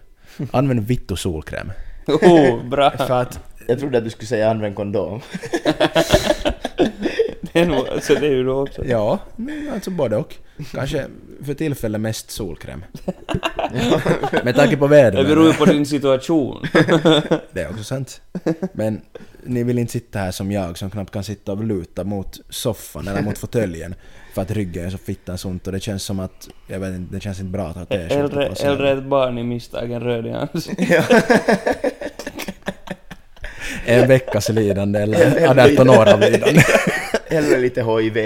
Använd 0.50 0.80
vittu 0.86 1.16
solkräm. 1.16 1.72
Oh, 2.14 2.64
bra. 2.68 2.90
För 2.90 3.10
att, 3.10 3.40
Jag 3.66 3.78
trodde 3.78 3.98
att 3.98 4.04
du 4.04 4.10
skulle 4.10 4.26
säga 4.26 4.50
använd 4.50 4.76
kondom. 4.76 5.20
Det 7.52 7.60
är, 7.60 7.66
nog, 7.66 7.88
alltså, 7.88 8.14
det 8.14 8.26
är 8.26 8.30
ju 8.30 8.44
då 8.44 8.62
också. 8.62 8.84
ja, 8.84 9.18
men 9.36 9.70
alltså 9.74 9.90
både 9.90 10.16
och. 10.16 10.34
Kanske 10.72 11.06
för 11.44 11.54
tillfället 11.54 12.00
mest 12.00 12.30
solkräm. 12.30 12.84
Med 14.44 14.54
tanke 14.56 14.76
på 14.76 14.86
Det 14.88 14.94
vädret. 14.94 15.26
beror 15.26 15.46
ju 15.46 15.52
på 15.52 15.64
din 15.64 15.86
situation. 15.86 16.66
Det 17.52 17.60
är 17.60 17.70
också 17.70 17.84
sant. 17.84 18.20
Men 18.72 19.00
ni 19.44 19.62
vill 19.62 19.78
inte 19.78 19.92
sitta 19.92 20.18
här 20.18 20.30
som 20.30 20.52
jag 20.52 20.78
som 20.78 20.90
knappt 20.90 21.10
kan 21.10 21.24
sitta 21.24 21.52
och 21.52 21.64
luta 21.64 22.04
mot 22.04 22.40
soffan 22.48 23.08
eller 23.08 23.22
mot 23.22 23.38
fåtöljen 23.38 23.94
för 24.34 24.42
att 24.42 24.50
ryggen 24.50 24.86
är 24.86 24.90
så 24.90 24.98
fittans 24.98 25.44
ont 25.44 25.66
och 25.66 25.72
det 25.72 25.80
känns 25.80 26.02
som 26.02 26.20
att, 26.20 26.48
jag 26.66 26.80
vet 26.80 26.94
inte, 26.94 27.14
det 27.14 27.20
känns 27.20 27.40
inte 27.40 27.50
bra 27.52 27.66
att 27.68 27.76
ha 27.76 27.84
på 27.84 27.94
sig. 27.94 28.66
hellre 28.66 28.92
ett 28.92 29.04
barn 29.04 29.38
i 29.38 29.42
misstag 29.42 29.92
än 29.92 30.00
röd 30.00 30.26
i 30.26 30.30
ansiktet. 30.30 31.04
En 33.86 34.08
veckas 34.08 34.48
lidande 34.48 34.98
eller 35.00 35.72
18 35.72 35.90
år 35.90 36.12
av 36.12 36.20
lidande. 36.20 36.62
Hellre 37.30 37.58
lite 37.58 37.82
HIV. 37.82 38.16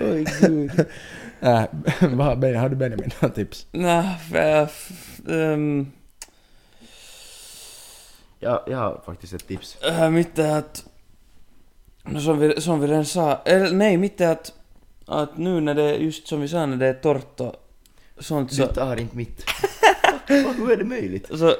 Oj, 0.00 0.26
gud. 0.40 0.70
Äh, 1.42 1.62
vad 2.10 2.26
har 2.44 2.68
du 2.68 2.76
Benjamin 2.76 3.10
några 3.20 3.34
tips? 3.34 3.66
F- 4.32 5.20
ehm, 5.28 5.86
Ja, 8.38 8.64
jag 8.66 8.78
har 8.78 9.02
faktiskt 9.06 9.32
ett 9.32 9.46
tips. 9.48 9.76
äh, 9.82 10.10
mitt 10.10 10.38
är 10.38 10.58
att... 10.58 10.84
Som 12.24 12.38
vi, 12.38 12.60
som 12.60 12.80
vi 12.80 12.86
redan 12.86 13.04
sa, 13.04 13.40
eller 13.44 13.70
nej, 13.72 13.96
mitt 13.96 14.20
är 14.20 14.28
att, 14.32 14.52
att 15.06 15.38
nu 15.38 15.60
när 15.60 15.74
det, 15.74 15.96
just 15.96 16.26
som 16.28 16.40
vi 16.40 16.48
sa, 16.48 16.66
när 16.66 16.76
det 16.76 16.86
är 16.86 16.94
torrt 16.94 17.40
och 17.40 17.54
sånt 18.18 18.50
Du 18.50 18.56
så, 18.56 18.66
tar 18.66 19.00
inte 19.00 19.16
mitt. 19.16 19.44
Hur 20.26 20.70
är 20.72 20.76
det 20.76 20.84
möjligt? 20.84 21.26
så 21.28 21.48
eh, 21.48 21.54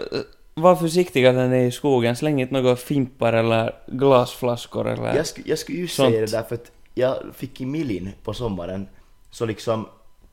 var 0.55 0.77
försiktiga 0.77 1.33
när 1.33 1.49
ni 1.49 1.57
är 1.57 1.67
i 1.67 1.71
skogen, 1.73 2.17
släng 2.17 2.41
inte 2.41 2.55
några 2.55 2.77
fimpar 2.77 3.33
eller 3.33 3.75
glasflaskor 3.87 4.89
eller... 4.89 5.17
Jag, 5.17 5.25
sk- 5.25 5.43
jag 5.45 5.59
skulle 5.59 5.79
ju 5.79 5.89
Sånt. 5.89 6.11
säga 6.11 6.21
det 6.21 6.33
där 6.33 6.43
för 6.43 6.55
att 6.55 6.71
jag 6.95 7.17
fick 7.35 7.61
i 7.61 7.67
Milin 7.67 8.11
på 8.25 8.35
sommaren 8.35 8.89
så 9.31 9.47
liksom 9.47 9.89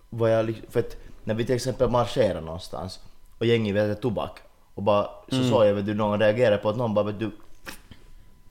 var 0.09 0.27
jag 0.27 0.61
för 0.69 0.79
att 0.79 0.97
när 1.23 1.33
vi 1.35 1.45
till 1.45 1.55
exempel 1.55 1.89
marscherar 1.89 2.41
någonstans 2.41 2.99
och 3.37 3.45
gänget 3.45 3.75
vet 3.75 3.91
att 3.91 4.01
tobak 4.01 4.39
och 4.73 4.83
bara 4.83 5.03
så 5.29 5.35
Mm. 5.35 5.49
såg 5.49 5.65
jag 5.65 5.73
vet 5.73 5.85
du 5.85 5.93
någon 5.93 6.19
reagerade 6.19 6.57
på 6.57 6.69
att 6.69 6.77
någon 6.77 6.93
bara 6.93 7.05
vet 7.05 7.19
du 7.19 7.31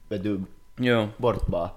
vet 0.09 0.23
du 0.23 0.41
Jo. 0.79 1.09
bort 1.17 1.47
bara 1.47 1.71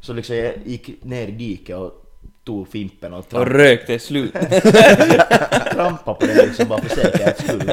så 0.00 0.12
liksom 0.12 0.36
jag 0.36 0.52
gick 0.64 1.04
ner 1.04 1.28
i 1.28 1.30
diket 1.30 1.76
och 1.76 2.02
tog 2.44 2.68
fimpen 2.68 3.12
och 3.12 3.18
Och 3.18 3.28
tramp, 3.30 3.48
rökte 3.48 3.98
slut. 3.98 4.32
trampade 5.72 6.18
på 6.20 6.26
den 6.26 6.36
liksom 6.36 6.68
bara 6.68 6.80
för 6.82 6.88
säkerhets 6.96 7.44
skull. 7.44 7.70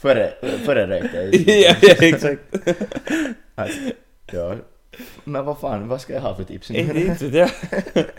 före, 0.00 0.32
före 0.64 0.86
rökte 0.86 1.16
jag. 1.16 1.34
ja, 1.34 1.74
ja, 1.82 1.94
exakt. 2.00 2.40
Alltså, 3.54 3.80
ja. 4.32 4.54
Men 5.24 5.44
vad 5.44 5.58
fan, 5.58 5.88
vad 5.88 6.00
ska 6.00 6.12
jag 6.14 6.20
ha 6.20 6.34
för 6.34 6.44
tips 6.44 6.70
nu? 6.70 6.78
Inte 6.78 7.00
inte 7.00 7.28
det. 7.28 7.50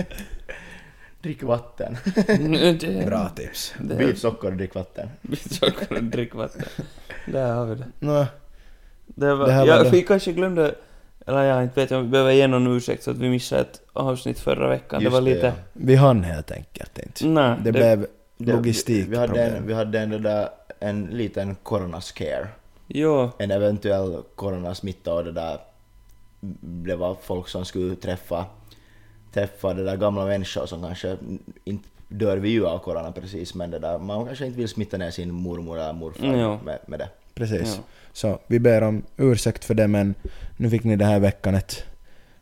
Drick 1.22 1.44
vatten. 1.44 1.98
Det- 2.16 3.06
Bra 3.06 3.30
tips. 3.30 3.74
Det 3.80 3.96
Byt 3.96 4.18
socker 4.20 4.48
och 4.48 4.54
drick 4.58 4.76
vatten. 4.76 5.10
Byt 5.22 5.52
socker 5.54 5.98
och 5.98 6.04
drick 6.04 6.36
vatten. 6.36 6.64
Där 7.26 7.54
har 7.54 7.66
vi 7.66 7.76
det. 7.76 7.86
Nå, 8.00 8.26
det, 9.08 9.34
var, 9.36 9.46
Det 9.48 9.52
här 9.54 9.66
var 9.68 9.76
ja, 9.78 9.84
det. 9.84 9.90
Vi 9.90 10.02
kanske 10.04 10.32
glömde, 10.32 10.76
eller 11.26 11.44
jag 11.44 11.64
inte 11.64 11.80
vet 11.82 11.92
vi 11.92 12.04
behöver 12.08 12.32
ge 12.32 12.48
någon 12.48 12.76
ursäkt 12.78 13.04
så 13.04 13.12
att 13.12 13.18
vi 13.18 13.30
missade 13.30 13.62
ett 13.62 13.82
avsnitt 13.94 14.40
förra 14.40 14.70
veckan. 14.70 15.02
Just 15.02 15.16
det 15.16 15.22
var 15.22 15.28
det, 15.30 15.36
lite... 15.36 15.48
ja. 15.48 15.54
vi 15.74 15.96
hann 15.96 16.24
helt 16.24 16.52
enkelt 16.52 17.00
inte. 17.00 17.28
Nej, 17.28 17.56
Det 17.58 17.64
det- 17.64 17.72
blev 17.72 18.08
Det- 18.38 18.54
logistikproblem. 18.54 19.32
Vi 19.34 19.40
hade, 19.44 19.58
en, 19.58 19.68
vi 19.68 19.74
hade 19.74 20.00
en, 20.00 20.10
det 20.10 20.20
där, 20.20 20.50
en 20.80 21.06
liten 21.06 21.56
coronascare. 21.56 22.48
Jo. 22.88 23.30
En 23.38 23.52
eventuell 23.52 24.18
coronasmitta 24.36 25.14
och 25.14 25.24
det 25.24 25.32
där 25.32 25.58
det 26.62 26.96
var 26.96 27.18
folk 27.24 27.48
som 27.48 27.66
skulle 27.66 27.96
träffa, 27.96 28.46
träffa 29.34 29.74
det 29.74 29.84
där 29.84 29.98
gamla 29.98 30.26
människor 30.26 30.66
som 30.66 30.82
kanske 30.82 31.18
inte 31.64 31.88
dör 32.10 32.38
vi 32.38 32.50
ju 32.50 32.66
av 32.68 32.80
corona 32.80 33.12
precis 33.12 33.54
men 33.56 33.72
det 33.72 33.80
där, 33.80 34.00
man 34.00 34.26
kanske 34.26 34.46
inte 34.46 34.58
vill 34.58 34.68
smitta 34.68 34.98
ner 34.98 35.12
sin 35.12 35.32
mormor 35.34 35.80
eller 35.80 35.94
morfar 35.94 36.26
Jo. 36.26 36.60
med, 36.66 36.80
med 36.88 37.00
det. 37.00 37.10
Precis. 37.34 37.74
Ja. 37.78 37.84
Så 38.14 38.40
vi 38.48 38.60
ber 38.60 38.82
om 38.84 39.04
ursäkt 39.18 39.66
för 39.66 39.74
det 39.74 39.88
men 39.88 40.16
nu 40.58 40.70
fick 40.70 40.84
ni 40.84 40.96
det 40.96 41.06
här 41.06 41.20
veckan 41.20 41.56
ett... 41.56 41.84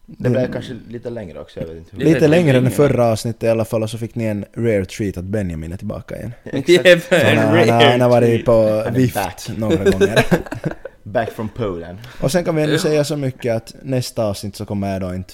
Det 0.08 0.30
blev 0.30 0.52
kanske 0.54 0.78
lite 0.90 1.10
längre 1.10 1.40
också, 1.40 1.60
jag 1.60 1.68
vet 1.68 1.78
inte 1.78 1.90
hur. 1.92 2.00
Lite 2.00 2.14
Lite 2.14 2.28
längre 2.28 2.58
än 2.58 2.72
förra 2.72 3.06
avsnittet 3.12 3.44
i 3.44 3.48
alla 3.48 3.66
fall 3.66 3.84
och 3.84 3.90
så 3.90 3.98
fick 3.98 4.16
ni 4.16 4.24
en 4.26 4.46
rare 4.56 4.86
treat 4.86 5.18
att 5.18 5.24
Benjamin 5.24 5.72
är 5.74 5.78
tillbaka 5.78 6.16
igen. 6.18 6.32
Så 6.44 7.16
han, 7.16 7.38
har- 7.38 7.58
han, 7.58 7.70
har- 7.70 7.92
han 7.92 8.02
har 8.02 8.10
varit 8.10 8.46
på 8.46 8.84
vift 8.94 9.50
några 9.58 9.84
gånger. 9.92 10.26
Back 11.06 11.32
from 11.32 11.50
Poland. 11.50 11.98
Och 12.22 12.32
sen 12.32 12.44
kan 12.44 12.56
vi 12.56 12.64
ändå 12.64 12.78
säga 12.78 13.04
så 13.04 13.18
mycket 13.18 13.56
att 13.56 13.76
nästa 13.82 14.26
avsnitt 14.26 14.56
så 14.56 14.66
kommer 14.66 14.92
jag 14.94 15.02
då 15.02 15.14
inte 15.14 15.34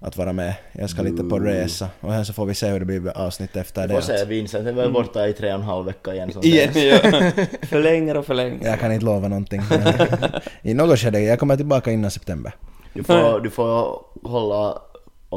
att 0.00 0.16
vara 0.16 0.32
med. 0.32 0.54
Jag 0.72 0.90
ska 0.90 1.02
lite 1.02 1.24
på 1.24 1.38
resa 1.38 1.88
och 2.00 2.10
sen 2.12 2.26
så 2.26 2.32
får 2.32 2.46
vi 2.46 2.54
se 2.54 2.68
hur 2.68 2.78
det 2.80 2.84
blir 2.84 3.18
avsnitt 3.18 3.56
efter 3.56 3.82
Vi 3.82 3.88
det. 3.88 3.94
får 3.94 4.00
se, 4.16 4.24
Vincent 4.24 4.66
är 4.66 4.72
väl 4.72 4.92
borta 4.92 5.28
i 5.28 5.32
tre 5.32 5.48
och 5.48 5.54
en 5.54 5.62
halv 5.62 5.86
vecka 5.86 6.14
igen 6.14 6.32
Igen, 6.42 6.70
ja. 6.74 6.98
Förlänger 7.68 8.16
och 8.16 8.26
förlänger. 8.26 8.66
Jag 8.68 8.80
kan 8.80 8.92
inte 8.92 9.04
lova 9.06 9.28
någonting. 9.28 9.62
I 10.62 10.74
något 10.74 10.98
skede, 10.98 11.20
jag 11.20 11.38
kommer 11.38 11.56
tillbaka 11.56 11.90
innan 11.92 12.10
september. 12.10 12.52
Du 12.92 13.04
får, 13.04 13.40
du 13.40 13.50
får 13.50 13.98
hålla 14.22 14.78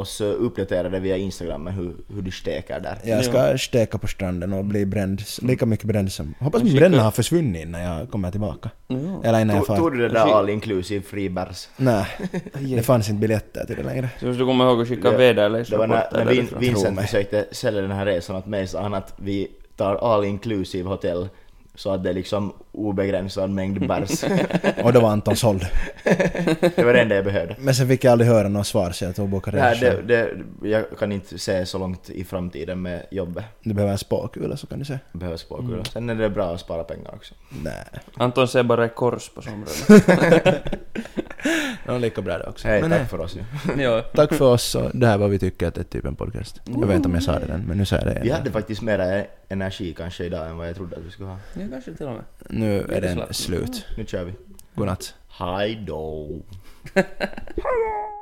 oss 0.00 0.20
uppdaterade 0.20 1.00
via 1.00 1.16
Instagram 1.16 1.62
med 1.62 1.74
hur, 1.74 1.94
hur 2.14 2.22
du 2.22 2.30
steker 2.30 2.80
där. 2.80 2.98
Jag 3.04 3.24
ska 3.24 3.58
steka 3.58 3.98
på 3.98 4.06
stranden 4.06 4.52
och 4.52 4.64
bli 4.64 4.86
bränd, 4.86 5.22
lika 5.42 5.66
mycket 5.66 5.86
bränd 5.86 6.12
som... 6.12 6.34
Hoppas 6.38 6.62
min 6.62 6.76
bränna 6.76 7.02
har 7.02 7.10
försvunnit 7.10 7.62
innan 7.62 7.80
jag 7.80 8.10
kommer 8.10 8.30
tillbaka. 8.30 8.70
Jo. 8.88 9.22
Eller 9.24 9.40
innan 9.40 9.56
jag 9.56 9.66
far. 9.66 9.76
tog 9.76 9.92
du 9.92 9.98
det 9.98 10.08
där 10.08 10.38
all 10.38 10.48
inclusive 10.50 11.04
fribärs? 11.04 11.68
Nej, 11.76 12.06
det 12.76 12.82
fanns 12.82 13.08
inte 13.08 13.20
biljetter 13.20 13.64
till 13.66 13.76
det 13.76 13.82
längre. 13.82 14.10
Så 14.20 14.26
måste 14.26 14.38
du 14.42 14.46
komma 14.46 14.64
ihåg 14.64 14.80
att 14.82 14.88
skicka 14.88 15.10
väderleksrapporter 15.10 15.88
Det 15.88 16.18
var 16.18 16.24
när, 16.24 16.24
när 16.24 16.32
Vin, 16.32 16.48
Vincent 16.58 17.00
försökte 17.00 17.46
sälja 17.52 17.80
den 17.80 17.90
här 17.90 18.06
resan 18.06 18.36
åt 18.36 18.46
mig 18.46 18.66
sa 18.66 18.82
han 18.82 18.94
att 18.94 19.14
vi 19.16 19.48
tar 19.76 19.96
all 19.96 20.24
inclusive 20.24 20.88
hotell 20.88 21.28
så 21.74 21.90
att 21.90 22.04
det 22.04 22.12
liksom 22.12 22.52
obegränsad 22.72 23.50
mängd 23.50 23.88
bärs. 23.88 24.24
Och 24.84 24.92
det 24.92 24.98
var 25.00 25.10
Anton 25.10 25.36
såld. 25.36 25.66
det 26.76 26.84
var 26.84 26.92
det 26.92 27.00
enda 27.00 27.14
jag 27.14 27.24
behövde. 27.24 27.56
Men 27.58 27.74
sen 27.74 27.88
fick 27.88 28.04
jag 28.04 28.12
aldrig 28.12 28.30
höra 28.30 28.48
något 28.48 28.66
svar 28.66 28.90
så 28.90 29.04
jag 29.04 29.16
tog 29.16 29.28
boka 29.28 29.50
Det 29.50 29.60
här, 29.60 29.76
det, 29.80 30.02
det, 30.02 30.30
jag 30.68 30.84
kan 30.98 31.12
inte 31.12 31.38
se 31.38 31.66
så 31.66 31.78
långt 31.78 32.10
i 32.10 32.24
framtiden 32.24 32.82
med 32.82 33.06
jobbet. 33.10 33.44
Du 33.62 33.74
behöver 33.74 33.92
en 33.92 33.98
spåkula 33.98 34.56
så 34.56 34.66
kan 34.66 34.78
du 34.78 34.84
se. 34.84 34.98
Jag 35.12 35.18
behöver 35.20 35.36
spåkula. 35.38 35.84
Sen 35.84 36.10
är 36.10 36.14
det 36.14 36.30
bra 36.30 36.54
att 36.54 36.60
spara 36.60 36.84
pengar 36.84 37.14
också. 37.14 37.34
Nej. 37.64 37.84
Anton 38.14 38.48
ser 38.48 38.62
bara 38.62 38.88
kors 38.88 39.28
på 39.28 39.42
somrarna. 39.42 40.58
Det 41.84 41.92
var 41.92 41.98
lika 41.98 42.22
bra 42.22 42.38
det 42.38 42.44
också. 42.46 42.68
Hej, 42.68 42.80
Men 42.80 42.90
tack 42.90 42.98
nej. 43.00 43.08
för 43.08 43.20
oss. 43.20 43.36
ju. 43.36 43.82
ja. 43.82 44.02
Tack 44.14 44.34
för 44.34 44.44
oss 44.52 44.74
och 44.74 44.90
det 44.94 45.06
här 45.06 45.14
är 45.14 45.18
vad 45.18 45.30
vi 45.30 45.38
tycker 45.38 45.66
att 45.68 45.74
det 45.74 45.80
är 45.80 45.84
typ 45.84 46.04
en 46.04 46.14
podcast. 46.16 46.60
Jag 46.64 46.86
vet 46.86 46.96
inte 46.96 47.08
om 47.08 47.14
jag 47.14 47.22
sa 47.22 47.38
det 47.38 47.52
än, 47.52 47.64
men 47.66 47.78
nu 47.78 47.84
säger 47.84 48.06
jag 48.06 48.14
det 48.14 48.20
Vi 48.20 48.26
igen. 48.26 48.38
hade 48.38 48.50
faktiskt 48.50 48.82
mera 48.82 49.24
energi 49.48 49.94
kanske 49.96 50.24
idag 50.24 50.48
än 50.48 50.56
vad 50.56 50.68
jag 50.68 50.76
trodde 50.76 50.96
att 50.96 51.02
vi 51.02 51.10
skulle 51.10 51.28
ha. 51.28 51.36
ja, 51.54 51.60
kanske 51.70 51.94
till 51.94 52.06
och 52.06 52.12
med. 52.12 52.22
Nu 52.60 52.80
är 52.80 53.00
den 53.00 53.34
slut. 53.34 53.86
Nu 53.96 54.06
kör 54.06 54.24
vi. 54.24 54.32
Godnatt. 54.74 55.14
Hej 55.28 55.84
då! 55.86 56.28